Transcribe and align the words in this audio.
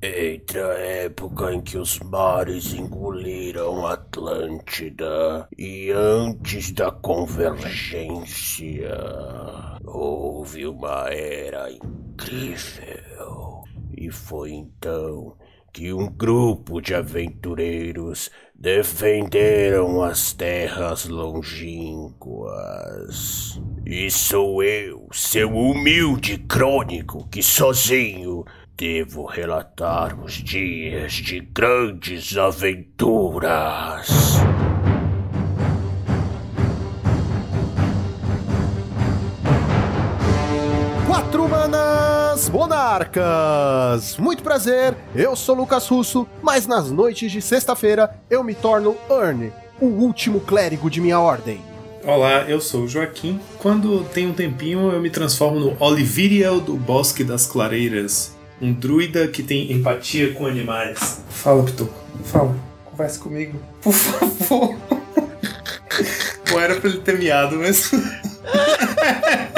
Entre 0.00 0.60
a 0.60 0.74
época 0.74 1.52
em 1.52 1.60
que 1.60 1.76
os 1.76 1.98
mares 1.98 2.72
engoliram 2.72 3.84
Atlântida 3.84 5.48
e 5.58 5.90
antes 5.90 6.70
da 6.70 6.92
convergência, 6.92 8.88
houve 9.84 10.68
uma 10.68 11.08
era 11.10 11.68
incrível. 11.72 13.64
E 13.96 14.08
foi 14.12 14.52
então 14.52 15.36
que 15.72 15.92
um 15.92 16.06
grupo 16.06 16.80
de 16.80 16.94
aventureiros 16.94 18.30
defenderam 18.54 20.02
as 20.02 20.32
terras 20.32 21.04
longínquas. 21.06 22.48
E 23.86 24.10
sou 24.10 24.62
eu, 24.62 25.08
seu 25.12 25.54
humilde 25.54 26.38
crônico, 26.38 27.28
que 27.28 27.42
sozinho 27.42 28.44
devo 28.76 29.24
relatar 29.26 30.18
os 30.22 30.34
dias 30.34 31.12
de 31.14 31.40
grandes 31.40 32.36
aventuras. 32.36 34.08
Monarcas! 42.48 44.16
Muito 44.16 44.42
prazer, 44.42 44.96
eu 45.14 45.36
sou 45.36 45.54
Lucas 45.54 45.86
Russo, 45.86 46.26
mas 46.42 46.66
nas 46.66 46.90
noites 46.90 47.30
de 47.30 47.42
sexta-feira 47.42 48.14
eu 48.30 48.42
me 48.42 48.54
torno 48.54 48.96
Ernie, 49.10 49.52
o 49.80 49.86
último 49.86 50.40
clérigo 50.40 50.90
de 50.90 51.00
minha 51.00 51.20
ordem. 51.20 51.60
Olá, 52.04 52.42
eu 52.42 52.60
sou 52.60 52.84
o 52.84 52.88
Joaquim. 52.88 53.38
Quando 53.58 54.04
tem 54.04 54.26
um 54.26 54.32
tempinho, 54.32 54.90
eu 54.90 55.00
me 55.00 55.10
transformo 55.10 55.60
no 55.60 55.76
Oliviriel 55.78 56.60
do 56.60 56.74
Bosque 56.74 57.22
das 57.22 57.46
Clareiras, 57.46 58.36
um 58.62 58.72
druida 58.72 59.28
que 59.28 59.42
tem 59.42 59.70
empatia 59.72 60.32
com 60.32 60.46
animais. 60.46 61.22
Fala, 61.28 61.62
Pituco. 61.62 61.92
Fala. 62.24 62.54
Converse 62.84 63.18
comigo. 63.18 63.60
Por 63.82 63.92
favor. 63.92 64.74
Não 66.50 66.60
era 66.60 66.76
pra 66.76 66.88
ele 66.88 66.98
ter 67.00 67.18
miado, 67.18 67.56
mas. 67.56 67.90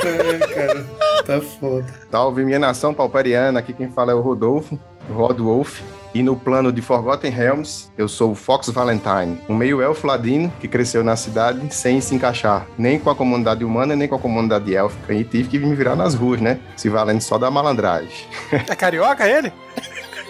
Cara. 0.00 0.86
Tá 1.20 1.38
foda. 1.38 1.86
Salve 2.10 2.44
minha 2.44 2.58
nação 2.58 2.94
pauperiana, 2.94 3.60
aqui 3.60 3.74
quem 3.74 3.90
fala 3.90 4.10
é 4.10 4.14
o 4.14 4.20
Rodolfo, 4.20 4.80
Rodwolf. 5.12 5.80
E 6.12 6.24
no 6.24 6.34
plano 6.34 6.72
de 6.72 6.82
Forgotten 6.82 7.30
Realms, 7.30 7.92
eu 7.96 8.08
sou 8.08 8.32
o 8.32 8.34
Fox 8.34 8.68
Valentine, 8.68 9.40
um 9.48 9.54
meio-elfo 9.54 10.08
ladino 10.08 10.52
que 10.58 10.66
cresceu 10.66 11.04
na 11.04 11.14
cidade 11.14 11.72
sem 11.72 12.00
se 12.00 12.16
encaixar, 12.16 12.66
nem 12.76 12.98
com 12.98 13.10
a 13.10 13.14
comunidade 13.14 13.64
humana, 13.64 13.94
nem 13.94 14.08
com 14.08 14.16
a 14.16 14.18
comunidade 14.18 14.74
élfica, 14.74 15.14
e 15.14 15.22
tive 15.22 15.48
que 15.48 15.58
me 15.58 15.72
virar 15.72 15.94
nas 15.94 16.14
ruas, 16.14 16.40
né? 16.40 16.58
Se 16.76 16.88
valendo 16.88 17.20
só 17.20 17.38
da 17.38 17.48
malandragem. 17.48 18.26
É 18.50 18.74
carioca 18.74 19.28
ele? 19.28 19.52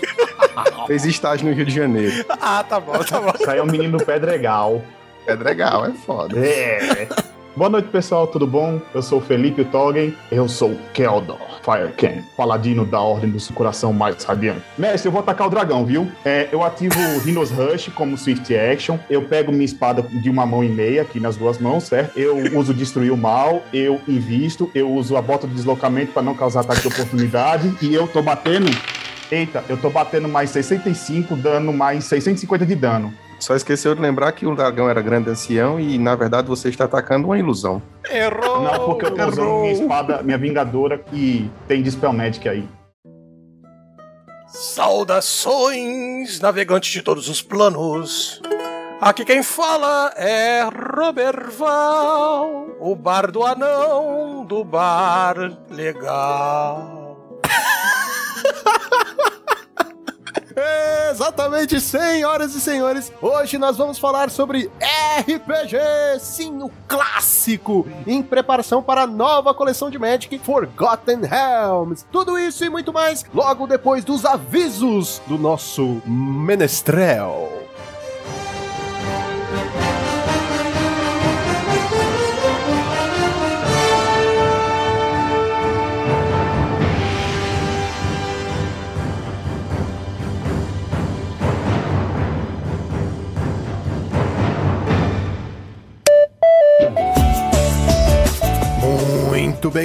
Fez 0.86 1.06
estágio 1.06 1.48
no 1.48 1.54
Rio 1.54 1.64
de 1.64 1.74
Janeiro. 1.74 2.26
Ah, 2.28 2.62
tá 2.62 2.78
bom, 2.78 3.02
tá 3.02 3.18
bom. 3.18 3.32
Isso 3.40 3.48
aí 3.48 3.58
é 3.58 3.62
um 3.62 3.66
menino 3.66 3.96
Pedregal. 4.04 4.82
Pedregal, 5.24 5.86
é 5.86 5.92
foda. 5.92 6.38
É. 6.38 7.08
Boa 7.56 7.68
noite, 7.68 7.88
pessoal, 7.88 8.28
tudo 8.28 8.46
bom? 8.46 8.80
Eu 8.94 9.02
sou 9.02 9.20
Felipe 9.20 9.64
Toggen, 9.64 10.16
eu 10.30 10.48
sou 10.48 10.78
Keldor 10.94 11.36
Firecan, 11.64 12.22
paladino 12.36 12.86
da 12.86 13.00
Ordem 13.00 13.28
do 13.28 13.52
Coração 13.52 13.92
Mais 13.92 14.22
Radiante. 14.22 14.62
Mestre, 14.78 15.08
eu 15.08 15.12
vou 15.12 15.20
atacar 15.20 15.48
o 15.48 15.50
dragão, 15.50 15.84
viu? 15.84 16.06
É, 16.24 16.48
eu 16.52 16.62
ativo 16.62 16.94
o 16.96 17.18
Rhinos 17.18 17.50
Rush 17.50 17.90
como 17.92 18.16
Swift 18.16 18.54
Action, 18.56 18.98
eu 19.10 19.22
pego 19.22 19.50
minha 19.50 19.64
espada 19.64 20.00
de 20.00 20.30
uma 20.30 20.46
mão 20.46 20.62
e 20.62 20.68
meia, 20.68 21.02
aqui 21.02 21.18
nas 21.18 21.36
duas 21.36 21.58
mãos, 21.58 21.84
certo? 21.84 22.16
Eu 22.16 22.56
uso 22.56 22.72
Destruir 22.72 23.12
o 23.12 23.16
Mal, 23.16 23.64
eu 23.74 24.00
invisto, 24.06 24.70
eu 24.72 24.88
uso 24.88 25.16
a 25.16 25.22
bota 25.22 25.48
de 25.48 25.54
deslocamento 25.54 26.12
para 26.12 26.22
não 26.22 26.36
causar 26.36 26.60
ataque 26.60 26.82
de 26.82 26.88
oportunidade, 26.88 27.74
e 27.82 27.92
eu 27.92 28.06
tô 28.06 28.22
batendo... 28.22 28.70
Eita, 29.30 29.64
eu 29.68 29.76
tô 29.76 29.90
batendo 29.90 30.28
mais 30.28 30.50
65, 30.50 31.36
dando 31.36 31.72
mais 31.72 32.04
650 32.04 32.64
de 32.64 32.74
dano. 32.76 33.12
Só 33.40 33.56
esqueceu 33.56 33.94
de 33.94 34.02
lembrar 34.02 34.32
que 34.32 34.46
o 34.46 34.54
dragão 34.54 34.88
era 34.88 35.00
grande 35.00 35.30
ancião 35.30 35.80
e, 35.80 35.98
na 35.98 36.14
verdade, 36.14 36.46
você 36.46 36.68
está 36.68 36.84
atacando 36.84 37.26
uma 37.26 37.38
ilusão. 37.38 37.82
Errou! 38.08 38.60
Não, 38.62 38.84
porque 38.84 39.06
eu 39.06 39.14
tô 39.14 39.26
usando 39.26 39.60
minha 39.62 39.72
espada, 39.72 40.22
minha 40.22 40.36
vingadora, 40.36 41.02
e 41.10 41.50
tem 41.66 41.82
Dispel 41.82 42.12
Magic 42.12 42.46
aí. 42.46 42.68
Saudações, 44.46 46.38
navegantes 46.40 46.92
de 46.92 47.00
todos 47.00 47.30
os 47.30 47.40
planos. 47.40 48.42
Aqui 49.00 49.24
quem 49.24 49.42
fala 49.42 50.12
é 50.16 50.62
Roberval, 50.98 52.76
o 52.78 52.94
bar 52.94 53.30
do 53.30 53.42
anão 53.42 54.44
do 54.44 54.62
bar 54.62 55.56
legal. 55.70 56.99
Exatamente, 61.10 61.80
senhoras 61.80 62.54
e 62.54 62.60
senhores. 62.60 63.12
Hoje 63.20 63.58
nós 63.58 63.76
vamos 63.76 63.98
falar 63.98 64.30
sobre 64.30 64.70
RPG, 65.18 65.76
sim, 66.20 66.62
o 66.62 66.70
clássico, 66.86 67.86
em 68.06 68.22
preparação 68.22 68.82
para 68.82 69.02
a 69.02 69.06
nova 69.06 69.52
coleção 69.52 69.90
de 69.90 69.98
Magic 69.98 70.38
Forgotten 70.38 71.20
Realms. 71.22 72.04
Tudo 72.10 72.38
isso 72.38 72.64
e 72.64 72.70
muito 72.70 72.92
mais 72.92 73.24
logo 73.34 73.66
depois 73.66 74.04
dos 74.04 74.24
avisos 74.24 75.20
do 75.26 75.36
nosso 75.36 76.00
menestrel. 76.06 77.59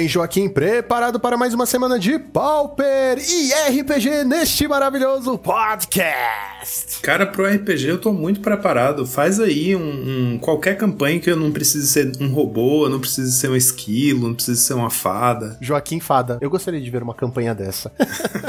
Bem, 0.06 0.08
Joaquim, 0.08 0.48
preparado 0.48 1.18
para 1.18 1.36
mais 1.36 1.52
uma 1.52 1.66
semana 1.66 1.98
de 1.98 2.16
Pauper 2.18 3.18
e 3.18 3.52
RPG 3.80 4.22
neste 4.24 4.68
maravilhoso 4.68 5.36
podcast. 5.36 7.00
Cara, 7.02 7.26
pro 7.26 7.44
RPG 7.44 7.88
eu 7.88 8.00
tô 8.00 8.12
muito 8.12 8.40
preparado. 8.40 9.04
Faz 9.04 9.40
aí 9.40 9.74
um, 9.74 10.34
um- 10.34 10.38
qualquer 10.38 10.76
campanha 10.76 11.18
que 11.18 11.28
eu 11.30 11.36
não 11.36 11.50
precise 11.50 11.88
ser 11.88 12.12
um 12.20 12.28
robô, 12.32 12.84
eu 12.86 12.90
não 12.90 13.00
precise 13.00 13.32
ser 13.36 13.50
um 13.50 13.56
esquilo, 13.56 14.28
não 14.28 14.34
precise 14.34 14.60
ser 14.62 14.74
uma 14.74 14.90
fada. 14.90 15.56
Joaquim 15.60 15.98
Fada, 15.98 16.38
eu 16.40 16.48
gostaria 16.50 16.80
de 16.80 16.88
ver 16.90 17.02
uma 17.02 17.14
campanha 17.14 17.54
dessa. 17.54 17.90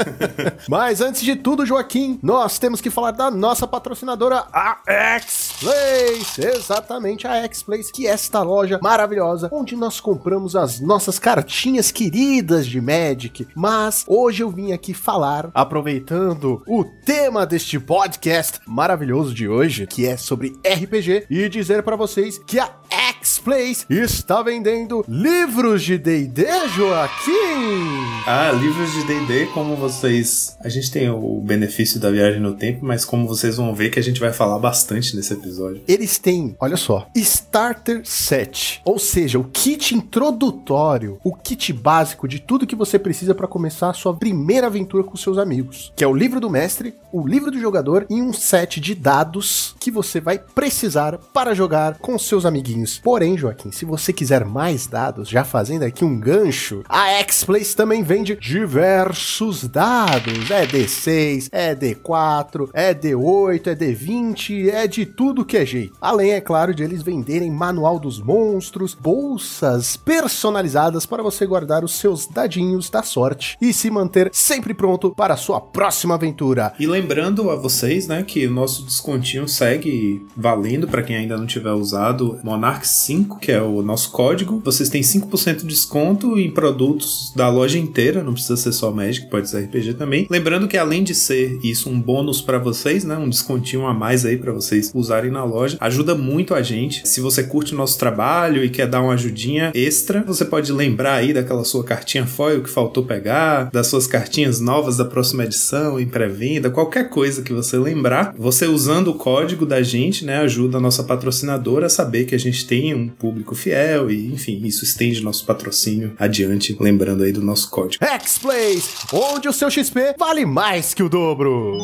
Mas 0.68 1.00
antes 1.00 1.22
de 1.22 1.34
tudo, 1.34 1.66
Joaquim, 1.66 2.18
nós 2.22 2.58
temos 2.58 2.80
que 2.80 2.90
falar 2.90 3.10
da 3.10 3.30
nossa 3.30 3.66
patrocinadora, 3.66 4.44
a 4.52 4.78
X-Place. 4.86 6.40
Exatamente, 6.56 7.26
a 7.26 7.36
X-Place, 7.44 7.92
que 7.92 8.06
é 8.06 8.10
esta 8.10 8.42
loja 8.42 8.78
maravilhosa 8.82 9.48
onde 9.52 9.74
nós 9.76 9.98
compramos 10.00 10.54
as 10.54 10.80
nossas 10.80 11.18
cartinhas 11.48 11.90
queridas 11.90 12.66
de 12.66 12.78
Magic. 12.78 13.48
Mas 13.54 14.04
hoje 14.06 14.42
eu 14.42 14.50
vim 14.50 14.72
aqui 14.72 14.92
falar, 14.92 15.50
aproveitando 15.54 16.62
o 16.68 16.84
tema 16.84 17.46
deste 17.46 17.80
podcast 17.80 18.60
maravilhoso 18.66 19.32
de 19.32 19.48
hoje, 19.48 19.86
que 19.86 20.06
é 20.06 20.18
sobre 20.18 20.52
RPG, 20.62 21.26
e 21.30 21.48
dizer 21.48 21.82
pra 21.82 21.96
vocês 21.96 22.36
que 22.46 22.60
a 22.60 22.70
X-Place 22.90 23.86
está 23.88 24.42
vendendo 24.42 25.04
livros 25.06 25.82
de 25.82 25.98
D&D, 25.98 26.46
Joaquim. 26.68 27.98
Ah, 28.26 28.52
livros 28.52 28.92
de 28.92 29.04
D&D, 29.04 29.46
como 29.46 29.76
vocês... 29.76 30.56
A 30.60 30.68
gente 30.68 30.90
tem 30.90 31.10
o 31.10 31.40
benefício 31.40 32.00
da 32.00 32.10
viagem 32.10 32.40
no 32.40 32.54
tempo, 32.54 32.84
mas 32.84 33.04
como 33.04 33.26
vocês 33.26 33.56
vão 33.56 33.74
ver 33.74 33.90
que 33.90 33.98
a 33.98 34.02
gente 34.02 34.20
vai 34.20 34.32
falar 34.32 34.58
bastante 34.58 35.14
nesse 35.16 35.32
episódio. 35.32 35.82
Eles 35.86 36.18
têm, 36.18 36.56
olha 36.60 36.76
só, 36.76 37.06
Starter 37.14 38.02
Set, 38.04 38.80
ou 38.84 38.98
seja, 38.98 39.38
o 39.38 39.44
kit 39.44 39.94
introdutório, 39.94 41.18
o 41.24 41.34
kit 41.34 41.72
básico 41.72 42.26
de 42.26 42.38
tudo 42.38 42.66
que 42.66 42.76
você 42.76 42.98
precisa 42.98 43.34
para 43.34 43.46
começar 43.46 43.90
a 43.90 43.94
sua 43.94 44.14
primeira 44.14 44.66
aventura 44.66 45.04
com 45.04 45.16
seus 45.16 45.38
amigos, 45.38 45.92
que 45.96 46.04
é 46.04 46.06
o 46.06 46.14
livro 46.14 46.40
do 46.40 46.50
mestre, 46.50 46.94
o 47.12 47.26
livro 47.26 47.50
do 47.50 47.60
jogador 47.60 48.06
e 48.10 48.20
um 48.20 48.32
set 48.32 48.80
de 48.80 48.94
dados 48.94 49.74
que 49.80 49.90
você 49.90 50.20
vai 50.20 50.38
precisar 50.38 51.18
para 51.32 51.54
jogar 51.54 51.98
com 51.98 52.18
seus 52.18 52.44
amiguinhos. 52.44 52.77
Porém, 53.02 53.36
Joaquim, 53.36 53.70
se 53.70 53.84
você 53.84 54.12
quiser 54.12 54.44
mais 54.44 54.86
dados, 54.86 55.28
já 55.28 55.44
fazendo 55.44 55.82
aqui 55.82 56.04
um 56.04 56.18
gancho, 56.18 56.82
a 56.88 57.08
X-Place 57.20 57.74
também 57.74 58.02
vende 58.02 58.36
diversos 58.36 59.66
dados. 59.66 60.50
É 60.50 60.66
D6, 60.66 61.48
é 61.52 61.74
D4, 61.74 62.70
é 62.72 62.94
D8, 62.94 63.66
é 63.68 63.74
D20, 63.74 64.68
é 64.68 64.86
de 64.86 65.06
tudo 65.06 65.44
que 65.44 65.56
é 65.56 65.64
jeito. 65.64 65.96
Além, 66.00 66.32
é 66.32 66.40
claro, 66.40 66.74
de 66.74 66.82
eles 66.82 67.02
venderem 67.02 67.50
manual 67.50 67.98
dos 67.98 68.20
monstros, 68.20 68.94
bolsas 68.94 69.96
personalizadas 69.96 71.06
para 71.06 71.22
você 71.22 71.46
guardar 71.46 71.84
os 71.84 71.92
seus 71.92 72.26
dadinhos 72.26 72.90
da 72.90 73.02
sorte 73.02 73.56
e 73.60 73.72
se 73.72 73.90
manter 73.90 74.30
sempre 74.32 74.74
pronto 74.74 75.14
para 75.14 75.34
a 75.34 75.36
sua 75.36 75.60
próxima 75.60 76.14
aventura. 76.14 76.72
E 76.78 76.86
lembrando 76.86 77.50
a 77.50 77.56
vocês, 77.56 78.06
né, 78.06 78.22
que 78.22 78.46
o 78.46 78.50
nosso 78.50 78.84
descontinho 78.84 79.48
segue 79.48 80.26
valendo 80.36 80.86
para 80.86 81.02
quem 81.02 81.16
ainda 81.16 81.36
não 81.36 81.46
tiver 81.46 81.72
usado 81.72 82.38
Monarch 82.42 82.67
5, 82.82 83.38
que 83.38 83.52
é 83.52 83.62
o 83.62 83.82
nosso 83.82 84.10
código. 84.10 84.60
Vocês 84.64 84.88
têm 84.88 85.02
5% 85.02 85.58
de 85.64 85.78
desconto 85.78 86.38
em 86.38 86.50
produtos 86.50 87.32
da 87.34 87.48
loja 87.48 87.78
inteira, 87.78 88.22
não 88.22 88.32
precisa 88.32 88.56
ser 88.56 88.72
só 88.72 88.90
Magic, 88.90 89.30
pode 89.30 89.48
ser 89.48 89.64
RPG 89.64 89.94
também. 89.94 90.26
Lembrando 90.28 90.66
que 90.66 90.76
além 90.76 91.02
de 91.02 91.14
ser 91.14 91.58
isso 91.62 91.88
um 91.88 92.00
bônus 92.00 92.40
para 92.40 92.58
vocês, 92.58 93.04
né, 93.04 93.16
um 93.16 93.28
descontinho 93.28 93.86
a 93.86 93.94
mais 93.94 94.24
aí 94.24 94.36
para 94.36 94.52
vocês 94.52 94.90
usarem 94.94 95.30
na 95.30 95.44
loja, 95.44 95.76
ajuda 95.80 96.14
muito 96.14 96.54
a 96.54 96.62
gente. 96.62 97.06
Se 97.08 97.20
você 97.20 97.44
curte 97.44 97.74
o 97.74 97.76
nosso 97.76 97.98
trabalho 97.98 98.64
e 98.64 98.70
quer 98.70 98.86
dar 98.86 99.02
uma 99.02 99.14
ajudinha 99.14 99.70
extra, 99.74 100.22
você 100.26 100.44
pode 100.44 100.72
lembrar 100.72 101.14
aí 101.14 101.32
daquela 101.32 101.64
sua 101.64 101.84
cartinha 101.84 102.26
foil 102.26 102.62
que 102.62 102.70
faltou 102.70 103.04
pegar, 103.04 103.70
das 103.70 103.86
suas 103.86 104.06
cartinhas 104.06 104.60
novas 104.60 104.96
da 104.96 105.04
próxima 105.04 105.44
edição 105.44 106.00
em 106.00 106.06
pré-venda, 106.06 106.70
qualquer 106.70 107.08
coisa 107.08 107.42
que 107.42 107.52
você 107.52 107.78
lembrar, 107.78 108.34
você 108.36 108.66
usando 108.66 109.08
o 109.08 109.14
código 109.14 109.64
da 109.64 109.82
gente, 109.82 110.24
né, 110.24 110.38
ajuda 110.38 110.78
a 110.78 110.80
nossa 110.80 111.04
patrocinadora 111.04 111.86
a 111.86 111.90
saber 111.90 112.24
que 112.24 112.34
a 112.34 112.38
gente 112.38 112.57
tem 112.66 112.94
um 112.94 113.08
público 113.08 113.54
fiel 113.54 114.10
e, 114.10 114.32
enfim, 114.32 114.60
isso 114.64 114.84
estende 114.84 115.22
nosso 115.22 115.44
patrocínio 115.44 116.14
adiante, 116.18 116.76
lembrando 116.78 117.22
aí 117.24 117.32
do 117.32 117.42
nosso 117.42 117.70
código. 117.70 118.04
X-Plays, 118.04 119.06
onde 119.12 119.48
o 119.48 119.52
seu 119.52 119.70
XP 119.70 120.14
vale 120.18 120.44
mais 120.44 120.94
que 120.94 121.02
o 121.02 121.08
dobro. 121.08 121.76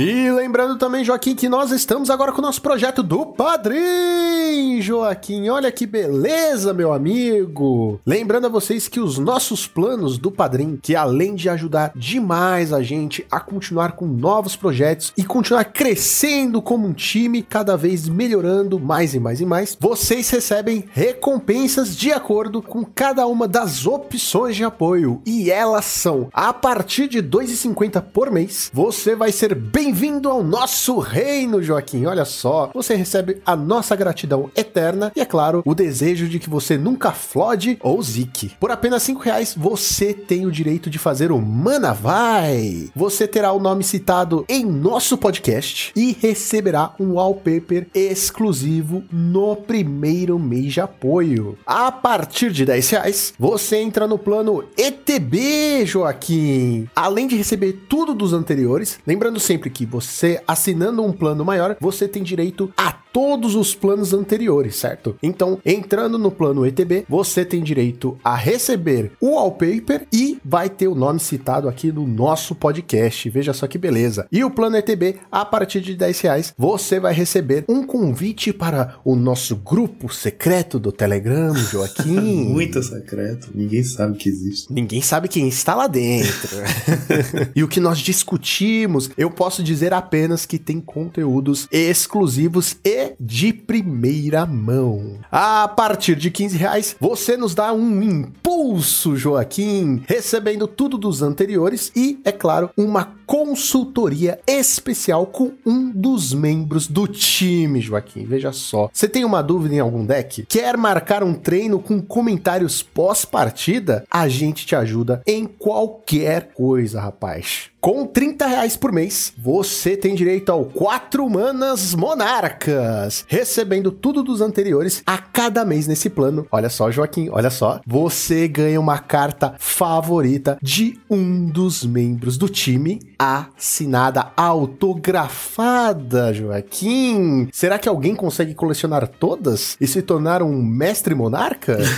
E 0.00 0.30
lembrando 0.30 0.78
também, 0.78 1.04
Joaquim, 1.04 1.34
que 1.34 1.48
nós 1.48 1.72
estamos 1.72 2.08
agora 2.08 2.30
com 2.30 2.38
o 2.38 2.42
nosso 2.42 2.62
projeto 2.62 3.02
do 3.02 3.26
Padrim, 3.26 4.80
Joaquim. 4.80 5.48
Olha 5.48 5.72
que 5.72 5.88
beleza, 5.88 6.72
meu 6.72 6.92
amigo. 6.92 7.98
Lembrando 8.06 8.46
a 8.46 8.48
vocês 8.48 8.86
que 8.86 9.00
os 9.00 9.18
nossos 9.18 9.66
planos 9.66 10.16
do 10.16 10.30
Padrim, 10.30 10.78
que 10.80 10.94
além 10.94 11.34
de 11.34 11.48
ajudar 11.48 11.90
demais 11.96 12.72
a 12.72 12.80
gente 12.80 13.26
a 13.28 13.40
continuar 13.40 13.96
com 13.96 14.06
novos 14.06 14.54
projetos 14.54 15.12
e 15.16 15.24
continuar 15.24 15.64
crescendo 15.64 16.62
como 16.62 16.86
um 16.86 16.92
time, 16.92 17.42
cada 17.42 17.76
vez 17.76 18.08
melhorando 18.08 18.78
mais 18.78 19.14
e 19.14 19.18
mais 19.18 19.40
e 19.40 19.44
mais, 19.44 19.76
vocês 19.80 20.30
recebem 20.30 20.84
recompensas 20.92 21.96
de 21.96 22.12
acordo 22.12 22.62
com 22.62 22.84
cada 22.84 23.26
uma 23.26 23.48
das 23.48 23.84
opções 23.84 24.54
de 24.54 24.62
apoio. 24.62 25.20
E 25.26 25.50
elas 25.50 25.86
são, 25.86 26.28
a 26.32 26.52
partir 26.52 27.08
de 27.08 27.18
R$ 27.18 27.26
2,50 27.26 28.00
por 28.00 28.30
mês, 28.30 28.70
você 28.72 29.16
vai 29.16 29.32
ser 29.32 29.56
bem 29.56 29.87
Bem-vindo 29.88 30.28
ao 30.28 30.44
nosso 30.44 30.98
reino, 30.98 31.62
Joaquim. 31.62 32.04
Olha 32.04 32.26
só, 32.26 32.70
você 32.74 32.94
recebe 32.94 33.40
a 33.46 33.56
nossa 33.56 33.96
gratidão 33.96 34.50
eterna 34.54 35.10
e, 35.16 35.20
é 35.22 35.24
claro, 35.24 35.62
o 35.64 35.74
desejo 35.74 36.28
de 36.28 36.38
que 36.38 36.50
você 36.50 36.76
nunca 36.76 37.10
flode 37.10 37.78
ou 37.80 38.02
zique. 38.02 38.52
Por 38.60 38.70
apenas 38.70 39.02
5 39.04 39.22
reais, 39.22 39.54
você 39.56 40.12
tem 40.12 40.44
o 40.44 40.52
direito 40.52 40.90
de 40.90 40.98
fazer 40.98 41.32
o 41.32 41.40
Mana 41.40 41.94
Vai. 41.94 42.90
Você 42.94 43.26
terá 43.26 43.50
o 43.50 43.58
nome 43.58 43.82
citado 43.82 44.44
em 44.46 44.62
nosso 44.62 45.16
podcast 45.16 45.90
e 45.96 46.14
receberá 46.20 46.92
um 47.00 47.14
wallpaper 47.14 47.86
exclusivo 47.94 49.02
no 49.10 49.56
primeiro 49.56 50.38
mês 50.38 50.74
de 50.74 50.82
apoio. 50.82 51.56
A 51.64 51.90
partir 51.90 52.52
de 52.52 52.66
10 52.66 52.90
reais, 52.90 53.32
você 53.38 53.78
entra 53.78 54.06
no 54.06 54.18
plano 54.18 54.64
ETB, 54.76 55.86
Joaquim. 55.86 56.86
Além 56.94 57.26
de 57.26 57.36
receber 57.36 57.84
tudo 57.88 58.12
dos 58.12 58.34
anteriores, 58.34 58.98
lembrando 59.06 59.40
sempre 59.40 59.67
que 59.68 59.86
você 59.86 60.42
assinando 60.46 61.04
um 61.04 61.12
plano 61.12 61.44
maior, 61.44 61.76
você 61.80 62.08
tem 62.08 62.22
direito 62.22 62.72
a 62.76 62.92
todos 63.18 63.56
os 63.56 63.74
planos 63.74 64.14
anteriores, 64.14 64.76
certo? 64.76 65.16
Então, 65.20 65.58
entrando 65.66 66.16
no 66.16 66.30
plano 66.30 66.64
ETB, 66.64 67.04
você 67.08 67.44
tem 67.44 67.64
direito 67.64 68.16
a 68.22 68.36
receber 68.36 69.10
o 69.20 69.34
wallpaper 69.34 70.06
e 70.12 70.38
vai 70.44 70.70
ter 70.70 70.86
o 70.86 70.94
nome 70.94 71.18
citado 71.18 71.68
aqui 71.68 71.90
no 71.90 72.06
nosso 72.06 72.54
podcast. 72.54 73.28
Veja 73.28 73.52
só 73.52 73.66
que 73.66 73.76
beleza. 73.76 74.28
E 74.30 74.44
o 74.44 74.50
plano 74.52 74.76
ETB, 74.76 75.16
a 75.32 75.44
partir 75.44 75.80
de 75.80 75.96
10 75.96 76.20
reais, 76.20 76.54
você 76.56 77.00
vai 77.00 77.12
receber 77.12 77.64
um 77.68 77.84
convite 77.84 78.52
para 78.52 79.00
o 79.04 79.16
nosso 79.16 79.56
grupo 79.56 80.14
secreto 80.14 80.78
do 80.78 80.92
Telegram, 80.92 81.56
Joaquim. 81.72 82.44
Muito 82.44 82.80
secreto. 82.84 83.50
Ninguém 83.52 83.82
sabe 83.82 84.16
que 84.16 84.28
existe. 84.28 84.72
Ninguém 84.72 85.02
sabe 85.02 85.26
quem 85.26 85.48
está 85.48 85.74
lá 85.74 85.88
dentro. 85.88 86.56
e 87.52 87.64
o 87.64 87.68
que 87.68 87.80
nós 87.80 87.98
discutimos, 87.98 89.10
eu 89.18 89.28
posso 89.28 89.60
dizer 89.60 89.92
apenas 89.92 90.46
que 90.46 90.56
tem 90.56 90.80
conteúdos 90.80 91.66
exclusivos 91.72 92.76
e 92.84 93.07
de 93.18 93.52
primeira 93.52 94.46
mão. 94.46 95.18
A 95.30 95.68
partir 95.68 96.16
de 96.16 96.30
15 96.30 96.56
reais, 96.56 96.96
você 97.00 97.36
nos 97.36 97.54
dá 97.54 97.72
um 97.72 98.02
impulso, 98.02 99.16
Joaquim, 99.16 100.02
recebendo 100.06 100.66
tudo 100.66 100.98
dos 100.98 101.22
anteriores 101.22 101.92
e, 101.94 102.20
é 102.24 102.32
claro, 102.32 102.70
uma 102.76 103.16
consultoria 103.26 104.40
especial 104.46 105.26
com 105.26 105.52
um 105.64 105.90
dos 105.90 106.32
membros 106.32 106.86
do 106.86 107.06
time, 107.06 107.80
Joaquim. 107.80 108.24
Veja 108.24 108.52
só. 108.52 108.88
Você 108.92 109.06
tem 109.06 109.24
uma 109.24 109.42
dúvida 109.42 109.74
em 109.74 109.80
algum 109.80 110.04
deck? 110.04 110.46
Quer 110.48 110.76
marcar 110.78 111.22
um 111.22 111.34
treino 111.34 111.78
com 111.78 112.00
comentários 112.00 112.82
pós-partida? 112.82 114.04
A 114.10 114.28
gente 114.28 114.64
te 114.64 114.74
ajuda 114.74 115.22
em 115.26 115.44
qualquer 115.44 116.52
coisa, 116.54 117.00
rapaz. 117.00 117.70
Com 117.80 118.04
30 118.04 118.44
reais 118.44 118.76
por 118.76 118.90
mês, 118.90 119.32
você 119.38 119.96
tem 119.96 120.16
direito 120.16 120.50
ao 120.50 120.64
4 120.64 121.30
Manas 121.30 121.94
Monarcas, 121.94 123.24
recebendo 123.28 123.92
tudo 123.92 124.24
dos 124.24 124.40
anteriores 124.40 125.00
a 125.06 125.16
cada 125.16 125.64
mês 125.64 125.86
nesse 125.86 126.10
plano. 126.10 126.44
Olha 126.50 126.68
só, 126.68 126.90
Joaquim, 126.90 127.28
olha 127.30 127.50
só. 127.50 127.80
Você 127.86 128.48
ganha 128.48 128.80
uma 128.80 128.98
carta 128.98 129.54
favorita 129.60 130.58
de 130.60 130.98
um 131.08 131.46
dos 131.46 131.84
membros 131.86 132.36
do 132.36 132.48
time, 132.48 132.98
assinada, 133.16 134.32
autografada, 134.36 136.34
Joaquim. 136.34 137.48
Será 137.52 137.78
que 137.78 137.88
alguém 137.88 138.16
consegue 138.16 138.54
colecionar 138.54 139.06
todas 139.06 139.76
e 139.80 139.86
se 139.86 140.02
tornar 140.02 140.42
um 140.42 140.60
mestre 140.60 141.14
monarca? 141.14 141.78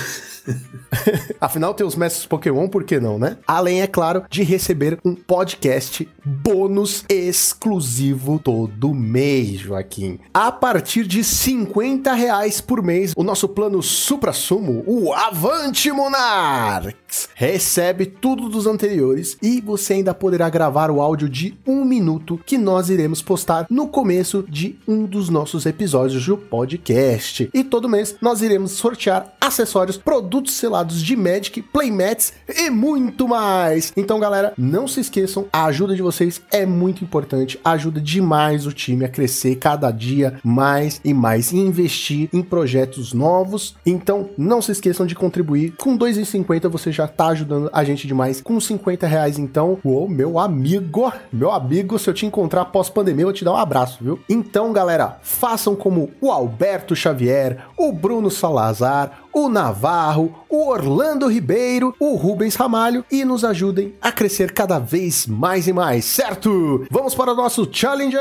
Afinal, 1.41 1.75
tem 1.75 1.87
os 1.87 1.97
mestres 1.97 2.27
Pokémon, 2.27 2.69
por 2.69 2.85
que 2.85 2.99
não, 2.99 3.19
né? 3.19 3.39
Além, 3.47 3.83
é 3.83 3.87
claro, 3.87 4.25
de 4.29 4.43
receber 4.43 4.99
um 5.05 5.15
podcast 5.15 6.09
bônus 6.25 7.05
exclusivo 7.09 8.39
todo 8.39 8.95
mês, 8.95 9.61
Joaquim. 9.61 10.19
A 10.35 10.53
partir 10.53 11.07
de 11.07 11.25
50 11.25 12.13
reais 12.13 12.61
por 12.61 12.83
mês, 12.83 13.13
o 13.17 13.25
nosso 13.25 13.49
plano 13.49 13.83
supra-sumo, 13.83 14.85
o 14.87 15.13
Avante 15.13 15.91
Monarchs, 15.91 17.29
recebe 17.35 18.07
tudo 18.07 18.49
dos 18.49 18.67
anteriores 18.67 19.37
e 19.43 19.61
você 19.61 19.95
ainda 19.95 20.15
poderá 20.15 20.49
gravar 20.49 20.91
o 20.91 21.01
áudio 21.01 21.29
de 21.29 21.59
um 21.67 21.85
minuto 21.85 22.39
que 22.45 22.59
nós 22.59 22.91
iremos 22.91 23.23
postar 23.23 23.67
no 23.71 23.89
começo 23.89 24.45
de 24.49 24.79
um 24.87 25.05
dos 25.07 25.29
nossos 25.29 25.67
episódios 25.67 26.25
do 26.27 26.37
podcast. 26.37 27.49
E 27.53 27.65
todo 27.65 27.89
mês 27.89 28.15
nós 28.21 28.43
iremos 28.43 28.73
sortear 28.73 29.33
acessórios, 29.41 29.97
produtos 29.97 30.55
selados 30.55 31.03
de 31.03 31.17
Magic, 31.17 31.63
playmats 31.63 32.33
e 32.49 32.71
muito 32.71 33.27
mais. 33.27 33.93
Então, 33.97 34.21
galera, 34.21 34.53
não 34.57 34.87
se 34.87 35.01
esqueçam, 35.01 35.47
a 35.53 35.65
ajuda 35.65 35.95
de 35.95 36.03
vocês 36.03 36.10
é 36.51 36.67
muito 36.67 37.05
importante, 37.05 37.59
ajuda 37.65 38.01
demais 38.01 38.67
o 38.67 38.73
time 38.73 39.05
a 39.05 39.09
crescer 39.09 39.57
cada 39.57 39.91
dia 39.91 40.39
mais 40.43 41.01
e 41.05 41.13
mais 41.13 41.53
e 41.53 41.57
investir 41.57 42.29
em 42.33 42.43
projetos 42.43 43.13
novos. 43.13 43.77
Então, 43.85 44.31
não 44.37 44.61
se 44.61 44.73
esqueçam 44.73 45.07
de 45.07 45.15
contribuir. 45.15 45.73
Com 45.77 45.97
2,50 45.97 46.69
você 46.69 46.91
já 46.91 47.07
tá 47.07 47.29
ajudando 47.29 47.71
a 47.73 47.85
gente 47.85 48.07
demais. 48.07 48.41
Com 48.41 48.59
50 48.61 49.07
reais, 49.07 49.39
então, 49.39 49.79
ô 49.85 50.09
meu 50.09 50.39
amigo, 50.39 51.13
meu 51.33 51.51
amigo, 51.51 51.99
se 51.99 52.09
eu 52.09 52.15
te 52.15 52.27
encontrar 52.27 52.67
pós-pandemia, 52.67 53.23
eu 53.23 53.29
vou 53.29 53.35
te 53.35 53.45
dar 53.45 53.53
um 53.53 53.57
abraço, 53.57 53.99
viu? 54.01 54.19
Então, 54.29 54.73
galera, 54.73 55.19
façam 55.23 55.75
como 55.77 56.11
o 56.21 56.31
Alberto 56.31 56.97
Xavier, 56.97 57.59
o 57.77 57.93
Bruno 57.93 58.31
Salazar, 58.31 59.21
o 59.33 59.49
Navarro, 59.49 60.35
o 60.49 60.69
Orlando 60.69 61.29
Ribeiro, 61.29 61.95
o 61.99 62.17
Rubens 62.17 62.55
Ramalho 62.55 63.05
e 63.11 63.25
nos 63.25 63.45
ajudem 63.45 63.95
a 64.01 64.11
crescer 64.11 64.53
cada 64.53 64.79
vez 64.79 65.27
mais 65.27 65.69
e 65.69 65.73
mais, 65.73 66.05
certo? 66.05 66.85
Vamos 66.91 67.15
para 67.15 67.33
o 67.33 67.37
nosso 67.37 67.69
Challenger 67.71 68.21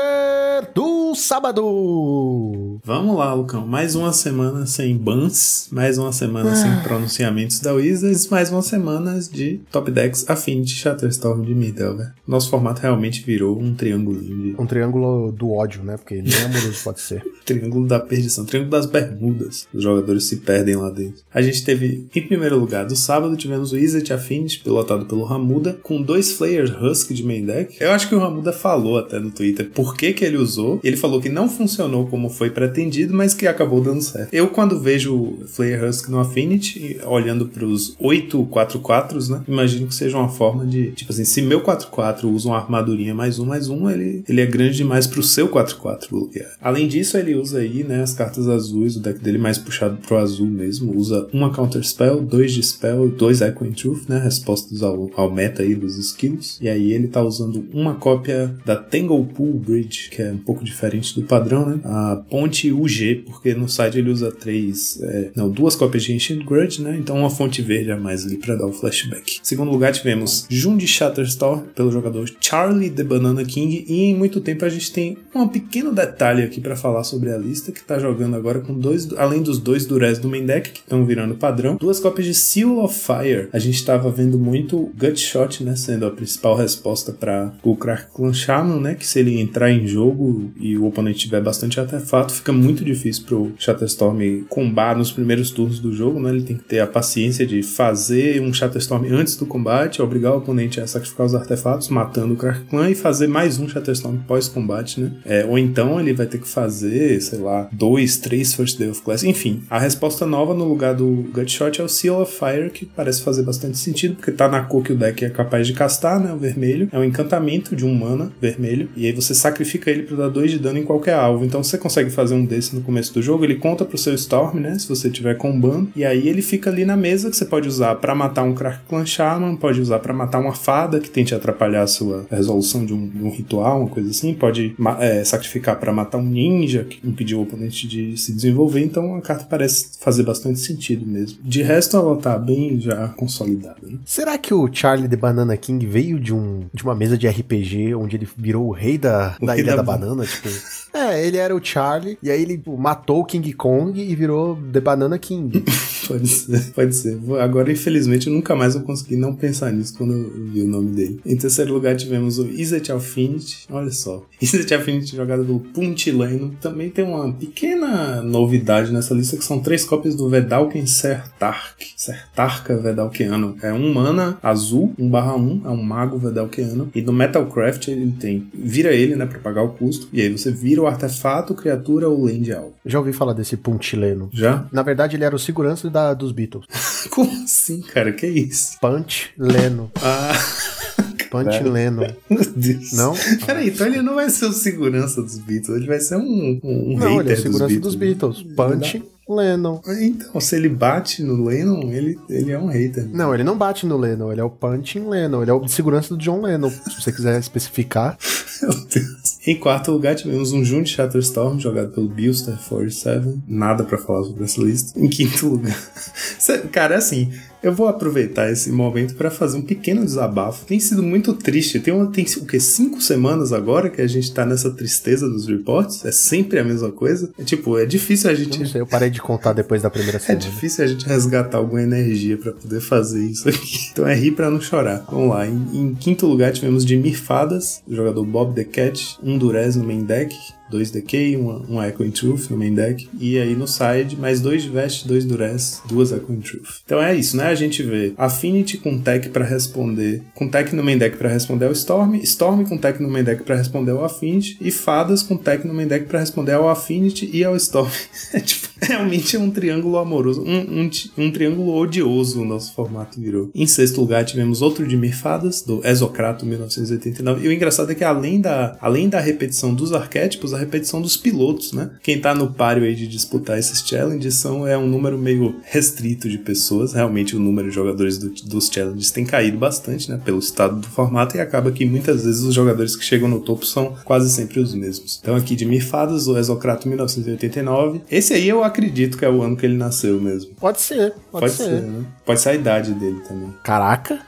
do 0.74 1.14
sábado! 1.14 2.78
Vamos 2.84 3.16
lá, 3.16 3.34
Lucão. 3.34 3.66
Mais 3.66 3.94
uma 3.94 4.12
semana 4.12 4.66
sem 4.66 4.96
bans, 4.96 5.68
mais 5.72 5.98
uma 5.98 6.12
semana 6.12 6.54
sem 6.54 6.70
pronunciamentos 6.82 7.60
da 7.60 7.72
Wizards, 7.72 8.28
mais 8.28 8.50
uma 8.50 8.62
semana 8.62 9.18
de 9.20 9.60
Top 9.70 9.90
Decks 9.90 10.28
Affinity 10.28 10.74
Shatterstorm 10.74 11.42
de 11.42 11.54
Middle, 11.54 12.06
Nosso 12.26 12.50
formato 12.50 12.80
realmente 12.80 13.22
virou 13.24 13.58
um 13.58 13.74
triângulo. 13.74 14.20
Um 14.58 14.66
triângulo 14.66 15.32
do 15.32 15.50
ódio, 15.52 15.82
né? 15.82 15.96
Porque 15.96 16.22
nem 16.22 16.34
amoroso 16.44 16.82
pode 16.84 17.00
ser. 17.00 17.24
Triângulo 17.44 17.86
da 17.86 17.98
perdição, 17.98 18.44
triângulo 18.44 18.70
das 18.70 18.86
bermudas. 18.86 19.66
Os 19.74 19.82
jogadores 19.82 20.24
se 20.24 20.36
perdem 20.36 20.76
lá 20.76 20.90
dentro. 20.90 20.99
A 21.32 21.40
gente 21.40 21.64
teve, 21.64 22.06
em 22.14 22.22
primeiro 22.22 22.58
lugar, 22.58 22.84
do 22.84 22.96
sábado, 22.96 23.36
tivemos 23.36 23.72
o 23.72 23.76
Wizard 23.76 24.12
Affinity, 24.12 24.60
pilotado 24.60 25.06
pelo 25.06 25.24
Ramuda, 25.24 25.78
com 25.82 26.02
dois 26.02 26.32
Flayers 26.32 26.70
Husk 26.70 27.12
de 27.12 27.24
main 27.24 27.44
deck. 27.44 27.76
Eu 27.80 27.92
acho 27.92 28.08
que 28.08 28.14
o 28.14 28.18
Ramuda 28.18 28.52
falou 28.52 28.98
até 28.98 29.18
no 29.18 29.30
Twitter 29.30 29.70
por 29.70 29.96
que, 29.96 30.12
que 30.12 30.24
ele 30.24 30.36
usou. 30.36 30.80
Ele 30.82 30.96
falou 30.96 31.20
que 31.20 31.28
não 31.28 31.48
funcionou 31.48 32.06
como 32.06 32.28
foi 32.28 32.50
pretendido, 32.50 33.14
mas 33.14 33.34
que 33.34 33.46
acabou 33.46 33.80
dando 33.80 34.02
certo. 34.02 34.32
Eu, 34.32 34.48
quando 34.48 34.78
vejo 34.78 35.38
Flayer 35.46 35.84
Husk 35.84 36.08
no 36.08 36.18
Affinity, 36.18 36.98
olhando 37.04 37.46
para 37.46 37.64
os 37.64 37.94
8 37.98 38.40
4-4s, 38.50 39.30
né? 39.30 39.42
Imagino 39.46 39.86
que 39.86 39.94
seja 39.94 40.16
uma 40.16 40.28
forma 40.28 40.66
de, 40.66 40.92
tipo 40.92 41.12
assim, 41.12 41.24
se 41.24 41.40
meu 41.42 41.62
4-4 41.62 42.24
usa 42.24 42.48
uma 42.48 42.58
armadurinha 42.58 43.14
mais 43.14 43.38
um, 43.38 43.44
mais 43.44 43.68
um, 43.68 43.88
ele, 43.88 44.24
ele 44.28 44.40
é 44.40 44.46
grande 44.46 44.76
demais 44.76 45.06
pro 45.06 45.22
seu 45.22 45.48
4-4 45.48 46.10
bloquear. 46.10 46.50
Além 46.60 46.88
disso, 46.88 47.16
ele 47.16 47.34
usa 47.34 47.60
aí, 47.60 47.84
né, 47.84 48.02
as 48.02 48.12
cartas 48.12 48.48
azuis, 48.48 48.96
o 48.96 49.00
deck 49.00 49.18
dele 49.20 49.38
mais 49.38 49.58
puxado 49.58 49.96
pro 49.98 50.16
azul 50.16 50.46
mesmo. 50.46 50.89
Usa 50.94 51.28
uma 51.32 51.52
Counter 51.52 51.82
Spell, 51.82 52.20
dois 52.20 52.52
de 52.52 52.62
Spell, 52.62 53.08
dois 53.08 53.40
Echoing 53.40 53.72
Truth, 53.72 54.08
né? 54.08 54.18
Respostas 54.18 54.82
ao, 54.82 55.10
ao 55.14 55.30
meta 55.30 55.62
aí 55.62 55.74
dos 55.74 55.96
skills. 55.98 56.58
E 56.60 56.68
aí 56.68 56.92
ele 56.92 57.08
tá 57.08 57.22
usando 57.22 57.64
uma 57.72 57.94
cópia 57.94 58.54
da 58.64 58.76
Tangle 58.76 59.24
Pool 59.24 59.54
Bridge, 59.54 60.10
que 60.10 60.22
é 60.22 60.32
um 60.32 60.38
pouco 60.38 60.64
diferente 60.64 61.14
do 61.14 61.26
padrão, 61.26 61.66
né? 61.66 61.80
A 61.84 62.16
ponte 62.28 62.72
UG, 62.72 63.24
porque 63.26 63.54
no 63.54 63.68
site 63.68 63.98
ele 63.98 64.10
usa 64.10 64.30
três, 64.30 65.00
é, 65.02 65.30
não, 65.34 65.50
duas 65.50 65.76
cópias 65.76 66.02
de 66.04 66.14
Ancient 66.14 66.44
Grudge, 66.44 66.82
né? 66.82 66.96
Então 66.98 67.16
uma 67.16 67.30
fonte 67.30 67.62
verde 67.62 67.90
a 67.90 67.96
mais 67.96 68.24
ali 68.26 68.36
pra 68.36 68.56
dar 68.56 68.66
o 68.66 68.72
flashback. 68.72 69.38
Em 69.40 69.44
segundo 69.44 69.70
lugar 69.70 69.92
tivemos 69.92 70.46
Jun 70.48 70.76
de 70.76 70.86
Shatterstar, 70.86 71.60
pelo 71.74 71.90
jogador 71.90 72.30
Charlie 72.40 72.90
the 72.90 73.04
Banana 73.04 73.44
King, 73.44 73.84
e 73.88 74.04
em 74.04 74.14
muito 74.14 74.40
tempo 74.40 74.64
a 74.64 74.68
gente 74.68 74.92
tem 74.92 75.16
um 75.34 75.48
pequeno 75.48 75.92
detalhe 75.92 76.42
aqui 76.42 76.60
para 76.60 76.76
falar 76.76 77.04
sobre 77.04 77.32
a 77.32 77.38
lista, 77.38 77.72
que 77.72 77.82
tá 77.82 77.98
jogando 77.98 78.36
agora 78.36 78.60
com 78.60 78.74
dois, 78.74 79.12
além 79.14 79.42
dos 79.42 79.58
dois 79.58 79.86
Durez 79.86 80.18
do 80.18 80.28
main 80.28 80.44
deck, 80.44 80.79
estão 80.80 81.04
virando 81.04 81.34
padrão, 81.34 81.76
duas 81.76 82.00
cópias 82.00 82.26
de 82.26 82.34
Seal 82.34 82.78
of 82.82 82.98
Fire. 82.98 83.48
A 83.52 83.58
gente 83.58 83.84
tava 83.84 84.10
vendo 84.10 84.38
muito 84.38 84.90
Gutshot, 84.98 85.62
né, 85.64 85.76
sendo 85.76 86.06
a 86.06 86.10
principal 86.10 86.56
resposta 86.56 87.12
para 87.12 87.52
o 87.62 87.76
Crack 87.76 88.06
Clan 88.14 88.32
Shaman, 88.32 88.80
né, 88.80 88.94
que 88.94 89.06
se 89.06 89.18
ele 89.18 89.40
entrar 89.40 89.70
em 89.70 89.86
jogo 89.86 90.50
e 90.58 90.76
o 90.76 90.86
oponente 90.86 91.20
tiver 91.20 91.40
bastante 91.40 91.80
artefato, 91.80 92.32
fica 92.32 92.52
muito 92.52 92.84
difícil 92.84 93.24
pro 93.24 93.52
Shatterstorm 93.58 94.44
combar 94.48 94.96
nos 94.96 95.12
primeiros 95.12 95.50
turnos 95.50 95.78
do 95.78 95.92
jogo, 95.92 96.20
né, 96.20 96.30
ele 96.30 96.42
tem 96.42 96.56
que 96.56 96.64
ter 96.64 96.80
a 96.80 96.86
paciência 96.86 97.46
de 97.46 97.62
fazer 97.62 98.40
um 98.42 98.52
Shatterstorm 98.52 99.06
antes 99.12 99.36
do 99.36 99.46
combate, 99.46 100.02
obrigar 100.02 100.32
o 100.32 100.38
oponente 100.38 100.80
a 100.80 100.86
sacrificar 100.86 101.26
os 101.26 101.34
artefatos, 101.34 101.88
matando 101.88 102.34
o 102.34 102.36
Crack 102.36 102.64
Clan 102.68 102.90
e 102.90 102.94
fazer 102.94 103.26
mais 103.26 103.58
um 103.58 103.68
Shatterstorm 103.68 104.18
pós-combate, 104.26 105.00
né, 105.00 105.12
é, 105.24 105.44
ou 105.44 105.58
então 105.58 106.00
ele 106.00 106.12
vai 106.12 106.26
ter 106.26 106.38
que 106.38 106.48
fazer, 106.48 107.20
sei 107.20 107.38
lá, 107.38 107.68
dois, 107.72 108.16
três 108.16 108.54
First 108.54 108.78
Day 108.78 108.90
of 108.90 109.02
Class, 109.02 109.24
enfim, 109.24 109.62
a 109.70 109.78
resposta 109.78 110.26
nova 110.26 110.54
no 110.54 110.69
lugar 110.70 110.94
do 110.94 111.28
Gutshot 111.32 111.80
é 111.80 111.84
o 111.84 111.88
Seal 111.88 112.20
of 112.20 112.32
Fire, 112.36 112.70
que 112.70 112.86
parece 112.86 113.22
fazer 113.22 113.42
bastante 113.42 113.78
sentido, 113.78 114.16
porque 114.16 114.30
tá 114.30 114.48
na 114.48 114.62
cor 114.62 114.82
que 114.82 114.92
o 114.92 114.96
deck 114.96 115.24
é 115.24 115.30
capaz 115.30 115.66
de 115.66 115.72
castar, 115.72 116.20
né? 116.20 116.32
O 116.32 116.36
vermelho. 116.36 116.88
É 116.92 116.98
um 116.98 117.04
encantamento 117.04 117.74
de 117.76 117.84
um 117.84 117.94
mana 117.94 118.32
vermelho. 118.40 118.88
E 118.96 119.06
aí 119.06 119.12
você 119.12 119.34
sacrifica 119.34 119.90
ele 119.90 120.04
para 120.04 120.16
dar 120.16 120.28
2 120.28 120.50
de 120.52 120.58
dano 120.58 120.78
em 120.78 120.84
qualquer 120.84 121.14
alvo. 121.14 121.44
Então 121.44 121.62
você 121.62 121.76
consegue 121.76 122.10
fazer 122.10 122.34
um 122.34 122.44
desse 122.44 122.74
no 122.74 122.82
começo 122.82 123.12
do 123.12 123.22
jogo. 123.22 123.44
Ele 123.44 123.56
conta 123.56 123.84
pro 123.84 123.98
seu 123.98 124.14
Storm, 124.14 124.58
né? 124.58 124.78
Se 124.78 124.88
você 124.88 125.10
tiver 125.10 125.36
combando. 125.36 125.90
E 125.94 126.04
aí 126.04 126.28
ele 126.28 126.42
fica 126.42 126.70
ali 126.70 126.84
na 126.84 126.96
mesa 126.96 127.30
que 127.30 127.36
você 127.36 127.44
pode 127.44 127.68
usar 127.68 127.96
para 127.96 128.14
matar 128.14 128.42
um 128.42 128.54
Crack 128.54 128.80
Clan 128.88 129.06
Shaman, 129.06 129.56
pode 129.56 129.80
usar 129.80 129.98
para 129.98 130.12
matar 130.12 130.38
uma 130.38 130.52
fada 130.52 131.00
que 131.00 131.10
tente 131.10 131.34
atrapalhar 131.34 131.82
a 131.82 131.86
sua 131.86 132.26
resolução 132.30 132.84
de 132.84 132.94
um, 132.94 133.08
de 133.08 133.22
um 133.22 133.30
ritual, 133.30 133.80
uma 133.80 133.88
coisa 133.88 134.10
assim. 134.10 134.34
Pode 134.34 134.74
é, 134.98 135.24
sacrificar 135.24 135.78
para 135.78 135.92
matar 135.92 136.18
um 136.18 136.24
ninja 136.24 136.84
que 136.84 137.06
impediu 137.06 137.38
o 137.38 137.42
oponente 137.42 137.86
de 137.88 138.16
se 138.16 138.32
desenvolver. 138.32 138.82
Então 138.82 139.14
a 139.14 139.20
carta 139.20 139.46
parece 139.48 139.90
fazer 139.98 140.22
bastante 140.22 140.59
sentido 140.60 141.06
mesmo. 141.06 141.38
De 141.42 141.62
resto, 141.62 141.96
ela 141.96 142.16
tá 142.16 142.38
bem 142.38 142.80
já 142.80 143.08
consolidada. 143.08 143.78
Né? 143.82 143.98
Será 144.04 144.38
que 144.38 144.54
o 144.54 144.68
Charlie 144.72 145.08
the 145.08 145.16
Banana 145.16 145.56
King 145.56 145.84
veio 145.86 146.18
de, 146.18 146.34
um, 146.34 146.66
de 146.72 146.82
uma 146.82 146.94
mesa 146.94 147.16
de 147.16 147.28
RPG 147.28 147.94
onde 147.94 148.16
ele 148.16 148.28
virou 148.36 148.68
o 148.68 148.72
rei 148.72 148.96
da, 148.98 149.36
O 149.40 149.46
da 149.46 149.54
rei 149.54 149.62
Ilha 149.62 149.72
da 149.72 149.82
da, 149.82 149.82
Banana? 149.82 150.24
Tipo, 150.24 150.48
é, 150.92 151.26
ele 151.26 151.36
era 151.36 151.54
o 151.54 151.64
Charlie, 151.64 152.18
e 152.22 152.30
aí 152.30 152.42
ele 152.42 152.56
tipo, 152.56 152.76
matou 152.76 153.20
o 153.20 153.24
King 153.24 153.52
Kong 153.52 154.00
e 154.00 154.14
virou 154.14 154.58
The 154.72 154.80
Banana 154.80 155.18
King. 155.18 155.64
Pode 156.10 156.26
ser, 156.26 156.60
pode 156.74 156.94
ser. 156.96 157.18
Agora, 157.40 157.70
infelizmente, 157.70 158.26
eu 158.26 158.32
nunca 158.32 158.56
mais 158.56 158.74
vou 158.74 158.82
conseguir 158.82 159.16
não 159.16 159.34
pensar 159.34 159.72
nisso 159.72 159.96
quando 159.96 160.12
eu 160.12 160.50
vi 160.52 160.62
o 160.62 160.66
nome 160.66 160.90
dele. 160.90 161.20
Em 161.24 161.36
terceiro 161.36 161.72
lugar, 161.72 161.94
tivemos 161.94 162.38
o 162.38 162.46
Izzet 162.46 162.90
Affinity. 162.90 163.66
Olha 163.70 163.92
só. 163.92 164.24
Izzet 164.42 164.74
Affinity 164.74 165.14
jogado 165.14 165.44
pelo 165.44 165.60
Puntileno. 165.60 166.56
Também 166.60 166.90
tem 166.90 167.04
uma 167.04 167.32
pequena 167.32 168.20
novidade 168.22 168.92
nessa 168.92 169.14
lista, 169.14 169.36
que 169.36 169.44
são 169.44 169.60
três 169.60 169.84
cópias 169.84 170.16
do 170.16 170.28
Vedalken 170.28 170.84
Sertark. 170.84 171.80
Sertarka 171.96 172.76
Vedalkiano. 172.76 173.56
É 173.62 173.72
um 173.72 173.94
mana 173.94 174.36
azul, 174.42 174.92
1 174.98 175.08
barra 175.08 175.36
1, 175.36 175.62
é 175.64 175.68
um 175.68 175.82
mago 175.82 176.18
Vedalkiano. 176.18 176.90
E 176.94 177.02
no 177.02 177.12
Metalcraft 177.12 177.86
ele 177.88 178.12
tem... 178.18 178.48
Vira 178.52 178.92
ele, 178.92 179.14
né, 179.14 179.26
pra 179.26 179.38
pagar 179.38 179.62
o 179.62 179.68
custo. 179.68 180.08
E 180.12 180.20
aí 180.20 180.28
você 180.30 180.50
vira 180.50 180.82
o 180.82 180.86
artefato, 180.86 181.54
criatura 181.54 182.08
ou 182.08 182.24
land 182.24 182.52
alvo. 182.52 182.74
Já 182.84 182.98
ouvi 182.98 183.12
falar 183.12 183.32
desse 183.32 183.56
punchileno. 183.56 184.28
Já? 184.32 184.66
Na 184.72 184.82
verdade, 184.82 185.16
ele 185.16 185.24
era 185.24 185.36
o 185.36 185.38
segurança 185.38 185.88
da, 185.88 185.99
dos 186.14 186.32
Beatles. 186.32 186.66
Como 187.10 187.30
assim, 187.44 187.80
cara? 187.80 188.12
Que 188.12 188.26
isso? 188.26 188.78
Punch 188.80 189.30
Leno. 189.38 189.90
Ah... 190.02 190.32
Punch 191.30 191.62
Leno. 191.62 192.02
Meu 192.28 192.44
Deus. 192.56 192.92
Não? 192.92 193.14
Peraí, 193.46 193.68
então 193.68 193.86
ele 193.86 194.02
não 194.02 194.16
vai 194.16 194.28
ser 194.28 194.46
o 194.46 194.52
segurança 194.52 195.22
dos 195.22 195.38
Beatles, 195.38 195.76
ele 195.76 195.86
vai 195.86 196.00
ser 196.00 196.16
um, 196.16 196.60
um, 196.62 196.94
um 196.94 196.98
Não, 196.98 197.20
ele 197.20 197.30
é 197.30 197.34
o 197.34 197.40
segurança 197.40 197.78
dos 197.78 197.94
Beatles. 197.94 198.42
Beatles. 198.42 198.56
Punch 198.56 199.02
Lennon. 199.30 199.80
Então, 200.00 200.40
se 200.40 200.56
ele 200.56 200.68
bate 200.68 201.22
no 201.22 201.44
Lennon, 201.44 201.92
ele, 201.92 202.18
ele 202.28 202.50
é 202.50 202.58
um 202.58 202.66
hater. 202.66 203.08
Não, 203.08 203.32
ele 203.32 203.44
não 203.44 203.56
bate 203.56 203.86
no 203.86 203.96
Lennon, 203.96 204.32
ele 204.32 204.40
é 204.40 204.44
o 204.44 204.50
Punching 204.50 205.08
Lennon, 205.08 205.42
ele 205.42 205.50
é 205.50 205.54
o 205.54 205.68
segurança 205.68 206.16
do 206.16 206.20
John 206.20 206.42
Lennon, 206.42 206.68
se 206.68 207.00
você 207.00 207.12
quiser 207.12 207.38
especificar. 207.38 208.18
Meu 208.60 208.72
Deus. 208.86 209.19
Em 209.46 209.56
quarto 209.56 209.90
lugar, 209.90 210.14
tivemos 210.14 210.52
um 210.52 210.62
Jun 210.62 210.82
de 210.82 210.90
Shatterstorm, 210.90 211.58
jogado 211.58 211.92
pelo 211.92 212.08
Billster 212.08 212.56
47. 212.68 213.40
Nada 213.48 213.84
pra 213.84 213.96
falar 213.96 214.24
sobre 214.24 214.44
essa 214.44 214.60
lista. 214.60 214.98
Em 215.00 215.08
quinto 215.08 215.48
lugar. 215.48 215.76
Cara, 216.70 216.94
é 216.96 216.98
assim, 216.98 217.32
eu 217.62 217.72
vou 217.72 217.88
aproveitar 217.88 218.50
esse 218.52 218.70
momento 218.70 219.14
pra 219.14 219.30
fazer 219.30 219.56
um 219.56 219.62
pequeno 219.62 220.04
desabafo. 220.04 220.66
Tem 220.66 220.78
sido 220.78 221.02
muito 221.02 221.32
triste. 221.32 221.80
Tem, 221.80 221.92
uma, 221.92 222.06
tem 222.08 222.24
o 222.36 222.44
quê? 222.46 222.60
Cinco 222.60 223.00
semanas 223.00 223.50
agora 223.50 223.88
que 223.88 224.02
a 224.02 224.06
gente 224.06 224.30
tá 224.32 224.44
nessa 224.44 224.70
tristeza 224.70 225.26
dos 225.28 225.46
reports? 225.46 226.04
É 226.04 226.12
sempre 226.12 226.58
a 226.58 226.64
mesma 226.64 226.90
coisa? 226.92 227.30
É 227.38 227.42
tipo, 227.42 227.78
é 227.78 227.86
difícil 227.86 228.28
a 228.30 228.34
gente 228.34 228.58
Não 228.58 228.66
sei, 228.66 228.80
eu 228.82 228.86
parei 228.86 229.08
de 229.08 229.22
contar 229.22 229.54
depois 229.54 229.80
da 229.80 229.88
primeira 229.88 230.16
É 230.20 230.20
semana. 230.20 230.40
difícil 230.44 230.84
a 230.84 230.86
gente 230.86 231.06
resgatar 231.06 231.56
alguma 231.56 231.82
energia 231.82 232.36
pra 232.36 232.52
poder 232.52 232.80
fazer 232.80 233.24
isso 233.24 233.48
aqui. 233.48 233.88
Então 233.92 234.06
é 234.06 234.14
rir 234.14 234.32
pra 234.32 234.50
não 234.50 234.60
chorar. 234.60 235.04
Vamos 235.10 235.30
lá. 235.30 235.46
Em, 235.46 235.52
em 235.72 235.94
quinto 235.94 236.26
lugar 236.26 236.52
tivemos 236.52 236.84
de 236.84 236.96
Mirfadas, 236.96 237.82
o 237.88 237.94
jogador 237.94 238.24
Bob 238.24 238.54
the 238.54 238.64
Cat, 238.64 239.18
um 239.30 239.38
Durez 239.38 239.76
no 239.76 239.84
main 239.84 240.04
deck. 240.04 240.34
Dois 240.70 240.90
Decay, 240.90 241.36
um, 241.36 241.64
um 241.68 241.82
Echo 241.82 242.04
in 242.04 242.10
Truth 242.10 242.50
no 242.50 242.56
main 242.56 242.74
deck. 242.74 243.08
E 243.18 243.38
aí 243.38 243.54
no 243.54 243.66
side, 243.66 244.16
mais 244.16 244.40
dois 244.40 244.62
de 244.62 244.68
Vest, 244.68 245.06
dois 245.06 245.24
Durez, 245.24 245.82
duas 245.88 246.12
Echo 246.12 246.32
in 246.32 246.40
Truth. 246.40 246.80
Então 246.84 247.00
é 247.00 247.14
isso, 247.14 247.36
né? 247.36 247.46
A 247.46 247.54
gente 247.54 247.82
vê 247.82 248.12
Affinity 248.16 248.78
com 248.78 248.98
tech 248.98 249.28
pra 249.30 249.44
responder. 249.44 250.22
Com 250.34 250.48
tech 250.48 250.74
no 250.74 250.82
main 250.82 250.98
deck 250.98 251.16
pra 251.16 251.28
responder 251.28 251.66
ao 251.66 251.72
Storm. 251.72 252.16
Storm 252.22 252.64
com 252.64 252.78
tech 252.78 253.02
no 253.02 253.10
main 253.10 253.24
deck 253.24 253.42
pra 253.42 253.56
responder 253.56 253.92
ao 253.92 254.04
Affinity. 254.04 254.56
E 254.60 254.70
Fadas 254.70 255.22
com 255.22 255.36
tech 255.36 255.66
no 255.66 255.74
main 255.74 255.86
deck 255.86 256.06
pra 256.06 256.20
responder 256.20 256.52
ao 256.52 256.68
Affinity 256.68 257.28
e 257.32 257.44
ao 257.44 257.56
Storm. 257.56 257.90
É 258.32 258.38
tipo, 258.38 258.68
realmente 258.80 259.34
é 259.34 259.38
um 259.38 259.50
triângulo 259.50 259.98
amoroso. 259.98 260.42
Um, 260.42 260.82
um, 260.82 260.90
um 261.18 261.30
triângulo 261.30 261.74
odioso 261.74 262.42
o 262.42 262.44
nosso 262.44 262.72
formato 262.74 263.20
virou. 263.20 263.50
Em 263.54 263.66
sexto 263.66 264.00
lugar 264.00 264.24
tivemos 264.24 264.62
outro 264.62 264.86
de 264.86 264.96
Mirfadas, 264.96 265.62
do 265.62 265.84
Exocrato 265.84 266.46
1989. 266.46 267.44
E 267.44 267.48
o 267.48 267.52
engraçado 267.52 267.90
é 267.90 267.94
que 267.94 268.04
além 268.04 268.40
da, 268.40 268.76
além 268.80 269.08
da 269.08 269.20
repetição 269.20 269.74
dos 269.74 269.92
arquétipos, 269.92 270.54
a 270.54 270.58
repetição 270.60 271.00
dos 271.02 271.16
pilotos, 271.16 271.72
né? 271.72 271.90
Quem 272.02 272.20
tá 272.20 272.34
no 272.34 272.52
páreo 272.52 272.84
aí 272.84 272.94
de 272.94 273.06
disputar 273.06 273.58
esses 273.58 273.80
challenges 273.86 274.34
são, 274.34 274.66
é 274.66 274.76
um 274.78 274.86
número 274.86 275.18
meio 275.18 275.56
restrito 275.64 276.28
de 276.28 276.38
pessoas. 276.38 276.92
Realmente 276.92 277.36
o 277.36 277.40
número 277.40 277.68
de 277.68 277.74
jogadores 277.74 278.18
do, 278.18 278.30
dos 278.30 278.68
challenges 278.68 279.10
tem 279.10 279.24
caído 279.24 279.58
bastante, 279.58 280.10
né? 280.10 280.20
Pelo 280.24 280.38
estado 280.38 280.76
do 280.76 280.86
formato 280.86 281.36
e 281.36 281.40
acaba 281.40 281.72
que 281.72 281.84
muitas 281.84 282.24
vezes 282.24 282.42
os 282.42 282.54
jogadores 282.54 282.94
que 282.96 283.04
chegam 283.04 283.28
no 283.28 283.40
topo 283.40 283.64
são 283.66 283.96
quase 284.04 284.30
sempre 284.30 284.60
os 284.60 284.74
mesmos. 284.74 285.18
Então 285.22 285.34
aqui 285.34 285.56
de 285.56 285.64
Mifadas, 285.64 286.26
o 286.28 286.36
Exocrato 286.38 286.88
1989. 286.88 288.02
Esse 288.10 288.34
aí 288.34 288.48
eu 288.48 288.62
acredito 288.62 289.16
que 289.18 289.24
é 289.24 289.30
o 289.30 289.42
ano 289.42 289.56
que 289.56 289.66
ele 289.66 289.76
nasceu 289.76 290.20
mesmo. 290.20 290.52
Pode 290.58 290.80
ser, 290.80 291.12
pode, 291.30 291.46
Pode 291.46 291.52
ser. 291.52 291.64
ser, 291.64 291.82
né? 291.82 292.04
Pode 292.24 292.40
ser 292.40 292.48
a 292.50 292.54
idade 292.54 292.92
dele 292.94 293.20
também. 293.26 293.52
Caraca, 293.62 294.20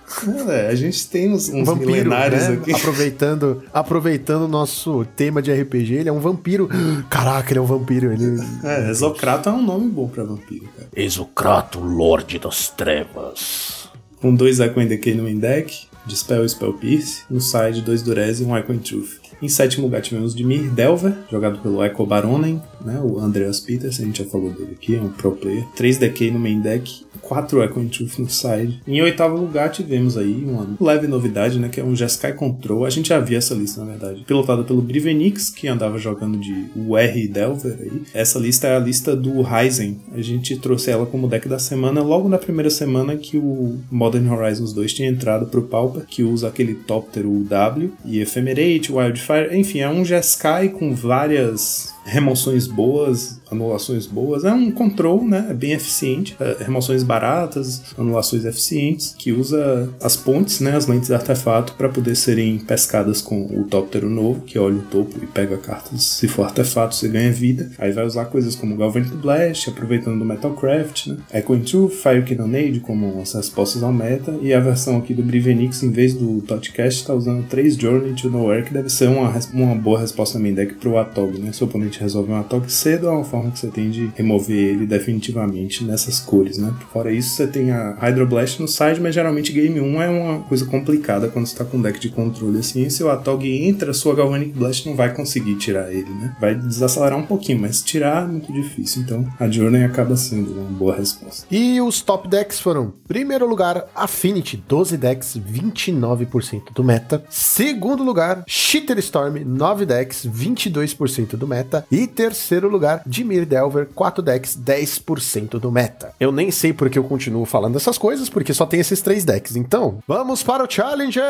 É, 0.49 0.69
a 0.69 0.75
gente 0.75 1.09
tem 1.09 1.33
uns, 1.33 1.49
uns 1.49 1.67
vampiro, 1.67 1.91
milenários 1.91 2.49
né? 2.49 2.55
aqui. 2.55 2.73
Aproveitando, 2.73 3.63
aproveitando 3.73 4.43
o 4.43 4.49
nosso 4.49 5.05
tema 5.17 5.41
de 5.43 5.53
RPG, 5.53 5.95
ele 5.95 6.09
é 6.09 6.13
um 6.13 6.21
vampiro. 6.23 6.69
Caraca, 7.11 7.53
ele 7.53 7.59
é 7.59 7.63
um 7.63 7.67
vampiro. 7.67 8.13
Ele... 8.13 8.41
É, 8.65 8.91
Exocrato 8.91 9.49
é 9.49 9.53
um 9.53 9.63
nome 9.63 9.91
bom 9.91 10.09
pra 10.09 10.25
vampiro, 10.25 10.69
cara. 10.77 10.89
Exocrato, 10.95 11.81
Lorde 11.81 12.39
das 12.39 12.69
Trevas. 12.69 13.89
Com 14.21 14.35
dois 14.35 14.61
Icon 14.61 14.87
Decay 14.87 15.15
no 15.15 15.25
main 15.25 15.39
deck, 15.39 15.87
Dispel 16.07 16.45
e 16.45 16.49
Spell 16.49 16.75
Pierce, 16.75 17.23
no 17.29 17.41
side, 17.41 17.83
dois 17.83 18.03
Durez 18.03 18.41
e 18.41 18.45
um 18.45 18.57
Icon 18.57 18.79
Truth. 18.79 19.22
Em 19.43 19.49
sétimo 19.49 19.87
lugar 19.87 20.01
tivemos 20.01 20.37
Dimir 20.37 20.71
Delver, 20.71 21.15
jogado 21.29 21.59
pelo 21.59 21.85
Echo 21.85 22.07
Baronen, 22.07 22.63
né, 22.81 23.01
o 23.03 23.19
Andreas 23.19 23.59
Peters, 23.59 23.99
a 23.99 24.05
gente 24.05 24.23
já 24.23 24.29
falou 24.29 24.51
dele 24.53 24.77
aqui, 24.81 24.95
é 24.95 25.01
um 25.01 25.09
pro 25.09 25.33
player. 25.33 25.65
3 25.75 25.99
Decay 25.99 26.31
no 26.31 26.39
main 26.39 26.61
deck, 26.61 27.05
4 27.21 27.63
Echo 27.65 27.85
Truth 27.87 28.19
no 28.19 28.31
side. 28.31 28.81
Em 28.87 29.03
oitavo 29.03 29.37
lugar 29.37 29.71
tivemos 29.71 30.17
aí 30.17 30.45
uma 30.45 30.69
leve 30.81 31.09
novidade, 31.09 31.59
né, 31.59 31.69
que 31.69 31.81
é 31.81 31.85
um 31.85 31.97
Jeskai 31.97 32.35
Control, 32.35 32.85
a 32.85 32.91
gente 32.91 33.09
já 33.09 33.19
via 33.19 33.39
essa 33.39 33.53
lista 33.53 33.81
na 33.81 33.91
verdade, 33.91 34.23
pilotado 34.25 34.63
pelo 34.63 34.81
Brivenix, 34.81 35.51
que 35.51 35.67
andava 35.67 35.99
jogando 35.99 36.39
de 36.39 36.67
UR 36.77 37.29
Delver 37.29 37.79
aí. 37.81 38.03
Essa 38.15 38.39
lista 38.39 38.69
é 38.69 38.77
a 38.77 38.79
lista 38.79 39.17
do 39.17 39.43
Ryzen, 39.43 40.01
a 40.15 40.23
gente 40.23 40.57
trouxe 40.57 40.91
ela 40.91 41.05
como 41.05 41.27
deck 41.27 41.49
da 41.49 41.59
semana 41.59 42.01
logo 42.01 42.29
na 42.29 42.39
primeira 42.39 42.71
semana 42.71 43.17
que 43.17 43.37
o 43.37 43.79
Modern 43.91 44.29
Horizons 44.29 44.73
2 44.73 44.93
tinha 44.93 45.09
entrado 45.09 45.47
pro 45.47 45.63
Pauper, 45.63 46.05
que 46.07 46.23
usa 46.23 46.47
aquele 46.47 46.75
Topter 46.75 47.25
W 47.25 47.91
e 48.05 48.21
Ephemerate, 48.21 48.93
Wildfire, 48.93 49.32
enfim, 49.53 49.81
é 49.81 49.89
um 49.89 50.05
Jeskai 50.05 50.69
com 50.69 50.95
várias 50.95 51.95
remoções 52.05 52.67
boas, 52.67 53.41
anulações 53.51 54.07
boas. 54.07 54.45
É 54.45 54.53
um 54.53 54.71
control, 54.71 55.25
né? 55.27 55.47
É 55.51 55.55
bem 55.55 55.73
eficiente. 55.73 56.37
É, 56.41 56.65
remoções 56.65 57.03
baratas, 57.03 57.83
anulações 57.99 58.45
eficientes, 58.45 59.15
que 59.17 59.33
usa 59.33 59.89
as 60.01 60.17
pontes, 60.17 60.61
né? 60.61 60.77
As 60.77 60.87
lentes 60.87 61.09
de 61.09 61.15
artefato 61.15 61.75
para 61.75 61.89
poder 61.89 62.15
serem 62.17 62.59
pescadas 62.59 63.21
com 63.21 63.45
o 63.45 63.65
Tóptero 63.65 64.09
novo, 64.09 64.43
que 64.43 64.59
olha 64.59 64.77
o 64.77 64.83
topo 64.83 65.19
e 65.23 65.27
pega 65.27 65.57
cartas. 65.57 66.03
Se 66.03 66.29
for 66.29 66.45
artefato, 66.45 66.95
você 66.95 67.09
ganha 67.09 67.33
vida. 67.33 67.71
Aí 67.79 67.93
vai 67.93 68.05
usar 68.05 68.27
coisas 68.27 68.55
como 68.55 68.77
Galvanic 68.77 69.15
Blast, 69.17 69.69
aproveitando 69.69 70.19
do 70.19 70.25
Metalcraft, 70.25 71.09
né? 71.09 71.17
Echo 71.33 71.59
Truth, 71.61 71.93
Fire 71.93 72.23
Cannonade 72.23 72.81
como 72.81 73.21
as 73.21 73.33
respostas 73.35 73.83
ao 73.83 73.93
meta. 73.93 74.37
E 74.43 74.53
a 74.53 74.61
versão 74.61 74.99
aqui 74.99 75.15
do 75.15 75.23
Brivenix, 75.23 75.83
em 75.83 75.91
vez 75.91 76.15
do 76.15 76.41
Totcast, 76.43 77.07
tá 77.07 77.15
usando 77.15 77.47
3 77.49 77.77
Journey 77.77 78.15
to 78.15 78.31
Nowhere, 78.31 78.65
que 78.65 78.73
deve 78.73 78.89
ser 78.89 79.09
uma, 79.09 79.33
uma 79.53 79.75
boa 79.75 80.01
resposta 80.01 80.39
main 80.39 80.55
deck 80.55 80.75
pro 80.75 80.99
Atog, 80.99 81.39
né? 81.39 81.53
Seu 81.53 81.67
oponente 81.67 81.92
resolve 81.99 82.31
um 82.31 82.37
Atog 82.37 82.71
cedo, 82.71 83.07
é 83.07 83.11
uma 83.11 83.25
forma 83.25 83.51
que 83.51 83.59
você 83.59 83.69
tem 83.69 83.91
de 83.91 84.11
remover 84.15 84.57
ele 84.57 84.87
definitivamente 84.87 85.85
nessas 85.85 86.21
cores, 86.21 86.59
né? 86.59 86.73
Fora 86.93 87.13
isso, 87.13 87.31
você 87.31 87.47
tem 87.47 87.71
a 87.71 87.95
Hydro 88.01 88.27
Blast 88.27 88.61
no 88.61 88.69
side, 88.69 89.01
mas 89.01 89.15
geralmente 89.15 89.53
Game 89.53 89.81
1 89.81 90.03
é 90.03 90.09
uma 90.09 90.39
coisa 90.41 90.65
complicada 90.67 91.29
quando 91.29 91.47
você 91.47 91.57
tá 91.57 91.65
com 91.65 91.77
um 91.77 91.83
deck 91.83 91.99
de 91.99 92.09
controle 92.11 92.59
assim. 92.59 92.83
E 92.83 92.91
se 92.91 93.03
o 93.03 93.11
Atog 93.11 93.47
entra, 93.47 93.93
sua 93.93 94.15
Galvanic 94.15 94.53
Blast 94.53 94.87
não 94.87 94.97
vai 94.97 95.15
conseguir 95.15 95.57
tirar 95.57 95.93
ele, 95.93 96.11
né? 96.11 96.37
Vai 96.41 96.55
desacelerar 96.55 97.19
um 97.19 97.27
pouquinho, 97.27 97.61
mas 97.61 97.83
tirar 97.83 98.25
é 98.25 98.27
muito 98.27 98.53
difícil. 98.53 99.03
Então 99.03 99.27
a 99.39 99.49
Journey 99.49 99.85
acaba 99.85 100.17
sendo 100.17 100.53
uma 100.53 100.71
boa 100.71 100.97
resposta. 100.97 101.47
E 101.51 101.81
os 101.81 102.01
top 102.01 102.29
decks 102.29 102.61
foram: 102.61 102.93
primeiro 103.07 103.49
lugar, 103.49 103.87
Affinity, 103.95 104.63
12 104.69 104.97
decks, 104.97 105.39
29% 105.39 106.73
do 106.75 106.85
meta. 106.85 107.25
Segundo 107.29 108.03
lugar, 108.03 108.45
Shitter 108.47 108.99
Storm, 108.99 109.45
9 109.45 109.87
decks, 109.87 110.27
22% 110.27 111.37
do 111.37 111.47
meta. 111.47 111.82
E 111.91 112.07
terceiro 112.07 112.69
lugar, 112.69 113.03
Dimir 113.07 113.45
Delver, 113.47 113.89
4 113.95 114.23
decks, 114.23 114.57
10% 114.57 115.59
do 115.59 115.71
meta. 115.73 116.13
Eu 116.21 116.31
nem 116.33 116.51
sei 116.51 116.73
porque 116.73 116.99
eu 116.99 117.05
continuo 117.05 117.45
falando 117.45 117.77
essas 117.77 117.99
coisas, 117.99 118.29
porque 118.29 118.53
só 118.55 118.65
tem 118.67 118.81
esses 118.81 119.01
três 119.01 119.25
decks. 119.25 119.57
Então, 119.57 119.99
vamos 120.07 120.43
para 120.43 120.65
o 120.65 120.71
Challenger 120.71 121.23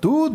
do 0.00 0.28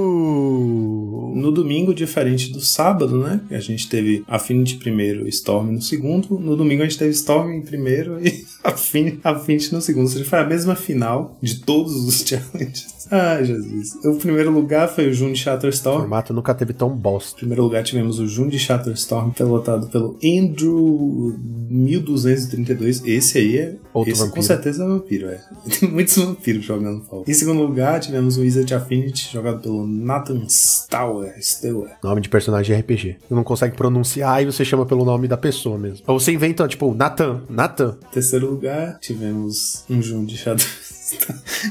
domingo. 0.00 1.32
No 1.36 1.50
domingo, 1.52 1.94
diferente 1.94 2.52
do 2.52 2.60
sábado, 2.60 3.18
né? 3.18 3.40
A 3.50 3.58
gente 3.60 3.88
teve 3.88 4.24
Affinity 4.26 4.76
primeiro, 4.76 5.28
Storm 5.28 5.72
no 5.72 5.82
segundo. 5.82 6.38
No 6.38 6.56
domingo 6.56 6.82
a 6.82 6.86
gente 6.86 6.98
teve 6.98 7.10
Storm 7.12 7.50
em 7.52 7.62
primeiro 7.62 8.24
e 8.24 8.44
Affin- 8.64 9.20
Affinity 9.22 9.72
no 9.72 9.80
segundo. 9.80 10.04
Ou 10.04 10.10
seja, 10.10 10.24
foi 10.24 10.38
a 10.38 10.44
mesma 10.46 10.74
final 10.74 11.36
de 11.40 11.56
todos 11.60 11.94
os 12.06 12.20
challenges. 12.26 12.99
Ai, 13.10 13.44
Jesus. 13.44 13.94
O 14.04 14.14
primeiro 14.16 14.50
lugar 14.50 14.88
foi 14.88 15.08
o 15.08 15.12
Jun 15.12 15.32
de 15.32 15.40
O 15.40 15.42
Shatterstorm. 15.42 16.00
formato 16.00 16.32
nunca 16.32 16.54
teve 16.54 16.72
tão 16.72 16.90
bosta. 16.90 17.36
Em 17.36 17.40
primeiro 17.40 17.62
lugar 17.64 17.82
tivemos 17.82 18.18
o 18.18 18.26
Jun 18.26 18.48
de 18.48 18.58
Shatterstorm, 18.58 19.30
pilotado 19.30 19.88
pelo 19.88 20.16
Andrew 20.24 21.34
1232. 21.68 23.02
Esse 23.04 23.38
aí 23.38 23.58
é. 23.58 23.76
Outro 23.92 24.12
esse 24.12 24.20
com 24.20 24.26
vampiro. 24.28 24.46
certeza 24.46 24.84
é 24.84 24.86
vampiro, 24.86 25.28
é. 25.28 25.40
Tem 25.78 25.88
muitos 25.90 26.16
vampiros 26.16 26.64
jogando 26.64 27.02
Fall. 27.04 27.24
Em 27.26 27.34
segundo 27.34 27.60
lugar 27.62 27.98
tivemos 28.00 28.36
o 28.36 28.42
Wizard 28.42 28.72
Affinity, 28.72 29.32
jogado 29.32 29.60
pelo 29.60 29.86
Nathan 29.86 30.44
Stower. 30.48 31.34
Stower. 31.40 31.90
Nome 32.02 32.20
de 32.20 32.28
personagem 32.28 32.78
RPG. 32.78 33.16
Você 33.28 33.34
não 33.34 33.42
consegue 33.44 33.76
pronunciar 33.76 34.42
e 34.42 34.46
você 34.46 34.64
chama 34.64 34.86
pelo 34.86 35.04
nome 35.04 35.26
da 35.26 35.36
pessoa 35.36 35.76
mesmo. 35.76 36.04
Ou 36.06 36.20
você 36.20 36.32
inventa, 36.32 36.66
tipo, 36.68 36.94
Nathan, 36.94 37.42
Nathan. 37.48 37.96
Em 38.10 38.14
terceiro 38.14 38.50
lugar, 38.50 38.98
tivemos 39.00 39.84
um 39.90 40.00
Jun 40.00 40.24
de 40.24 40.36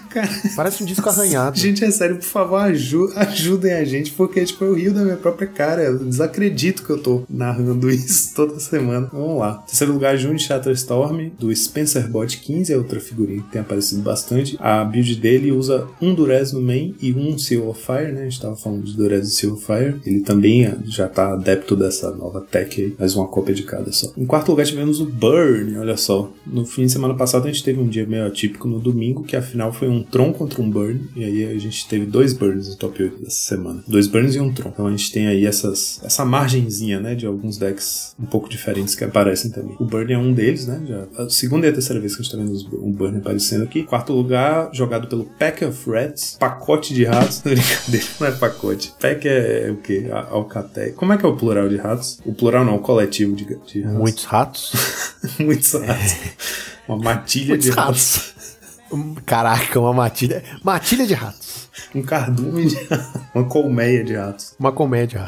Cara, 0.09 0.29
Parece 0.55 0.83
um 0.83 0.85
disco 0.85 1.07
arranhado. 1.09 1.57
gente, 1.57 1.83
é 1.83 1.91
sério, 1.91 2.17
por 2.17 2.23
favor, 2.25 2.57
aju- 2.57 3.11
ajudem 3.15 3.73
a 3.73 3.83
gente, 3.85 4.11
porque, 4.11 4.43
tipo, 4.43 4.63
eu 4.63 4.73
rio 4.73 4.93
da 4.93 5.01
minha 5.03 5.17
própria 5.17 5.47
cara. 5.47 5.83
Eu 5.83 5.97
desacredito 5.99 6.83
que 6.83 6.89
eu 6.89 6.97
tô 6.97 7.23
narrando 7.29 7.89
isso 7.91 8.33
toda 8.35 8.59
semana. 8.59 9.09
Vamos 9.11 9.39
lá. 9.39 9.55
Terceiro 9.67 9.93
lugar, 9.93 10.17
Jun 10.17 10.35
de 10.35 10.43
Shatterstorm, 10.43 11.29
do 11.39 11.55
Spencer 11.55 12.07
Bot 12.09 12.37
15, 12.39 12.73
é 12.73 12.77
outra 12.77 12.99
figurinha 12.99 13.41
que 13.41 13.49
tem 13.51 13.61
aparecido 13.61 14.01
bastante. 14.01 14.57
A 14.59 14.83
build 14.83 15.15
dele 15.15 15.51
usa 15.51 15.87
um 16.01 16.13
Durez 16.13 16.51
no 16.51 16.61
main 16.61 16.95
e 17.01 17.13
um 17.13 17.37
Seal 17.37 17.67
of 17.67 17.81
Fire, 17.83 18.11
né? 18.11 18.21
A 18.21 18.23
gente 18.25 18.41
tava 18.41 18.55
falando 18.55 18.83
de 18.83 18.95
Durez 18.95 19.27
e 19.27 19.31
Seal 19.31 19.53
of 19.53 19.65
Fire. 19.65 19.95
Ele 20.05 20.21
também 20.21 20.65
é- 20.65 20.77
já 20.85 21.07
tá 21.07 21.33
adepto 21.33 21.75
dessa 21.75 22.11
nova 22.11 22.41
tech 22.41 22.81
aí, 22.81 22.95
mais 22.99 23.15
uma 23.15 23.27
cópia 23.27 23.53
de 23.53 23.63
cada 23.63 23.91
só. 23.91 24.11
Em 24.17 24.25
quarto 24.25 24.49
lugar, 24.49 24.65
tivemos 24.65 24.99
o 24.99 25.05
Burn, 25.05 25.77
olha 25.77 25.97
só. 25.97 26.31
No 26.45 26.65
fim 26.65 26.85
de 26.85 26.91
semana 26.91 27.13
passado, 27.15 27.47
a 27.47 27.51
gente 27.51 27.63
teve 27.63 27.79
um 27.79 27.87
dia 27.87 28.05
meio 28.05 28.25
atípico 28.25 28.67
no 28.67 28.79
domingo, 28.79 29.23
que 29.29 29.35
afinal 29.35 29.71
foi 29.71 29.87
um 29.87 30.01
Tron 30.03 30.33
contra 30.33 30.61
um 30.61 30.69
Burn. 30.69 31.07
E 31.15 31.23
aí 31.23 31.45
a 31.45 31.59
gente 31.59 31.87
teve 31.87 32.05
dois 32.05 32.33
Burns 32.33 32.67
no 32.69 32.75
top 32.75 33.01
8 33.03 33.23
dessa 33.23 33.35
semana. 33.55 33.83
Dois 33.87 34.07
Burns 34.07 34.35
e 34.35 34.39
um 34.39 34.51
Tron. 34.51 34.69
Então 34.73 34.87
a 34.87 34.91
gente 34.91 35.11
tem 35.11 35.27
aí 35.27 35.45
essas, 35.45 35.99
essa 36.03 36.25
margenzinha, 36.25 36.99
né, 36.99 37.13
de 37.15 37.25
alguns 37.25 37.57
decks 37.57 38.15
um 38.19 38.25
pouco 38.25 38.49
diferentes 38.49 38.95
que 38.95 39.03
aparecem 39.03 39.51
também. 39.51 39.75
O 39.79 39.85
Burn 39.85 40.11
é 40.11 40.17
um 40.17 40.33
deles, 40.33 40.65
né? 40.67 40.81
Já, 40.87 41.23
a 41.23 41.29
segunda 41.29 41.67
e 41.67 41.69
a 41.69 41.73
terceira 41.73 41.99
vez 42.01 42.15
que 42.15 42.21
a 42.21 42.23
gente 42.23 42.31
tá 42.31 42.37
vendo 42.41 42.83
um 42.85 42.91
Burn 42.91 43.17
aparecendo 43.17 43.63
aqui. 43.63 43.83
Quarto 43.83 44.13
lugar, 44.13 44.69
jogado 44.73 45.07
pelo 45.07 45.25
Pack 45.25 45.63
of 45.65 45.89
Rats. 45.89 46.35
Pacote 46.39 46.93
de 46.93 47.03
ratos. 47.05 47.41
Brincadeira, 47.45 48.05
não 48.19 48.27
é 48.27 48.31
pacote. 48.31 48.93
Pack 48.99 49.27
é, 49.27 49.69
o 49.71 49.77
quê? 49.77 50.07
A- 50.11 50.29
Alcatel. 50.31 50.93
Como 50.93 51.13
é 51.13 51.17
que 51.17 51.25
é 51.25 51.29
o 51.29 51.35
plural 51.35 51.69
de 51.69 51.77
ratos? 51.77 52.19
O 52.25 52.33
plural 52.33 52.65
não, 52.65 52.75
o 52.75 52.79
coletivo 52.79 53.35
de, 53.35 53.45
de 53.45 53.81
ratos. 53.81 53.99
Muitos 53.99 54.23
ratos. 54.25 54.71
Muitos 55.39 55.73
ratos. 55.73 56.15
Uma 56.87 56.97
matilha 56.97 57.49
Muitos 57.49 57.65
de 57.65 57.71
ratos. 57.71 58.15
ratos. 58.15 58.38
Caraca, 59.25 59.79
uma 59.79 59.93
matilha. 59.93 60.43
Matilha 60.63 61.05
de 61.05 61.13
ratos. 61.13 61.68
Um 61.93 62.01
cardume 62.01 62.65
de 62.67 62.75
ratos. 62.75 63.21
Uma 63.33 63.43
colmeia 63.45 64.03
de 64.03 64.15
ratos. 64.15 64.55
Uma 64.59 64.71
comédia. 64.71 65.25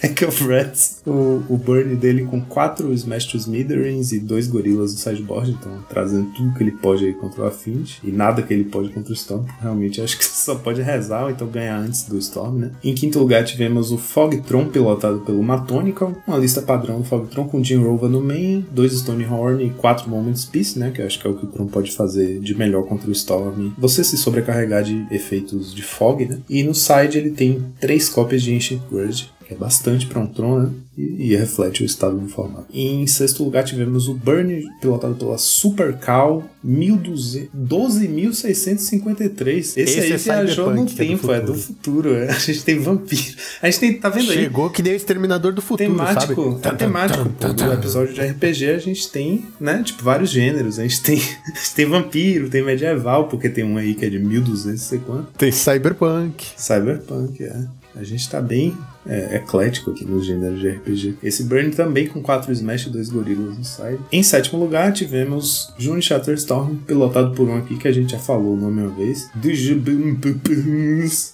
Pack 0.00 0.24
of 0.24 0.46
Rats. 0.46 1.00
O, 1.06 1.42
o 1.48 1.56
burn 1.56 1.94
dele 1.96 2.24
com 2.24 2.40
quatro 2.40 2.92
Smash 2.92 3.26
to 3.26 3.36
Smithereens 3.36 4.12
e 4.12 4.20
dois 4.20 4.46
gorilas 4.46 4.92
no 4.92 4.98
sideboard. 4.98 5.50
Então, 5.50 5.72
trazendo 5.88 6.30
tudo 6.32 6.54
que 6.54 6.62
ele 6.62 6.72
pode 6.72 7.04
aí 7.04 7.12
contra 7.12 7.42
o 7.42 7.46
Affinity. 7.46 8.00
E 8.04 8.10
nada 8.10 8.42
que 8.42 8.52
ele 8.52 8.64
pode 8.64 8.90
contra 8.90 9.10
o 9.10 9.14
Storm. 9.14 9.44
Realmente, 9.60 10.00
acho 10.00 10.18
que 10.18 10.24
você 10.24 10.44
só 10.44 10.54
pode 10.54 10.82
rezar 10.82 11.24
ou 11.24 11.30
então 11.30 11.46
ganhar 11.48 11.78
antes 11.78 12.04
do 12.04 12.18
Storm, 12.18 12.58
né? 12.58 12.70
Em 12.82 12.94
quinto 12.94 13.18
lugar, 13.18 13.44
tivemos 13.44 13.90
o 13.90 13.98
Fogtron, 13.98 14.66
pilotado 14.66 15.20
pelo 15.20 15.42
Matonical. 15.42 16.16
Uma 16.26 16.38
lista 16.38 16.62
padrão 16.62 17.00
do 17.00 17.04
Fogtron 17.04 17.48
com 17.48 17.62
Jim 17.62 17.76
Rova 17.76 18.08
no 18.08 18.20
main, 18.20 18.66
dois 18.70 18.92
Stonehorn 18.92 19.64
e 19.64 19.70
quatro 19.70 20.08
Moments 20.08 20.44
Peace, 20.44 20.78
né? 20.78 20.90
Que 20.90 21.02
eu 21.02 21.06
acho 21.06 21.18
que 21.18 21.26
é 21.26 21.30
o 21.30 21.34
que 21.34 21.44
o 21.44 21.48
Tron 21.48 21.66
pode 21.66 21.92
fazer 21.92 22.38
de 22.40 22.54
melhor 22.54 22.84
contra 22.84 23.08
o 23.08 23.12
Storm. 23.12 23.72
Você 23.78 24.04
se 24.04 24.16
sobrecarregar 24.16 24.82
de 24.82 25.06
efeitos 25.10 25.74
de 25.74 25.82
Fog, 25.88 26.24
né? 26.24 26.38
E 26.48 26.62
no 26.62 26.74
side 26.74 27.18
ele 27.18 27.30
tem 27.30 27.64
três 27.80 28.08
cópias 28.08 28.42
de 28.42 28.54
Ancient 28.54 28.80
Grudge, 28.90 29.30
que 29.48 29.54
é 29.54 29.56
bastante 29.56 30.06
para 30.06 30.20
um 30.20 30.26
Tron, 30.26 30.60
né? 30.60 30.70
e, 30.96 31.32
e 31.32 31.36
reflete 31.36 31.82
o 31.82 31.86
estado 31.86 32.16
do 32.18 32.28
formato. 32.28 32.66
Em 32.70 33.06
sexto 33.06 33.42
lugar 33.42 33.64
tivemos 33.64 34.06
o 34.06 34.12
Burn, 34.14 34.68
pilotado 34.78 35.14
pela 35.14 35.38
Super 35.38 35.96
Cal 35.96 36.44
12.653. 36.62 39.58
Esse, 39.58 39.80
Esse 39.80 40.00
aí 40.00 40.12
é 40.12 40.16
viajou 40.18 40.74
no 40.74 40.86
Cyberpunk, 40.86 40.94
que 40.94 41.00
é 41.00 41.04
do 41.04 41.08
tempo, 41.08 41.32
é 41.32 41.40
do 41.40 41.54
futuro. 41.54 42.12
é. 42.14 42.28
A 42.28 42.32
gente 42.34 42.62
tem 42.62 42.78
vampiro. 42.78 43.38
A 43.62 43.70
gente 43.70 43.80
tem, 43.80 43.98
tá 43.98 44.10
vendo 44.10 44.30
aí? 44.30 44.36
Chegou 44.36 44.68
que 44.68 44.82
nem 44.82 44.92
o 44.92 44.96
Exterminador 44.96 45.54
do 45.54 45.62
Futuro, 45.62 45.90
temático, 45.90 46.50
sabe? 46.50 46.60
tá 46.60 46.74
temático. 46.74 47.26
pô. 47.30 47.48
No 47.48 47.72
episódio 47.72 48.12
de 48.12 48.20
RPG 48.20 48.68
a 48.70 48.78
gente 48.78 49.10
tem, 49.10 49.46
né, 49.58 49.82
tipo, 49.82 50.04
vários 50.04 50.28
gêneros. 50.28 50.78
A 50.78 50.82
gente 50.82 51.02
tem, 51.02 51.16
a 51.18 51.20
gente 51.58 51.74
tem 51.74 51.86
vampiro, 51.86 52.50
tem 52.50 52.62
medieval, 52.62 53.28
porque 53.28 53.48
tem 53.48 53.64
um 53.64 53.78
aí 53.78 53.94
que 53.94 54.04
é 54.04 54.10
de 54.10 54.18
1200 54.18 54.68
não 54.68 54.76
sei 54.76 54.98
quanto. 54.98 55.28
Tem 55.38 55.50
Cyberpunk. 55.50 56.48
Cyberpunk, 56.56 57.42
é. 57.42 57.64
A 57.96 58.04
gente 58.04 58.28
tá 58.28 58.38
bem 58.40 58.76
é, 59.08 59.36
eclético 59.36 59.90
aqui 59.90 60.04
nos 60.04 60.26
gêneros 60.26 60.60
de 60.60 60.68
RPG. 60.68 61.14
Esse 61.22 61.44
Burn 61.44 61.70
também 61.70 62.06
com 62.06 62.20
4 62.20 62.52
Smash 62.52 62.86
e 62.86 62.90
2 62.90 63.08
Gorilas 63.08 63.56
no 63.56 63.64
side. 63.64 63.98
Em 64.12 64.22
sétimo 64.22 64.60
lugar, 64.60 64.92
tivemos 64.92 65.72
June 65.78 66.02
Shatterstorm, 66.02 66.76
pilotado 66.86 67.34
por 67.34 67.48
um 67.48 67.56
aqui 67.56 67.78
que 67.78 67.88
a 67.88 67.92
gente 67.92 68.12
já 68.12 68.18
falou 68.18 68.52
o 68.54 68.56
nome 68.56 68.82
uma 68.82 68.90
vez. 68.90 69.30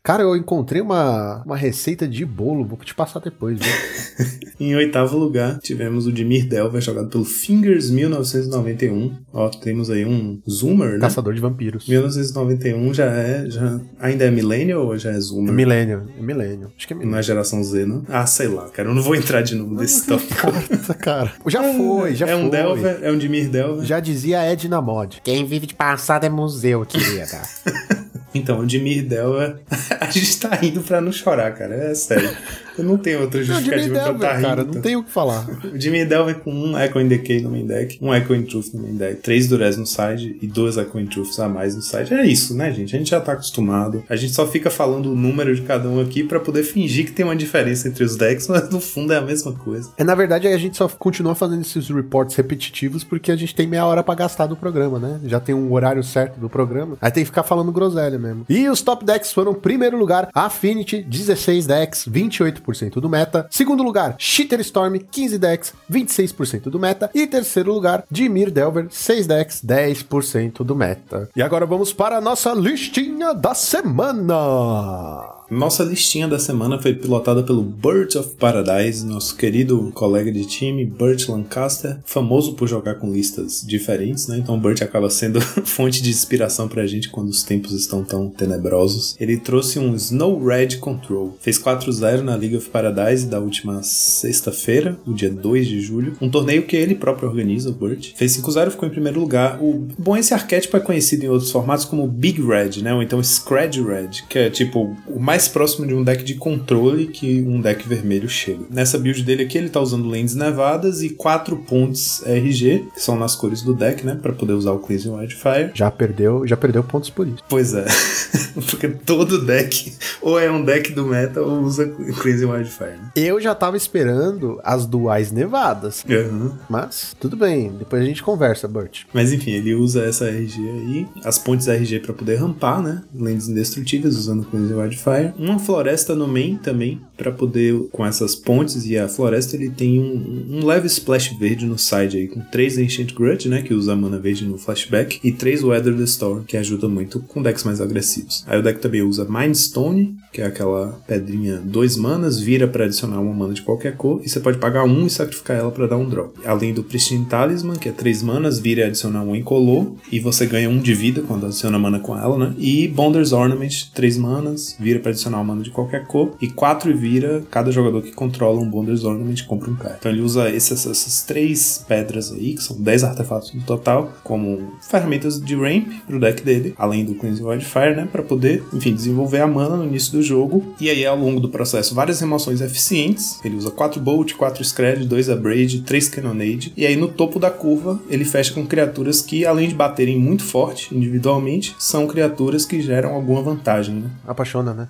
Cara, 0.05 0.21
eu 0.23 0.35
encontrei 0.35 0.81
uma, 0.81 1.41
uma 1.45 1.55
receita 1.55 2.05
de 2.05 2.25
bolo, 2.25 2.65
vou 2.65 2.77
te 2.79 2.93
passar 2.93 3.21
depois, 3.21 3.57
viu? 3.57 3.71
Em 4.59 4.75
oitavo 4.75 5.17
lugar, 5.17 5.59
tivemos 5.59 6.05
o 6.05 6.11
Dimir 6.11 6.45
Delver, 6.47 6.79
jogado 6.81 7.07
pelo 7.09 7.23
Fingers 7.23 7.89
1991. 7.89 9.15
Ó, 9.33 9.47
temos 9.49 9.89
aí 9.89 10.05
um 10.05 10.41
Zoomer, 10.49 10.93
né? 10.93 10.99
Caçador 10.99 11.33
de 11.33 11.39
vampiros. 11.39 11.87
1991 11.87 12.93
já 12.93 13.05
é. 13.05 13.49
Já, 13.49 13.79
ainda 13.99 14.25
é 14.25 14.31
Millennial 14.31 14.85
ou 14.85 14.97
já 14.97 15.11
é 15.11 15.15
É 15.15 15.19
Zoomer? 15.21 15.53
milênio, 15.53 16.05
é 16.17 16.21
milênio. 16.21 16.71
Acho 16.77 16.85
que 16.85 16.93
é 16.93 16.95
Não 16.95 17.01
milênio. 17.01 17.19
é 17.19 17.23
geração 17.23 17.63
Z, 17.63 17.85
não? 17.85 18.03
Ah, 18.09 18.25
sei 18.25 18.47
lá, 18.49 18.69
cara. 18.69 18.89
Eu 18.89 18.93
não 18.95 19.01
vou 19.01 19.15
entrar 19.15 19.41
de 19.41 19.55
novo 19.55 19.73
nesse 19.73 20.05
tópico. 20.07 20.47
Nossa, 20.69 20.93
cara. 20.93 21.31
Já 21.47 21.63
foi, 21.73 22.13
já 22.13 22.27
é 22.27 22.33
foi. 22.33 22.43
um 22.43 22.49
Delver, 22.49 22.99
é 23.01 23.09
um 23.11 23.17
Dimir 23.17 23.49
Delver. 23.49 23.85
Já 23.85 23.99
dizia 24.01 24.43
Edna 24.43 24.81
Mod. 24.81 25.21
Quem 25.23 25.45
vive 25.45 25.65
de 25.65 25.73
passado 25.75 26.25
é 26.25 26.29
museu, 26.29 26.85
querida. 26.85 27.41
Então, 28.33 28.59
o 28.59 28.67
Delver. 29.03 29.57
a 29.99 30.09
gente 30.09 30.39
tá 30.39 30.55
rindo 30.55 30.81
pra 30.81 30.99
não 30.99 31.11
chorar, 31.11 31.53
cara. 31.53 31.75
É 31.75 31.95
sério. 31.95 32.35
Eu 32.77 32.83
não 32.83 32.97
tenho 32.97 33.21
outra 33.21 33.39
Não, 33.39 33.45
justificativa 33.45 33.89
pra 33.93 33.99
eu 33.99 34.03
Delver, 34.13 34.29
tá 34.29 34.35
rindo. 34.35 34.47
cara, 34.47 34.63
não 34.63 34.81
tem 34.81 34.95
o 34.95 35.03
que 35.03 35.11
falar. 35.11 35.45
O 35.73 35.79
Jimmy 35.79 36.05
Delver 36.05 36.39
com 36.39 36.51
um 36.51 36.77
Echo 36.77 36.99
in 36.99 37.07
Decay 37.07 37.41
no 37.41 37.49
main 37.51 37.65
deck, 37.65 37.97
um 38.01 38.13
Echo 38.13 38.33
in 38.33 38.43
Truth 38.43 38.73
no 38.73 38.81
main 38.81 38.95
deck, 38.95 39.21
três 39.21 39.47
Durez 39.47 39.77
no 39.77 39.85
side 39.85 40.37
e 40.41 40.47
dois 40.47 40.77
Echo 40.77 40.99
in 40.99 41.05
Truths 41.05 41.39
a 41.39 41.47
mais 41.47 41.75
no 41.75 41.81
side. 41.81 42.13
É 42.13 42.25
isso, 42.25 42.55
né, 42.55 42.71
gente? 42.71 42.95
A 42.95 42.99
gente 42.99 43.09
já 43.11 43.21
tá 43.21 43.33
acostumado. 43.33 44.03
A 44.09 44.15
gente 44.15 44.33
só 44.33 44.47
fica 44.47 44.69
falando 44.69 45.11
o 45.11 45.15
número 45.15 45.55
de 45.55 45.61
cada 45.61 45.87
um 45.87 45.99
aqui 46.01 46.23
pra 46.23 46.39
poder 46.39 46.63
fingir 46.63 47.05
que 47.05 47.11
tem 47.11 47.25
uma 47.25 47.35
diferença 47.35 47.87
entre 47.87 48.03
os 48.03 48.15
decks, 48.15 48.47
mas 48.49 48.69
no 48.69 48.79
fundo 48.79 49.13
é 49.13 49.17
a 49.17 49.21
mesma 49.21 49.53
coisa. 49.53 49.91
É, 49.97 50.03
na 50.03 50.15
verdade, 50.15 50.47
a 50.47 50.57
gente 50.57 50.75
só 50.77 50.87
continua 50.87 51.35
fazendo 51.35 51.61
esses 51.61 51.87
reports 51.89 52.35
repetitivos 52.35 53.03
porque 53.03 53.31
a 53.31 53.35
gente 53.35 53.53
tem 53.53 53.67
meia 53.67 53.85
hora 53.85 54.03
pra 54.03 54.15
gastar 54.15 54.47
do 54.47 54.55
programa, 54.55 54.97
né? 54.99 55.19
Já 55.25 55.39
tem 55.39 55.53
um 55.53 55.71
horário 55.71 56.03
certo 56.03 56.39
do 56.39 56.49
programa. 56.49 56.97
Aí 57.01 57.11
tem 57.11 57.23
que 57.23 57.27
ficar 57.29 57.43
falando 57.43 57.71
groselha 57.71 58.17
mesmo. 58.17 58.45
E 58.49 58.67
os 58.69 58.81
top 58.81 59.05
decks 59.05 59.31
foram, 59.31 59.53
primeiro 59.53 59.97
lugar, 59.97 60.29
Affinity, 60.33 61.01
16 61.03 61.67
decks, 61.67 62.07
28% 62.07 62.62
do 62.99 63.09
meta. 63.09 63.47
Segundo 63.49 63.83
lugar, 63.83 64.15
Shitter 64.17 64.59
Storm, 64.61 64.99
15 64.99 65.37
decks, 65.37 65.73
26% 65.91 66.69
do 66.69 66.79
meta. 66.79 67.09
E 67.13 67.27
terceiro 67.27 67.73
lugar, 67.73 68.03
Dimir 68.09 68.49
Delver, 68.51 68.87
6 68.89 69.27
decks, 69.27 69.61
10% 69.63 70.63
do 70.63 70.75
meta. 70.75 71.29
E 71.35 71.41
agora 71.41 71.65
vamos 71.65 71.93
para 71.93 72.17
a 72.17 72.21
nossa 72.21 72.53
listinha 72.53 73.33
da 73.33 73.53
semana. 73.53 75.42
Nossa 75.49 75.83
listinha 75.83 76.27
da 76.27 76.39
semana 76.39 76.81
foi 76.81 76.93
pilotada 76.93 77.43
pelo 77.43 77.61
Birds 77.61 78.15
of 78.15 78.35
Paradise, 78.35 79.05
nosso 79.05 79.35
querido 79.35 79.91
colega 79.93 80.31
de 80.31 80.45
time, 80.45 80.85
Burt 80.85 81.27
Lancaster, 81.27 81.99
famoso 82.05 82.53
por 82.53 82.67
jogar 82.67 82.95
com 82.95 83.11
listas 83.11 83.63
diferentes, 83.65 84.27
né? 84.27 84.37
Então 84.37 84.55
o 84.55 84.59
Burt 84.59 84.81
acaba 84.81 85.09
sendo 85.09 85.41
fonte 85.65 86.01
de 86.01 86.09
inspiração 86.09 86.67
pra 86.67 86.87
gente 86.87 87.09
quando 87.09 87.29
os 87.29 87.43
tempos 87.43 87.71
estão 87.73 88.03
tão 88.03 88.29
tenebrosos. 88.29 89.15
Ele 89.19 89.37
trouxe 89.37 89.79
um 89.79 89.93
Snow 89.95 90.43
Red 90.43 90.77
Control, 90.77 91.37
fez 91.39 91.59
4-0 91.59 92.21
na 92.21 92.35
League 92.35 92.55
of 92.55 92.69
Paradise 92.69 93.27
da 93.27 93.39
última 93.39 93.83
sexta-feira, 93.83 94.97
no 95.05 95.13
dia 95.13 95.29
2 95.29 95.67
de 95.67 95.81
julho, 95.81 96.15
um 96.21 96.29
torneio 96.29 96.63
que 96.63 96.75
ele 96.75 96.95
próprio 96.95 97.29
organiza, 97.29 97.69
o 97.69 97.73
Burt. 97.73 98.13
Fez 98.15 98.37
5-0, 98.37 98.71
ficou 98.71 98.87
em 98.87 98.91
primeiro 98.91 99.19
lugar. 99.19 99.61
O 99.61 99.87
bom 99.97 100.15
esse 100.17 100.33
arquétipo 100.33 100.77
é 100.77 100.79
conhecido 100.79 101.25
em 101.25 101.29
outros 101.29 101.51
formatos 101.51 101.85
como 101.85 102.07
Big 102.07 102.41
Red, 102.41 102.81
né? 102.81 102.93
Ou 102.93 103.01
então 103.03 103.21
Scred 103.21 103.81
Red, 103.81 104.23
que 104.29 104.39
é 104.39 104.49
tipo 104.49 104.95
o 105.07 105.19
mais 105.19 105.32
próximo 105.47 105.85
de 105.85 105.93
um 105.93 106.03
deck 106.03 106.23
de 106.23 106.35
controle 106.35 107.07
que 107.07 107.41
um 107.41 107.59
deck 107.61 107.87
vermelho 107.87 108.29
chega. 108.29 108.65
Nessa 108.69 108.97
build 108.97 109.23
dele 109.23 109.43
aqui, 109.43 109.57
ele 109.57 109.69
tá 109.69 109.79
usando 109.79 110.07
lentes 110.07 110.35
nevadas 110.35 111.01
e 111.01 111.09
4 111.09 111.57
pontes 111.57 112.21
RG, 112.25 112.87
que 112.93 113.01
são 113.01 113.17
nas 113.17 113.35
cores 113.35 113.61
do 113.61 113.73
deck, 113.73 114.05
né? 114.05 114.17
Pra 114.21 114.33
poder 114.33 114.53
usar 114.53 114.71
o 114.71 114.79
Cleansing 114.79 115.09
Wildfire. 115.09 115.71
Já 115.73 115.89
perdeu, 115.89 116.45
já 116.45 116.57
perdeu 116.57 116.83
pontos 116.83 117.09
por 117.09 117.27
isso. 117.27 117.43
Pois 117.49 117.73
é. 117.73 117.85
Porque 118.69 118.87
todo 118.87 119.43
deck 119.45 119.93
ou 120.21 120.39
é 120.39 120.49
um 120.51 120.63
deck 120.63 120.91
do 120.91 121.05
meta 121.05 121.41
ou 121.41 121.61
usa 121.61 121.87
Cleansing 121.87 122.45
Wildfire. 122.45 122.91
Né? 122.91 123.11
Eu 123.15 123.39
já 123.39 123.55
tava 123.55 123.77
esperando 123.77 124.59
as 124.63 124.85
duais 124.85 125.31
nevadas. 125.31 126.03
Uhum. 126.07 126.51
Mas, 126.69 127.15
tudo 127.19 127.35
bem, 127.35 127.71
depois 127.77 128.01
a 128.01 128.05
gente 128.05 128.23
conversa, 128.23 128.67
Burt. 128.67 129.03
Mas 129.13 129.31
enfim, 129.33 129.51
ele 129.51 129.73
usa 129.73 130.03
essa 130.03 130.25
RG 130.25 130.69
aí, 130.69 131.07
as 131.23 131.37
pontes 131.37 131.67
RG 131.67 131.99
pra 131.99 132.13
poder 132.13 132.35
rampar, 132.35 132.81
né? 132.81 133.01
Lentes 133.13 133.47
indestrutíveis 133.47 134.15
usando 134.17 134.45
Cleansing 134.45 134.73
Wildfire. 134.73 135.22
Uma 135.37 135.59
floresta 135.59 136.15
no 136.15 136.27
main 136.27 136.57
também, 136.57 136.99
pra 137.17 137.31
poder, 137.31 137.87
com 137.91 138.05
essas 138.05 138.35
pontes 138.35 138.85
e 138.85 138.97
a 138.97 139.07
floresta, 139.07 139.55
ele 139.55 139.69
tem 139.69 139.99
um, 139.99 140.57
um 140.57 140.65
leve 140.65 140.87
splash 140.87 141.35
verde 141.39 141.65
no 141.65 141.77
side 141.77 142.17
aí, 142.17 142.27
com 142.27 142.41
três 142.41 142.77
Ancient 142.77 143.13
Grudge, 143.13 143.47
né? 143.47 143.61
Que 143.61 143.73
usa 143.73 143.95
mana 143.95 144.19
verde 144.19 144.45
no 144.45 144.57
flashback, 144.57 145.19
e 145.23 145.31
três 145.31 145.63
Weather 145.63 145.95
the 145.95 146.03
Storm, 146.03 146.43
que 146.43 146.57
ajuda 146.57 146.87
muito 146.87 147.19
com 147.21 147.41
decks 147.41 147.63
mais 147.63 147.79
agressivos. 147.79 148.43
Aí 148.47 148.59
o 148.59 148.63
deck 148.63 148.79
também 148.79 149.01
usa 149.01 149.27
Mind 149.29 149.55
Stone, 149.55 150.15
que 150.31 150.41
é 150.41 150.45
aquela 150.45 150.99
pedrinha 151.07 151.61
dois 151.63 151.95
manas, 151.95 152.39
vira 152.39 152.67
pra 152.67 152.85
adicionar 152.85 153.19
uma 153.19 153.33
mana 153.33 153.53
de 153.53 153.61
qualquer 153.61 153.95
cor, 153.95 154.21
e 154.23 154.29
você 154.29 154.39
pode 154.39 154.57
pagar 154.57 154.83
um 154.83 155.05
e 155.05 155.09
sacrificar 155.09 155.57
ela 155.57 155.71
pra 155.71 155.87
dar 155.87 155.97
um 155.97 156.09
drop. 156.09 156.33
Além 156.45 156.73
do 156.73 156.83
Pristine 156.83 157.25
Talisman, 157.25 157.77
que 157.77 157.89
é 157.89 157.91
três 157.91 158.21
manas, 158.21 158.59
vira 158.59 158.81
e 158.81 158.83
adicionar 158.85 159.23
um 159.23 159.35
incolor, 159.35 159.93
e 160.11 160.19
você 160.19 160.45
ganha 160.45 160.69
um 160.69 160.79
de 160.79 160.93
vida 160.93 161.21
quando 161.21 161.45
adiciona 161.45 161.79
mana 161.79 161.99
com 161.99 162.17
ela, 162.17 162.37
né? 162.37 162.55
E 162.57 162.87
Bonder's 162.87 163.31
Ornament, 163.31 163.91
três 163.93 164.17
manas, 164.17 164.75
vira 164.79 164.99
pra 164.99 165.11
adicionar 165.13 165.37
uma 165.37 165.53
mana 165.53 165.63
de 165.63 165.71
qualquer 165.71 166.05
cor, 166.05 166.33
e 166.41 166.49
quatro 166.49 166.95
vira, 166.95 167.43
cada 167.49 167.71
jogador 167.71 168.01
que 168.01 168.11
controla 168.11 168.59
um 168.59 168.69
Bonder's 168.69 169.03
Ornament 169.03 169.43
compra 169.45 169.71
um 169.71 169.75
cara. 169.75 169.97
Então 169.99 170.11
ele 170.11 170.21
usa 170.21 170.49
essas, 170.49 170.85
essas 170.85 171.23
três 171.23 171.83
pedras 171.87 172.31
aí, 172.31 172.53
que 172.55 172.63
são 172.63 172.75
10 172.79 173.03
artefatos 173.03 173.53
no 173.53 173.61
total, 173.61 174.11
como 174.23 174.73
ferramentas 174.81 175.41
de 175.41 175.55
ramp 175.55 175.87
pro 176.05 176.19
deck 176.19 176.43
dele, 176.43 176.73
além 176.77 177.05
do 177.05 177.15
Cleansing 177.15 177.43
Wildfire, 177.43 177.95
né? 177.95 178.07
Pra 178.11 178.21
poder, 178.21 178.63
enfim, 178.73 178.93
desenvolver 178.93 179.41
a 179.41 179.47
mana 179.47 179.77
no 179.77 179.85
início 179.85 180.11
do 180.11 180.21
jogo. 180.21 180.73
E 180.79 180.89
aí, 180.89 181.05
ao 181.05 181.17
longo 181.17 181.39
do 181.39 181.49
processo, 181.49 181.95
várias 181.95 182.19
remoções 182.19 182.61
eficientes. 182.61 183.39
Ele 183.43 183.55
usa 183.55 183.71
4 183.71 183.99
Bolt, 184.01 184.33
4 184.33 184.63
Scred, 184.63 185.05
2 185.05 185.29
Abrade, 185.29 185.81
3 185.81 186.09
Cannonade. 186.09 186.73
E 186.75 186.85
aí, 186.85 186.95
no 186.95 187.07
topo 187.07 187.39
da 187.39 187.49
curva, 187.49 187.99
ele 188.09 188.25
fecha 188.25 188.53
com 188.53 188.65
criaturas 188.65 189.21
que, 189.21 189.45
além 189.45 189.67
de 189.67 189.75
baterem 189.75 190.17
muito 190.17 190.43
forte 190.43 190.93
individualmente, 190.95 191.75
são 191.79 192.07
criaturas 192.07 192.65
que 192.65 192.81
geram 192.81 193.13
alguma 193.13 193.41
vantagem, 193.41 193.95
né? 193.95 194.09
Apaixona, 194.27 194.73
né? 194.73 194.87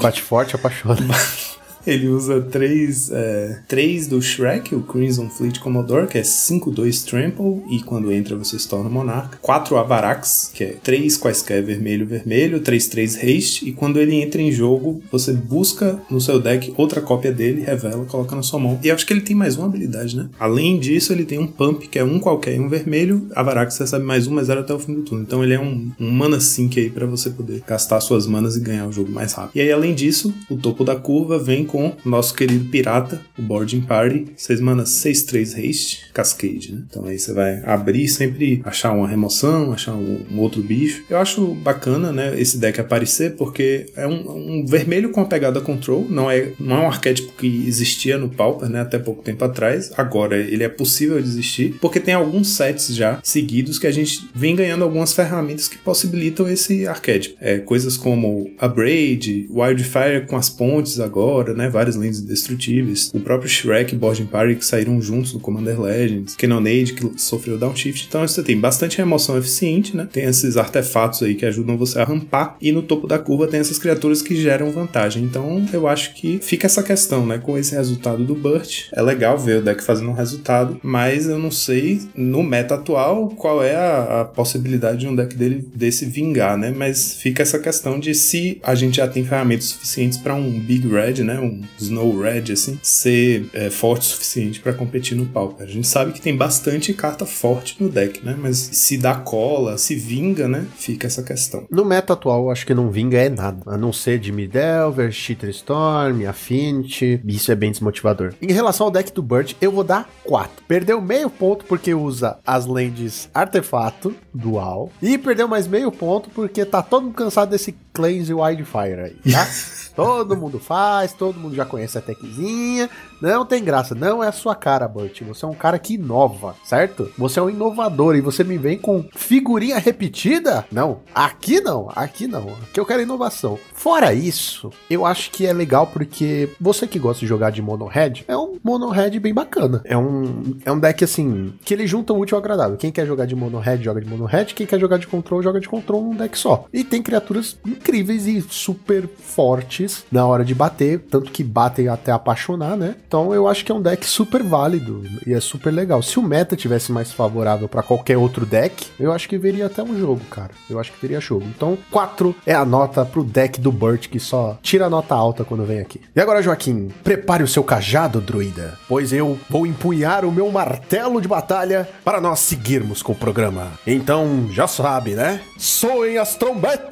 Bate 0.00 0.20
forte, 0.20 0.54
apaixona. 0.56 1.14
Ele 1.86 2.08
usa 2.08 2.40
três, 2.40 3.10
é, 3.10 3.60
três 3.66 4.06
do 4.06 4.20
Shrek, 4.20 4.74
o 4.74 4.82
Crimson 4.82 5.28
Fleet 5.28 5.58
Commodore, 5.58 6.06
que 6.06 6.18
é 6.18 6.22
5-2 6.22 7.04
Trample, 7.04 7.62
e 7.70 7.82
quando 7.82 8.12
entra 8.12 8.36
você 8.36 8.58
se 8.58 8.68
torna 8.68 8.88
monarca. 8.88 9.38
Quatro 9.42 9.76
Avarax, 9.76 10.50
que 10.54 10.64
é 10.64 10.76
três 10.82 11.16
quaisquer 11.16 11.62
vermelho, 11.62 12.06
vermelho, 12.06 12.60
3-3 12.60 13.16
haste, 13.16 13.68
e 13.68 13.72
quando 13.72 13.98
ele 13.98 14.14
entra 14.14 14.40
em 14.40 14.52
jogo, 14.52 15.02
você 15.10 15.32
busca 15.32 16.00
no 16.10 16.20
seu 16.20 16.40
deck 16.40 16.72
outra 16.76 17.00
cópia 17.00 17.32
dele, 17.32 17.62
revela, 17.62 18.04
coloca 18.04 18.36
na 18.36 18.42
sua 18.42 18.60
mão. 18.60 18.78
E 18.82 18.90
acho 18.90 19.06
que 19.06 19.12
ele 19.12 19.20
tem 19.20 19.34
mais 19.34 19.56
uma 19.56 19.66
habilidade, 19.66 20.16
né? 20.16 20.28
Além 20.38 20.78
disso, 20.78 21.12
ele 21.12 21.24
tem 21.24 21.38
um 21.38 21.46
pump, 21.46 21.88
que 21.88 21.98
é 21.98 22.04
um 22.04 22.18
qualquer 22.18 22.60
um 22.60 22.68
vermelho. 22.68 23.26
Avarax 23.34 23.78
recebe 23.78 24.04
mais 24.04 24.26
um, 24.26 24.34
mais 24.34 24.46
zero 24.46 24.60
até 24.60 24.72
o 24.72 24.78
fim 24.78 24.94
do 24.94 25.02
turno. 25.02 25.24
Então 25.24 25.42
ele 25.42 25.54
é 25.54 25.60
um, 25.60 25.90
um 25.98 26.10
mana 26.10 26.40
sync 26.40 26.78
aí 26.78 26.90
para 26.90 27.06
você 27.06 27.30
poder 27.30 27.62
gastar 27.66 28.00
suas 28.00 28.26
manas 28.26 28.56
e 28.56 28.60
ganhar 28.60 28.86
o 28.86 28.92
jogo 28.92 29.10
mais 29.10 29.32
rápido. 29.32 29.56
E 29.56 29.60
aí, 29.60 29.72
além 29.72 29.94
disso, 29.94 30.32
o 30.48 30.56
topo 30.56 30.84
da 30.84 30.96
curva 30.96 31.38
vem 31.38 31.64
com 31.72 31.96
nosso 32.04 32.34
querido 32.34 32.66
pirata, 32.66 33.22
o 33.38 33.40
Boarding 33.40 33.80
Party, 33.80 34.26
6 34.36 34.60
manas 34.60 34.90
6-3 34.90 35.56
haste, 35.56 36.02
Cascade, 36.12 36.74
né? 36.74 36.82
Então 36.86 37.06
aí 37.06 37.18
você 37.18 37.32
vai 37.32 37.62
abrir 37.64 38.06
sempre 38.08 38.60
achar 38.62 38.92
uma 38.92 39.08
remoção, 39.08 39.72
achar 39.72 39.94
um, 39.94 40.20
um, 40.30 40.38
outro 40.38 40.62
bicho. 40.62 41.02
Eu 41.08 41.16
acho 41.16 41.46
bacana, 41.54 42.12
né, 42.12 42.38
esse 42.38 42.58
deck 42.58 42.78
aparecer, 42.78 43.36
porque 43.36 43.86
é 43.96 44.06
um, 44.06 44.60
um, 44.60 44.66
vermelho 44.66 45.10
com 45.10 45.22
a 45.22 45.24
pegada 45.24 45.62
control, 45.62 46.06
não 46.10 46.30
é, 46.30 46.52
não 46.60 46.76
é 46.76 46.80
um 46.80 46.88
arquétipo 46.88 47.32
que 47.38 47.64
existia 47.66 48.18
no 48.18 48.28
Pauper, 48.28 48.68
né, 48.68 48.82
até 48.82 48.98
pouco 48.98 49.22
tempo 49.22 49.42
atrás. 49.42 49.90
Agora 49.96 50.36
ele 50.36 50.64
é 50.64 50.68
possível 50.68 51.20
de 51.22 51.26
existir, 51.26 51.78
porque 51.80 51.98
tem 51.98 52.12
alguns 52.12 52.48
sets 52.48 52.94
já 52.94 53.18
seguidos 53.22 53.78
que 53.78 53.86
a 53.86 53.90
gente 53.90 54.28
vem 54.34 54.54
ganhando 54.54 54.84
algumas 54.84 55.14
ferramentas 55.14 55.68
que 55.68 55.78
possibilitam 55.78 56.46
esse 56.46 56.86
arquétipo. 56.86 57.36
É, 57.40 57.58
coisas 57.58 57.96
como 57.96 58.50
a 58.58 58.68
Braid, 58.68 59.48
Wildfire 59.50 60.26
com 60.26 60.36
as 60.36 60.50
pontes 60.50 61.00
agora, 61.00 61.54
né, 61.54 61.61
várias 61.68 61.96
lentes 61.96 62.20
indestrutíveis, 62.20 63.10
o 63.14 63.20
próprio 63.20 63.48
Shrek 63.48 63.94
e 63.94 63.98
Boarding 63.98 64.26
Party 64.26 64.56
que 64.56 64.64
saíram 64.64 65.00
juntos 65.00 65.32
no 65.32 65.40
Commander 65.40 65.80
Legends, 65.80 66.36
Cannonade 66.36 66.92
que 66.94 67.20
sofreu 67.20 67.58
downshift. 67.58 68.06
Então 68.08 68.26
você 68.26 68.42
tem 68.42 68.58
bastante 68.58 68.98
remoção 68.98 69.36
eficiente, 69.38 69.96
né? 69.96 70.08
Tem 70.10 70.24
esses 70.24 70.56
artefatos 70.56 71.22
aí 71.22 71.34
que 71.34 71.46
ajudam 71.46 71.76
você 71.76 71.98
a 71.98 72.04
rampar 72.04 72.56
e 72.60 72.72
no 72.72 72.82
topo 72.82 73.06
da 73.06 73.18
curva 73.18 73.46
tem 73.46 73.60
essas 73.60 73.78
criaturas 73.78 74.22
que 74.22 74.34
geram 74.36 74.70
vantagem. 74.70 75.22
Então 75.22 75.64
eu 75.72 75.86
acho 75.86 76.14
que 76.14 76.38
fica 76.42 76.66
essa 76.66 76.82
questão, 76.82 77.26
né? 77.26 77.38
Com 77.38 77.58
esse 77.58 77.74
resultado 77.74 78.24
do 78.24 78.34
Burt, 78.34 78.88
é 78.92 79.02
legal 79.02 79.38
ver 79.38 79.58
o 79.58 79.62
deck 79.62 79.82
fazendo 79.82 80.10
um 80.10 80.14
resultado, 80.14 80.78
mas 80.82 81.26
eu 81.26 81.38
não 81.38 81.50
sei 81.50 82.00
no 82.14 82.42
meta 82.42 82.74
atual 82.74 83.28
qual 83.30 83.62
é 83.62 83.74
a, 83.74 84.20
a 84.20 84.24
possibilidade 84.24 85.00
de 85.00 85.08
um 85.08 85.14
deck 85.14 85.34
dele 85.34 85.66
desse 85.74 86.06
vingar, 86.06 86.56
né? 86.56 86.72
Mas 86.76 87.14
fica 87.14 87.42
essa 87.42 87.58
questão 87.58 87.98
de 87.98 88.14
se 88.14 88.60
a 88.62 88.74
gente 88.74 88.96
já 88.96 89.08
tem 89.08 89.24
ferramentas 89.24 89.66
suficientes 89.66 90.18
para 90.18 90.34
um 90.34 90.50
Big 90.50 90.86
Red, 90.88 91.22
né? 91.24 91.38
Um 91.38 91.51
Snow 91.78 92.20
Red, 92.20 92.52
assim, 92.52 92.78
ser 92.82 93.48
é, 93.52 93.70
forte 93.70 94.02
o 94.02 94.04
suficiente 94.04 94.60
para 94.60 94.72
competir 94.72 95.16
no 95.16 95.26
Pauper. 95.26 95.66
A 95.66 95.70
gente 95.70 95.86
sabe 95.86 96.12
que 96.12 96.20
tem 96.20 96.36
bastante 96.36 96.92
carta 96.94 97.26
forte 97.26 97.76
no 97.80 97.88
deck, 97.88 98.24
né? 98.24 98.36
Mas 98.38 98.56
se 98.56 98.96
dá 98.96 99.14
cola, 99.14 99.78
se 99.78 99.94
vinga, 99.94 100.48
né? 100.48 100.66
Fica 100.76 101.06
essa 101.06 101.22
questão. 101.22 101.66
No 101.70 101.84
meta 101.84 102.12
atual, 102.12 102.50
acho 102.50 102.66
que 102.66 102.74
não 102.74 102.90
vinga 102.90 103.18
é 103.18 103.28
nada. 103.28 103.62
A 103.66 103.76
não 103.76 103.92
ser 103.92 104.18
de 104.18 104.32
Midelver, 104.32 105.10
Cheater 105.10 105.50
Storm, 105.50 106.26
Affinity. 106.26 107.20
Isso 107.24 107.50
é 107.50 107.54
bem 107.54 107.70
desmotivador. 107.70 108.34
Em 108.40 108.52
relação 108.52 108.86
ao 108.86 108.92
deck 108.92 109.12
do 109.12 109.22
Bird, 109.22 109.56
eu 109.60 109.72
vou 109.72 109.84
dar 109.84 110.08
4. 110.24 110.64
Perdeu 110.66 111.00
meio 111.00 111.28
ponto 111.30 111.64
porque 111.64 111.94
usa 111.94 112.38
as 112.46 112.66
lentes 112.66 113.28
Artefato, 113.34 114.14
Dual. 114.32 114.90
E 115.02 115.18
perdeu 115.18 115.48
mais 115.48 115.66
meio 115.66 115.90
ponto 115.90 116.30
porque 116.30 116.64
tá 116.64 116.82
todo 116.82 117.04
mundo 117.04 117.14
cansado 117.14 117.50
desse 117.50 117.72
Cleanse 117.92 118.32
Wildfire 118.32 119.00
aí, 119.00 119.32
tá? 119.32 119.46
todo 119.94 120.36
mundo 120.36 120.58
faz, 120.58 121.12
todo 121.12 121.38
mundo 121.38 121.54
já 121.54 121.64
conhece 121.64 121.98
a 121.98 122.00
techzinha. 122.00 122.88
Não 123.22 123.46
tem 123.46 123.62
graça, 123.62 123.94
não 123.94 124.20
é 124.20 124.26
a 124.26 124.32
sua 124.32 124.56
cara, 124.56 124.88
Burt. 124.88 125.22
Você 125.22 125.44
é 125.44 125.48
um 125.48 125.54
cara 125.54 125.78
que 125.78 125.94
inova, 125.94 126.56
certo? 126.64 127.08
Você 127.16 127.38
é 127.38 127.42
um 127.42 127.48
inovador 127.48 128.16
e 128.16 128.20
você 128.20 128.42
me 128.42 128.58
vem 128.58 128.76
com 128.76 129.04
figurinha 129.14 129.78
repetida? 129.78 130.66
Não, 130.72 131.02
aqui 131.14 131.60
não, 131.60 131.88
aqui 131.94 132.26
não. 132.26 132.48
Aqui 132.64 132.80
eu 132.80 132.84
quero 132.84 133.00
inovação. 133.00 133.56
Fora 133.74 134.12
isso, 134.12 134.70
eu 134.90 135.06
acho 135.06 135.30
que 135.30 135.46
é 135.46 135.52
legal 135.52 135.86
porque 135.86 136.48
você 136.60 136.84
que 136.84 136.98
gosta 136.98 137.20
de 137.20 137.28
jogar 137.28 137.50
de 137.50 137.62
mono 137.62 137.86
red, 137.86 138.24
é 138.26 138.36
um 138.36 138.58
mono 138.60 138.88
red 138.88 139.20
bem 139.20 139.32
bacana. 139.32 139.82
É 139.84 139.96
um, 139.96 140.56
é 140.64 140.72
um 140.72 140.80
deck 140.80 141.04
assim, 141.04 141.54
que 141.64 141.72
ele 141.72 141.86
junta 141.86 142.12
o 142.12 142.18
útil 142.18 142.36
ao 142.36 142.42
agradável. 142.42 142.76
Quem 142.76 142.90
quer 142.90 143.06
jogar 143.06 143.26
de 143.26 143.36
mono 143.36 143.60
red, 143.60 143.84
joga 143.84 144.00
de 144.00 144.08
mono 144.08 144.24
red. 144.24 144.46
Quem 144.46 144.66
quer 144.66 144.80
jogar 144.80 144.98
de 144.98 145.06
control, 145.06 145.44
joga 145.44 145.60
de 145.60 145.68
control 145.68 146.02
num 146.02 146.16
deck 146.16 146.36
só. 146.36 146.64
E 146.72 146.82
tem 146.82 147.00
criaturas 147.00 147.56
incríveis 147.64 148.26
e 148.26 148.40
super 148.40 149.06
fortes 149.06 150.04
na 150.10 150.26
hora 150.26 150.44
de 150.44 150.56
bater, 150.56 150.98
tanto 151.08 151.30
que 151.30 151.44
batem 151.44 151.86
até 151.86 152.10
apaixonar, 152.10 152.76
né? 152.76 152.96
Então 153.12 153.34
eu 153.34 153.46
acho 153.46 153.62
que 153.62 153.70
é 153.70 153.74
um 153.74 153.82
deck 153.82 154.06
super 154.06 154.42
válido 154.42 155.04
e 155.26 155.34
é 155.34 155.38
super 155.38 155.70
legal. 155.70 156.00
Se 156.02 156.18
o 156.18 156.22
meta 156.22 156.56
tivesse 156.56 156.90
mais 156.90 157.12
favorável 157.12 157.68
para 157.68 157.82
qualquer 157.82 158.16
outro 158.16 158.46
deck, 158.46 158.86
eu 158.98 159.12
acho 159.12 159.28
que 159.28 159.36
veria 159.36 159.66
até 159.66 159.82
um 159.82 159.98
jogo, 159.98 160.24
cara. 160.30 160.52
Eu 160.70 160.80
acho 160.80 160.90
que 160.90 160.98
teria 160.98 161.20
jogo. 161.20 161.44
Então 161.54 161.76
4 161.90 162.34
é 162.46 162.54
a 162.54 162.64
nota 162.64 163.04
pro 163.04 163.22
deck 163.22 163.60
do 163.60 163.70
Burt 163.70 164.08
que 164.08 164.18
só 164.18 164.56
tira 164.62 164.88
nota 164.88 165.14
alta 165.14 165.44
quando 165.44 165.66
vem 165.66 165.80
aqui. 165.80 166.00
E 166.16 166.20
agora, 166.22 166.40
Joaquim, 166.40 166.88
prepare 167.04 167.42
o 167.42 167.48
seu 167.48 167.62
cajado, 167.62 168.18
druida, 168.18 168.78
pois 168.88 169.12
eu 169.12 169.38
vou 169.50 169.66
empunhar 169.66 170.24
o 170.24 170.32
meu 170.32 170.50
martelo 170.50 171.20
de 171.20 171.28
batalha 171.28 171.86
para 172.02 172.18
nós 172.18 172.38
seguirmos 172.38 173.02
com 173.02 173.12
o 173.12 173.16
programa. 173.16 173.72
Então, 173.86 174.48
já 174.50 174.66
sabe, 174.66 175.10
né? 175.10 175.42
Soem 175.58 176.16
as 176.16 176.34
trombetas! 176.34 176.90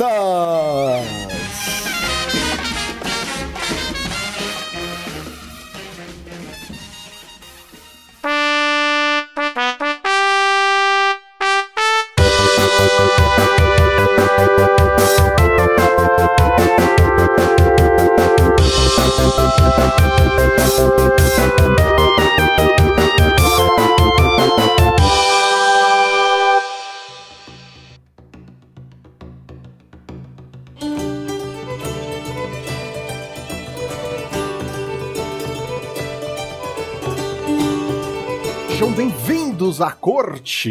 Sacou? 40.00 40.09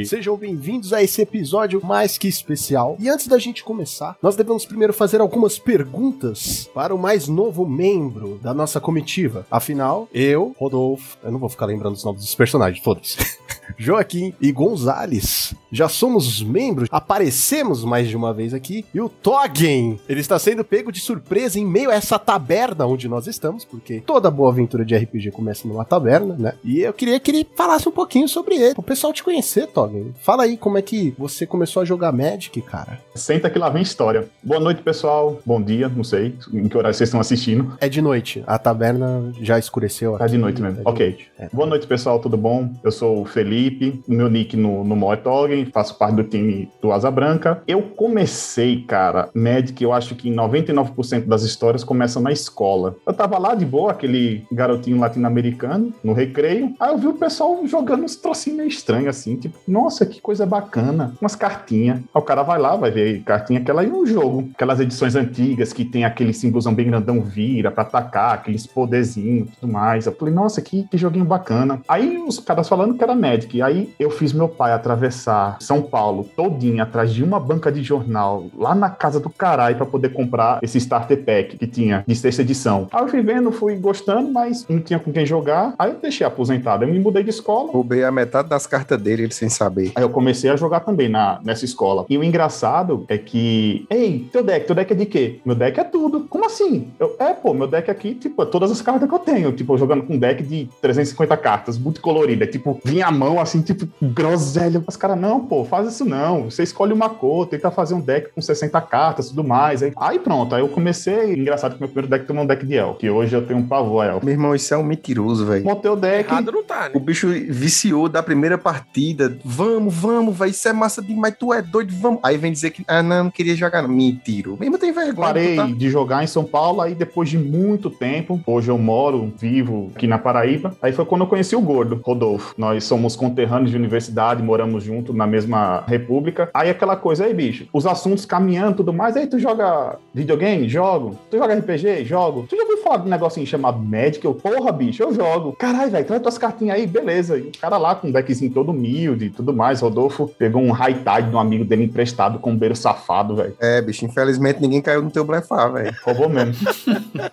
Sejam 0.06 0.38
bem-vindos 0.38 0.94
a 0.94 1.04
esse 1.04 1.22
episódio 1.22 1.82
mais 1.84 2.18
que 2.18 2.28
especial. 2.28 2.96
E 3.00 3.10
antes 3.10 3.28
da 3.28 3.38
gente 3.38 3.64
começar, 3.64 4.18
nós 4.22 4.36
devemos 4.36 4.66
primeiro 4.66 4.94
fazer 4.94 5.20
algumas 5.20 5.60
perguntas 5.60 6.70
para 6.74 6.96
o 6.96 6.98
mais 6.98 7.28
novo 7.28 7.68
membro 7.68 8.40
da 8.42 8.54
nossa 8.54 8.80
comitiva. 8.80 9.46
Afinal, 9.52 10.08
eu, 10.14 10.56
Rodolfo, 10.58 11.18
eu 11.24 11.32
não 11.32 11.40
vou 11.40 11.50
ficar 11.50 11.66
lembrando 11.66 11.96
os 11.96 12.04
nomes 12.04 12.22
dos 12.22 12.36
personagens, 12.36 12.84
foda-se. 12.84 13.18
Joaquim 13.78 14.34
e 14.42 14.52
Gonzales 14.52 15.54
já 15.72 15.88
somos 15.88 16.42
membros, 16.42 16.90
aparecemos 16.92 17.84
mais 17.84 18.08
de 18.08 18.18
uma 18.18 18.34
vez 18.34 18.54
aqui. 18.54 18.86
E 18.94 19.00
o 19.00 19.10
Toggen, 19.10 20.00
ele 20.10 20.20
está 20.20 20.40
sendo 20.40 20.64
pego 20.64 20.92
de 20.92 21.00
surpresa 21.00 21.60
em 21.60 21.66
meio 21.66 21.92
a 21.92 21.94
essa 21.94 22.18
taberna 22.18 22.86
onde 22.86 23.08
nós 23.08 23.28
estamos, 23.28 23.64
porque 23.64 24.02
toda 24.02 24.32
boa 24.32 24.52
aventura 24.52 24.84
de 24.84 24.96
RPG 24.96 25.32
começa 25.32 25.68
numa 25.68 25.86
taberna, 25.86 26.36
né? 26.38 26.54
E 26.64 26.80
eu 26.80 26.94
queria 26.94 27.20
que 27.20 27.32
ele 27.32 27.48
falasse 27.56 27.88
um 27.88 27.92
pouquinho 27.92 28.28
sobre 28.28 28.56
ele, 28.56 28.74
o 28.78 28.84
pessoal 28.84 29.14
te 29.14 29.24
conhecer, 29.24 29.49
Toggen. 29.74 30.14
Fala 30.22 30.44
aí 30.44 30.58
como 30.58 30.78
é 30.78 30.82
que 30.82 31.14
você 31.18 31.46
começou 31.46 31.82
a 31.82 31.86
jogar 31.86 32.12
Magic, 32.12 32.62
cara. 32.62 33.00
Senta 33.16 33.50
que 33.50 33.58
lá 33.58 33.70
vem 33.70 33.82
história. 33.82 34.28
Boa 34.44 34.60
noite, 34.60 34.82
pessoal. 34.82 35.40
Bom 35.46 35.62
dia, 35.62 35.90
não 35.90 36.04
sei 36.04 36.36
em 36.54 36.68
que 36.68 36.78
horário 36.78 36.96
vocês 36.96 37.10
estão 37.10 37.20
assistindo. 37.20 37.74
É 37.82 37.90
de 37.90 38.02
noite, 38.02 38.44
a 38.46 38.58
taberna 38.58 39.32
já 39.42 39.58
escureceu. 39.58 40.18
Tá 40.18 40.28
de 40.28 40.38
noite 40.38 40.62
mesmo, 40.62 40.80
é 40.80 40.84
de 40.84 40.90
ok. 40.90 41.08
Noite. 41.08 41.32
É. 41.38 41.50
Boa 41.52 41.68
noite, 41.68 41.88
pessoal, 41.88 42.20
tudo 42.20 42.38
bom? 42.38 42.72
Eu 42.84 42.92
sou 42.92 43.22
o 43.22 43.26
Felipe, 43.26 44.02
meu 44.08 44.30
nick 44.30 44.56
no, 44.56 44.84
no 44.84 44.96
Mo 44.96 45.12
é 45.12 45.16
Toggen, 45.16 45.66
faço 45.66 45.98
parte 45.98 46.16
do 46.16 46.24
time 46.24 46.70
do 46.82 46.92
Asa 46.92 47.10
Branca. 47.10 47.64
Eu 47.68 47.82
comecei, 47.82 48.84
cara, 48.84 49.30
Magic, 49.34 49.84
eu 49.84 49.92
acho 49.92 50.16
que 50.16 50.30
99% 50.30 51.26
das 51.26 51.44
histórias 51.44 51.84
começam 51.84 52.22
na 52.22 52.32
escola. 52.32 52.96
Eu 53.06 53.14
tava 53.14 53.38
lá 53.38 53.56
de 53.56 53.66
boa, 53.66 53.92
aquele 53.92 54.46
garotinho 54.52 55.00
latino-americano, 55.00 55.94
no 56.04 56.14
recreio, 56.14 56.74
aí 56.80 56.92
eu 56.92 56.98
vi 56.98 57.08
o 57.08 57.14
pessoal 57.14 57.66
jogando 57.66 58.04
uns 58.04 58.16
trocinhos 58.16 58.58
meio 58.58 58.70
estranhos 58.70 59.08
assim, 59.08 59.36
tipo, 59.40 59.58
nossa, 59.68 60.06
que 60.06 60.22
coisa 60.22 60.46
bacana. 60.46 61.14
Umas 61.22 61.36
cartinhas. 61.36 61.98
Aí 61.98 62.04
o 62.14 62.22
cara 62.22 62.44
vai 62.44 62.60
lá, 62.60 62.76
vai 62.76 62.92
ver 62.92 63.22
cartinha 63.24 63.60
aquela 63.60 63.84
e 63.84 63.92
um 63.92 64.06
jogo. 64.06 64.50
Aquelas 64.54 64.80
edições 64.80 65.16
antigas 65.16 65.74
que 65.74 65.86
tem 65.86 66.06
aquele 66.06 66.34
símbolozão 66.34 66.74
bem 66.74 66.88
grandão 66.88 67.22
vira 67.22 67.72
pra 67.72 67.84
atacar, 67.84 68.34
aqueles 68.34 68.66
poderzinhos 68.66 69.50
tudo 69.60 69.72
mais. 69.72 70.06
Eu 70.06 70.16
falei, 70.16 70.34
nossa, 70.34 70.62
que, 70.62 70.84
que 70.84 70.98
joguinho 70.98 71.26
bacana. 71.26 71.82
Aí 71.88 72.18
os 72.18 72.40
caras 72.40 72.68
falando 72.68 72.96
que 72.96 73.04
era 73.04 73.16
Magic. 73.16 73.62
Aí 73.62 73.94
eu 74.00 74.10
fiz 74.10 74.34
meu 74.34 74.48
pai 74.48 74.74
atravessar 74.74 75.58
São 75.60 75.82
Paulo 75.82 76.24
todinho 76.36 76.82
atrás 76.82 77.14
de 77.14 77.24
uma 77.24 77.40
banca 77.40 77.72
de 77.72 77.84
jornal, 77.84 78.48
lá 78.56 78.74
na 78.76 78.90
casa 78.90 79.20
do 79.20 79.30
caralho, 79.30 79.76
pra 79.76 79.86
poder 79.86 80.10
comprar 80.10 80.60
esse 80.62 80.78
starter 80.78 81.24
pack 81.24 81.58
que 81.58 81.68
tinha 81.68 82.04
de 82.08 82.16
sexta 82.16 82.42
edição. 82.42 82.88
Aí 82.92 83.04
eu 83.04 83.08
fui 83.08 83.22
vendo, 83.22 83.52
fui 83.52 83.76
gostando, 83.76 84.32
mas 84.32 84.66
não 84.68 84.80
tinha 84.80 85.00
com 85.00 85.12
quem 85.12 85.26
jogar. 85.26 85.74
Aí 85.78 85.92
eu 85.92 86.00
deixei 86.00 86.26
aposentado. 86.26 86.84
Eu 86.84 86.90
me 86.90 87.00
mudei 87.00 87.24
de 87.24 87.30
escola. 87.30 87.72
Roubei 87.72 88.04
a 88.04 88.12
metade 88.12 88.50
das 88.50 88.66
cartas 88.66 89.02
dele, 89.02 89.29
ele 89.30 89.34
sem 89.34 89.48
saber. 89.50 89.92
Aí 89.96 90.04
eu 90.04 90.10
comecei 90.10 90.50
a 90.50 90.56
jogar 90.56 90.82
também 90.82 91.08
na, 91.08 91.40
nessa 91.44 91.64
escola. 91.64 92.06
E 92.10 92.18
o 92.18 92.24
engraçado 92.24 93.06
é 93.08 93.18
que, 93.18 93.86
ei, 93.90 94.28
teu 94.32 94.44
deck, 94.44 94.66
teu 94.66 94.76
deck 94.76 94.92
é 94.92 94.96
de 94.96 95.06
quê? 95.06 95.40
Meu 95.46 95.56
deck 95.56 95.80
é 95.80 95.84
tudo. 95.84 96.26
Como 96.30 96.46
assim? 96.46 96.88
Eu, 97.00 97.16
é, 97.20 97.34
pô, 97.34 97.54
meu 97.54 97.68
deck 97.68 97.90
aqui, 97.90 98.16
tipo, 98.16 98.42
é 98.42 98.46
todas 98.46 98.72
as 98.72 98.82
cartas 98.82 99.08
que 99.08 99.16
eu 99.16 99.20
tenho. 99.20 99.52
Tipo, 99.52 99.78
jogando 99.78 100.04
com 100.04 100.16
um 100.16 100.20
deck 100.20 100.44
de 100.44 100.68
350 100.82 101.38
cartas, 101.38 101.78
muito 101.78 102.02
colorida. 102.02 102.46
Tipo, 102.48 102.80
vinha 102.84 103.08
a 103.08 103.12
mão 103.12 103.40
assim, 103.40 103.62
tipo, 103.62 103.88
groselha. 104.02 104.84
Os 104.86 104.96
caras, 104.96 105.20
não, 105.20 105.46
pô, 105.46 105.64
faz 105.64 105.88
isso 105.94 106.06
não. 106.06 106.46
Você 106.46 106.64
escolhe 106.64 106.94
uma 106.94 107.10
cor, 107.10 107.46
tenta 107.48 107.70
fazer 107.72 107.94
um 107.94 108.02
deck 108.02 108.30
com 108.34 108.42
60 108.42 108.80
cartas 108.82 109.28
e 109.28 109.30
tudo 109.30 109.44
mais. 109.44 109.84
Aí, 109.84 109.94
aí 109.98 110.20
pronto, 110.20 110.56
aí 110.56 110.62
eu 110.62 110.70
comecei. 110.70 111.34
Engraçado 111.34 111.74
que 111.76 111.80
meu 111.80 111.88
primeiro 111.90 112.10
deck 112.10 112.26
tomou 112.26 112.44
um 112.44 112.48
deck 112.48 112.66
de 112.66 112.76
El, 112.76 112.96
que 112.96 113.10
hoje 113.10 113.36
eu 113.36 113.46
tenho 113.46 113.60
um 113.60 113.68
pavor 113.68 114.04
a 114.04 114.08
El. 114.08 114.20
Meu 114.24 114.34
irmão, 114.34 114.56
isso 114.56 114.74
é 114.74 114.78
um 114.78 114.84
mentiroso, 114.84 115.46
velho. 115.46 115.64
Montei 115.64 115.92
o 115.92 115.96
deck. 115.96 116.30
Errado 116.30 116.52
não 116.52 116.64
tá, 116.64 116.90
O 116.94 117.00
né? 117.00 117.06
bicho 117.06 117.28
viciou 117.28 118.10
da 118.10 118.24
primeira 118.24 118.58
partida. 118.58 119.19
Vamos, 119.44 119.94
vamos, 119.94 120.36
vai. 120.36 120.50
Isso 120.50 120.68
é 120.68 120.74
massa 120.74 121.02
demais. 121.02 121.36
Tu 121.38 121.54
é 121.54 121.62
doido, 121.62 121.94
vamos. 121.96 122.20
Aí 122.24 122.38
vem 122.38 122.52
dizer 122.52 122.72
que, 122.72 122.84
ah, 122.88 123.04
não, 123.04 123.26
não 123.26 123.32
queria 123.32 123.56
jogar. 123.56 123.82
Não. 123.82 123.90
Mentira. 123.90 124.50
Mesmo 124.60 124.78
tem 124.78 124.92
vergonha. 124.92 125.28
Parei 125.28 125.56
tá- 125.56 125.66
de 125.66 125.90
jogar 125.90 126.24
em 126.24 126.28
São 126.28 126.44
Paulo, 126.44 126.82
aí 126.82 126.96
depois 126.96 127.30
de 127.30 127.38
muito 127.38 127.90
tempo, 127.90 128.40
hoje 128.46 128.70
eu 128.70 128.78
moro, 128.78 129.34
vivo 129.38 129.92
aqui 129.96 130.08
na 130.08 130.18
Paraíba, 130.18 130.76
aí 130.82 130.92
foi 130.94 131.06
quando 131.06 131.22
eu 131.22 131.28
conheci 131.28 131.56
o 131.56 131.62
Gordo, 131.62 132.00
Rodolfo. 132.04 132.54
Nós 132.58 132.84
somos 132.84 133.16
conterrâneos 133.16 133.72
de 133.72 133.78
universidade, 133.78 134.42
moramos 134.42 134.84
junto 134.84 135.14
na 135.14 135.28
mesma 135.28 135.84
república. 135.88 136.50
Aí 136.54 136.70
aquela 136.70 136.96
coisa, 136.96 137.26
aí 137.26 137.34
bicho, 137.34 137.68
os 137.74 137.86
assuntos 137.86 138.26
caminhando 138.26 138.72
e 138.72 138.76
tudo 138.76 138.94
mais, 138.94 139.16
aí 139.18 139.28
tu 139.28 139.40
joga 139.40 139.98
videogame? 140.14 140.68
Jogo. 140.70 141.18
Tu 141.30 141.38
joga 141.38 141.56
RPG? 141.56 142.06
Jogo. 142.06 142.46
Tu 142.50 142.56
já 142.56 142.62
ouviu 142.64 142.78
falar 142.84 142.98
de 142.98 143.08
um 143.08 143.10
negocinho 143.10 143.46
chamado 143.46 143.80
Magic? 143.80 144.24
Eu, 144.24 144.34
porra, 144.34 144.72
bicho, 144.72 145.04
eu 145.04 145.14
jogo. 145.14 145.54
Caralho, 145.54 145.92
velho, 145.92 146.06
traz 146.06 146.22
tuas 146.22 146.38
cartinhas 146.38 146.78
aí, 146.78 146.88
beleza. 146.88 147.38
E 147.38 147.42
o 147.42 147.52
cara 147.60 147.78
lá 147.78 147.96
com 147.96 148.08
um 148.08 148.12
deckzinho 148.12 148.52
todo 148.52 148.74
humilde 149.10 149.26
e 149.26 149.30
tudo 149.30 149.54
mais, 149.54 149.82
Rodolfo 149.82 150.28
pegou 150.38 150.62
um 150.62 150.72
high 150.72 150.94
tide 150.94 151.30
de 151.30 151.36
um 151.36 151.40
amigo 151.40 151.66
dele 151.66 151.84
emprestado 151.86 152.40
com 152.40 152.52
um 152.52 152.58
beiro 152.58 152.76
safado, 152.76 153.36
velho. 153.36 153.56
É, 153.60 153.82
bicho, 153.82 154.06
infelizmente 154.06 154.62
ninguém 154.62 154.82
caiu 154.82 155.02
no 155.02 155.10
teu 155.12 155.24
blefar, 155.26 155.72
velho. 155.74 155.96
Roubou 156.06 156.30
mesmo. 156.30 156.54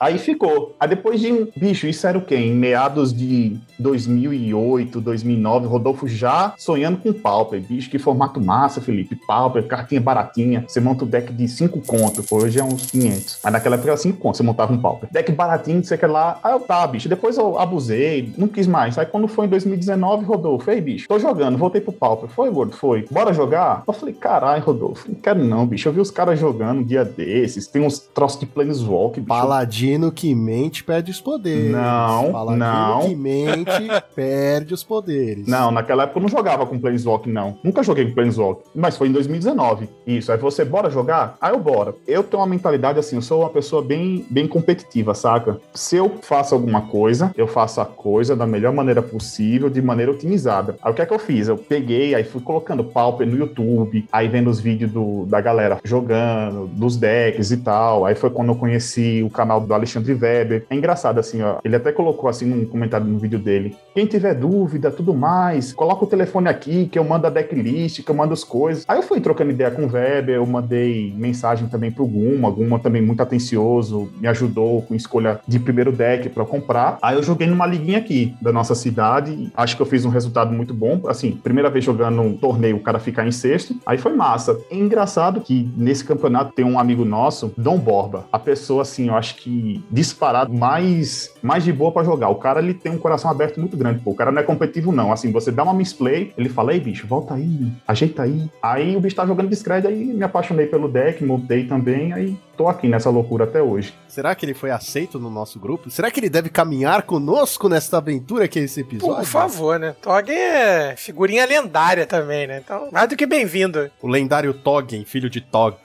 Aí 0.01 0.19
ficou. 0.19 0.75
Aí 0.81 0.89
depois 0.89 1.21
de. 1.21 1.33
um- 1.33 1.47
Bicho, 1.57 1.87
isso 1.87 2.07
era 2.07 2.19
o 2.19 2.23
quê? 2.23 2.37
Em 2.37 2.55
meados 2.55 3.13
de 3.13 3.57
2008, 3.79 5.01
2009, 5.01 5.67
Rodolfo 5.67 6.07
já 6.09 6.55
sonhando 6.59 6.99
com 6.99 7.13
Pauper. 7.13 7.61
Bicho, 7.61 7.91
que 7.91 7.99
formato 7.99 8.41
massa, 8.41 8.81
Felipe. 8.81 9.17
Pauper, 9.27 9.67
cartinha 9.67 10.01
baratinha. 10.01 10.65
Você 10.67 10.81
monta 10.81 11.05
o 11.05 11.07
deck 11.07 11.33
de 11.33 11.49
5 11.49 11.81
contos. 11.83 12.31
Hoje 12.31 12.59
é 12.59 12.65
uns 12.65 12.87
500. 12.91 13.39
Mas 13.43 13.53
naquela 13.53 13.77
época 13.77 13.91
era 13.91 13.97
5 13.97 14.19
contos. 14.19 14.39
Você 14.39 14.43
montava 14.43 14.73
um 14.73 14.79
Pauper. 14.79 15.09
Deck 15.11 15.31
baratinho, 15.33 15.83
você 15.85 15.97
quer 15.97 16.09
lá. 16.09 16.39
Aí 16.43 16.53
eu, 16.53 16.61
tá, 16.61 16.87
bicho. 16.87 17.09
Depois 17.09 17.37
eu 17.39 17.59
abusei. 17.59 18.33
Não 18.37 18.49
quis 18.49 18.67
mais. 18.67 18.99
Aí 18.99 19.07
quando 19.07 19.29
foi 19.29 19.47
em 19.47 19.49
2019, 19.49 20.25
Rodolfo, 20.25 20.71
ei, 20.71 20.81
bicho, 20.81 21.09
tô 21.09 21.19
jogando. 21.19 21.57
Voltei 21.67 21.81
pro 21.81 21.93
Pauper. 21.93 22.29
Foi, 22.29 22.49
gordo? 22.49 22.77
Foi. 22.77 23.05
Bora 23.11 23.33
jogar? 23.33 23.83
Eu 23.87 23.93
falei, 23.93 24.15
caralho, 24.15 24.63
Rodolfo. 24.63 25.11
Não 25.11 25.17
quero 25.17 25.45
não, 25.45 25.67
bicho. 25.67 25.89
Eu 25.89 25.93
vi 25.93 26.01
os 26.01 26.13
caras 26.13 26.39
jogando 26.39 26.79
um 26.79 26.85
dia 26.85 27.05
desses. 27.05 27.67
Tem 27.67 27.83
uns 27.83 27.99
troços 27.99 28.39
de 28.39 28.47
Planeswalk, 28.47 29.21
bicho. 29.21 29.29
Paladino 29.29 30.13
que 30.13 30.33
mente 30.33 30.85
perde 30.85 31.11
os 31.11 31.21
poderes. 31.21 31.73
Não, 31.73 32.31
Paladino 32.31 32.65
não. 32.65 33.01
que 33.01 33.17
mente 33.17 33.73
perde 34.15 34.73
os 34.73 34.85
poderes. 34.85 35.49
Não, 35.49 35.73
naquela 35.73 36.05
época 36.05 36.21
eu 36.21 36.23
não 36.23 36.29
jogava 36.29 36.65
com 36.67 36.79
Planeswalk, 36.79 37.29
não. 37.29 37.59
Nunca 37.65 37.83
joguei 37.83 38.07
com 38.07 38.15
Planeswalk. 38.15 38.63
Mas 38.73 38.97
foi 38.97 39.09
em 39.09 39.13
2019. 39.13 39.89
Isso. 40.07 40.31
Aí 40.31 40.39
você, 40.39 40.65
bora 40.65 40.89
jogar? 40.89 41.37
Aí 41.41 41.53
eu 41.53 41.59
bora. 41.59 41.97
Eu 42.07 42.23
tenho 42.23 42.41
uma 42.41 42.49
mentalidade 42.49 43.01
assim, 43.01 43.17
eu 43.17 43.23
sou 43.23 43.41
uma 43.41 43.51
pessoa 43.51 43.83
bem, 43.83 44.25
bem 44.31 44.47
competitiva, 44.47 45.15
saca? 45.15 45.61
Se 45.75 45.97
eu 45.97 46.13
faço 46.23 46.55
alguma 46.55 46.83
coisa, 46.83 47.33
eu 47.37 47.49
faço 47.49 47.81
a 47.81 47.85
coisa 47.85 48.37
da 48.37 48.47
melhor 48.47 48.73
maneira 48.73 49.03
possível, 49.03 49.69
de 49.69 49.83
maneira 49.83 50.13
otimizada. 50.13 50.77
Aí 50.81 50.93
o 50.93 50.95
que 50.95 51.03
é 51.03 51.07
que 51.07 51.13
eu 51.13 51.19
fiz? 51.19 51.49
Eu 51.49 51.56
peguei, 51.57 52.15
aí 52.15 52.25
fui 52.25 52.41
colocando 52.41 52.85
Pauper 52.85 53.27
no 53.27 53.37
YouTube, 53.37 54.07
aí 54.11 54.29
vendo 54.29 54.49
os 54.49 54.61
vídeos 54.61 54.91
do, 54.91 55.27
da 55.27 55.41
galera 55.41 55.79
jogando, 55.85 56.67
dos 56.69 56.97
decks 56.97 57.51
e 57.51 57.59
tal. 57.59 58.05
Aí 58.05 58.15
foi 58.15 58.31
quando 58.31 58.49
eu 58.49 58.55
conheci 58.55 59.23
o 59.23 59.31
canal 59.31 59.61
do 59.61 59.73
Alexandre 59.73 60.15
Weber. 60.15 60.65
É 60.71 60.75
engraçado 60.75 61.19
assim, 61.19 61.43
ó. 61.43 61.59
Ele 61.65 61.77
até 61.77 61.93
colocou 61.93 62.29
assim 62.29 62.47
num 62.47 62.65
comentário 62.65 63.07
no 63.07 63.19
vídeo 63.19 63.39
dele. 63.39 63.77
Quem 63.95 64.07
tiver 64.07 64.35
dúvida, 64.35 64.91
tudo 64.91 65.15
mais, 65.15 65.73
coloca 65.73 66.05
o 66.05 66.09
telefone 66.09 66.49
aqui 66.49 66.87
que 66.87 66.99
eu 66.99 67.05
mando 67.05 67.27
a 67.27 67.31
decklist, 67.31 68.03
que 68.03 68.11
eu 68.11 68.15
mando 68.15 68.33
as 68.33 68.45
coisas. 68.45 68.85
Aí 68.87 68.99
eu 68.99 69.03
fui 69.03 69.21
trocando 69.21 69.51
ideia 69.51 69.71
com 69.71 69.85
o 69.85 69.91
Weber, 69.91 70.37
eu 70.37 70.47
mandei 70.47 71.13
mensagem 71.17 71.69
também 71.69 71.91
pro 71.91 72.07
Guma, 72.07 72.51
Guma 72.51 72.79
também 72.79 73.03
muito 73.03 73.23
atencioso, 73.23 74.11
me 74.21 74.29
ajudou 74.29 74.83
com 74.83 74.95
escolha 74.95 75.41
de 75.47 75.59
primeiro 75.59 75.93
deck 75.93 76.31
eu 76.37 76.47
comprar. 76.47 76.99
Aí 77.03 77.17
eu 77.17 77.23
joguei 77.23 77.47
numa 77.47 77.67
liguinha 77.67 77.99
aqui 77.99 78.35
da 78.41 78.53
nossa 78.53 78.75
cidade, 78.75 79.51
acho 79.57 79.77
que 79.77 79.83
eu 79.83 79.87
fiz 79.87 80.05
um 80.05 80.11
resultado 80.11 80.53
muito 80.53 80.73
bom. 80.73 81.03
Assim, 81.07 81.33
primeira 81.47 81.71
vez 81.71 81.85
jogando 81.85 82.21
um 82.21 82.37
torneio, 82.37 82.75
o 82.75 82.81
cara 82.81 82.99
ficar 82.99 83.25
em 83.25 83.31
sexto, 83.31 83.77
aí 83.87 83.97
foi 83.99 84.13
massa. 84.15 84.59
É 84.69 84.75
engraçado 84.75 85.41
que 85.41 85.71
nesse 85.77 86.05
campeonato 86.05 86.53
tem 86.53 86.65
um 86.65 86.77
amigo 86.77 87.05
nosso, 87.05 87.53
Dom 87.57 87.79
Borba, 87.79 88.27
a 88.33 88.39
pessoa 88.39 88.83
assim, 88.83 89.07
eu 89.07 89.15
acho 89.15 89.37
que 89.37 89.81
disparado 89.89 90.53
mais 90.53 91.33
mais 91.41 91.63
de 91.63 91.73
boa 91.73 91.93
pra 91.93 92.03
jogar. 92.03 92.31
O 92.31 92.35
cara 92.35 92.59
ele 92.61 92.75
tem 92.75 92.91
um 92.91 92.99
coração 92.99 93.31
aberto 93.31 93.61
muito 93.61 93.77
grande, 93.77 94.01
pô. 94.01 94.11
O 94.11 94.15
cara 94.17 94.33
não 94.33 94.41
é 94.41 94.43
competitivo 94.43 94.91
não. 94.91 95.13
Assim, 95.13 95.31
você 95.31 95.53
dá 95.53 95.63
uma 95.63 95.73
misplay, 95.73 96.33
ele 96.37 96.49
fala: 96.49 96.75
"Ei, 96.75 96.81
bicho, 96.81 97.07
volta 97.07 97.35
aí, 97.35 97.71
ajeita 97.87 98.25
aí". 98.25 98.51
Aí 98.61 98.97
o 98.97 99.01
bicho 99.01 99.15
tá 99.15 99.25
jogando 99.25 99.49
discreto, 99.49 99.87
aí 99.87 100.05
me 100.05 100.25
apaixonei 100.25 100.67
pelo 100.67 100.89
deck, 100.89 101.25
montei 101.25 101.65
também, 101.65 102.13
aí 102.13 102.37
tô 102.57 102.69
aqui 102.69 102.89
nessa 102.89 103.11
loucura 103.11 103.45
até 103.45 103.63
hoje. 103.63 103.95
Será 104.09 104.35
que 104.35 104.47
ele 104.47 104.55
foi 104.55 104.71
aceito 104.71 105.19
no 105.19 105.31
nosso 105.31 105.61
grupo? 105.61 105.91
Será 105.91 106.11
que 106.11 106.19
ele 106.19 106.31
deve 106.31 106.49
caminhar 106.49 107.03
conosco 107.03 107.69
nesta 107.69 107.99
aventura 107.99 108.49
que 108.49 108.59
é 108.59 108.63
esse 108.63 108.81
episódio? 108.81 109.17
Por 109.17 109.25
favor, 109.25 109.79
né? 109.79 109.95
Tog 110.01 110.31
é 110.31 110.97
figurinha 111.27 111.45
lendária 111.45 112.07
também, 112.07 112.47
né? 112.47 112.63
Então, 112.65 112.89
mais 112.93 113.09
do 113.09 113.17
que 113.17 113.27
bem-vindo. 113.27 113.91
O 114.01 114.07
lendário 114.09 114.55
Toggen, 114.55 115.05
filho 115.05 115.29
de 115.29 115.41
Tog. 115.41 115.77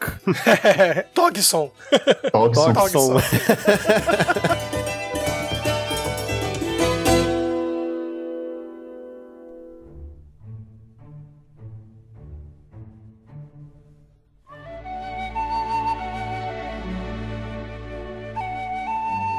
Togson. 1.14 1.72
Togson. 2.32 2.74
Togson. 2.74 3.18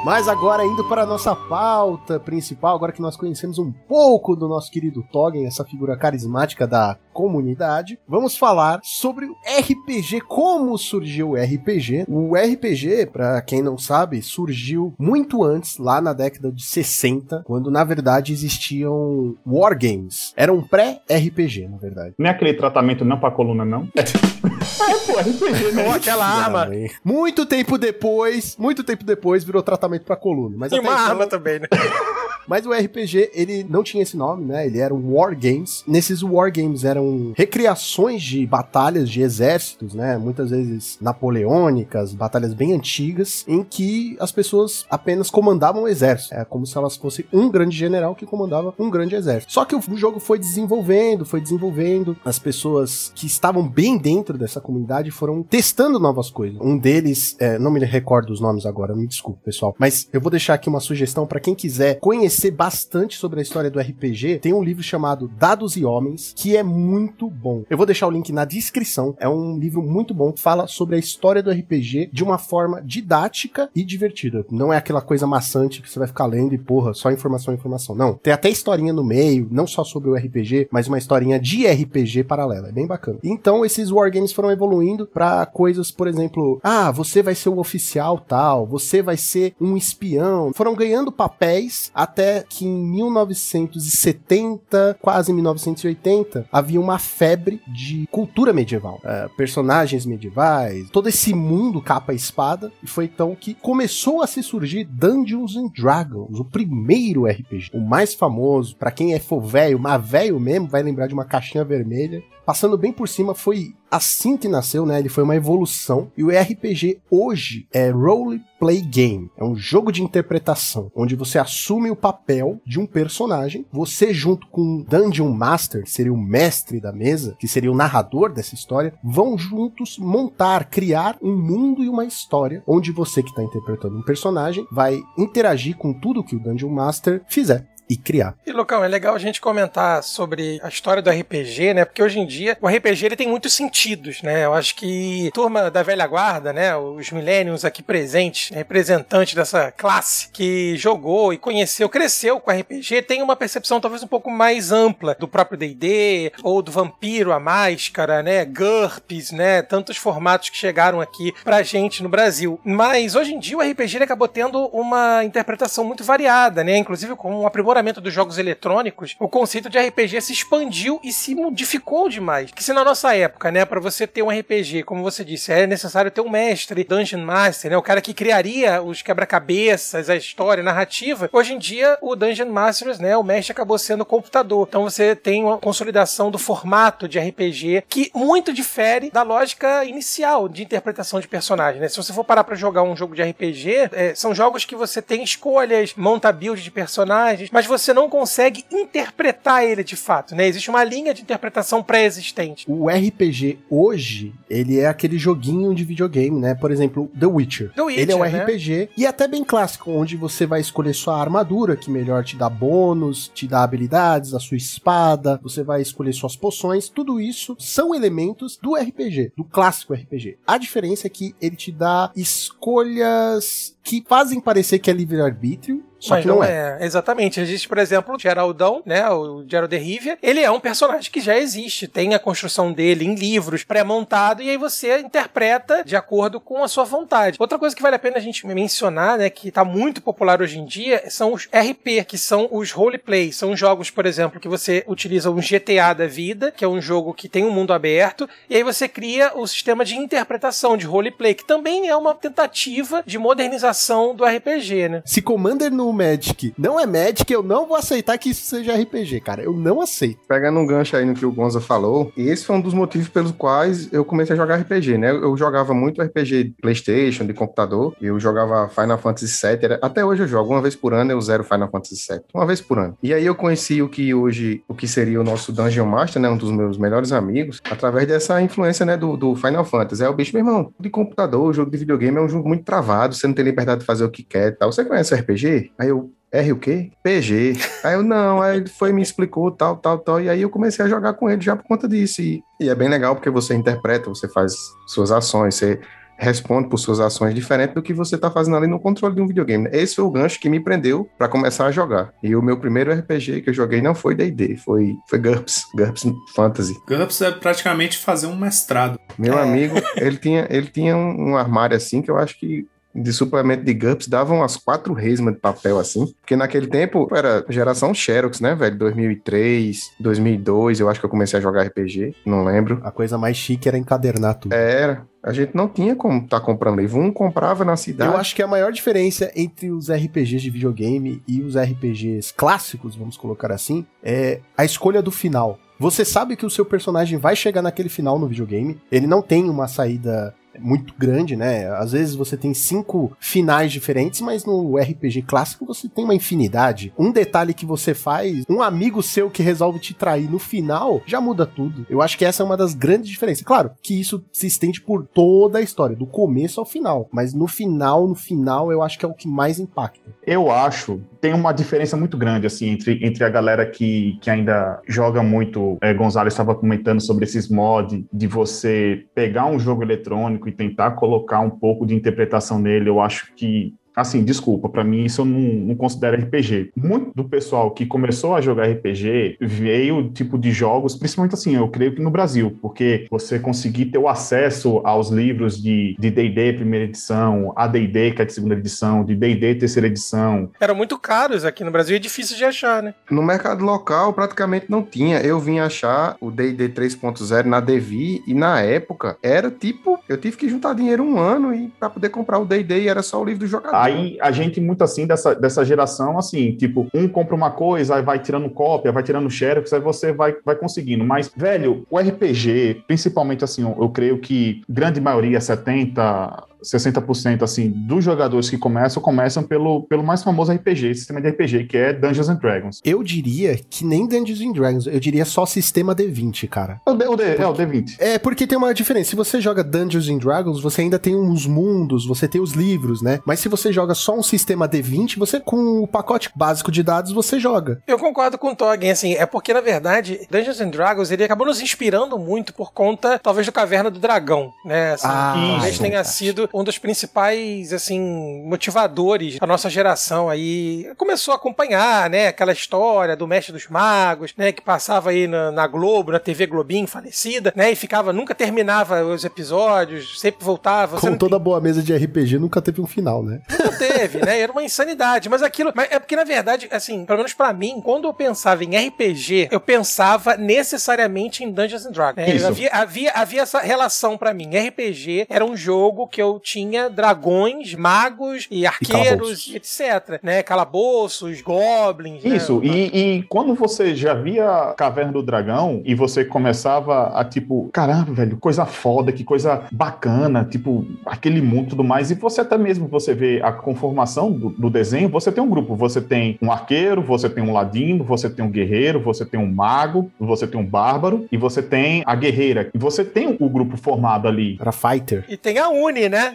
Mas 0.04 0.26
agora, 0.26 0.66
indo 0.66 0.82
para 0.88 1.02
a 1.02 1.06
nossa 1.06 1.34
pauta 1.36 2.18
principal, 2.18 2.74
agora 2.74 2.90
que 2.90 3.00
nós 3.00 3.16
conhecemos 3.16 3.56
um 3.56 3.70
pouco 3.70 4.34
do 4.34 4.48
nosso 4.48 4.68
querido 4.68 5.00
Toggen, 5.12 5.46
essa 5.46 5.64
figura 5.64 5.96
carismática 5.96 6.66
da 6.66 6.98
comunidade, 7.12 7.98
vamos 8.08 8.36
falar 8.36 8.80
sobre 8.82 9.26
o 9.26 9.36
RPG, 9.58 10.20
como 10.22 10.76
surgiu 10.78 11.30
o 11.30 11.36
RPG. 11.36 12.04
O 12.08 12.34
RPG, 12.34 13.06
para 13.12 13.40
quem 13.42 13.62
não 13.62 13.76
sabe, 13.78 14.22
surgiu 14.22 14.94
muito 14.98 15.42
antes, 15.44 15.78
lá 15.78 16.00
na 16.00 16.12
década 16.12 16.50
de 16.50 16.64
60, 16.64 17.42
quando 17.44 17.70
na 17.70 17.84
verdade 17.84 18.32
existiam 18.32 19.36
wargames. 19.46 20.32
Era 20.36 20.52
um 20.52 20.62
pré-RPG, 20.62 21.68
na 21.68 21.76
verdade. 21.78 22.14
Não 22.18 22.26
é 22.28 22.30
aquele 22.30 22.54
tratamento 22.54 23.04
não 23.04 23.18
pra 23.18 23.30
coluna, 23.30 23.64
não? 23.64 23.88
é, 23.96 24.02
pô, 24.02 25.18
RPG, 25.18 25.72
né? 25.72 25.88
Aquela 25.90 26.26
arma. 26.26 26.68
Muito 27.04 27.44
tempo 27.46 27.76
depois, 27.78 28.56
muito 28.58 28.82
tempo 28.82 29.04
depois 29.04 29.44
virou 29.44 29.62
tratamento 29.62 30.04
pra 30.04 30.16
coluna. 30.16 30.56
Mas 30.58 30.72
E 30.72 30.78
uma 30.78 30.92
então- 30.92 31.04
arma 31.06 31.26
também, 31.26 31.60
né? 31.60 31.66
Mas 32.48 32.66
o 32.66 32.72
RPG, 32.72 33.30
ele 33.34 33.64
não 33.70 33.84
tinha 33.84 34.02
esse 34.02 34.16
nome, 34.16 34.44
né? 34.44 34.66
Ele 34.66 34.80
era 34.80 34.92
um 34.92 35.14
Wargames. 35.14 35.84
Nesses 35.86 36.22
Wargames 36.22 36.82
eram 36.82 37.01
recriações 37.36 38.22
de 38.22 38.46
batalhas 38.46 39.08
de 39.08 39.22
exércitos, 39.22 39.94
né? 39.94 40.16
Muitas 40.18 40.50
vezes 40.50 40.98
napoleônicas, 41.00 42.14
batalhas 42.14 42.54
bem 42.54 42.72
antigas, 42.72 43.44
em 43.46 43.62
que 43.62 44.16
as 44.20 44.32
pessoas 44.32 44.86
apenas 44.90 45.30
comandavam 45.30 45.84
o 45.84 45.88
exército. 45.88 46.34
É 46.34 46.44
como 46.44 46.66
se 46.66 46.76
elas 46.76 46.96
fossem 46.96 47.24
um 47.32 47.50
grande 47.50 47.76
general 47.76 48.14
que 48.14 48.26
comandava 48.26 48.74
um 48.78 48.90
grande 48.90 49.14
exército. 49.14 49.52
Só 49.52 49.64
que 49.64 49.74
o 49.74 49.96
jogo 49.96 50.20
foi 50.20 50.38
desenvolvendo, 50.38 51.24
foi 51.24 51.40
desenvolvendo. 51.40 52.16
As 52.24 52.38
pessoas 52.38 53.12
que 53.14 53.26
estavam 53.26 53.68
bem 53.68 53.98
dentro 53.98 54.38
dessa 54.38 54.60
comunidade 54.60 55.10
foram 55.10 55.42
testando 55.42 55.98
novas 55.98 56.30
coisas. 56.30 56.60
Um 56.60 56.78
deles, 56.78 57.36
é, 57.38 57.58
não 57.58 57.70
me 57.70 57.80
recordo 57.84 58.32
os 58.32 58.40
nomes 58.40 58.66
agora, 58.66 58.94
me 58.94 59.06
desculpe, 59.06 59.42
pessoal. 59.44 59.74
Mas 59.78 60.08
eu 60.12 60.20
vou 60.20 60.30
deixar 60.30 60.54
aqui 60.54 60.68
uma 60.68 60.80
sugestão 60.80 61.26
para 61.26 61.40
quem 61.40 61.54
quiser 61.54 61.98
conhecer 62.00 62.50
bastante 62.50 63.16
sobre 63.16 63.40
a 63.40 63.42
história 63.42 63.70
do 63.70 63.78
RPG, 63.78 64.38
tem 64.38 64.52
um 64.52 64.62
livro 64.62 64.82
chamado 64.82 65.28
Dados 65.28 65.76
e 65.76 65.84
Homens, 65.84 66.32
que 66.36 66.56
é 66.56 66.62
muito 66.62 66.91
bom. 67.30 67.64
Eu 67.68 67.76
vou 67.76 67.86
deixar 67.86 68.06
o 68.06 68.10
link 68.10 68.32
na 68.32 68.44
descrição. 68.44 69.14
É 69.18 69.28
um 69.28 69.58
livro 69.58 69.82
muito 69.82 70.14
bom 70.14 70.32
fala 70.36 70.66
sobre 70.66 70.96
a 70.96 70.98
história 70.98 71.42
do 71.42 71.50
RPG 71.50 72.10
de 72.12 72.24
uma 72.24 72.38
forma 72.38 72.82
didática 72.82 73.68
e 73.74 73.84
divertida. 73.84 74.44
Não 74.50 74.72
é 74.72 74.76
aquela 74.76 75.00
coisa 75.00 75.26
maçante 75.26 75.82
que 75.82 75.90
você 75.90 75.98
vai 75.98 76.08
ficar 76.08 76.26
lendo 76.26 76.54
e, 76.54 76.58
porra, 76.58 76.94
só 76.94 77.10
informação, 77.10 77.54
informação. 77.54 77.94
Não. 77.94 78.14
Tem 78.14 78.32
até 78.32 78.48
historinha 78.48 78.92
no 78.92 79.04
meio, 79.04 79.48
não 79.50 79.66
só 79.66 79.84
sobre 79.84 80.10
o 80.10 80.14
RPG, 80.14 80.68
mas 80.70 80.88
uma 80.88 80.98
historinha 80.98 81.38
de 81.38 81.66
RPG 81.66 82.24
paralela. 82.24 82.68
É 82.68 82.72
bem 82.72 82.86
bacana. 82.86 83.18
Então, 83.22 83.64
esses 83.64 83.90
wargames 83.90 84.32
foram 84.32 84.50
evoluindo 84.50 85.06
para 85.06 85.46
coisas, 85.46 85.90
por 85.90 86.08
exemplo, 86.08 86.60
ah, 86.62 86.90
você 86.90 87.22
vai 87.22 87.34
ser 87.34 87.48
o 87.48 87.58
oficial 87.58 88.18
tal, 88.18 88.66
você 88.66 89.02
vai 89.02 89.16
ser 89.16 89.54
um 89.60 89.76
espião. 89.76 90.52
Foram 90.54 90.74
ganhando 90.74 91.12
papéis 91.12 91.90
até 91.94 92.44
que 92.48 92.66
em 92.66 92.86
1970, 92.86 94.98
quase 95.00 95.32
1980, 95.32 96.46
havia 96.52 96.80
uma 96.82 96.98
febre 96.98 97.60
de 97.66 98.06
cultura 98.10 98.52
medieval. 98.52 99.00
É, 99.04 99.28
personagens 99.36 100.04
medievais, 100.04 100.90
todo 100.90 101.08
esse 101.08 101.34
mundo 101.34 101.80
capa 101.80 102.12
e 102.12 102.16
espada. 102.16 102.72
E 102.82 102.86
foi 102.86 103.04
então 103.04 103.34
que 103.34 103.54
começou 103.54 104.22
a 104.22 104.26
se 104.26 104.42
surgir 104.42 104.84
Dungeons 104.84 105.56
and 105.56 105.68
Dragons, 105.74 106.38
o 106.38 106.44
primeiro 106.44 107.26
RPG, 107.26 107.70
o 107.72 107.80
mais 107.80 108.14
famoso. 108.14 108.76
Para 108.76 108.90
quem 108.90 109.14
é 109.14 109.18
for 109.18 109.40
velho, 109.40 109.78
mas 109.78 110.04
velho 110.04 110.38
mesmo, 110.38 110.68
vai 110.68 110.82
lembrar 110.82 111.06
de 111.06 111.14
uma 111.14 111.24
caixinha 111.24 111.64
vermelha 111.64 112.22
passando 112.44 112.78
bem 112.78 112.92
por 112.92 113.08
cima, 113.08 113.34
foi 113.34 113.74
assim 113.90 114.36
que 114.36 114.48
nasceu, 114.48 114.86
né? 114.86 114.98
Ele 114.98 115.08
foi 115.08 115.22
uma 115.22 115.36
evolução. 115.36 116.10
E 116.16 116.24
o 116.24 116.30
RPG 116.30 117.00
hoje 117.10 117.66
é 117.72 117.90
Role 117.90 118.40
Play 118.58 118.80
Game. 118.80 119.30
É 119.36 119.44
um 119.44 119.54
jogo 119.54 119.92
de 119.92 120.02
interpretação, 120.02 120.90
onde 120.94 121.14
você 121.14 121.38
assume 121.38 121.90
o 121.90 121.96
papel 121.96 122.60
de 122.64 122.80
um 122.80 122.86
personagem. 122.86 123.66
Você, 123.70 124.14
junto 124.14 124.46
com 124.48 124.78
o 124.78 124.84
Dungeon 124.84 125.30
Master, 125.30 125.82
que 125.82 125.90
seria 125.90 126.12
o 126.12 126.16
mestre 126.16 126.80
da 126.80 126.92
mesa, 126.92 127.36
que 127.38 127.46
seria 127.46 127.70
o 127.70 127.76
narrador 127.76 128.32
dessa 128.32 128.54
história, 128.54 128.94
vão 129.04 129.36
juntos 129.36 129.98
montar, 129.98 130.64
criar 130.70 131.18
um 131.20 131.36
mundo 131.36 131.84
e 131.84 131.88
uma 131.88 132.04
história, 132.04 132.62
onde 132.66 132.92
você 132.92 133.22
que 133.22 133.28
está 133.28 133.42
interpretando 133.42 133.98
um 133.98 134.02
personagem 134.02 134.66
vai 134.70 135.02
interagir 135.18 135.76
com 135.76 135.92
tudo 135.92 136.24
que 136.24 136.36
o 136.36 136.40
Dungeon 136.40 136.70
Master 136.70 137.22
fizer 137.28 137.71
e 137.88 137.96
criar. 137.96 138.34
E 138.46 138.52
Lucão, 138.52 138.82
é 138.82 138.88
legal 138.88 139.14
a 139.14 139.18
gente 139.18 139.40
comentar 139.40 140.02
sobre 140.02 140.58
a 140.62 140.68
história 140.68 141.02
do 141.02 141.10
RPG, 141.10 141.74
né? 141.74 141.84
Porque 141.84 142.02
hoje 142.02 142.18
em 142.18 142.26
dia 142.26 142.56
o 142.60 142.66
RPG 142.66 143.04
ele 143.04 143.16
tem 143.16 143.28
muitos 143.28 143.52
sentidos, 143.52 144.22
né? 144.22 144.44
Eu 144.44 144.54
acho 144.54 144.74
que 144.76 145.30
turma 145.34 145.70
da 145.70 145.82
velha 145.82 146.06
guarda, 146.06 146.52
né? 146.52 146.74
Os 146.74 147.10
millennials 147.10 147.64
aqui 147.64 147.82
presentes, 147.82 148.54
representantes 148.54 149.34
dessa 149.34 149.70
classe 149.70 150.28
que 150.32 150.74
jogou 150.76 151.32
e 151.32 151.38
conheceu, 151.38 151.88
cresceu 151.88 152.40
com 152.40 152.50
RPG, 152.50 153.02
tem 153.02 153.22
uma 153.22 153.36
percepção 153.36 153.80
talvez 153.80 154.02
um 154.02 154.08
pouco 154.08 154.30
mais 154.30 154.72
ampla 154.72 155.14
do 155.18 155.28
próprio 155.28 155.58
D&D 155.58 156.32
ou 156.42 156.62
do 156.62 156.72
Vampiro, 156.72 157.32
a 157.32 157.40
Máscara, 157.40 158.22
né? 158.22 158.44
GURPS, 158.44 159.32
né? 159.32 159.60
Tantos 159.60 159.96
formatos 159.96 160.48
que 160.48 160.56
chegaram 160.56 161.00
aqui 161.00 161.34
pra 161.44 161.62
gente 161.62 162.02
no 162.02 162.08
Brasil. 162.08 162.58
Mas 162.64 163.14
hoje 163.14 163.34
em 163.34 163.38
dia 163.38 163.58
o 163.58 163.60
RPG 163.60 164.02
acabou 164.02 164.28
tendo 164.28 164.66
uma 164.68 165.22
interpretação 165.24 165.84
muito 165.84 166.02
variada, 166.02 166.64
né? 166.64 166.78
Inclusive 166.78 167.14
com 167.16 167.42
um 167.42 167.46
aprimoramento 167.46 167.81
aprimoramento 167.82 168.00
dos 168.00 168.14
jogos 168.14 168.38
eletrônicos, 168.38 169.16
o 169.18 169.28
conceito 169.28 169.68
de 169.68 169.78
RPG 169.78 170.20
se 170.20 170.32
expandiu 170.32 171.00
e 171.02 171.12
se 171.12 171.34
modificou 171.34 172.08
demais. 172.08 172.50
Que 172.52 172.62
se 172.62 172.72
na 172.72 172.84
nossa 172.84 173.14
época, 173.14 173.50
né, 173.50 173.64
para 173.64 173.80
você 173.80 174.06
ter 174.06 174.22
um 174.22 174.30
RPG, 174.30 174.84
como 174.84 175.02
você 175.02 175.24
disse, 175.24 175.52
é 175.52 175.66
necessário 175.66 176.10
ter 176.10 176.20
um 176.20 176.30
mestre, 176.30 176.84
Dungeon 176.84 177.20
Master, 177.20 177.70
né, 177.70 177.76
o 177.76 177.82
cara 177.82 178.00
que 178.00 178.14
criaria 178.14 178.80
os 178.80 179.02
quebra-cabeças, 179.02 180.08
a 180.08 180.16
história, 180.16 180.62
a 180.62 180.64
narrativa. 180.64 181.28
Hoje 181.32 181.54
em 181.54 181.58
dia, 181.58 181.98
o 182.00 182.14
Dungeon 182.14 182.50
Masters, 182.50 182.98
né, 182.98 183.16
o 183.16 183.22
mestre 183.22 183.52
acabou 183.52 183.78
sendo 183.78 184.02
o 184.02 184.06
computador. 184.06 184.66
Então 184.68 184.84
você 184.84 185.14
tem 185.16 185.42
uma 185.44 185.58
consolidação 185.58 186.30
do 186.30 186.38
formato 186.38 187.08
de 187.08 187.18
RPG 187.18 187.84
que 187.88 188.10
muito 188.14 188.52
difere 188.52 189.10
da 189.10 189.22
lógica 189.22 189.84
inicial 189.84 190.48
de 190.48 190.62
interpretação 190.62 191.20
de 191.20 191.28
personagem, 191.28 191.80
né? 191.80 191.88
Se 191.88 191.96
você 191.96 192.12
for 192.12 192.24
parar 192.24 192.44
para 192.44 192.54
jogar 192.54 192.82
um 192.82 192.96
jogo 192.96 193.14
de 193.14 193.22
RPG, 193.22 193.90
é, 193.92 194.14
são 194.14 194.34
jogos 194.34 194.64
que 194.64 194.76
você 194.76 195.02
tem 195.02 195.22
escolhas, 195.22 195.94
monta 195.96 196.30
build 196.32 196.62
de 196.62 196.70
personagens, 196.70 197.50
mas 197.50 197.61
você 197.66 197.92
não 197.92 198.08
consegue 198.08 198.64
interpretar 198.70 199.64
ele 199.64 199.84
de 199.84 199.96
fato, 199.96 200.34
né? 200.34 200.46
Existe 200.46 200.70
uma 200.70 200.84
linha 200.84 201.14
de 201.14 201.22
interpretação 201.22 201.82
pré-existente. 201.82 202.64
O 202.68 202.88
RPG 202.88 203.58
hoje, 203.70 204.32
ele 204.48 204.78
é 204.78 204.86
aquele 204.86 205.18
joguinho 205.18 205.74
de 205.74 205.84
videogame, 205.84 206.40
né? 206.40 206.54
Por 206.54 206.70
exemplo, 206.70 207.10
The 207.18 207.26
Witcher. 207.26 207.72
The 207.74 207.82
Witcher 207.82 208.02
ele 208.02 208.12
é 208.12 208.16
um 208.16 208.20
né? 208.20 208.44
RPG 208.44 208.90
e 208.96 209.04
é 209.04 209.08
até 209.08 209.26
bem 209.26 209.44
clássico, 209.44 209.90
onde 209.90 210.16
você 210.16 210.46
vai 210.46 210.60
escolher 210.60 210.94
sua 210.94 211.20
armadura, 211.20 211.76
que 211.76 211.90
melhor 211.90 212.24
te 212.24 212.36
dá 212.36 212.48
bônus, 212.48 213.30
te 213.34 213.46
dá 213.46 213.62
habilidades, 213.62 214.34
a 214.34 214.40
sua 214.40 214.56
espada, 214.56 215.40
você 215.42 215.62
vai 215.62 215.80
escolher 215.80 216.12
suas 216.12 216.36
poções, 216.36 216.88
tudo 216.88 217.20
isso 217.20 217.56
são 217.58 217.94
elementos 217.94 218.58
do 218.60 218.74
RPG, 218.74 219.32
do 219.36 219.44
clássico 219.44 219.94
RPG. 219.94 220.38
A 220.46 220.58
diferença 220.58 221.06
é 221.06 221.10
que 221.10 221.34
ele 221.40 221.56
te 221.56 221.72
dá 221.72 222.10
escolhas 222.16 223.76
que 223.82 224.04
fazem 224.06 224.40
parecer 224.40 224.78
que 224.78 224.90
é 224.90 224.94
livre-arbítrio, 224.94 225.82
só 226.02 226.14
Mas 226.14 226.22
que 226.22 226.28
não, 226.28 226.42
é. 226.42 226.78
Exatamente. 226.80 227.40
Existe, 227.40 227.68
por 227.68 227.78
exemplo, 227.78 228.16
o 228.16 228.18
Geraldão, 228.18 228.82
né? 228.84 229.08
O 229.08 229.44
Gerald 229.48 229.70
de 229.70 229.80
Rivia. 229.80 230.18
Ele 230.20 230.40
é 230.40 230.50
um 230.50 230.58
personagem 230.58 231.08
que 231.12 231.20
já 231.20 231.38
existe. 231.38 231.86
Tem 231.86 232.12
a 232.12 232.18
construção 232.18 232.72
dele 232.72 233.04
em 233.04 233.14
livros 233.14 233.62
pré-montado 233.62 234.42
e 234.42 234.50
aí 234.50 234.56
você 234.56 234.98
interpreta 234.98 235.84
de 235.84 235.94
acordo 235.94 236.40
com 236.40 236.64
a 236.64 236.66
sua 236.66 236.82
vontade. 236.82 237.36
Outra 237.38 237.56
coisa 237.56 237.76
que 237.76 237.80
vale 237.80 237.94
a 237.94 238.00
pena 238.00 238.16
a 238.16 238.20
gente 238.20 238.44
mencionar, 238.44 239.16
né? 239.16 239.30
Que 239.30 239.52
tá 239.52 239.64
muito 239.64 240.02
popular 240.02 240.42
hoje 240.42 240.58
em 240.58 240.64
dia, 240.64 241.08
são 241.08 241.32
os 241.32 241.44
RP, 241.44 242.04
que 242.04 242.18
são 242.18 242.48
os 242.50 242.72
roleplay. 242.72 243.32
São 243.32 243.56
jogos, 243.56 243.88
por 243.88 244.04
exemplo, 244.04 244.40
que 244.40 244.48
você 244.48 244.84
utiliza 244.88 245.30
um 245.30 245.36
GTA 245.36 245.94
da 245.96 246.08
vida, 246.08 246.50
que 246.50 246.64
é 246.64 246.68
um 246.68 246.80
jogo 246.80 247.14
que 247.14 247.28
tem 247.28 247.44
um 247.44 247.52
mundo 247.52 247.72
aberto, 247.72 248.28
e 248.50 248.56
aí 248.56 248.64
você 248.64 248.88
cria 248.88 249.30
o 249.36 249.46
sistema 249.46 249.84
de 249.84 249.94
interpretação, 249.94 250.76
de 250.76 250.84
roleplay, 250.84 251.34
que 251.34 251.46
também 251.46 251.88
é 251.88 251.94
uma 251.94 252.12
tentativa 252.12 253.04
de 253.06 253.18
modernização 253.18 254.16
do 254.16 254.24
RPG, 254.24 254.88
né? 254.88 255.02
Se 255.04 255.22
Commander 255.22 255.70
no 255.70 255.91
Magic 255.92 256.54
não 256.58 256.78
é 256.78 256.86
Magic, 256.86 257.30
eu 257.32 257.42
não 257.42 257.66
vou 257.66 257.76
aceitar 257.76 258.16
que 258.18 258.30
isso 258.30 258.44
seja 258.44 258.74
RPG, 258.74 259.20
cara. 259.20 259.42
Eu 259.42 259.52
não 259.52 259.80
aceito. 259.80 260.20
Pegando 260.28 260.58
um 260.58 260.66
gancho 260.66 260.96
aí 260.96 261.04
no 261.04 261.14
que 261.14 261.26
o 261.26 261.32
Gonza 261.32 261.60
falou, 261.60 262.12
esse 262.16 262.44
foi 262.44 262.56
um 262.56 262.60
dos 262.60 262.74
motivos 262.74 263.08
pelos 263.08 263.32
quais 263.32 263.92
eu 263.92 264.04
comecei 264.04 264.34
a 264.34 264.36
jogar 264.36 264.56
RPG, 264.56 264.98
né? 264.98 265.10
Eu 265.10 265.36
jogava 265.36 265.74
muito 265.74 266.02
RPG 266.02 266.44
de 266.44 266.54
PlayStation, 266.60 267.26
de 267.26 267.34
computador. 267.34 267.94
Eu 268.00 268.18
jogava 268.18 268.68
Final 268.68 268.98
Fantasy 268.98 269.26
VII. 269.26 269.78
Até 269.80 270.04
hoje 270.04 270.22
eu 270.22 270.28
jogo. 270.28 270.52
Uma 270.52 270.62
vez 270.62 270.74
por 270.74 270.92
ano 270.94 271.10
eu 271.10 271.20
zero 271.20 271.44
Final 271.44 271.70
Fantasy 271.70 271.96
VII. 272.08 272.20
Uma 272.34 272.46
vez 272.46 272.60
por 272.60 272.78
ano. 272.78 272.96
E 273.02 273.12
aí 273.12 273.24
eu 273.24 273.34
conheci 273.34 273.82
o 273.82 273.88
que 273.88 274.14
hoje, 274.14 274.62
o 274.68 274.74
que 274.74 274.86
seria 274.86 275.20
o 275.20 275.24
nosso 275.24 275.52
Dungeon 275.52 275.86
Master, 275.86 276.20
né? 276.20 276.28
Um 276.28 276.36
dos 276.36 276.50
meus 276.50 276.78
melhores 276.78 277.12
amigos, 277.12 277.60
através 277.70 278.06
dessa 278.06 278.40
influência, 278.40 278.84
né? 278.84 278.96
Do, 278.96 279.16
do 279.16 279.34
Final 279.34 279.64
Fantasy. 279.64 280.02
É 280.02 280.08
o 280.08 280.14
bicho, 280.14 280.34
meu 280.34 280.44
irmão, 280.46 280.72
de 280.78 280.90
computador, 280.90 281.52
jogo 281.52 281.70
de 281.70 281.78
videogame 281.78 282.18
é 282.18 282.20
um 282.20 282.28
jogo 282.28 282.48
muito 282.48 282.64
travado. 282.64 283.14
Você 283.14 283.26
não 283.26 283.34
tem 283.34 283.44
liberdade 283.44 283.80
de 283.80 283.86
fazer 283.86 284.04
o 284.04 284.10
que 284.10 284.22
quer 284.22 284.48
e 284.48 284.52
tal. 284.52 284.72
Você 284.72 284.84
conhece 284.84 285.14
RPG? 285.14 285.72
Aí 285.82 285.88
eu, 285.88 286.12
R 286.30 286.52
o 286.52 286.56
quê? 286.56 286.92
PG. 287.02 287.54
Aí 287.82 287.94
eu, 287.94 288.04
não, 288.04 288.40
aí 288.40 288.58
ele 288.58 288.68
foi 288.68 288.90
e 288.90 288.92
me 288.92 289.02
explicou 289.02 289.50
tal, 289.50 289.76
tal, 289.76 289.98
tal, 289.98 290.20
e 290.20 290.28
aí 290.28 290.40
eu 290.40 290.48
comecei 290.48 290.84
a 290.84 290.88
jogar 290.88 291.14
com 291.14 291.28
ele 291.28 291.42
já 291.42 291.56
por 291.56 291.64
conta 291.64 291.88
disso. 291.88 292.22
E, 292.22 292.40
e 292.60 292.68
é 292.68 292.74
bem 292.74 292.88
legal 292.88 293.16
porque 293.16 293.28
você 293.28 293.52
interpreta, 293.52 294.08
você 294.08 294.28
faz 294.28 294.54
suas 294.86 295.10
ações, 295.10 295.56
você 295.56 295.80
responde 296.16 296.68
por 296.68 296.78
suas 296.78 297.00
ações 297.00 297.34
diferente 297.34 297.74
do 297.74 297.82
que 297.82 297.92
você 297.92 298.16
tá 298.16 298.30
fazendo 298.30 298.56
ali 298.56 298.68
no 298.68 298.78
controle 298.78 299.16
de 299.16 299.20
um 299.20 299.26
videogame. 299.26 299.68
Esse 299.72 299.96
foi 299.96 300.04
o 300.04 300.10
gancho 300.10 300.38
que 300.38 300.48
me 300.48 300.60
prendeu 300.60 301.10
para 301.18 301.26
começar 301.26 301.66
a 301.66 301.72
jogar. 301.72 302.14
E 302.22 302.36
o 302.36 302.40
meu 302.40 302.56
primeiro 302.56 302.92
RPG 302.92 303.42
que 303.42 303.50
eu 303.50 303.54
joguei 303.54 303.82
não 303.82 303.92
foi 303.92 304.14
D&D, 304.14 304.56
foi, 304.58 304.94
foi 305.10 305.18
GURPS, 305.18 305.64
GURPS 305.74 306.04
Fantasy. 306.36 306.74
GURPS 306.86 307.22
é 307.22 307.32
praticamente 307.32 307.98
fazer 307.98 308.28
um 308.28 308.36
mestrado. 308.36 309.00
Meu 309.18 309.36
amigo, 309.36 309.74
ele 309.96 310.16
tinha, 310.16 310.46
ele 310.48 310.68
tinha 310.68 310.96
um, 310.96 311.30
um 311.30 311.36
armário 311.36 311.76
assim 311.76 312.00
que 312.00 312.10
eu 312.10 312.16
acho 312.16 312.38
que 312.38 312.68
de 312.94 313.12
suplemento 313.12 313.64
de 313.64 313.74
GURPS 313.74 314.08
davam 314.08 314.38
umas 314.38 314.56
quatro 314.56 314.92
resmas 314.92 315.34
de 315.34 315.40
papel 315.40 315.78
assim, 315.78 316.12
porque 316.20 316.36
naquele 316.36 316.66
tempo 316.66 317.08
era 317.14 317.44
geração 317.48 317.94
Xerox, 317.94 318.40
né, 318.40 318.54
velho? 318.54 318.78
2003, 318.78 319.92
2002, 320.00 320.80
eu 320.80 320.88
acho 320.88 321.00
que 321.00 321.06
eu 321.06 321.10
comecei 321.10 321.38
a 321.38 321.42
jogar 321.42 321.66
RPG, 321.66 322.14
não 322.24 322.44
lembro. 322.44 322.80
A 322.82 322.90
coisa 322.90 323.16
mais 323.16 323.36
chique 323.36 323.68
era 323.68 323.78
encadernar 323.78 324.38
tudo. 324.38 324.52
Era, 324.52 325.06
a 325.22 325.32
gente 325.32 325.54
não 325.54 325.68
tinha 325.68 325.94
como 325.94 326.18
estar 326.18 326.40
tá 326.40 326.44
comprando 326.44 326.80
livro, 326.80 327.00
um 327.00 327.12
comprava 327.12 327.64
na 327.64 327.76
cidade. 327.76 328.10
Eu 328.10 328.18
acho 328.18 328.34
que 328.34 328.42
a 328.42 328.46
maior 328.46 328.72
diferença 328.72 329.30
entre 329.34 329.70
os 329.70 329.90
RPGs 329.90 330.42
de 330.42 330.50
videogame 330.50 331.22
e 331.26 331.42
os 331.42 331.56
RPGs 331.56 332.34
clássicos, 332.34 332.96
vamos 332.96 333.16
colocar 333.16 333.52
assim, 333.52 333.86
é 334.02 334.40
a 334.56 334.64
escolha 334.64 335.00
do 335.00 335.10
final. 335.10 335.58
Você 335.78 336.04
sabe 336.04 336.36
que 336.36 336.46
o 336.46 336.50
seu 336.50 336.64
personagem 336.64 337.18
vai 337.18 337.34
chegar 337.34 337.60
naquele 337.60 337.88
final 337.88 338.18
no 338.18 338.28
videogame, 338.28 338.80
ele 338.90 339.06
não 339.06 339.20
tem 339.20 339.50
uma 339.50 339.66
saída 339.66 340.34
muito 340.58 340.94
grande, 340.98 341.36
né? 341.36 341.68
Às 341.76 341.92
vezes 341.92 342.14
você 342.14 342.36
tem 342.36 342.54
cinco 342.54 343.16
finais 343.18 343.72
diferentes, 343.72 344.20
mas 344.20 344.44
no 344.44 344.76
RPG 344.76 345.22
clássico 345.22 345.66
você 345.66 345.88
tem 345.88 346.04
uma 346.04 346.14
infinidade. 346.14 346.92
Um 346.98 347.10
detalhe 347.10 347.54
que 347.54 347.66
você 347.66 347.94
faz, 347.94 348.44
um 348.48 348.62
amigo 348.62 349.02
seu 349.02 349.30
que 349.30 349.42
resolve 349.42 349.78
te 349.78 349.94
trair 349.94 350.30
no 350.30 350.38
final, 350.38 351.02
já 351.06 351.20
muda 351.20 351.46
tudo. 351.46 351.86
Eu 351.88 352.02
acho 352.02 352.16
que 352.16 352.24
essa 352.24 352.42
é 352.42 352.46
uma 352.46 352.56
das 352.56 352.74
grandes 352.74 353.08
diferenças. 353.08 353.44
Claro 353.44 353.72
que 353.82 353.98
isso 353.98 354.24
se 354.32 354.46
estende 354.46 354.80
por 354.80 355.06
toda 355.06 355.58
a 355.58 355.62
história, 355.62 355.96
do 355.96 356.06
começo 356.06 356.60
ao 356.60 356.66
final, 356.66 357.08
mas 357.12 357.32
no 357.32 357.46
final, 357.46 358.06
no 358.06 358.14
final, 358.14 358.70
eu 358.72 358.82
acho 358.82 358.98
que 358.98 359.04
é 359.04 359.08
o 359.08 359.14
que 359.14 359.28
mais 359.28 359.58
impacta. 359.58 360.10
Eu 360.26 360.50
acho 360.50 361.00
tem 361.22 361.32
uma 361.32 361.52
diferença 361.52 361.96
muito 361.96 362.18
grande 362.18 362.48
assim 362.48 362.70
entre, 362.70 362.98
entre 363.06 363.22
a 363.22 363.28
galera 363.28 363.64
que, 363.64 364.18
que 364.20 364.28
ainda 364.28 364.82
joga 364.88 365.22
muito. 365.22 365.78
É, 365.80 365.94
Gonzalo 365.94 366.26
estava 366.26 366.52
comentando 366.52 367.00
sobre 367.00 367.24
esses 367.24 367.48
mods 367.48 368.02
de 368.12 368.26
você 368.26 369.04
pegar 369.14 369.46
um 369.46 369.56
jogo 369.56 369.84
eletrônico 369.84 370.41
e 370.48 370.52
tentar 370.52 370.92
colocar 370.92 371.40
um 371.40 371.50
pouco 371.50 371.86
de 371.86 371.94
interpretação 371.94 372.58
nele. 372.58 372.88
Eu 372.88 373.00
acho 373.00 373.32
que 373.34 373.74
Assim, 373.94 374.24
desculpa, 374.24 374.68
para 374.68 374.84
mim 374.84 375.04
isso 375.04 375.20
eu 375.20 375.24
não, 375.24 375.40
não, 375.40 375.74
considero 375.74 376.20
RPG. 376.20 376.72
Muito 376.76 377.12
do 377.14 377.24
pessoal 377.24 377.70
que 377.70 377.86
começou 377.86 378.34
a 378.34 378.40
jogar 378.40 378.68
RPG 378.68 379.36
veio 379.40 380.10
tipo 380.10 380.38
de 380.38 380.50
jogos, 380.50 380.96
principalmente 380.96 381.34
assim, 381.34 381.56
eu 381.56 381.68
creio 381.68 381.94
que 381.94 382.00
no 382.00 382.10
Brasil, 382.10 382.56
porque 382.60 383.06
você 383.10 383.38
conseguir 383.38 383.86
ter 383.86 383.98
o 383.98 384.08
acesso 384.08 384.80
aos 384.84 385.10
livros 385.10 385.60
de 385.60 385.96
D&D 385.98 386.54
primeira 386.54 386.84
edição, 386.86 387.52
AD&D 387.56 388.12
que 388.12 388.22
é 388.22 388.24
de 388.24 388.32
segunda 388.32 388.54
edição, 388.54 389.04
de 389.04 389.14
D&D 389.14 389.56
terceira 389.56 389.86
edição. 389.86 390.50
Eram 390.60 390.74
muito 390.74 390.98
caros 390.98 391.44
aqui 391.44 391.62
no 391.64 391.70
Brasil 391.70 391.94
e 391.94 391.96
é 391.96 392.00
difícil 392.00 392.36
de 392.36 392.44
achar, 392.44 392.82
né? 392.82 392.94
No 393.10 393.22
mercado 393.22 393.64
local 393.64 394.12
praticamente 394.12 394.66
não 394.68 394.82
tinha. 394.82 395.20
Eu 395.20 395.38
vim 395.38 395.58
achar 395.58 396.16
o 396.20 396.30
D&D 396.30 396.70
3.0 396.70 397.44
na 397.44 397.60
Devi 397.60 398.22
e 398.26 398.34
na 398.34 398.60
época 398.60 399.16
era 399.22 399.50
tipo, 399.50 399.98
eu 400.08 400.16
tive 400.16 400.36
que 400.36 400.48
juntar 400.48 400.74
dinheiro 400.74 401.02
um 401.02 401.18
ano 401.18 401.54
e 401.54 401.68
para 401.78 401.90
poder 401.90 402.08
comprar 402.08 402.38
o 402.38 402.44
D&D 402.44 402.82
e 402.82 402.88
era 402.88 403.02
só 403.02 403.20
o 403.20 403.24
livro 403.24 403.40
do 403.40 403.46
jogador. 403.46 403.81
Aí 403.82 404.16
a 404.20 404.30
gente, 404.30 404.60
muito 404.60 404.84
assim, 404.84 405.06
dessa, 405.06 405.34
dessa 405.34 405.64
geração, 405.64 406.16
assim, 406.16 406.52
tipo, 406.52 406.86
um 406.94 407.08
compra 407.08 407.34
uma 407.34 407.50
coisa, 407.50 407.96
aí 407.96 408.02
vai 408.02 408.20
tirando 408.20 408.48
cópia, 408.48 408.92
vai 408.92 409.02
tirando 409.02 409.28
xerox, 409.28 409.72
aí 409.72 409.80
você 409.80 410.12
vai, 410.12 410.36
vai 410.44 410.54
conseguindo. 410.54 411.04
Mas, 411.04 411.32
velho, 411.36 411.84
o 411.90 411.98
RPG, 411.98 412.84
principalmente 412.86 413.42
assim, 413.42 413.62
eu, 413.62 413.88
creio 413.90 414.18
que 414.18 414.62
grande 414.68 415.00
maioria, 415.00 415.40
70, 415.40 416.44
60% 416.62 417.42
assim 417.42 417.70
dos 417.70 418.04
jogadores 418.04 418.48
que 418.48 418.58
começam 418.58 419.02
começam 419.02 419.42
pelo, 419.42 419.82
pelo 419.82 420.02
mais 420.02 420.22
famoso 420.22 420.52
RPG, 420.52 420.94
sistema 420.94 421.20
de 421.20 421.28
RPG, 421.28 421.64
que 421.64 421.76
é 421.76 421.92
Dungeons 421.92 422.28
and 422.28 422.36
Dragons. 422.36 422.80
Eu 422.84 423.02
diria 423.02 423.56
que 423.56 423.84
nem 423.84 424.06
Dungeons 424.06 424.40
and 424.40 424.52
Dragons, 424.52 424.86
eu 424.86 425.00
diria 425.00 425.24
só 425.24 425.44
sistema 425.44 425.94
D20, 425.94 426.48
cara. 426.48 426.80
É 426.86 426.90
o, 426.90 426.94
D, 426.94 427.06
o 427.06 427.16
D, 427.16 427.24
porque, 427.24 427.42
é 427.42 427.46
o 427.46 427.54
D20. 427.54 427.96
É, 427.98 428.18
porque 428.18 428.46
tem 428.46 428.58
uma 428.58 428.72
diferença. 428.72 429.10
Se 429.10 429.16
você 429.16 429.40
joga 429.40 429.64
Dungeons 429.64 430.08
and 430.08 430.18
Dragons, 430.18 430.60
você 430.60 430.82
ainda 430.82 430.98
tem 430.98 431.14
uns 431.14 431.46
mundos, 431.46 432.06
você 432.06 432.28
tem 432.28 432.40
os 432.40 432.52
livros, 432.52 433.02
né? 433.02 433.20
Mas 433.26 433.40
se 433.40 433.48
você 433.48 433.72
joga 433.72 433.94
só 433.94 434.16
um 434.16 434.22
sistema 434.22 434.68
D20, 434.68 435.18
você 435.18 435.40
com 435.40 435.82
o 435.82 435.86
pacote 435.86 436.30
básico 436.34 436.70
de 436.70 436.82
dados 436.82 437.12
você 437.12 437.38
joga. 437.38 437.82
Eu 437.86 437.98
concordo 437.98 438.38
com 438.38 438.52
o 438.52 438.56
Toggen, 438.56 438.90
assim, 438.90 439.14
é 439.14 439.26
porque 439.26 439.52
na 439.52 439.60
verdade 439.60 440.26
Dungeons 440.30 440.60
and 440.60 440.70
Dragons 440.70 441.10
ele 441.10 441.24
acabou 441.24 441.46
nos 441.46 441.60
inspirando 441.60 442.18
muito 442.18 442.54
por 442.54 442.72
conta 442.72 443.18
talvez 443.18 443.46
do 443.46 443.52
Caverna 443.52 443.90
do 443.90 443.98
Dragão, 443.98 444.50
né? 444.64 444.92
Assim, 444.92 445.06
ah, 445.08 445.34
talvez 445.52 445.78
tenha 445.78 446.02
sido 446.04 446.48
um 446.52 446.64
dos 446.64 446.78
principais, 446.78 447.72
assim, 447.72 448.42
motivadores 448.44 449.38
da 449.38 449.46
nossa 449.46 449.70
geração 449.70 450.28
aí. 450.28 450.90
Começou 450.96 451.32
a 451.32 451.36
acompanhar, 451.36 452.10
né, 452.10 452.28
aquela 452.28 452.52
história 452.52 453.16
do 453.16 453.26
Mestre 453.26 453.52
dos 453.52 453.68
Magos, 453.68 454.32
né, 454.36 454.52
que 454.52 454.62
passava 454.62 455.10
aí 455.10 455.26
na, 455.26 455.50
na 455.50 455.66
Globo, 455.66 456.12
na 456.12 456.18
TV 456.18 456.46
Globinho 456.46 456.86
falecida, 456.86 457.52
né, 457.56 457.72
e 457.72 457.76
ficava, 457.76 458.12
nunca 458.12 458.34
terminava 458.34 459.04
os 459.04 459.24
episódios, 459.24 460.20
sempre 460.20 460.44
voltava. 460.44 460.98
Com 460.98 461.16
toda 461.16 461.38
boa 461.38 461.60
mesa 461.60 461.82
de 461.82 461.94
RPG, 461.94 462.38
nunca 462.38 462.60
teve 462.60 462.80
um 462.80 462.86
final, 462.86 463.22
né? 463.22 463.40
Nunca 463.50 463.72
teve, 463.78 464.24
né, 464.24 464.40
era 464.40 464.52
uma 464.52 464.62
insanidade, 464.62 465.28
mas 465.28 465.42
aquilo, 465.42 465.72
mas 465.74 465.90
é 465.90 465.98
porque 465.98 466.16
na 466.16 466.24
verdade, 466.24 466.68
assim, 466.70 467.04
pelo 467.04 467.18
menos 467.18 467.34
para 467.34 467.52
mim, 467.52 467.80
quando 467.82 468.06
eu 468.06 468.14
pensava 468.14 468.64
em 468.64 468.76
RPG, 468.88 469.48
eu 469.50 469.60
pensava 469.60 470.36
necessariamente 470.36 471.44
em 471.44 471.50
Dungeons 471.50 471.86
and 471.86 471.92
Dragons. 471.92 472.26
Né? 472.26 472.46
Havia, 472.46 472.70
havia, 472.72 473.12
havia 473.12 473.42
essa 473.42 473.60
relação 473.60 474.18
para 474.18 474.34
mim. 474.34 474.50
RPG 474.56 475.26
era 475.28 475.44
um 475.44 475.56
jogo 475.56 476.06
que 476.06 476.20
eu 476.20 476.40
tinha 476.42 476.88
dragões, 476.88 477.74
magos 477.74 478.48
e 478.50 478.66
arqueiros, 478.66 479.46
e 479.48 479.56
etc. 479.56 480.20
Né? 480.22 480.42
Calabouços, 480.42 481.40
goblins. 481.40 482.24
Né? 482.24 482.36
Isso, 482.36 482.60
né? 482.60 482.66
e, 482.66 483.16
e 483.18 483.22
quando 483.24 483.54
você 483.54 483.94
já 483.94 484.14
via 484.14 484.74
Caverna 484.76 485.12
do 485.12 485.22
Dragão 485.22 485.82
e 485.84 485.94
você 485.94 486.24
começava 486.24 487.08
a 487.18 487.24
tipo, 487.24 487.70
caramba, 487.72 488.12
velho, 488.12 488.36
coisa 488.36 488.66
foda, 488.66 489.12
que 489.12 489.24
coisa 489.24 489.62
bacana, 489.70 490.44
tipo, 490.44 490.86
aquele 491.06 491.40
mundo 491.40 491.66
e 491.66 491.70
tudo 491.70 491.84
mais, 491.84 492.10
e 492.10 492.14
você 492.14 492.40
até 492.40 492.58
mesmo, 492.58 492.88
você 492.88 493.14
vê 493.14 493.40
a 493.42 493.52
conformação 493.52 494.32
do, 494.32 494.50
do 494.50 494.70
desenho, 494.70 495.08
você 495.08 495.30
tem 495.30 495.42
um 495.42 495.48
grupo, 495.48 495.76
você 495.76 496.00
tem 496.00 496.38
um 496.42 496.50
arqueiro, 496.50 497.02
você 497.02 497.28
tem 497.28 497.42
um 497.42 497.52
ladino, 497.52 498.04
você 498.04 498.28
tem 498.28 498.44
um 498.44 498.50
guerreiro, 498.50 499.00
você 499.00 499.24
tem 499.24 499.38
um 499.38 499.52
mago, 499.52 500.10
você 500.18 500.46
tem 500.46 500.60
um 500.60 500.66
bárbaro, 500.66 501.26
e 501.30 501.36
você 501.36 501.62
tem 501.62 502.02
a 502.06 502.14
guerreira. 502.14 502.70
E 502.74 502.78
você 502.78 503.04
tem 503.04 503.36
o 503.38 503.48
grupo 503.48 503.76
formado 503.76 504.28
ali. 504.28 504.56
Para 504.56 504.72
fighter. 504.72 505.24
E 505.28 505.36
tem 505.36 505.58
a 505.58 505.68
Uni, 505.68 506.08
né? 506.08 506.31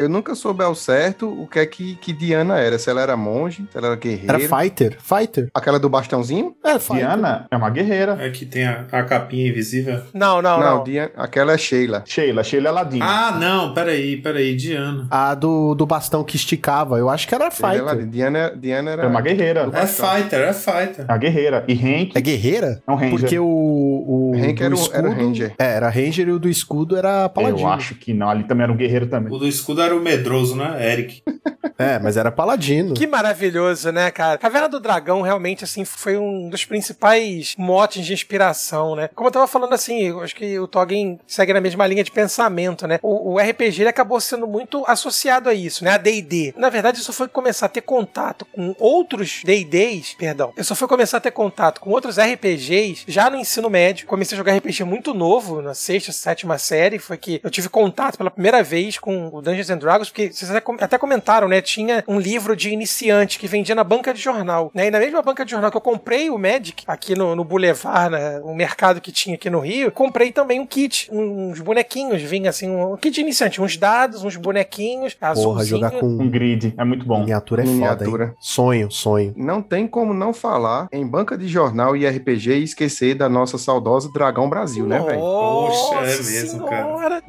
Eu 0.00 0.08
nunca 0.08 0.34
soube 0.34 0.64
ao 0.64 0.74
certo 0.74 1.28
o 1.28 1.46
que 1.46 1.58
é 1.58 1.66
que, 1.66 1.94
que 1.96 2.10
Diana 2.14 2.58
era. 2.58 2.78
Se 2.78 2.88
ela 2.88 3.02
era 3.02 3.18
monge, 3.18 3.66
se 3.70 3.76
ela 3.76 3.88
era 3.88 3.96
guerreira. 3.96 4.42
Era 4.42 4.62
fighter, 4.62 4.96
fighter. 4.98 5.50
Aquela 5.52 5.78
do 5.78 5.90
bastãozinho? 5.90 6.56
É, 6.64 6.78
fighter. 6.78 7.06
Diana 7.06 7.46
é 7.50 7.54
uma 7.54 7.68
guerreira. 7.68 8.16
É 8.18 8.30
que 8.30 8.46
tem 8.46 8.66
a, 8.66 8.86
a 8.90 9.02
capinha 9.02 9.46
invisível. 9.46 10.00
Não, 10.14 10.40
não, 10.40 10.58
não. 10.58 10.76
não. 10.76 10.84
Diana, 10.84 11.10
aquela 11.18 11.52
é 11.52 11.58
Sheila. 11.58 12.02
Sheila, 12.06 12.42
Sheila 12.42 12.70
é 12.70 12.72
Ladino. 12.72 13.04
Ah, 13.06 13.36
não, 13.38 13.74
peraí, 13.74 14.16
peraí, 14.16 14.56
Diana. 14.56 15.06
A 15.10 15.34
do, 15.34 15.74
do 15.74 15.84
bastão 15.84 16.24
que 16.24 16.36
esticava, 16.36 16.98
eu 16.98 17.10
acho 17.10 17.28
que 17.28 17.34
era 17.34 17.50
fighter. 17.50 17.86
É 17.86 17.96
Diana, 18.06 18.52
Diana 18.56 18.90
era... 18.92 19.02
É 19.02 19.06
uma 19.06 19.20
guerreira. 19.20 19.68
É 19.70 19.86
fighter, 19.86 20.40
é 20.40 20.52
fighter. 20.54 21.04
É 21.06 21.12
a 21.12 21.16
guerreira. 21.18 21.62
E 21.68 21.74
Hank... 21.74 22.12
É 22.14 22.20
guerreira? 22.22 22.82
É 22.86 22.90
um 22.90 22.94
ranger. 22.94 23.18
Porque 23.18 23.38
o... 23.38 23.44
o 23.46 24.32
Hank 24.34 24.62
era, 24.62 24.74
escudo, 24.74 24.96
era 24.96 25.10
ranger. 25.10 25.52
É, 25.58 25.64
era 25.74 25.90
ranger 25.90 26.26
e 26.26 26.32
o 26.32 26.38
do 26.38 26.48
escudo 26.48 26.96
era 26.96 27.28
paladino. 27.28 27.60
Eu 27.60 27.68
acho 27.68 27.94
que 27.96 28.14
não, 28.14 28.30
ali 28.30 28.44
também 28.44 28.64
era 28.64 28.72
um 28.72 28.76
guerreiro 28.76 28.89
também. 29.08 29.32
O 29.32 29.38
do 29.38 29.46
escudo 29.46 29.82
era 29.82 29.94
o 29.94 30.00
medroso, 30.00 30.56
né? 30.56 30.92
Eric. 30.92 31.22
É, 31.80 31.98
mas 31.98 32.18
era 32.18 32.30
paladino. 32.30 32.92
Que 32.92 33.06
maravilhoso, 33.06 33.90
né, 33.90 34.10
cara? 34.10 34.36
Caverna 34.36 34.68
do 34.68 34.78
Dragão 34.78 35.22
realmente, 35.22 35.64
assim, 35.64 35.82
foi 35.82 36.14
um 36.14 36.50
dos 36.50 36.62
principais 36.62 37.54
motes 37.56 38.04
de 38.04 38.12
inspiração, 38.12 38.94
né? 38.94 39.08
Como 39.14 39.28
eu 39.28 39.32
tava 39.32 39.46
falando, 39.46 39.72
assim, 39.72 40.02
eu 40.02 40.20
acho 40.20 40.36
que 40.36 40.58
o 40.58 40.68
Toggen 40.68 41.18
segue 41.26 41.54
na 41.54 41.60
mesma 41.60 41.86
linha 41.86 42.04
de 42.04 42.10
pensamento, 42.10 42.86
né? 42.86 42.98
O, 43.02 43.32
o 43.32 43.38
RPG, 43.38 43.80
ele 43.80 43.88
acabou 43.88 44.20
sendo 44.20 44.46
muito 44.46 44.84
associado 44.86 45.48
a 45.48 45.54
isso, 45.54 45.82
né? 45.82 45.92
A 45.92 45.96
D&D. 45.96 46.52
Na 46.54 46.68
verdade, 46.68 46.98
eu 46.98 47.04
só 47.04 47.14
foi 47.14 47.28
começar 47.28 47.64
a 47.64 47.70
ter 47.70 47.80
contato 47.80 48.44
com 48.52 48.74
outros 48.78 49.40
D&Ds, 49.42 50.16
perdão, 50.18 50.52
eu 50.58 50.64
só 50.64 50.74
fui 50.74 50.86
começar 50.86 51.16
a 51.16 51.20
ter 51.20 51.30
contato 51.30 51.80
com 51.80 51.88
outros 51.88 52.18
RPGs 52.18 53.04
já 53.08 53.30
no 53.30 53.38
ensino 53.38 53.70
médio. 53.70 54.06
Comecei 54.06 54.36
a 54.36 54.38
jogar 54.38 54.54
RPG 54.54 54.84
muito 54.84 55.14
novo, 55.14 55.62
na 55.62 55.72
sexta, 55.72 56.12
sétima 56.12 56.58
série, 56.58 56.98
foi 56.98 57.16
que 57.16 57.40
eu 57.42 57.48
tive 57.48 57.70
contato 57.70 58.18
pela 58.18 58.30
primeira 58.30 58.62
vez 58.62 58.79
com 59.00 59.28
o 59.32 59.42
Dungeons 59.42 59.70
and 59.70 59.78
Dragons, 59.78 60.08
porque 60.08 60.32
vocês 60.32 60.50
até 60.50 60.98
comentaram, 60.98 61.48
né? 61.48 61.60
Tinha 61.60 62.04
um 62.06 62.18
livro 62.18 62.56
de 62.56 62.70
iniciante 62.70 63.38
que 63.38 63.46
vendia 63.46 63.74
na 63.74 63.84
banca 63.84 64.12
de 64.14 64.20
jornal, 64.20 64.70
né? 64.74 64.86
E 64.86 64.90
na 64.90 64.98
mesma 64.98 65.22
banca 65.22 65.44
de 65.44 65.50
jornal 65.50 65.70
que 65.70 65.76
eu 65.76 65.80
comprei 65.80 66.30
o 66.30 66.38
Magic 66.38 66.84
aqui 66.86 67.14
no, 67.14 67.34
no 67.34 67.44
Boulevard, 67.44 68.12
né? 68.12 68.40
o 68.42 68.54
mercado 68.54 69.00
que 69.00 69.12
tinha 69.12 69.34
aqui 69.34 69.50
no 69.50 69.60
Rio, 69.60 69.90
comprei 69.90 70.32
também 70.32 70.60
um 70.60 70.66
kit, 70.66 71.08
uns 71.12 71.60
bonequinhos, 71.60 72.22
vinha 72.22 72.50
assim, 72.50 72.68
um 72.68 72.96
kit 72.96 73.14
de 73.14 73.20
iniciante, 73.20 73.60
uns 73.60 73.76
dados, 73.76 74.24
uns 74.24 74.36
bonequinhos, 74.36 75.16
Porra, 75.34 75.64
jogar 75.64 75.90
com 75.92 76.06
um 76.06 76.28
grid, 76.28 76.74
é 76.76 76.84
muito 76.84 77.04
bom. 77.04 77.20
Miniatura 77.20 77.62
é 77.62 77.66
Miniatura. 77.66 78.10
foda, 78.10 78.24
hein? 78.24 78.36
Sonho, 78.38 78.90
sonho. 78.90 79.34
Não 79.36 79.62
tem 79.62 79.86
como 79.86 80.14
não 80.14 80.32
falar 80.32 80.88
em 80.92 81.06
banca 81.06 81.36
de 81.36 81.46
jornal 81.48 81.96
e 81.96 82.06
RPG 82.06 82.52
e 82.52 82.64
esquecer 82.64 83.14
da 83.14 83.28
nossa 83.28 83.58
saudosa 83.58 84.10
Dragão 84.12 84.48
Brasil, 84.48 84.86
né, 84.86 84.98
velho? 85.00 85.20
Poxa, 85.20 85.94
é 85.96 86.16
mesmo, 86.16 86.66
senhora. 86.66 86.70
cara. 86.70 87.22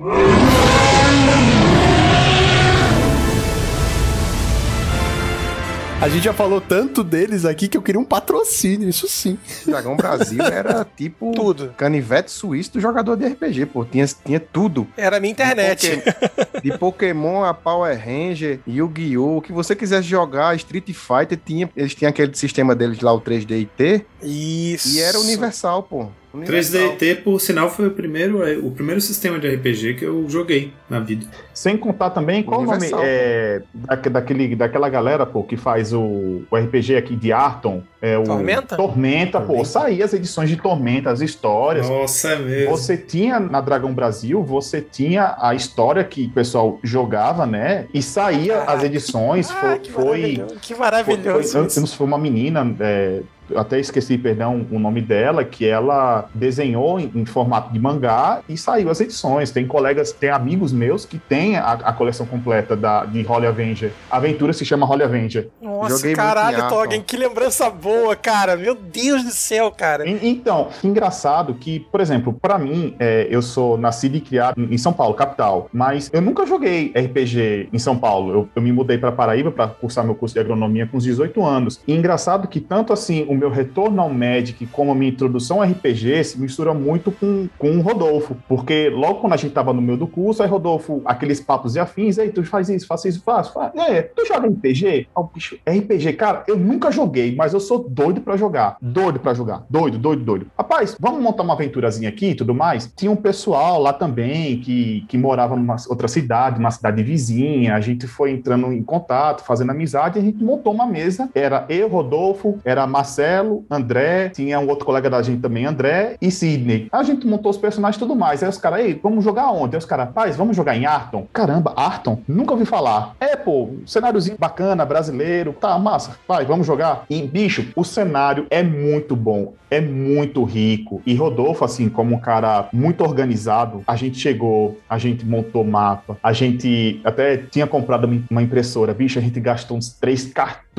A 6.01 6.09
gente 6.09 6.23
já 6.23 6.33
falou 6.33 6.59
tanto 6.59 7.03
deles 7.03 7.45
aqui 7.45 7.67
que 7.67 7.77
eu 7.77 7.81
queria 7.81 8.01
um 8.01 8.03
patrocínio, 8.03 8.89
isso 8.89 9.07
sim. 9.07 9.37
Dragão 9.67 9.95
Brasil 9.95 10.41
era 10.51 10.83
tipo 10.83 11.31
tudo. 11.31 11.75
canivete 11.77 12.31
suíço 12.31 12.73
do 12.73 12.79
jogador 12.79 13.15
de 13.15 13.27
RPG, 13.27 13.67
pô. 13.67 13.85
Tinha, 13.85 14.07
tinha 14.07 14.39
tudo. 14.39 14.87
Era 14.97 15.17
a 15.17 15.19
minha 15.19 15.31
internet. 15.31 15.97
De, 15.97 16.01
Poké... 16.01 16.59
de 16.63 16.77
Pokémon 16.79 17.43
a 17.43 17.53
Power 17.53 17.95
Ranger, 17.95 18.59
Yu-Gi-Oh! 18.67 19.37
O 19.37 19.41
que 19.43 19.51
você 19.53 19.75
quisesse 19.75 20.07
jogar, 20.07 20.55
Street 20.55 20.91
Fighter, 20.91 21.37
tinha, 21.37 21.69
eles 21.77 21.93
tinham 21.93 22.09
aquele 22.09 22.33
sistema 22.33 22.73
deles 22.73 22.99
lá, 22.99 23.13
o 23.13 23.21
3D 23.21 23.61
e 23.61 23.65
T. 23.67 24.05
Isso. 24.23 24.97
E 24.97 24.99
era 25.01 25.19
universal, 25.19 25.83
pô. 25.83 26.07
Universal. 26.33 26.95
3DT, 26.97 27.23
por 27.23 27.39
sinal, 27.41 27.69
foi 27.69 27.87
o 27.87 27.91
primeiro, 27.91 28.43
é, 28.47 28.57
o 28.57 28.71
primeiro 28.71 29.01
sistema 29.01 29.37
de 29.37 29.47
RPG 29.53 29.95
que 29.95 30.05
eu 30.05 30.25
joguei 30.29 30.73
na 30.89 30.99
vida. 30.99 31.25
Sem 31.53 31.75
contar 31.77 32.11
também, 32.11 32.41
qual 32.41 32.61
Universal. 32.61 32.99
o 32.99 33.01
nome 33.01 33.05
é, 33.09 33.61
da, 33.73 33.95
daquele, 33.95 34.55
daquela 34.55 34.89
galera, 34.89 35.25
pô, 35.25 35.43
que 35.43 35.57
faz 35.57 35.91
o, 35.93 36.43
o 36.49 36.55
RPG 36.55 36.95
aqui 36.95 37.15
de 37.15 37.31
Arton? 37.33 37.83
É 38.01 38.17
o 38.17 38.23
Tormenta? 38.23 38.75
Tormenta, 38.75 39.41
pô. 39.41 39.63
Saía 39.63 40.05
as 40.05 40.13
edições 40.13 40.49
de 40.49 40.55
Tormenta, 40.57 41.11
as 41.11 41.21
histórias. 41.21 41.87
Nossa, 41.87 42.29
é 42.29 42.35
mesmo. 42.39 42.71
Você 42.71 42.97
tinha 42.97 43.39
na 43.39 43.61
Dragão 43.61 43.93
Brasil, 43.93 44.41
você 44.43 44.81
tinha 44.81 45.35
a 45.39 45.53
história 45.53 46.03
que 46.03 46.25
o 46.25 46.29
pessoal 46.31 46.79
jogava, 46.83 47.45
né? 47.45 47.87
E 47.93 48.01
saía 48.01 48.61
as 48.63 48.83
edições. 48.83 49.51
Ah, 49.51 49.53
foi, 49.53 49.79
que 49.79 49.91
foi, 49.91 50.03
maravilhoso. 50.05 50.55
Que 50.61 50.73
foi, 50.73 50.77
maravilhoso. 50.79 51.51
foi, 51.51 51.65
isso. 51.67 51.79
eu- 51.79 51.87
foi 51.87 52.07
uma 52.07 52.17
menina, 52.17 52.75
é, 52.79 53.21
até 53.57 53.79
esqueci, 53.79 54.17
perdão, 54.17 54.65
o 54.71 54.79
nome 54.79 55.01
dela, 55.01 55.43
que 55.43 55.65
ela 55.67 56.29
desenhou 56.33 56.99
em, 56.99 57.11
em 57.15 57.25
formato 57.25 57.71
de 57.71 57.79
mangá 57.79 58.41
e 58.47 58.57
saiu 58.57 58.89
as 58.89 58.99
edições. 59.01 59.51
Tem 59.51 59.65
colegas, 59.67 60.11
tem 60.11 60.29
amigos 60.29 60.71
meus 60.73 61.05
que 61.05 61.17
têm 61.17 61.57
a, 61.57 61.71
a 61.73 61.93
coleção 61.93 62.25
completa 62.25 62.75
da, 62.75 63.05
de 63.05 63.21
Holly 63.23 63.47
Avenger. 63.47 63.91
A 64.09 64.17
aventura 64.17 64.53
se 64.53 64.65
chama 64.65 64.85
Holly 64.85 65.03
Avenger. 65.03 65.49
Nossa, 65.61 65.97
Joguei 65.97 66.13
caralho. 66.13 66.67
Toggen, 66.69 67.01
que 67.01 67.17
lembrança 67.17 67.69
boa, 67.69 68.15
cara. 68.15 68.55
Meu 68.55 68.75
Deus 68.75 69.23
do 69.23 69.31
céu, 69.31 69.71
cara. 69.71 70.07
E- 70.07 70.19
Então, 70.29 70.69
engraçado 70.83 71.53
que, 71.55 71.79
por 71.79 71.99
exemplo, 72.01 72.33
pra 72.33 72.57
mim, 72.57 72.95
é, 72.99 73.27
eu 73.29 73.41
sou 73.41 73.77
nascido 73.77 74.15
e 74.15 74.21
criado 74.21 74.61
em 74.71 74.77
São 74.77 74.93
Paulo, 74.93 75.13
capital, 75.13 75.69
mas 75.73 76.09
eu 76.13 76.21
nunca 76.21 76.45
joguei 76.45 76.91
RPG 76.95 77.69
em 77.73 77.79
São 77.79 77.97
Paulo. 77.97 78.31
Eu, 78.33 78.49
eu 78.55 78.61
me 78.61 78.71
mudei 78.71 78.97
pra 78.97 79.11
Paraíba 79.11 79.51
pra 79.51 79.67
cursar 79.67 80.03
meu 80.05 80.15
curso 80.15 80.33
de 80.35 80.39
agronomia 80.39 80.87
com 80.87 80.97
os 80.97 81.03
18 81.03 81.43
anos. 81.43 81.79
E 81.87 81.93
engraçado 81.93 82.47
que 82.47 82.59
tanto 82.59 82.93
assim 82.93 83.25
o 83.27 83.33
meu 83.41 83.49
retorno 83.49 83.99
ao 83.99 84.09
Magic 84.09 84.67
como 84.67 84.91
a 84.91 84.95
minha 84.95 85.11
introdução 85.11 85.61
ao 85.61 85.67
RPG 85.67 86.23
se 86.23 86.39
mistura 86.39 86.75
muito 86.75 87.11
com, 87.11 87.49
com 87.57 87.71
o 87.71 87.81
Rodolfo, 87.81 88.37
porque 88.47 88.89
logo 88.89 89.15
quando 89.15 89.33
a 89.33 89.37
gente 89.37 89.51
tava 89.51 89.73
no 89.73 89.81
meio 89.81 89.97
do 89.97 90.05
curso, 90.05 90.43
aí 90.43 90.49
Rodolfo, 90.49 91.01
aqueles 91.05 91.39
papos 91.39 91.75
e 91.75 91.79
afins, 91.79 92.19
aí 92.19 92.29
tu 92.29 92.43
faz 92.43 92.69
isso, 92.69 92.85
faz 92.85 93.03
isso, 93.03 93.23
faz, 93.23 93.47
faz. 93.47 93.73
É, 93.75 94.03
tu 94.03 94.23
joga 94.27 94.47
RPG? 94.47 95.07
Ah, 95.15 95.21
o 95.21 95.23
bicho, 95.23 95.57
RPG, 95.67 96.13
cara, 96.13 96.43
eu 96.47 96.55
nunca 96.55 96.91
joguei, 96.91 97.35
mas 97.35 97.53
eu 97.53 97.59
sou 97.59 97.79
doido 97.89 98.21
pra 98.21 98.37
jogar. 98.37 98.77
Doido 98.79 99.19
pra 99.19 99.33
jogar. 99.33 99.65
Doido, 99.67 99.97
doido, 99.97 100.23
doido. 100.23 100.47
Rapaz, 100.55 100.95
vamos 100.99 101.21
montar 101.21 101.41
uma 101.41 101.53
aventurazinha 101.53 102.09
aqui 102.09 102.31
e 102.31 102.35
tudo 102.35 102.53
mais? 102.53 102.91
Tinha 102.95 103.11
um 103.11 103.15
pessoal 103.15 103.81
lá 103.81 103.91
também 103.91 104.59
que, 104.59 105.03
que 105.07 105.17
morava 105.17 105.55
numa 105.55 105.77
outra 105.89 106.07
cidade, 106.07 106.59
uma 106.59 106.69
cidade 106.71 107.01
vizinha. 107.01 107.75
A 107.75 107.81
gente 107.81 108.05
foi 108.05 108.31
entrando 108.31 108.71
em 108.71 108.83
contato, 108.83 109.43
fazendo 109.43 109.71
amizade, 109.71 110.19
e 110.19 110.21
a 110.21 110.23
gente 110.23 110.43
montou 110.43 110.73
uma 110.73 110.85
mesa. 110.85 111.29
Era 111.33 111.65
eu, 111.69 111.87
Rodolfo, 111.87 112.59
era 112.63 112.85
Marcelo, 112.85 113.20
André, 113.69 114.29
tinha 114.29 114.59
um 114.59 114.67
outro 114.67 114.85
colega 114.85 115.09
da 115.09 115.21
gente 115.21 115.41
também, 115.41 115.65
André, 115.65 116.15
e 116.21 116.31
Sidney. 116.31 116.87
A 116.91 117.03
gente 117.03 117.25
montou 117.27 117.49
os 117.49 117.57
personagens 117.57 117.95
e 117.97 117.99
tudo 117.99 118.15
mais. 118.15 118.41
Aí 118.43 118.49
os 118.49 118.57
caras, 118.57 118.81
ei, 118.81 118.99
vamos 119.01 119.23
jogar 119.23 119.51
onde? 119.51 119.75
Aí 119.75 119.79
os 119.79 119.85
caras, 119.85 120.07
rapaz, 120.07 120.35
vamos 120.35 120.55
jogar 120.55 120.75
em 120.75 120.85
Arton? 120.85 121.27
Caramba, 121.33 121.73
Arton? 121.75 122.19
Nunca 122.27 122.53
ouvi 122.53 122.65
falar. 122.65 123.15
É, 123.19 123.35
pô, 123.35 123.69
cenáriozinho 123.85 124.37
bacana, 124.39 124.85
brasileiro. 124.85 125.53
Tá, 125.53 125.77
massa. 125.77 126.15
Vai, 126.27 126.45
vamos 126.45 126.65
jogar. 126.67 127.05
E, 127.09 127.21
bicho, 127.23 127.67
o 127.75 127.83
cenário 127.83 128.45
é 128.49 128.63
muito 128.63 129.15
bom. 129.15 129.53
É 129.69 129.79
muito 129.79 130.43
rico. 130.43 131.01
E 131.05 131.15
Rodolfo, 131.15 131.63
assim, 131.63 131.87
como 131.87 132.15
um 132.15 132.19
cara 132.19 132.67
muito 132.73 133.03
organizado, 133.05 133.81
a 133.87 133.95
gente 133.95 134.19
chegou, 134.19 134.77
a 134.89 134.97
gente 134.97 135.25
montou 135.25 135.63
mapa, 135.63 136.17
a 136.21 136.33
gente 136.33 136.99
até 137.05 137.37
tinha 137.37 137.65
comprado 137.65 138.05
uma- 138.29 138.41
impressora. 138.41 138.93
Bicho, 138.93 139.17
a 139.17 139.21
gente 139.21 139.39
gastou 139.39 139.77
uns 139.77 139.89
três 139.93 140.25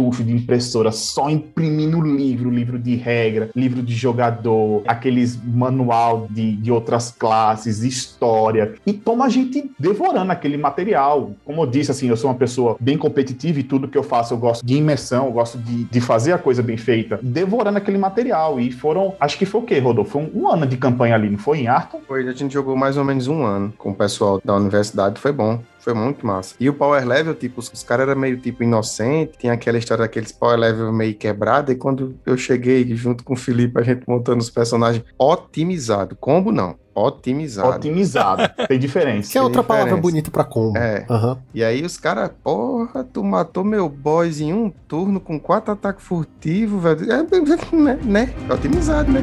cartuchos 0.02 0.26
de 0.26 0.32
impressora 0.32 0.90
só 0.90 1.30
imprimindo 1.30 2.00
livro, 2.00 2.50
livro 2.50 2.78
de 2.78 2.96
regra, 2.96 3.50
livro 3.54 3.82
de 3.82 3.94
jogador, 3.94 4.82
aqueles 4.86 5.38
manual 5.42 6.26
de, 6.28 6.56
de 6.56 6.72
outras 6.72 7.10
classes, 7.10 7.82
história. 7.82 8.74
E 8.84 8.92
toma 8.92 9.26
a 9.26 9.28
gente 9.28 9.70
devorando 9.78 10.32
aquele 10.32 10.56
material. 10.56 11.32
Como 11.44 11.62
eu 11.62 11.66
disse, 11.66 11.90
assim, 11.90 12.08
eu 12.08 12.16
sou 12.16 12.30
uma 12.30 12.36
pessoa 12.36 12.76
bem 12.80 12.98
competitiva 12.98 13.60
e 13.60 13.62
tudo 13.62 13.88
que 13.88 13.96
eu 13.96 14.02
faço 14.02 14.34
eu 14.34 14.38
gosto 14.38 14.64
de 14.64 14.74
imersão, 14.74 15.26
eu 15.26 15.32
gosto 15.32 15.58
de, 15.58 15.84
de 15.84 16.00
fazer 16.00 16.32
a 16.32 16.38
coisa 16.38 16.62
bem 16.62 16.76
feita, 16.76 17.20
devorando 17.22 17.78
aquele 17.78 17.98
material. 17.98 18.58
E 18.58 18.72
foram, 18.72 19.14
acho 19.20 19.38
que 19.38 19.46
foi 19.46 19.60
o 19.60 19.64
quê, 19.64 19.78
Rodolfo? 19.78 20.12
Foi 20.12 20.22
um, 20.22 20.42
um 20.42 20.48
ano 20.48 20.66
de 20.66 20.76
campanha 20.76 21.14
ali, 21.14 21.30
não 21.30 21.38
foi 21.38 21.60
em 21.60 21.68
Arton? 21.68 22.00
Foi, 22.06 22.26
a 22.28 22.32
gente 22.32 22.52
jogou 22.52 22.76
mais 22.76 22.96
ou 22.96 23.04
menos 23.04 23.28
um 23.28 23.44
ano 23.44 23.72
com 23.78 23.90
o 23.90 23.94
pessoal 23.94 24.40
da 24.44 24.54
universidade, 24.54 25.20
foi 25.20 25.32
bom. 25.32 25.60
Foi 25.82 25.94
muito 25.94 26.24
massa. 26.24 26.54
E 26.60 26.68
o 26.68 26.74
Power 26.74 27.04
Level, 27.06 27.34
tipo, 27.34 27.58
os, 27.58 27.68
os 27.72 27.82
caras 27.82 28.08
eram 28.08 28.20
meio, 28.20 28.38
tipo, 28.38 28.62
inocente, 28.62 29.36
tinha 29.36 29.52
aquela 29.52 29.76
história 29.76 30.02
daqueles 30.02 30.30
Power 30.30 30.56
Level 30.56 30.92
meio 30.92 31.14
quebrado, 31.14 31.72
e 31.72 31.74
quando 31.74 32.16
eu 32.24 32.36
cheguei 32.36 32.94
junto 32.94 33.24
com 33.24 33.34
o 33.34 33.36
Felipe, 33.36 33.80
a 33.80 33.82
gente 33.82 34.04
montando 34.06 34.38
os 34.38 34.48
personagens 34.48 35.04
otimizado. 35.18 36.14
Combo 36.14 36.52
não, 36.52 36.76
otimizado. 36.94 37.68
Otimizado. 37.68 38.42
Tem 38.68 38.78
diferença. 38.78 39.32
Que 39.32 39.38
é 39.38 39.42
outra 39.42 39.64
palavra 39.64 39.96
diferença. 39.96 40.10
bonita 40.10 40.30
pra 40.30 40.44
combo. 40.44 40.78
É. 40.78 41.04
Aham. 41.10 41.38
E 41.52 41.64
aí 41.64 41.84
os 41.84 41.96
caras, 41.96 42.30
porra, 42.44 43.02
tu 43.02 43.24
matou 43.24 43.64
meu 43.64 43.88
boss 43.88 44.40
em 44.40 44.52
um 44.52 44.70
turno 44.86 45.18
com 45.18 45.38
quatro 45.40 45.72
ataques 45.72 46.04
furtivos, 46.04 46.80
velho. 46.80 47.12
É, 47.12 47.22
né, 47.74 47.98
né? 48.04 48.34
Otimizado, 48.48 49.10
né? 49.10 49.20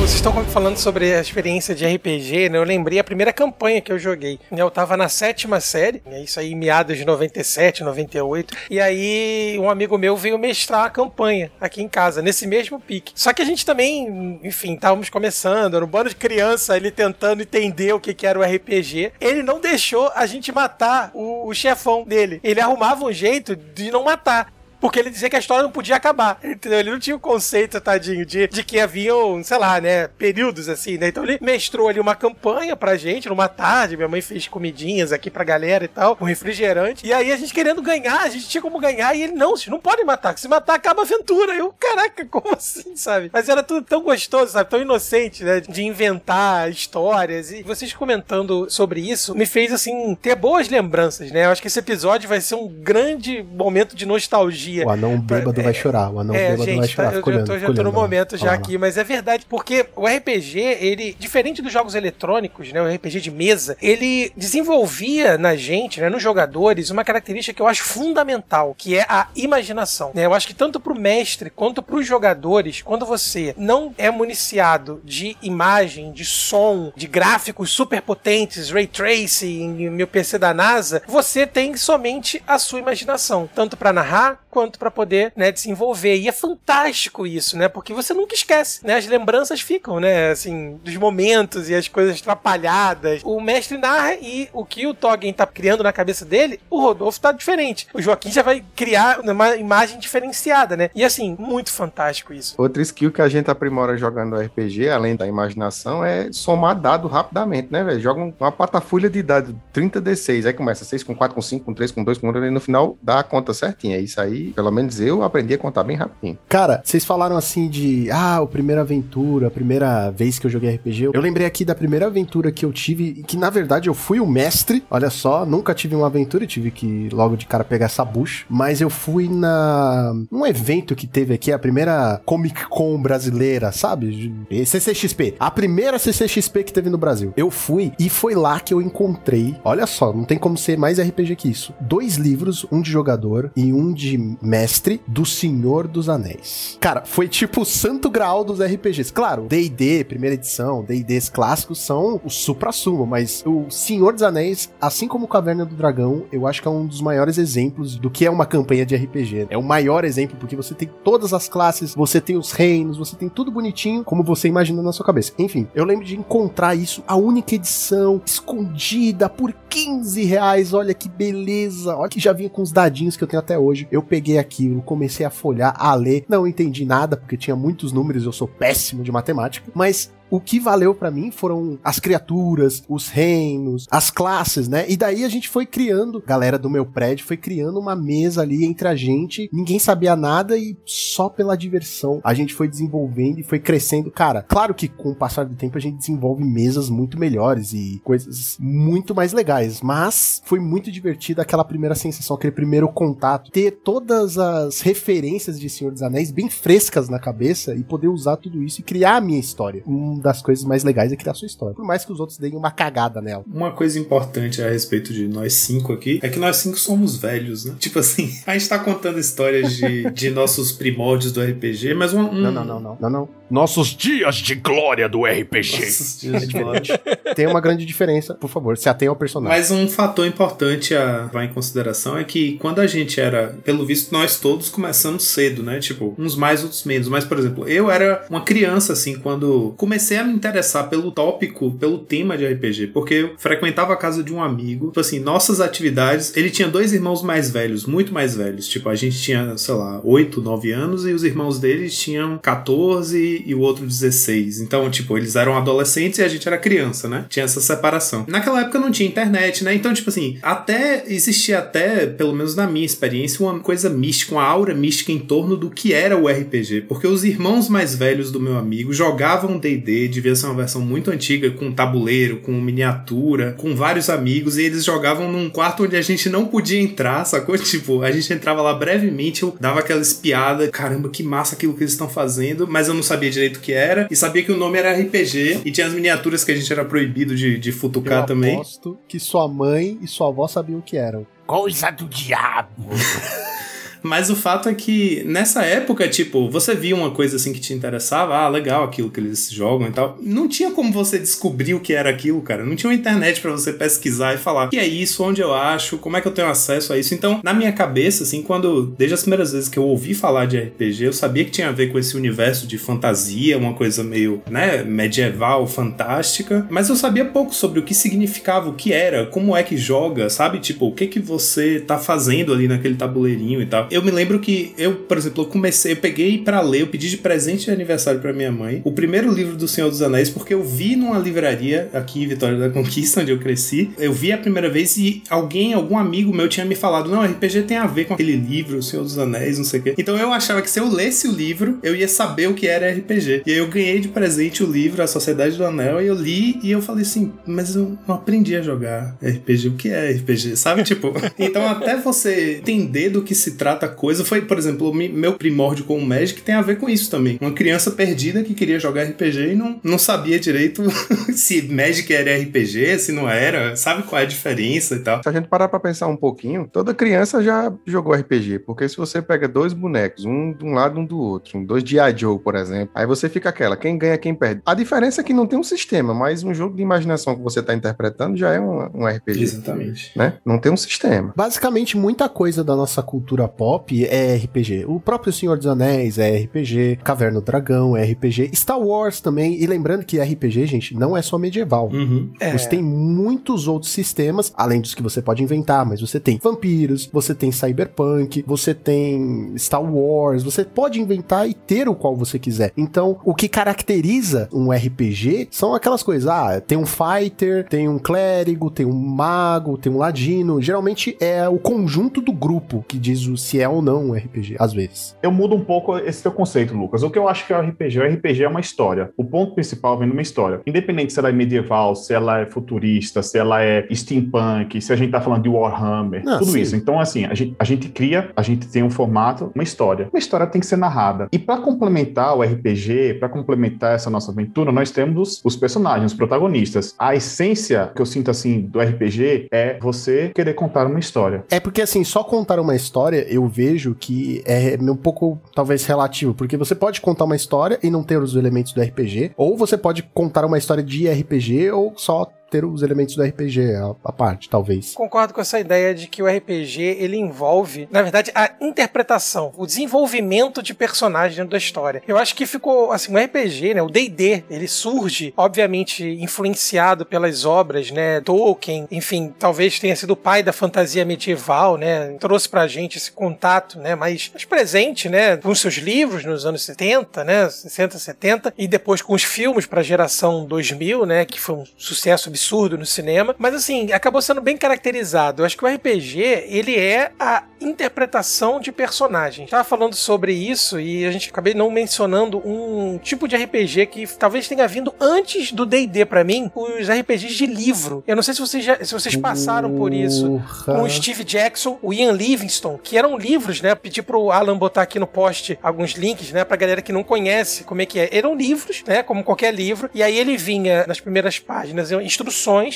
Vocês 0.00 0.14
estão 0.14 0.32
falando 0.46 0.78
sobre 0.78 1.14
a 1.14 1.20
experiência 1.20 1.74
de 1.74 1.86
RPG, 1.86 2.48
né? 2.48 2.56
Eu 2.56 2.64
lembrei 2.64 2.98
a 2.98 3.04
primeira 3.04 3.34
campanha 3.34 3.82
que 3.82 3.92
eu 3.92 3.98
joguei. 3.98 4.40
né? 4.50 4.62
Eu 4.62 4.70
tava 4.70 4.96
na 4.96 5.10
sétima 5.10 5.60
série, 5.60 6.02
né? 6.06 6.22
isso 6.22 6.40
aí 6.40 6.54
meados 6.54 6.96
de 6.96 7.04
97, 7.04 7.84
98. 7.84 8.56
E 8.70 8.80
aí 8.80 9.58
um 9.60 9.68
amigo 9.68 9.98
meu 9.98 10.16
veio 10.16 10.38
mestrar 10.38 10.86
a 10.86 10.90
campanha 10.90 11.52
aqui 11.60 11.82
em 11.82 11.88
casa, 11.88 12.22
nesse 12.22 12.46
mesmo 12.46 12.80
pique. 12.80 13.12
Só 13.14 13.34
que 13.34 13.42
a 13.42 13.44
gente 13.44 13.66
também, 13.66 14.40
enfim, 14.42 14.72
estávamos 14.72 15.10
começando, 15.10 15.76
era 15.76 15.84
um 15.84 15.88
bando 15.88 16.08
de 16.08 16.16
criança, 16.16 16.78
ele 16.78 16.90
tentando 16.90 17.42
entender 17.42 17.92
o 17.92 18.00
que, 18.00 18.14
que 18.14 18.26
era 18.26 18.38
o 18.38 18.42
RPG. 18.42 19.12
Ele 19.20 19.42
não 19.42 19.60
deixou 19.60 20.10
a 20.14 20.24
gente 20.24 20.50
matar 20.50 21.10
o, 21.12 21.46
o 21.46 21.52
chefão 21.52 22.04
dele. 22.04 22.40
Ele 22.42 22.60
arrumava 22.60 23.04
um 23.04 23.12
jeito 23.12 23.54
de 23.54 23.90
não 23.90 24.04
matar. 24.04 24.50
Porque 24.80 24.98
ele 24.98 25.10
dizia 25.10 25.28
que 25.28 25.36
a 25.36 25.38
história 25.38 25.62
não 25.62 25.70
podia 25.70 25.96
acabar. 25.96 26.38
Entendeu? 26.42 26.78
Ele 26.78 26.90
não 26.90 26.98
tinha 26.98 27.16
o 27.16 27.20
conceito, 27.20 27.80
tadinho, 27.80 28.24
de, 28.24 28.48
de 28.48 28.64
que 28.64 28.80
haviam, 28.80 29.42
sei 29.42 29.58
lá, 29.58 29.80
né, 29.80 30.08
períodos 30.08 30.68
assim, 30.68 30.96
né? 30.96 31.08
Então 31.08 31.24
ele 31.24 31.38
mestrou 31.40 31.88
ali 31.88 32.00
uma 32.00 32.14
campanha 32.14 32.74
pra 32.76 32.96
gente 32.96 33.28
numa 33.28 33.48
tarde. 33.48 33.96
Minha 33.96 34.08
mãe 34.08 34.20
fez 34.20 34.48
comidinhas 34.48 35.12
aqui 35.12 35.30
pra 35.30 35.44
galera 35.44 35.84
e 35.84 35.88
tal, 35.88 36.16
um 36.20 36.24
refrigerante. 36.24 37.06
E 37.06 37.12
aí 37.12 37.32
a 37.32 37.36
gente 37.36 37.52
querendo 37.52 37.82
ganhar, 37.82 38.22
a 38.22 38.28
gente 38.28 38.48
tinha 38.48 38.62
como 38.62 38.78
ganhar. 38.78 39.14
E 39.14 39.22
ele, 39.22 39.32
não, 39.32 39.50
vocês 39.50 39.68
não 39.68 39.80
podem 39.80 40.04
matar. 40.04 40.36
Se 40.38 40.48
matar, 40.48 40.74
acaba 40.74 41.02
a 41.02 41.04
aventura. 41.04 41.54
Eu, 41.54 41.74
caraca, 41.78 42.24
como 42.26 42.54
assim, 42.54 42.96
sabe? 42.96 43.30
Mas 43.32 43.48
era 43.48 43.62
tudo 43.62 43.84
tão 43.84 44.02
gostoso, 44.02 44.52
sabe? 44.52 44.70
Tão 44.70 44.80
inocente, 44.80 45.44
né? 45.44 45.60
De 45.60 45.82
inventar 45.82 46.70
histórias. 46.70 47.50
E 47.50 47.62
vocês 47.62 47.92
comentando 47.92 48.70
sobre 48.70 49.00
isso 49.00 49.34
me 49.34 49.46
fez, 49.46 49.72
assim, 49.72 50.14
ter 50.14 50.34
boas 50.34 50.68
lembranças, 50.68 51.30
né? 51.30 51.44
Eu 51.44 51.50
acho 51.50 51.60
que 51.60 51.68
esse 51.68 51.78
episódio 51.78 52.28
vai 52.28 52.40
ser 52.40 52.54
um 52.54 52.68
grande 52.68 53.42
momento 53.42 53.94
de 53.94 54.06
nostalgia. 54.06 54.69
O 54.84 54.90
anão 54.90 55.18
bêbado 55.20 55.62
vai 55.62 55.74
chorar. 55.74 56.10
O 56.10 56.20
anão 56.20 56.34
É, 56.34 56.50
bêbado 56.52 56.64
vai 56.64 56.66
gente, 56.74 56.88
chorar. 56.88 57.10
tá, 57.10 57.16
eu 57.16 57.22
Fica 57.24 57.38
já 57.38 57.44
tô, 57.44 57.52
já 57.54 57.60
fica 57.60 57.66
tô 57.66 57.72
no 57.82 57.88
olhando 57.88 57.94
lá. 57.96 58.02
momento 58.02 58.36
já 58.36 58.52
aqui, 58.52 58.78
mas 58.78 58.96
é 58.96 59.04
verdade, 59.04 59.46
porque 59.48 59.86
o 59.96 60.06
RPG, 60.06 60.58
ele, 60.80 61.16
diferente 61.18 61.60
dos 61.62 61.72
jogos 61.72 61.94
eletrônicos, 61.94 62.72
né, 62.72 62.80
o 62.80 62.88
RPG 62.94 63.20
de 63.20 63.30
mesa, 63.30 63.76
ele 63.82 64.32
desenvolvia 64.36 65.36
na 65.38 65.56
gente, 65.56 66.00
né, 66.00 66.08
nos 66.08 66.22
jogadores, 66.22 66.90
uma 66.90 67.04
característica 67.04 67.54
que 67.54 67.62
eu 67.62 67.66
acho 67.66 67.82
fundamental, 67.84 68.74
que 68.76 68.96
é 68.96 69.04
a 69.08 69.28
imaginação. 69.34 70.10
né? 70.14 70.26
Eu 70.26 70.34
acho 70.34 70.46
que 70.46 70.54
tanto 70.54 70.78
pro 70.80 70.94
mestre 70.98 71.50
quanto 71.50 71.82
pros 71.82 72.06
jogadores, 72.06 72.82
quando 72.82 73.04
você 73.06 73.54
não 73.56 73.94
é 73.98 74.10
municiado 74.10 75.00
de 75.04 75.36
imagem, 75.42 76.12
de 76.12 76.24
som, 76.24 76.92
de 76.96 77.06
gráficos 77.06 77.70
super 77.70 78.00
potentes, 78.02 78.70
ray 78.70 78.86
tracing, 78.86 79.90
meu 79.90 80.06
PC 80.06 80.38
da 80.38 80.52
NASA, 80.54 81.02
você 81.06 81.46
tem 81.46 81.76
somente 81.76 82.42
a 82.46 82.58
sua 82.58 82.78
imaginação, 82.78 83.48
tanto 83.54 83.76
pra 83.76 83.92
narrar 83.92 84.40
quanto 84.60 84.78
pra 84.78 84.90
poder, 84.90 85.32
né, 85.34 85.50
desenvolver. 85.50 86.16
E 86.18 86.28
é 86.28 86.32
fantástico 86.32 87.26
isso, 87.26 87.56
né? 87.56 87.66
Porque 87.66 87.94
você 87.94 88.12
nunca 88.12 88.34
esquece, 88.34 88.86
né? 88.86 88.96
As 88.96 89.06
lembranças 89.06 89.62
ficam, 89.62 89.98
né, 89.98 90.30
assim, 90.32 90.78
dos 90.84 90.94
momentos 90.96 91.70
e 91.70 91.74
as 91.74 91.88
coisas 91.88 92.20
atrapalhadas. 92.20 93.22
O 93.24 93.40
mestre 93.40 93.78
narra 93.78 94.14
e 94.16 94.50
o 94.52 94.62
que 94.62 94.86
o 94.86 94.92
Toggen 94.92 95.32
tá 95.32 95.46
criando 95.46 95.82
na 95.82 95.92
cabeça 95.94 96.26
dele, 96.26 96.60
o 96.68 96.78
Rodolfo 96.78 97.18
tá 97.18 97.32
diferente. 97.32 97.86
O 97.94 98.02
Joaquim 98.02 98.30
já 98.30 98.42
vai 98.42 98.62
criar 98.76 99.20
uma 99.20 99.56
imagem 99.56 99.98
diferenciada, 99.98 100.76
né? 100.76 100.90
E 100.94 101.02
assim, 101.02 101.34
muito 101.38 101.72
fantástico 101.72 102.34
isso. 102.34 102.54
Outra 102.58 102.82
skill 102.82 103.10
que 103.10 103.22
a 103.22 103.28
gente 103.28 103.50
aprimora 103.50 103.96
jogando 103.96 104.36
RPG, 104.36 104.90
além 104.90 105.16
da 105.16 105.26
imaginação, 105.26 106.04
é 106.04 106.28
somar 106.32 106.78
dado 106.78 107.08
rapidamente, 107.08 107.68
né, 107.72 107.82
velho? 107.82 107.98
Joga 108.00 108.20
um- 108.20 108.34
uma 108.38 108.52
patafulha 108.52 109.08
de 109.08 109.22
dado 109.22 109.58
30d6, 109.72 110.44
aí 110.44 110.52
começa 110.52 110.84
6 110.84 111.02
com 111.02 111.14
4, 111.14 111.34
com 111.34 111.40
5, 111.40 111.64
com 111.64 111.72
3, 111.72 111.90
com 111.90 112.04
2, 112.04 112.18
com 112.18 112.28
1, 112.28 112.44
e 112.46 112.50
no 112.50 112.60
final 112.60 112.98
dá 113.02 113.20
a 113.20 113.22
conta 113.22 113.54
certinha. 113.54 113.98
Isso 113.98 114.20
aí 114.20 114.49
e 114.50 114.52
pelo 114.52 114.70
menos 114.70 115.00
eu 115.00 115.22
aprendi 115.22 115.54
a 115.54 115.58
contar 115.58 115.84
bem 115.84 115.96
rapidinho. 115.96 116.36
Cara, 116.48 116.82
vocês 116.84 117.04
falaram 117.04 117.36
assim 117.36 117.68
de, 117.68 118.10
ah, 118.10 118.38
a 118.38 118.46
primeira 118.46 118.82
aventura, 118.82 119.46
a 119.46 119.50
primeira 119.50 120.10
vez 120.10 120.38
que 120.38 120.46
eu 120.46 120.50
joguei 120.50 120.74
RPG. 120.74 121.10
Eu 121.12 121.20
lembrei 121.20 121.46
aqui 121.46 121.64
da 121.64 121.74
primeira 121.74 122.06
aventura 122.06 122.50
que 122.50 122.64
eu 122.64 122.72
tive, 122.72 123.22
que 123.26 123.36
na 123.36 123.50
verdade 123.50 123.88
eu 123.88 123.94
fui 123.94 124.20
o 124.20 124.26
mestre. 124.26 124.84
Olha 124.90 125.10
só, 125.10 125.46
nunca 125.46 125.74
tive 125.74 125.94
uma 125.94 126.06
aventura, 126.06 126.46
tive 126.46 126.70
que 126.70 127.08
logo 127.12 127.36
de 127.36 127.46
cara 127.46 127.64
pegar 127.64 127.86
essa 127.86 128.04
bucha. 128.04 128.44
Mas 128.48 128.80
eu 128.80 128.90
fui 128.90 129.28
na 129.28 130.12
um 130.30 130.46
evento 130.46 130.94
que 130.94 131.06
teve 131.06 131.34
aqui, 131.34 131.52
a 131.52 131.58
primeira 131.58 132.20
Comic 132.24 132.68
Con 132.68 133.00
brasileira, 133.00 133.72
sabe? 133.72 134.32
CCXP. 134.64 135.36
A 135.38 135.50
primeira 135.50 135.98
CCXP 135.98 136.64
que 136.64 136.72
teve 136.72 136.90
no 136.90 136.98
Brasil. 136.98 137.32
Eu 137.36 137.50
fui 137.50 137.92
e 137.98 138.08
foi 138.08 138.34
lá 138.34 138.58
que 138.60 138.74
eu 138.74 138.82
encontrei. 138.82 139.56
Olha 139.64 139.86
só, 139.86 140.12
não 140.12 140.24
tem 140.24 140.38
como 140.38 140.56
ser 140.56 140.76
mais 140.76 141.00
RPG 141.00 141.36
que 141.36 141.48
isso. 141.48 141.72
Dois 141.80 142.16
livros, 142.16 142.66
um 142.70 142.80
de 142.80 142.90
jogador 142.90 143.50
e 143.56 143.72
um 143.72 143.92
de 143.92 144.36
mestre 144.42 145.00
do 145.06 145.24
Senhor 145.24 145.86
dos 145.86 146.08
Anéis. 146.08 146.76
Cara, 146.80 147.04
foi 147.04 147.28
tipo 147.28 147.62
o 147.62 147.64
santo 147.64 148.10
graal 148.10 148.44
dos 148.44 148.60
RPGs. 148.60 149.12
Claro, 149.12 149.46
D&D, 149.48 150.04
primeira 150.04 150.34
edição, 150.34 150.84
D&Ds 150.84 151.28
clássicos 151.28 151.80
são 151.80 152.20
o 152.24 152.30
supra-sumo, 152.30 153.06
mas 153.06 153.42
o 153.46 153.70
Senhor 153.70 154.12
dos 154.12 154.22
Anéis, 154.22 154.70
assim 154.80 155.06
como 155.06 155.28
Caverna 155.28 155.64
do 155.64 155.74
Dragão, 155.74 156.24
eu 156.32 156.46
acho 156.46 156.62
que 156.62 156.68
é 156.68 156.70
um 156.70 156.86
dos 156.86 157.00
maiores 157.00 157.38
exemplos 157.38 157.96
do 157.96 158.10
que 158.10 158.26
é 158.26 158.30
uma 158.30 158.46
campanha 158.46 158.86
de 158.86 158.96
RPG. 158.96 159.46
É 159.50 159.58
o 159.58 159.62
maior 159.62 160.04
exemplo 160.04 160.36
porque 160.38 160.56
você 160.56 160.74
tem 160.74 160.90
todas 161.04 161.32
as 161.32 161.48
classes, 161.48 161.94
você 161.94 162.20
tem 162.20 162.36
os 162.36 162.52
reinos, 162.52 162.98
você 162.98 163.16
tem 163.16 163.28
tudo 163.28 163.50
bonitinho 163.50 164.04
como 164.04 164.22
você 164.22 164.48
imagina 164.48 164.82
na 164.82 164.92
sua 164.92 165.06
cabeça. 165.06 165.32
Enfim, 165.38 165.66
eu 165.74 165.84
lembro 165.84 166.04
de 166.04 166.16
encontrar 166.16 166.74
isso, 166.74 167.02
a 167.06 167.16
única 167.16 167.54
edição, 167.54 168.20
escondida 168.24 169.28
por 169.28 169.52
15 169.68 170.24
reais. 170.24 170.72
Olha 170.72 170.92
que 170.92 171.08
beleza. 171.08 171.96
Olha 171.96 172.08
que 172.08 172.20
já 172.20 172.32
vinha 172.32 172.50
com 172.50 172.62
os 172.62 172.72
dadinhos 172.72 173.16
que 173.16 173.24
eu 173.24 173.28
tenho 173.28 173.40
até 173.40 173.58
hoje. 173.58 173.86
Eu 173.90 174.02
peguei 174.02 174.29
aquilo, 174.38 174.82
comecei 174.82 175.24
a 175.24 175.30
folhar, 175.30 175.74
a 175.76 175.94
ler. 175.94 176.24
Não 176.28 176.46
entendi 176.46 176.84
nada, 176.84 177.16
porque 177.16 177.36
tinha 177.36 177.56
muitos 177.56 177.92
números, 177.92 178.24
eu 178.24 178.32
sou 178.32 178.48
péssimo 178.48 179.02
de 179.02 179.12
matemática. 179.12 179.70
Mas 179.74 180.12
o 180.30 180.40
que 180.40 180.60
valeu 180.60 180.94
para 180.94 181.10
mim 181.10 181.30
foram 181.30 181.78
as 181.82 181.98
criaturas, 181.98 182.82
os 182.88 183.08
reinos, 183.08 183.86
as 183.90 184.10
classes, 184.10 184.68
né? 184.68 184.84
E 184.88 184.96
daí 184.96 185.24
a 185.24 185.28
gente 185.28 185.48
foi 185.48 185.66
criando, 185.66 186.22
galera 186.24 186.58
do 186.58 186.70
meu 186.70 186.86
prédio 186.86 187.26
foi 187.26 187.36
criando 187.36 187.78
uma 187.78 187.96
mesa 187.96 188.42
ali 188.42 188.64
entre 188.64 188.86
a 188.88 188.94
gente. 188.94 189.48
Ninguém 189.52 189.78
sabia 189.78 190.14
nada 190.14 190.56
e 190.56 190.76
só 190.84 191.28
pela 191.28 191.56
diversão 191.56 192.20
a 192.22 192.34
gente 192.34 192.54
foi 192.54 192.68
desenvolvendo 192.68 193.40
e 193.40 193.42
foi 193.42 193.58
crescendo. 193.58 194.10
Cara, 194.10 194.42
claro 194.42 194.74
que 194.74 194.88
com 194.88 195.10
o 195.10 195.14
passar 195.14 195.44
do 195.44 195.56
tempo 195.56 195.76
a 195.76 195.80
gente 195.80 195.98
desenvolve 195.98 196.44
mesas 196.44 196.88
muito 196.88 197.18
melhores 197.18 197.72
e 197.72 198.00
coisas 198.04 198.56
muito 198.58 199.14
mais 199.14 199.32
legais, 199.32 199.80
mas 199.80 200.42
foi 200.44 200.60
muito 200.60 200.90
divertido 200.90 201.40
aquela 201.40 201.64
primeira 201.64 201.94
sensação, 201.94 202.36
aquele 202.36 202.52
primeiro 202.52 202.88
contato, 202.88 203.50
ter 203.50 203.72
todas 203.72 204.38
as 204.38 204.80
referências 204.80 205.58
de 205.58 205.68
Senhor 205.68 205.90
dos 205.90 206.02
Anéis 206.02 206.30
bem 206.30 206.48
frescas 206.48 207.08
na 207.08 207.18
cabeça 207.18 207.74
e 207.74 207.82
poder 207.82 208.08
usar 208.08 208.36
tudo 208.36 208.62
isso 208.62 208.80
e 208.80 208.84
criar 208.84 209.16
a 209.16 209.20
minha 209.20 209.40
história. 209.40 209.82
Um 209.86 210.19
das 210.20 210.42
coisas 210.42 210.64
mais 210.64 210.84
legais 210.84 211.12
é 211.12 211.16
criar 211.16 211.34
sua 211.34 211.46
história. 211.46 211.74
Por 211.74 211.84
mais 211.84 212.04
que 212.04 212.12
os 212.12 212.20
outros 212.20 212.38
deem 212.38 212.56
uma 212.56 212.70
cagada 212.70 213.20
nela. 213.20 213.44
Uma 213.52 213.72
coisa 213.72 213.98
importante 213.98 214.62
a 214.62 214.68
respeito 214.68 215.12
de 215.12 215.26
nós 215.28 215.54
cinco 215.54 215.92
aqui 215.92 216.20
é 216.22 216.28
que 216.28 216.38
nós 216.38 216.56
cinco 216.56 216.78
somos 216.78 217.16
velhos, 217.16 217.64
né? 217.64 217.74
Tipo 217.78 217.98
assim, 217.98 218.32
a 218.46 218.52
gente 218.52 218.68
tá 218.68 218.78
contando 218.78 219.18
histórias 219.18 219.74
de, 219.74 220.10
de 220.10 220.30
nossos 220.30 220.72
primórdios 220.72 221.32
do 221.32 221.42
RPG, 221.42 221.94
mas 221.94 222.12
um, 222.12 222.20
um... 222.20 222.40
Não, 222.40 222.52
não, 222.52 222.64
não, 222.64 222.80
não, 222.80 222.98
não, 223.00 223.10
não. 223.10 223.28
Nossos 223.50 223.88
dias 223.88 224.36
de 224.36 224.54
glória 224.54 225.08
do 225.08 225.24
RPG. 225.24 225.80
Nossos 225.80 226.20
dias 226.20 226.46
de 226.46 226.58
glória. 226.58 227.00
Tem 227.34 227.46
uma 227.48 227.60
grande 227.60 227.84
diferença, 227.84 228.34
por 228.34 228.48
favor, 228.48 228.78
se 228.78 228.88
atenha 228.88 229.10
ao 229.10 229.16
personagem. 229.16 229.58
Mas 229.58 229.70
um 229.72 229.88
fator 229.88 230.24
importante 230.26 230.94
a 230.94 231.24
levar 231.24 231.44
em 231.44 231.52
consideração 231.52 232.16
é 232.16 232.22
que 232.22 232.56
quando 232.58 232.80
a 232.80 232.86
gente 232.86 233.20
era, 233.20 233.58
pelo 233.64 233.84
visto, 233.84 234.12
nós 234.12 234.38
todos 234.38 234.68
começamos 234.68 235.24
cedo, 235.24 235.62
né? 235.62 235.80
Tipo, 235.80 236.14
uns 236.16 236.36
mais, 236.36 236.62
outros 236.62 236.84
menos. 236.84 237.08
Mas, 237.08 237.24
por 237.24 237.38
exemplo, 237.38 237.68
eu 237.68 237.90
era 237.90 238.24
uma 238.30 238.42
criança, 238.42 238.92
assim, 238.92 239.18
quando 239.18 239.74
comecei 239.76 240.09
a 240.18 240.24
me 240.24 240.32
interessar 240.32 240.88
pelo 240.88 241.10
tópico, 241.10 241.72
pelo 241.72 241.98
tema 241.98 242.36
de 242.36 242.46
RPG, 242.46 242.88
porque 242.88 243.14
eu 243.14 243.34
frequentava 243.38 243.92
a 243.92 243.96
casa 243.96 244.22
de 244.22 244.32
um 244.32 244.42
amigo, 244.42 244.88
tipo 244.88 245.00
assim, 245.00 245.18
nossas 245.20 245.60
atividades, 245.60 246.36
ele 246.36 246.50
tinha 246.50 246.68
dois 246.68 246.92
irmãos 246.92 247.22
mais 247.22 247.50
velhos, 247.50 247.86
muito 247.86 248.12
mais 248.12 248.34
velhos, 248.34 248.68
tipo, 248.68 248.88
a 248.88 248.94
gente 248.94 249.20
tinha, 249.20 249.56
sei 249.56 249.74
lá, 249.74 250.00
8, 250.04 250.40
9 250.40 250.72
anos 250.72 251.06
e 251.06 251.12
os 251.12 251.24
irmãos 251.24 251.58
deles 251.58 251.98
tinham 251.98 252.38
14 252.38 253.42
e 253.46 253.54
o 253.54 253.60
outro 253.60 253.86
16. 253.86 254.60
Então, 254.60 254.90
tipo, 254.90 255.16
eles 255.16 255.36
eram 255.36 255.56
adolescentes 255.56 256.18
e 256.18 256.22
a 256.22 256.28
gente 256.28 256.46
era 256.46 256.58
criança, 256.58 257.08
né? 257.08 257.26
Tinha 257.28 257.44
essa 257.44 257.60
separação. 257.60 258.24
Naquela 258.28 258.60
época 258.62 258.78
não 258.78 258.90
tinha 258.90 259.08
internet, 259.08 259.64
né? 259.64 259.74
Então, 259.74 259.92
tipo 259.92 260.10
assim, 260.10 260.38
até 260.42 261.04
existia 261.06 261.58
até, 261.58 262.06
pelo 262.06 262.34
menos 262.34 262.54
na 262.54 262.66
minha 262.66 262.86
experiência, 262.86 263.44
uma 263.44 263.58
coisa 263.60 263.88
mística, 263.88 264.34
uma 264.34 264.44
aura 264.44 264.74
mística 264.74 265.12
em 265.12 265.18
torno 265.18 265.56
do 265.56 265.70
que 265.70 265.92
era 265.92 266.16
o 266.16 266.28
RPG, 266.28 266.82
porque 266.82 267.06
os 267.06 267.24
irmãos 267.24 267.68
mais 267.68 267.94
velhos 267.94 268.30
do 268.30 268.40
meu 268.40 268.56
amigo 268.56 268.92
jogavam 268.92 269.58
D&D, 269.58 269.99
devia 270.08 270.34
ser 270.34 270.46
uma 270.46 270.54
versão 270.54 270.80
muito 270.80 271.10
antiga, 271.10 271.50
com 271.50 271.72
tabuleiro, 271.72 272.38
com 272.38 272.52
miniatura, 272.52 273.52
com 273.52 273.74
vários 273.74 274.08
amigos, 274.08 274.58
e 274.58 274.62
eles 274.62 274.84
jogavam 274.84 275.30
num 275.30 275.48
quarto 275.48 275.84
onde 275.84 275.96
a 275.96 276.02
gente 276.02 276.28
não 276.28 276.46
podia 276.46 276.80
entrar, 276.80 277.24
sacou? 277.24 277.56
Tipo, 277.70 278.02
a 278.02 278.10
gente 278.10 278.32
entrava 278.32 278.62
lá 278.62 278.74
brevemente, 278.74 279.42
eu 279.42 279.56
dava 279.60 279.80
aquela 279.80 280.00
espiada, 280.00 280.68
caramba, 280.68 281.08
que 281.08 281.22
massa 281.22 281.54
aquilo 281.54 281.74
que 281.74 281.82
eles 281.82 281.92
estão 281.92 282.08
fazendo, 282.08 282.66
mas 282.66 282.88
eu 282.88 282.94
não 282.94 283.02
sabia 283.02 283.30
direito 283.30 283.58
o 283.58 283.60
que 283.60 283.72
era, 283.72 284.08
e 284.10 284.16
sabia 284.16 284.42
que 284.42 284.50
o 284.50 284.56
nome 284.56 284.78
era 284.78 284.92
RPG, 284.92 285.60
e 285.64 285.70
tinha 285.70 285.86
as 285.86 285.92
miniaturas 285.92 286.42
que 286.42 286.50
a 286.50 286.56
gente 286.56 286.72
era 286.72 286.84
proibido 286.84 287.36
de, 287.36 287.58
de 287.58 287.70
futucar 287.70 288.22
eu 288.22 288.26
também. 288.26 288.54
aposto 288.54 288.98
que 289.06 289.20
sua 289.20 289.46
mãe 289.46 289.98
e 290.02 290.08
sua 290.08 290.28
avó 290.28 290.48
sabiam 290.48 290.80
o 290.80 290.82
que 290.82 290.96
eram. 290.96 291.26
Coisa 291.46 291.90
do 291.90 292.06
diabo. 292.06 292.70
Mas 294.02 294.30
o 294.30 294.36
fato 294.36 294.68
é 294.68 294.74
que 294.74 295.22
nessa 295.24 295.62
época, 295.62 296.08
tipo, 296.08 296.48
você 296.50 296.74
via 296.74 296.94
uma 296.94 297.10
coisa 297.10 297.36
assim 297.36 297.52
que 297.52 297.60
te 297.60 297.72
interessava, 297.72 298.36
ah, 298.36 298.48
legal 298.48 298.84
aquilo 298.84 299.10
que 299.10 299.20
eles 299.20 299.50
jogam 299.50 299.88
e 299.88 299.92
tal. 299.92 300.18
Não 300.20 300.48
tinha 300.48 300.70
como 300.70 300.92
você 300.92 301.18
descobrir 301.18 301.74
o 301.74 301.80
que 301.80 301.92
era 301.92 302.10
aquilo, 302.10 302.40
cara. 302.40 302.64
Não 302.64 302.76
tinha 302.76 302.90
uma 302.90 302.96
internet 302.96 303.40
para 303.40 303.50
você 303.50 303.72
pesquisar 303.72 304.34
e 304.34 304.38
falar 304.38 304.66
o 304.66 304.70
que 304.70 304.78
é 304.78 304.86
isso, 304.86 305.22
onde 305.22 305.40
eu 305.40 305.54
acho, 305.54 305.98
como 305.98 306.16
é 306.16 306.20
que 306.20 306.28
eu 306.28 306.32
tenho 306.32 306.48
acesso 306.48 306.92
a 306.92 306.98
isso. 306.98 307.14
Então, 307.14 307.40
na 307.42 307.52
minha 307.52 307.72
cabeça, 307.72 308.24
assim, 308.24 308.42
quando, 308.42 308.86
desde 308.98 309.14
as 309.14 309.20
primeiras 309.22 309.52
vezes 309.52 309.68
que 309.68 309.78
eu 309.78 309.84
ouvi 309.84 310.14
falar 310.14 310.46
de 310.46 310.58
RPG, 310.58 311.04
eu 311.04 311.12
sabia 311.12 311.44
que 311.44 311.50
tinha 311.50 311.68
a 311.68 311.72
ver 311.72 311.92
com 311.92 311.98
esse 311.98 312.16
universo 312.16 312.66
de 312.66 312.78
fantasia, 312.78 313.58
uma 313.58 313.74
coisa 313.74 314.02
meio, 314.02 314.42
né, 314.50 314.82
medieval, 314.82 315.66
fantástica, 315.66 316.66
mas 316.70 316.88
eu 316.88 316.96
sabia 316.96 317.24
pouco 317.24 317.54
sobre 317.54 317.80
o 317.80 317.82
que 317.82 317.94
significava, 317.94 318.68
o 318.68 318.74
que 318.74 318.92
era, 318.92 319.26
como 319.26 319.56
é 319.56 319.62
que 319.62 319.76
joga, 319.76 320.30
sabe? 320.30 320.58
Tipo, 320.58 320.86
o 320.86 320.92
que 320.92 321.06
que 321.06 321.20
você 321.20 321.80
tá 321.80 321.98
fazendo 321.98 322.52
ali 322.52 322.66
naquele 322.66 322.94
tabuleirinho 322.94 323.60
e 323.60 323.66
tal 323.66 323.89
eu 323.90 324.02
me 324.02 324.10
lembro 324.10 324.38
que 324.38 324.72
eu, 324.78 324.94
por 324.94 325.16
exemplo, 325.16 325.44
eu 325.44 325.48
comecei, 325.48 325.92
eu 325.92 325.96
peguei 325.96 326.38
para 326.38 326.60
ler, 326.60 326.82
eu 326.82 326.86
pedi 326.86 327.10
de 327.10 327.18
presente 327.18 327.64
de 327.64 327.70
aniversário 327.70 328.20
para 328.20 328.32
minha 328.32 328.52
mãe, 328.52 328.80
o 328.84 328.92
primeiro 328.92 329.32
livro 329.32 329.56
do 329.56 329.68
Senhor 329.68 329.90
dos 329.90 330.02
Anéis, 330.02 330.30
porque 330.30 330.54
eu 330.54 330.62
vi 330.62 330.96
numa 330.96 331.18
livraria 331.18 331.88
aqui 331.92 332.22
em 332.22 332.26
Vitória 332.26 332.58
da 332.58 332.70
Conquista, 332.70 333.20
onde 333.20 333.30
eu 333.30 333.38
cresci. 333.38 333.90
Eu 333.98 334.12
vi 334.12 334.32
a 334.32 334.38
primeira 334.38 334.68
vez 334.68 334.96
e 334.96 335.22
alguém, 335.28 335.72
algum 335.72 335.98
amigo 335.98 336.32
meu 336.32 336.48
tinha 336.48 336.64
me 336.64 336.74
falado: 336.74 337.10
"Não, 337.10 337.22
RPG 337.22 337.62
tem 337.62 337.76
a 337.76 337.86
ver 337.86 338.04
com 338.04 338.14
aquele 338.14 338.36
livro, 338.36 338.78
O 338.78 338.82
Senhor 338.82 339.02
dos 339.02 339.18
Anéis, 339.18 339.58
não 339.58 339.64
sei 339.64 339.80
o 339.80 339.82
quê". 339.82 339.94
Então 339.98 340.16
eu 340.16 340.32
achava 340.32 340.62
que 340.62 340.70
se 340.70 340.78
eu 340.78 340.88
lesse 340.88 341.28
o 341.28 341.32
livro, 341.32 341.78
eu 341.82 341.94
ia 341.94 342.08
saber 342.08 342.48
o 342.48 342.54
que 342.54 342.66
era 342.66 342.90
RPG. 342.90 343.42
E 343.46 343.52
aí 343.52 343.58
eu 343.58 343.68
ganhei 343.68 344.00
de 344.00 344.08
presente 344.08 344.62
o 344.62 344.70
livro 344.70 345.02
A 345.02 345.06
Sociedade 345.06 345.56
do 345.56 345.64
Anel 345.64 346.00
e 346.00 346.06
eu 346.06 346.14
li 346.14 346.58
e 346.62 346.70
eu 346.70 346.80
falei 346.80 347.02
assim: 347.02 347.32
"Mas 347.46 347.74
eu 347.74 347.96
não 348.06 348.14
aprendi 348.14 348.56
a 348.56 348.62
jogar 348.62 349.16
RPG. 349.22 349.68
O 349.68 349.74
que 349.74 349.88
é 349.88 350.10
RPG?", 350.12 350.56
sabe? 350.56 350.82
Tipo, 350.82 351.12
então 351.38 351.66
até 351.66 351.96
você 351.96 352.58
entender 352.58 353.10
do 353.10 353.22
que 353.22 353.34
se 353.34 353.52
trata 353.52 353.79
coisa 353.88 354.24
foi, 354.24 354.42
por 354.42 354.58
exemplo, 354.58 354.90
o 354.90 354.94
meu 354.94 355.34
primórdio 355.34 355.84
com 355.84 355.98
o 355.98 356.04
Magic 356.04 356.42
tem 356.42 356.54
a 356.54 356.62
ver 356.62 356.78
com 356.78 356.88
isso 356.88 357.10
também. 357.10 357.38
Uma 357.40 357.52
criança 357.52 357.90
perdida 357.90 358.42
que 358.42 358.54
queria 358.54 358.78
jogar 358.78 359.04
RPG 359.04 359.52
e 359.52 359.54
não, 359.54 359.80
não 359.82 359.98
sabia 359.98 360.38
direito 360.38 360.82
se 361.32 361.62
Magic 361.62 362.12
era 362.12 362.36
RPG, 362.36 362.98
se 362.98 363.12
não 363.12 363.28
era, 363.28 363.76
sabe 363.76 364.02
qual 364.02 364.20
é 364.20 364.24
a 364.24 364.28
diferença 364.28 364.94
e 364.94 365.00
tal. 365.00 365.22
Se 365.22 365.28
a 365.28 365.32
gente 365.32 365.48
parar 365.48 365.68
pra 365.68 365.80
pensar 365.80 366.06
um 366.06 366.16
pouquinho, 366.16 366.68
toda 366.70 366.94
criança 366.94 367.42
já 367.42 367.72
jogou 367.86 368.14
RPG, 368.14 368.60
porque 368.60 368.88
se 368.88 368.96
você 368.96 369.20
pega 369.22 369.48
dois 369.48 369.72
bonecos, 369.72 370.24
um 370.24 370.52
de 370.52 370.64
um 370.64 370.74
lado 370.74 370.98
e 370.98 371.02
um 371.02 371.04
do 371.04 371.18
outro, 371.18 371.58
um 371.58 371.64
dois 371.64 371.82
de 371.84 371.96
Joe, 372.16 372.38
por 372.38 372.54
exemplo, 372.54 372.90
aí 372.94 373.06
você 373.06 373.28
fica 373.28 373.48
aquela, 373.48 373.76
quem 373.76 373.98
ganha, 373.98 374.16
quem 374.18 374.34
perde. 374.34 374.62
A 374.64 374.74
diferença 374.74 375.20
é 375.20 375.24
que 375.24 375.32
não 375.32 375.46
tem 375.46 375.58
um 375.58 375.62
sistema, 375.62 376.14
mas 376.14 376.42
um 376.42 376.54
jogo 376.54 376.76
de 376.76 376.82
imaginação 376.82 377.34
que 377.36 377.42
você 377.42 377.62
tá 377.62 377.74
interpretando 377.74 378.36
já 378.36 378.52
é 378.52 378.60
um, 378.60 379.02
um 379.02 379.06
RPG. 379.06 379.42
Exatamente. 379.42 380.12
Né? 380.16 380.34
Não 380.44 380.58
tem 380.58 380.72
um 380.72 380.76
sistema. 380.76 381.32
Basicamente, 381.36 381.96
muita 381.96 382.28
coisa 382.28 382.64
da 382.64 382.74
nossa 382.74 383.02
cultura 383.02 383.46
pop 383.48 383.69
pop 383.70 384.04
é 384.04 384.34
RPG. 384.34 384.84
O 384.88 384.98
próprio 384.98 385.32
Senhor 385.32 385.56
dos 385.56 385.68
Anéis 385.68 386.18
é 386.18 386.38
RPG, 386.38 386.98
Caverna 387.04 387.40
do 387.40 387.44
Dragão 387.44 387.96
é 387.96 388.04
RPG, 388.04 388.50
Star 388.52 388.80
Wars 388.80 389.20
também. 389.20 389.62
E 389.62 389.66
lembrando 389.66 390.04
que 390.04 390.18
RPG, 390.18 390.66
gente, 390.66 390.96
não 390.96 391.16
é 391.16 391.22
só 391.22 391.38
medieval. 391.38 391.88
Uhum. 391.92 392.32
É. 392.40 392.50
Você 392.50 392.68
tem 392.68 392.82
muitos 392.82 393.68
outros 393.68 393.92
sistemas, 393.92 394.52
além 394.56 394.80
dos 394.80 394.92
que 394.92 395.02
você 395.02 395.22
pode 395.22 395.44
inventar, 395.44 395.86
mas 395.86 396.00
você 396.00 396.18
tem 396.18 396.40
vampiros, 396.42 397.08
você 397.12 397.32
tem 397.32 397.52
cyberpunk, 397.52 398.42
você 398.44 398.74
tem 398.74 399.52
Star 399.56 399.82
Wars, 399.82 400.42
você 400.42 400.64
pode 400.64 401.00
inventar 401.00 401.48
e 401.48 401.54
ter 401.54 401.88
o 401.88 401.94
qual 401.94 402.16
você 402.16 402.40
quiser. 402.40 402.72
Então, 402.76 403.20
o 403.24 403.36
que 403.36 403.48
caracteriza 403.48 404.48
um 404.52 404.72
RPG 404.72 405.46
são 405.48 405.76
aquelas 405.76 406.02
coisas, 406.02 406.28
ah, 406.28 406.60
tem 406.60 406.76
um 406.76 406.86
fighter, 406.86 407.68
tem 407.68 407.88
um 407.88 408.00
clérigo, 408.00 408.68
tem 408.68 408.84
um 408.84 408.92
mago, 408.92 409.78
tem 409.78 409.92
um 409.92 409.98
ladino. 409.98 410.60
Geralmente 410.60 411.16
é 411.20 411.48
o 411.48 411.58
conjunto 411.58 412.20
do 412.20 412.32
grupo 412.32 412.84
que 412.88 412.98
diz 412.98 413.28
o 413.28 413.36
se 413.36 413.59
é 413.60 413.68
ou 413.68 413.80
não 413.82 414.06
um 414.10 414.12
RPG, 414.14 414.56
às 414.58 414.72
vezes. 414.72 415.16
Eu 415.22 415.30
mudo 415.30 415.54
um 415.54 415.60
pouco 415.64 415.96
esse 415.98 416.22
teu 416.22 416.32
conceito, 416.32 416.74
Lucas. 416.76 417.02
O 417.02 417.10
que 417.10 417.18
eu 417.18 417.28
acho 417.28 417.46
que 417.46 417.52
é 417.52 417.58
o 417.58 417.60
RPG? 417.62 417.98
O 417.98 418.04
RPG 418.06 418.44
é 418.44 418.48
uma 418.48 418.60
história. 418.60 419.10
O 419.16 419.24
ponto 419.24 419.54
principal 419.54 419.98
vem 419.98 420.08
numa 420.08 420.22
história. 420.22 420.60
Independente 420.66 421.12
se 421.12 421.18
ela 421.18 421.28
é 421.28 421.32
medieval, 421.32 421.94
se 421.94 422.12
ela 422.12 422.40
é 422.40 422.46
futurista, 422.46 423.22
se 423.22 423.38
ela 423.38 423.62
é 423.62 423.86
steampunk, 423.92 424.80
se 424.80 424.92
a 424.92 424.96
gente 424.96 425.10
tá 425.10 425.20
falando 425.20 425.42
de 425.42 425.48
Warhammer, 425.48 426.22
Ah, 426.26 426.38
tudo 426.38 426.52
sim. 426.52 426.60
isso. 426.60 426.76
Então, 426.76 426.98
assim, 427.00 427.24
a 427.24 427.34
gente, 427.34 427.54
a 427.58 427.64
gente 427.64 427.88
cria, 427.88 428.30
a 428.36 428.42
gente 428.42 428.68
tem 428.68 428.82
um 428.82 428.90
formato, 428.90 429.50
uma 429.54 429.62
história. 429.64 430.08
Uma 430.12 430.18
história 430.18 430.46
tem 430.46 430.60
que 430.60 430.66
ser 430.66 430.76
narrada. 430.76 431.28
E 431.32 431.38
para 431.38 431.60
complementar 431.60 432.36
o 432.36 432.42
RPG, 432.42 433.14
para 433.18 433.28
complementar 433.28 433.94
essa 433.94 434.10
nossa 434.10 434.30
aventura, 434.32 434.72
nós 434.72 434.90
temos 434.90 435.10
os, 435.20 435.40
os 435.44 435.56
personagens, 435.56 436.12
os 436.12 436.16
protagonistas. 436.18 436.94
A 436.98 437.14
essência 437.14 437.90
que 437.94 438.02
eu 438.02 438.06
sinto, 438.06 438.30
assim, 438.30 438.60
do 438.60 438.80
RPG 438.80 439.48
é 439.50 439.78
você 439.80 440.30
querer 440.34 440.54
contar 440.54 440.86
uma 440.86 440.98
história. 440.98 441.44
É 441.50 441.60
porque, 441.60 441.82
assim, 441.82 442.04
só 442.04 442.22
contar 442.24 442.58
uma 442.60 442.74
história, 442.74 443.26
eu 443.28 443.46
vejo 443.50 443.94
que 443.94 444.42
é 444.46 444.78
um 444.80 444.96
pouco, 444.96 445.38
talvez, 445.54 445.84
relativo. 445.84 446.34
Porque 446.34 446.56
você 446.56 446.74
pode 446.74 447.00
contar 447.00 447.24
uma 447.24 447.36
história 447.36 447.78
e 447.82 447.90
não 447.90 448.02
ter 448.02 448.22
os 448.22 448.36
elementos 448.36 448.72
do 448.72 448.80
RPG, 448.80 449.32
ou 449.36 449.56
você 449.56 449.76
pode 449.76 450.02
contar 450.14 450.44
uma 450.44 450.58
história 450.58 450.82
de 450.82 451.08
RPG 451.08 451.70
ou 451.72 451.94
só 451.96 452.26
ter 452.50 452.64
os 452.64 452.82
elementos 452.82 453.14
do 453.14 453.22
RPG, 453.22 453.74
a, 453.76 453.94
a 454.04 454.12
parte, 454.12 454.48
talvez. 454.48 454.92
Concordo 454.92 455.32
com 455.32 455.40
essa 455.40 455.58
ideia 455.58 455.94
de 455.94 456.08
que 456.08 456.22
o 456.22 456.26
RPG 456.26 456.82
ele 456.82 457.16
envolve, 457.16 457.88
na 457.90 458.02
verdade, 458.02 458.32
a 458.34 458.50
interpretação, 458.60 459.52
o 459.56 459.64
desenvolvimento 459.66 460.62
de 460.62 460.74
personagens 460.74 461.48
da 461.48 461.56
história. 461.56 462.02
Eu 462.06 462.18
acho 462.18 462.34
que 462.34 462.44
ficou 462.44 462.90
assim, 462.90 463.14
o 463.14 463.18
RPG, 463.18 463.74
né, 463.74 463.82
o 463.82 463.88
D&D, 463.88 464.44
ele 464.50 464.66
surge, 464.66 465.32
obviamente, 465.36 466.04
influenciado 466.20 467.06
pelas 467.06 467.44
obras, 467.44 467.90
né, 467.90 468.20
Tolkien, 468.20 468.88
enfim, 468.90 469.32
talvez 469.38 469.78
tenha 469.78 469.94
sido 469.94 470.12
o 470.12 470.16
pai 470.16 470.42
da 470.42 470.52
fantasia 470.52 471.04
medieval, 471.04 471.76
né, 471.76 472.16
trouxe 472.18 472.48
pra 472.48 472.66
gente 472.66 472.98
esse 472.98 473.12
contato, 473.12 473.78
né, 473.78 473.94
mais, 473.94 474.30
mais 474.32 474.44
presente, 474.44 475.08
né, 475.08 475.36
com 475.36 475.54
seus 475.54 475.74
livros 475.74 476.24
nos 476.24 476.44
anos 476.44 476.62
70, 476.62 477.22
né, 477.22 477.48
60, 477.48 477.98
70 477.98 478.54
e 478.58 478.66
depois 478.66 479.00
com 479.00 479.14
os 479.14 479.22
filmes 479.22 479.66
pra 479.66 479.82
geração 479.82 480.44
2000, 480.44 481.06
né, 481.06 481.24
que 481.24 481.40
foi 481.40 481.54
um 481.54 481.64
sucesso 481.76 482.28
absurdo 482.28 482.39
no 482.78 482.86
cinema, 482.86 483.34
mas 483.38 483.54
assim, 483.54 483.92
acabou 483.92 484.22
sendo 484.22 484.40
bem 484.40 484.56
caracterizado. 484.56 485.42
Eu 485.42 485.46
acho 485.46 485.56
que 485.56 485.64
o 485.64 485.68
RPG, 485.68 486.20
ele 486.48 486.76
é 486.76 487.12
a 487.18 487.44
interpretação 487.60 488.58
de 488.58 488.72
personagens. 488.72 489.50
Tava 489.50 489.64
falando 489.64 489.94
sobre 489.94 490.32
isso 490.32 490.80
e 490.80 491.04
a 491.04 491.10
gente 491.10 491.28
acabei 491.28 491.52
não 491.52 491.70
mencionando 491.70 492.38
um 492.38 492.98
tipo 492.98 493.28
de 493.28 493.36
RPG 493.36 493.86
que 493.86 494.06
talvez 494.06 494.48
tenha 494.48 494.66
vindo 494.66 494.94
antes 494.98 495.52
do 495.52 495.66
D&D 495.66 496.06
pra 496.06 496.24
mim, 496.24 496.50
os 496.54 496.88
RPGs 496.88 497.34
de 497.34 497.46
livro. 497.46 498.02
Eu 498.06 498.16
não 498.16 498.22
sei 498.22 498.32
se 498.32 498.40
vocês 498.40 498.64
já, 498.64 498.82
se 498.82 498.94
vocês 498.94 499.14
passaram 499.14 499.76
por 499.76 499.92
isso 499.92 500.42
com 500.64 500.82
o 500.82 500.88
Steve 500.88 501.22
Jackson, 501.22 501.78
o 501.82 501.92
Ian 501.92 502.12
Livingstone, 502.12 502.78
que 502.82 502.96
eram 502.96 503.18
livros, 503.18 503.60
né? 503.60 503.74
Pedi 503.74 504.02
pro 504.02 504.30
Alan 504.30 504.56
botar 504.56 504.82
aqui 504.82 504.98
no 504.98 505.06
post 505.06 505.58
alguns 505.62 505.92
links, 505.92 506.32
né? 506.32 506.44
Pra 506.44 506.56
galera 506.56 506.80
que 506.80 506.92
não 506.92 507.04
conhece 507.04 507.64
como 507.64 507.82
é 507.82 507.86
que 507.86 507.98
é. 507.98 508.08
Eram 508.10 508.34
livros, 508.34 508.82
né? 508.86 509.02
Como 509.02 509.22
qualquer 509.22 509.52
livro. 509.54 509.90
E 509.94 510.02
aí 510.02 510.18
ele 510.18 510.36
vinha 510.36 510.86
nas 510.86 511.00
primeiras 511.00 511.38
páginas 511.38 511.90
instruções 511.90 512.29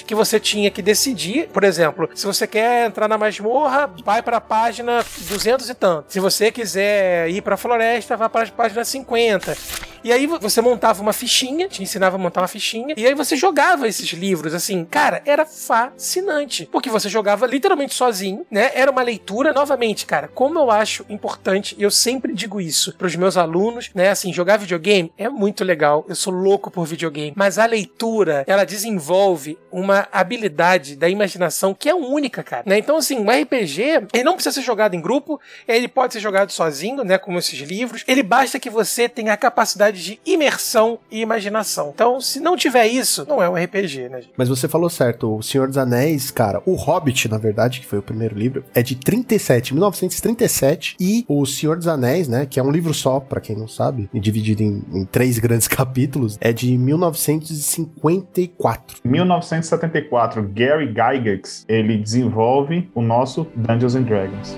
que 0.06 0.14
você 0.14 0.38
tinha 0.40 0.70
que 0.70 0.82
decidir. 0.82 1.48
Por 1.48 1.64
exemplo, 1.64 2.08
se 2.14 2.26
você 2.26 2.46
quer 2.46 2.86
entrar 2.86 3.08
na 3.08 3.18
masmorra, 3.18 3.90
vai 4.04 4.22
pra 4.22 4.40
página 4.40 5.04
200 5.28 5.68
e 5.68 5.74
tanto. 5.74 6.12
Se 6.12 6.20
você 6.20 6.50
quiser 6.50 7.28
ir 7.30 7.42
pra 7.42 7.56
floresta, 7.56 8.16
vai 8.16 8.28
pra 8.28 8.46
página 8.46 8.84
50. 8.84 9.56
E 10.04 10.12
aí 10.12 10.26
você 10.26 10.60
montava 10.60 11.00
uma 11.00 11.14
fichinha, 11.14 11.66
te 11.66 11.82
ensinava 11.82 12.16
a 12.16 12.18
montar 12.18 12.42
uma 12.42 12.48
fichinha, 12.48 12.94
e 12.94 13.06
aí 13.06 13.14
você 13.14 13.36
jogava 13.36 13.88
esses 13.88 14.10
livros, 14.10 14.52
assim, 14.52 14.84
cara, 14.84 15.22
era 15.24 15.46
fascinante. 15.46 16.68
Porque 16.70 16.90
você 16.90 17.08
jogava 17.08 17.46
literalmente 17.46 17.94
sozinho, 17.94 18.44
né? 18.50 18.70
Era 18.74 18.90
uma 18.90 19.00
leitura, 19.00 19.54
novamente, 19.54 20.04
cara, 20.04 20.28
como 20.28 20.58
eu 20.58 20.70
acho 20.70 21.06
importante, 21.08 21.74
e 21.78 21.82
eu 21.82 21.90
sempre 21.90 22.34
digo 22.34 22.60
isso 22.60 22.94
pros 22.98 23.16
meus 23.16 23.38
alunos, 23.38 23.90
né? 23.94 24.10
Assim, 24.10 24.30
jogar 24.30 24.58
videogame 24.58 25.10
é 25.16 25.30
muito 25.30 25.64
legal, 25.64 26.04
eu 26.06 26.14
sou 26.14 26.34
louco 26.34 26.70
por 26.70 26.84
videogame, 26.84 27.32
mas 27.34 27.58
a 27.58 27.64
leitura, 27.64 28.44
ela 28.46 28.64
desenvolve 28.64 29.43
uma 29.70 30.08
habilidade 30.12 30.96
da 30.96 31.08
imaginação 31.08 31.74
que 31.74 31.88
é 31.88 31.94
única, 31.94 32.42
cara, 32.42 32.62
né? 32.66 32.78
Então, 32.78 32.96
assim, 32.96 33.18
o 33.18 33.30
RPG, 33.30 34.08
ele 34.12 34.24
não 34.24 34.34
precisa 34.34 34.54
ser 34.54 34.62
jogado 34.62 34.94
em 34.94 35.00
grupo, 35.00 35.40
ele 35.66 35.88
pode 35.88 36.14
ser 36.14 36.20
jogado 36.20 36.50
sozinho, 36.50 37.04
né? 37.04 37.18
Como 37.18 37.38
esses 37.38 37.58
livros, 37.60 38.04
ele 38.06 38.22
basta 38.22 38.58
que 38.58 38.70
você 38.70 39.08
tenha 39.08 39.32
a 39.32 39.36
capacidade 39.36 40.02
de 40.02 40.20
imersão 40.24 40.98
e 41.10 41.20
imaginação. 41.20 41.92
Então, 41.94 42.20
se 42.20 42.40
não 42.40 42.56
tiver 42.56 42.86
isso, 42.86 43.26
não 43.28 43.42
é 43.42 43.48
um 43.48 43.54
RPG, 43.54 44.08
né, 44.08 44.20
gente? 44.20 44.32
Mas 44.36 44.48
você 44.48 44.68
falou 44.68 44.90
certo, 44.90 45.36
o 45.36 45.42
Senhor 45.42 45.68
dos 45.68 45.78
Anéis, 45.78 46.30
cara, 46.30 46.62
o 46.66 46.74
Hobbit, 46.74 47.28
na 47.28 47.38
verdade, 47.38 47.80
que 47.80 47.86
foi 47.86 47.98
o 47.98 48.02
primeiro 48.02 48.36
livro, 48.36 48.64
é 48.74 48.82
de 48.82 48.96
37, 48.96 49.72
1937, 49.74 50.96
e 51.00 51.24
o 51.28 51.44
Senhor 51.46 51.76
dos 51.76 51.88
Anéis, 51.88 52.28
né, 52.28 52.46
que 52.46 52.60
é 52.60 52.62
um 52.62 52.70
livro 52.70 52.94
só, 52.94 53.20
pra 53.20 53.40
quem 53.40 53.56
não 53.56 53.68
sabe, 53.68 54.08
e 54.12 54.20
dividido 54.20 54.62
em, 54.62 54.82
em 54.92 55.04
três 55.04 55.38
grandes 55.38 55.68
capítulos, 55.84 56.38
é 56.40 56.52
de 56.52 56.76
1954. 56.78 58.98
Em 59.04 59.08
1974, 59.40 60.42
Gary 60.52 60.86
Gygax, 60.86 61.64
ele 61.68 61.98
desenvolve 61.98 62.88
o 62.94 63.02
nosso 63.02 63.46
Dungeons 63.56 63.96
and 63.96 64.02
Dragons. 64.02 64.56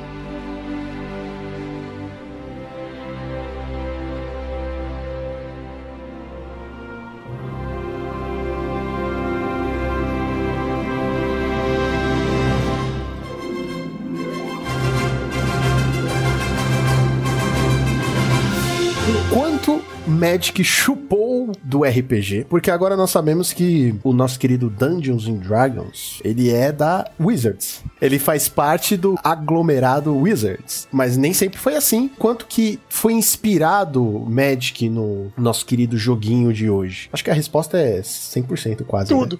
Magic 20.16 20.62
chupou 20.64 21.25
do 21.62 21.82
RPG, 21.84 22.46
porque 22.48 22.70
agora 22.70 22.96
nós 22.96 23.10
sabemos 23.10 23.52
que 23.52 23.94
o 24.02 24.12
nosso 24.12 24.38
querido 24.38 24.68
Dungeons 24.70 25.26
and 25.26 25.36
Dragons, 25.36 26.20
ele 26.24 26.50
é 26.50 26.72
da 26.72 27.08
Wizards. 27.20 27.82
Ele 28.00 28.18
faz 28.18 28.48
parte 28.48 28.96
do 28.96 29.16
aglomerado 29.22 30.16
Wizards, 30.16 30.88
mas 30.92 31.16
nem 31.16 31.32
sempre 31.32 31.58
foi 31.58 31.76
assim, 31.76 32.08
quanto 32.18 32.46
que 32.46 32.78
foi 32.88 33.12
inspirado 33.12 34.02
Magic 34.28 34.88
no 34.88 35.32
nosso 35.36 35.64
querido 35.66 35.96
joguinho 35.96 36.52
de 36.52 36.68
hoje. 36.70 37.08
Acho 37.12 37.24
que 37.24 37.30
a 37.30 37.34
resposta 37.34 37.78
é 37.78 38.00
100% 38.00 38.84
quase. 38.84 39.12
né? 39.14 39.20
Tudo. 39.20 39.38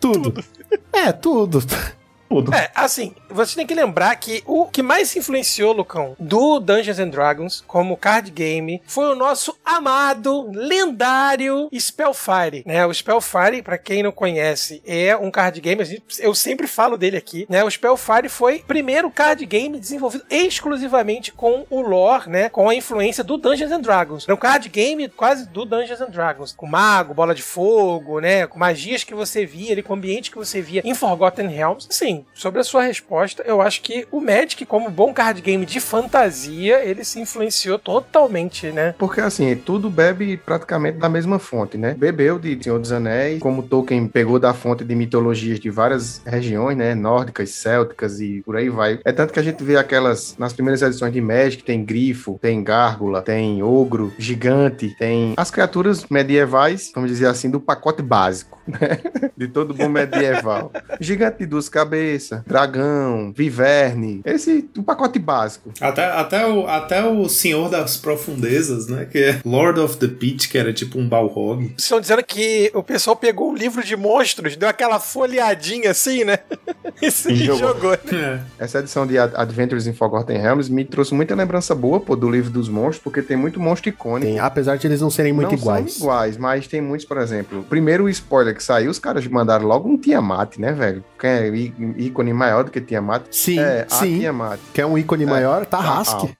Tudo. 0.00 0.44
É, 0.94 1.10
tudo. 1.10 1.58
Tudo. 2.32 2.54
É, 2.54 2.70
assim, 2.74 3.14
você 3.28 3.56
tem 3.56 3.66
que 3.66 3.74
lembrar 3.74 4.16
que 4.16 4.42
o 4.46 4.64
que 4.64 4.82
mais 4.82 5.14
influenciou, 5.14 5.74
Lucão, 5.74 6.16
do 6.18 6.58
Dungeons 6.58 6.98
and 6.98 7.10
Dragons 7.10 7.62
como 7.66 7.94
card 7.94 8.30
game 8.30 8.80
foi 8.86 9.04
o 9.04 9.14
nosso 9.14 9.54
amado, 9.62 10.50
lendário 10.50 11.68
Spellfire, 11.78 12.62
né? 12.64 12.86
O 12.86 12.94
Spellfire, 12.94 13.60
pra 13.60 13.76
quem 13.76 14.02
não 14.02 14.10
conhece, 14.10 14.82
é 14.86 15.14
um 15.14 15.30
card 15.30 15.60
game, 15.60 16.02
eu 16.20 16.34
sempre 16.34 16.66
falo 16.66 16.96
dele 16.96 17.18
aqui, 17.18 17.46
né? 17.50 17.62
O 17.62 17.70
Spellfire 17.70 18.30
foi 18.30 18.56
o 18.56 18.64
primeiro 18.64 19.10
card 19.10 19.44
game 19.44 19.78
desenvolvido 19.78 20.24
exclusivamente 20.30 21.32
com 21.32 21.66
o 21.68 21.82
lore, 21.82 22.30
né? 22.30 22.48
Com 22.48 22.66
a 22.66 22.74
influência 22.74 23.22
do 23.22 23.36
Dungeons 23.36 23.72
and 23.72 23.80
Dragons. 23.80 24.26
É 24.26 24.32
um 24.32 24.38
card 24.38 24.70
game 24.70 25.06
quase 25.10 25.46
do 25.46 25.66
Dungeons 25.66 26.00
and 26.00 26.10
Dragons, 26.10 26.52
com 26.52 26.66
mago, 26.66 27.12
bola 27.12 27.34
de 27.34 27.42
fogo, 27.42 28.20
né? 28.20 28.46
Com 28.46 28.58
magias 28.58 29.04
que 29.04 29.14
você 29.14 29.44
via 29.44 29.72
ali, 29.72 29.82
com 29.82 29.92
ambiente 29.92 30.30
que 30.30 30.38
você 30.38 30.62
via 30.62 30.80
em 30.82 30.94
Forgotten 30.94 31.48
Realms. 31.48 31.88
Sim, 31.90 32.21
sobre 32.34 32.60
a 32.60 32.64
sua 32.64 32.82
resposta, 32.82 33.42
eu 33.46 33.60
acho 33.60 33.82
que 33.82 34.06
o 34.10 34.20
Magic, 34.20 34.64
como 34.66 34.90
bom 34.90 35.12
card 35.12 35.40
game 35.40 35.64
de 35.66 35.80
fantasia, 35.80 36.84
ele 36.84 37.04
se 37.04 37.20
influenciou 37.20 37.78
totalmente, 37.78 38.68
né? 38.68 38.94
Porque 38.98 39.20
assim, 39.20 39.54
tudo 39.56 39.90
bebe 39.90 40.36
praticamente 40.36 40.98
da 40.98 41.08
mesma 41.08 41.38
fonte, 41.38 41.76
né? 41.76 41.94
Bebeu 41.94 42.38
de 42.38 42.62
Senhor 42.62 42.78
dos 42.78 42.92
Anéis, 42.92 43.40
como 43.40 43.62
Tolkien 43.62 44.06
pegou 44.06 44.38
da 44.38 44.54
fonte 44.54 44.84
de 44.84 44.94
mitologias 44.94 45.58
de 45.60 45.70
várias 45.70 46.22
regiões, 46.24 46.76
né? 46.76 46.94
Nórdicas, 46.94 47.50
célticas 47.50 48.20
e 48.20 48.42
por 48.44 48.56
aí 48.56 48.68
vai. 48.68 49.00
É 49.04 49.12
tanto 49.12 49.32
que 49.32 49.40
a 49.40 49.42
gente 49.42 49.62
vê 49.62 49.76
aquelas, 49.76 50.36
nas 50.38 50.52
primeiras 50.52 50.82
edições 50.82 51.12
de 51.12 51.20
Magic, 51.20 51.62
tem 51.62 51.84
grifo, 51.84 52.38
tem 52.40 52.62
gárgula, 52.62 53.22
tem 53.22 53.62
ogro, 53.62 54.12
gigante, 54.18 54.94
tem 54.98 55.34
as 55.36 55.50
criaturas 55.50 56.06
medievais, 56.10 56.90
vamos 56.94 57.10
dizer 57.10 57.26
assim, 57.26 57.50
do 57.50 57.60
pacote 57.60 58.02
básico, 58.02 58.58
né? 58.66 58.98
De 59.36 59.48
todo 59.48 59.74
bom 59.74 59.88
medieval. 59.88 60.70
Gigante 61.00 61.38
de 61.38 61.46
duas 61.46 61.68
cabeças, 61.68 62.11
dragão, 62.46 63.32
viverne, 63.36 64.20
esse, 64.24 64.68
o 64.76 64.82
pacote 64.82 65.18
básico. 65.18 65.70
Até, 65.80 66.04
até, 66.06 66.46
o, 66.46 66.66
até 66.66 67.04
o 67.04 67.28
Senhor 67.28 67.68
das 67.68 67.96
Profundezas, 67.96 68.86
né? 68.88 69.04
Que 69.10 69.18
é 69.18 69.40
Lord 69.44 69.80
of 69.80 69.96
the 69.96 70.08
Pit, 70.08 70.48
que 70.48 70.58
era 70.58 70.72
tipo 70.72 70.98
um 70.98 71.08
Balrog. 71.08 71.64
Vocês 71.68 71.74
estão 71.82 72.00
dizendo 72.00 72.22
que 72.24 72.70
o 72.74 72.82
pessoal 72.82 73.16
pegou 73.16 73.52
o 73.52 73.54
livro 73.56 73.82
de 73.82 73.96
monstros, 73.96 74.56
deu 74.56 74.68
aquela 74.68 74.98
folheadinha 75.00 75.90
assim, 75.90 76.24
né? 76.24 76.38
E 77.00 77.10
se 77.10 77.32
E 77.32 77.36
jogou. 77.36 77.58
jogou. 77.74 77.90
né? 77.90 77.98
É. 78.58 78.64
Essa 78.64 78.78
edição 78.78 79.06
de 79.06 79.18
Ad- 79.18 79.32
Adventures 79.34 79.86
in 79.86 79.92
Forgotten 79.92 80.36
Realms 80.38 80.70
me 80.70 80.84
trouxe 80.84 81.12
muita 81.14 81.34
lembrança 81.34 81.74
boa, 81.74 81.98
pô, 81.98 82.14
do 82.14 82.30
livro 82.30 82.50
dos 82.50 82.68
monstros, 82.68 82.98
porque 83.02 83.22
tem 83.22 83.36
muito 83.36 83.58
monstro 83.58 83.88
icônico. 83.88 84.30
Tem, 84.30 84.38
apesar 84.38 84.76
de 84.76 84.86
eles 84.86 85.00
não 85.00 85.10
serem 85.10 85.32
muito 85.32 85.48
não 85.52 85.58
iguais. 85.58 85.94
são 85.94 86.02
iguais, 86.06 86.36
mas 86.36 86.66
tem 86.68 86.80
muitos, 86.80 87.06
por 87.06 87.16
exemplo. 87.18 87.64
Primeiro 87.68 88.04
o 88.04 88.08
spoiler 88.08 88.54
que 88.54 88.62
saiu, 88.62 88.90
os 88.90 88.98
caras 88.98 89.26
mandaram 89.26 89.66
logo 89.66 89.88
um 89.88 89.96
Tiamat, 89.96 90.58
né, 90.58 90.72
velho? 90.72 91.02
É- 91.96 92.02
ícone 92.02 92.32
maior 92.32 92.64
do 92.64 92.70
que 92.70 92.80
Tiamat. 92.80 93.24
Sim, 93.30 93.58
é, 93.58 93.86
sim. 93.88 94.20
Tiamat. 94.20 94.60
Quer 94.72 94.86
um 94.86 94.96
ícone 94.98 95.26
maior? 95.26 95.66
Tarrasque. 95.66 96.36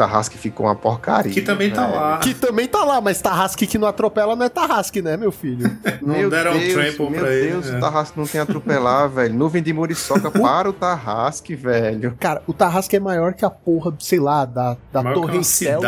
Tarrasque 0.00 0.38
ficou 0.38 0.64
uma 0.66 0.74
porcaria. 0.74 1.30
Que 1.32 1.42
também 1.42 1.70
tá 1.70 1.86
velho. 1.86 2.00
lá. 2.00 2.18
Que 2.18 2.32
também 2.34 2.66
tá 2.66 2.82
lá, 2.84 3.00
mas 3.00 3.20
Tarrasque 3.20 3.66
que 3.66 3.76
não 3.76 3.86
atropela 3.86 4.34
não 4.34 4.46
é 4.46 4.48
Tarrasque, 4.48 5.02
né, 5.02 5.16
meu 5.16 5.30
filho? 5.30 5.70
Não 6.00 6.14
Meu 6.16 6.30
deram 6.30 6.52
um 6.54 6.58
Deus, 6.58 6.72
trample 6.72 7.10
meu 7.10 7.20
pra 7.20 7.32
ele. 7.32 7.50
Deus, 7.50 7.66
né? 7.70 7.76
o 7.76 7.80
Tarrasque 7.80 8.18
não 8.18 8.26
tem 8.26 8.40
atropelar, 8.40 9.08
velho. 9.10 9.34
Nuvem 9.34 9.62
de 9.62 9.72
muriçoca 9.72 10.30
para 10.30 10.68
o 10.70 10.72
Tarrasque, 10.72 11.54
velho. 11.54 12.14
Cara, 12.18 12.42
o 12.46 12.52
Tarrasque 12.54 12.96
é 12.96 13.00
maior 13.00 13.34
que 13.34 13.44
a 13.44 13.50
porra, 13.50 13.92
sei 13.98 14.18
lá, 14.18 14.44
da, 14.46 14.76
da 14.92 15.02
Maior 15.02 15.14
Torre 15.16 15.36
Eiffel 15.38 15.80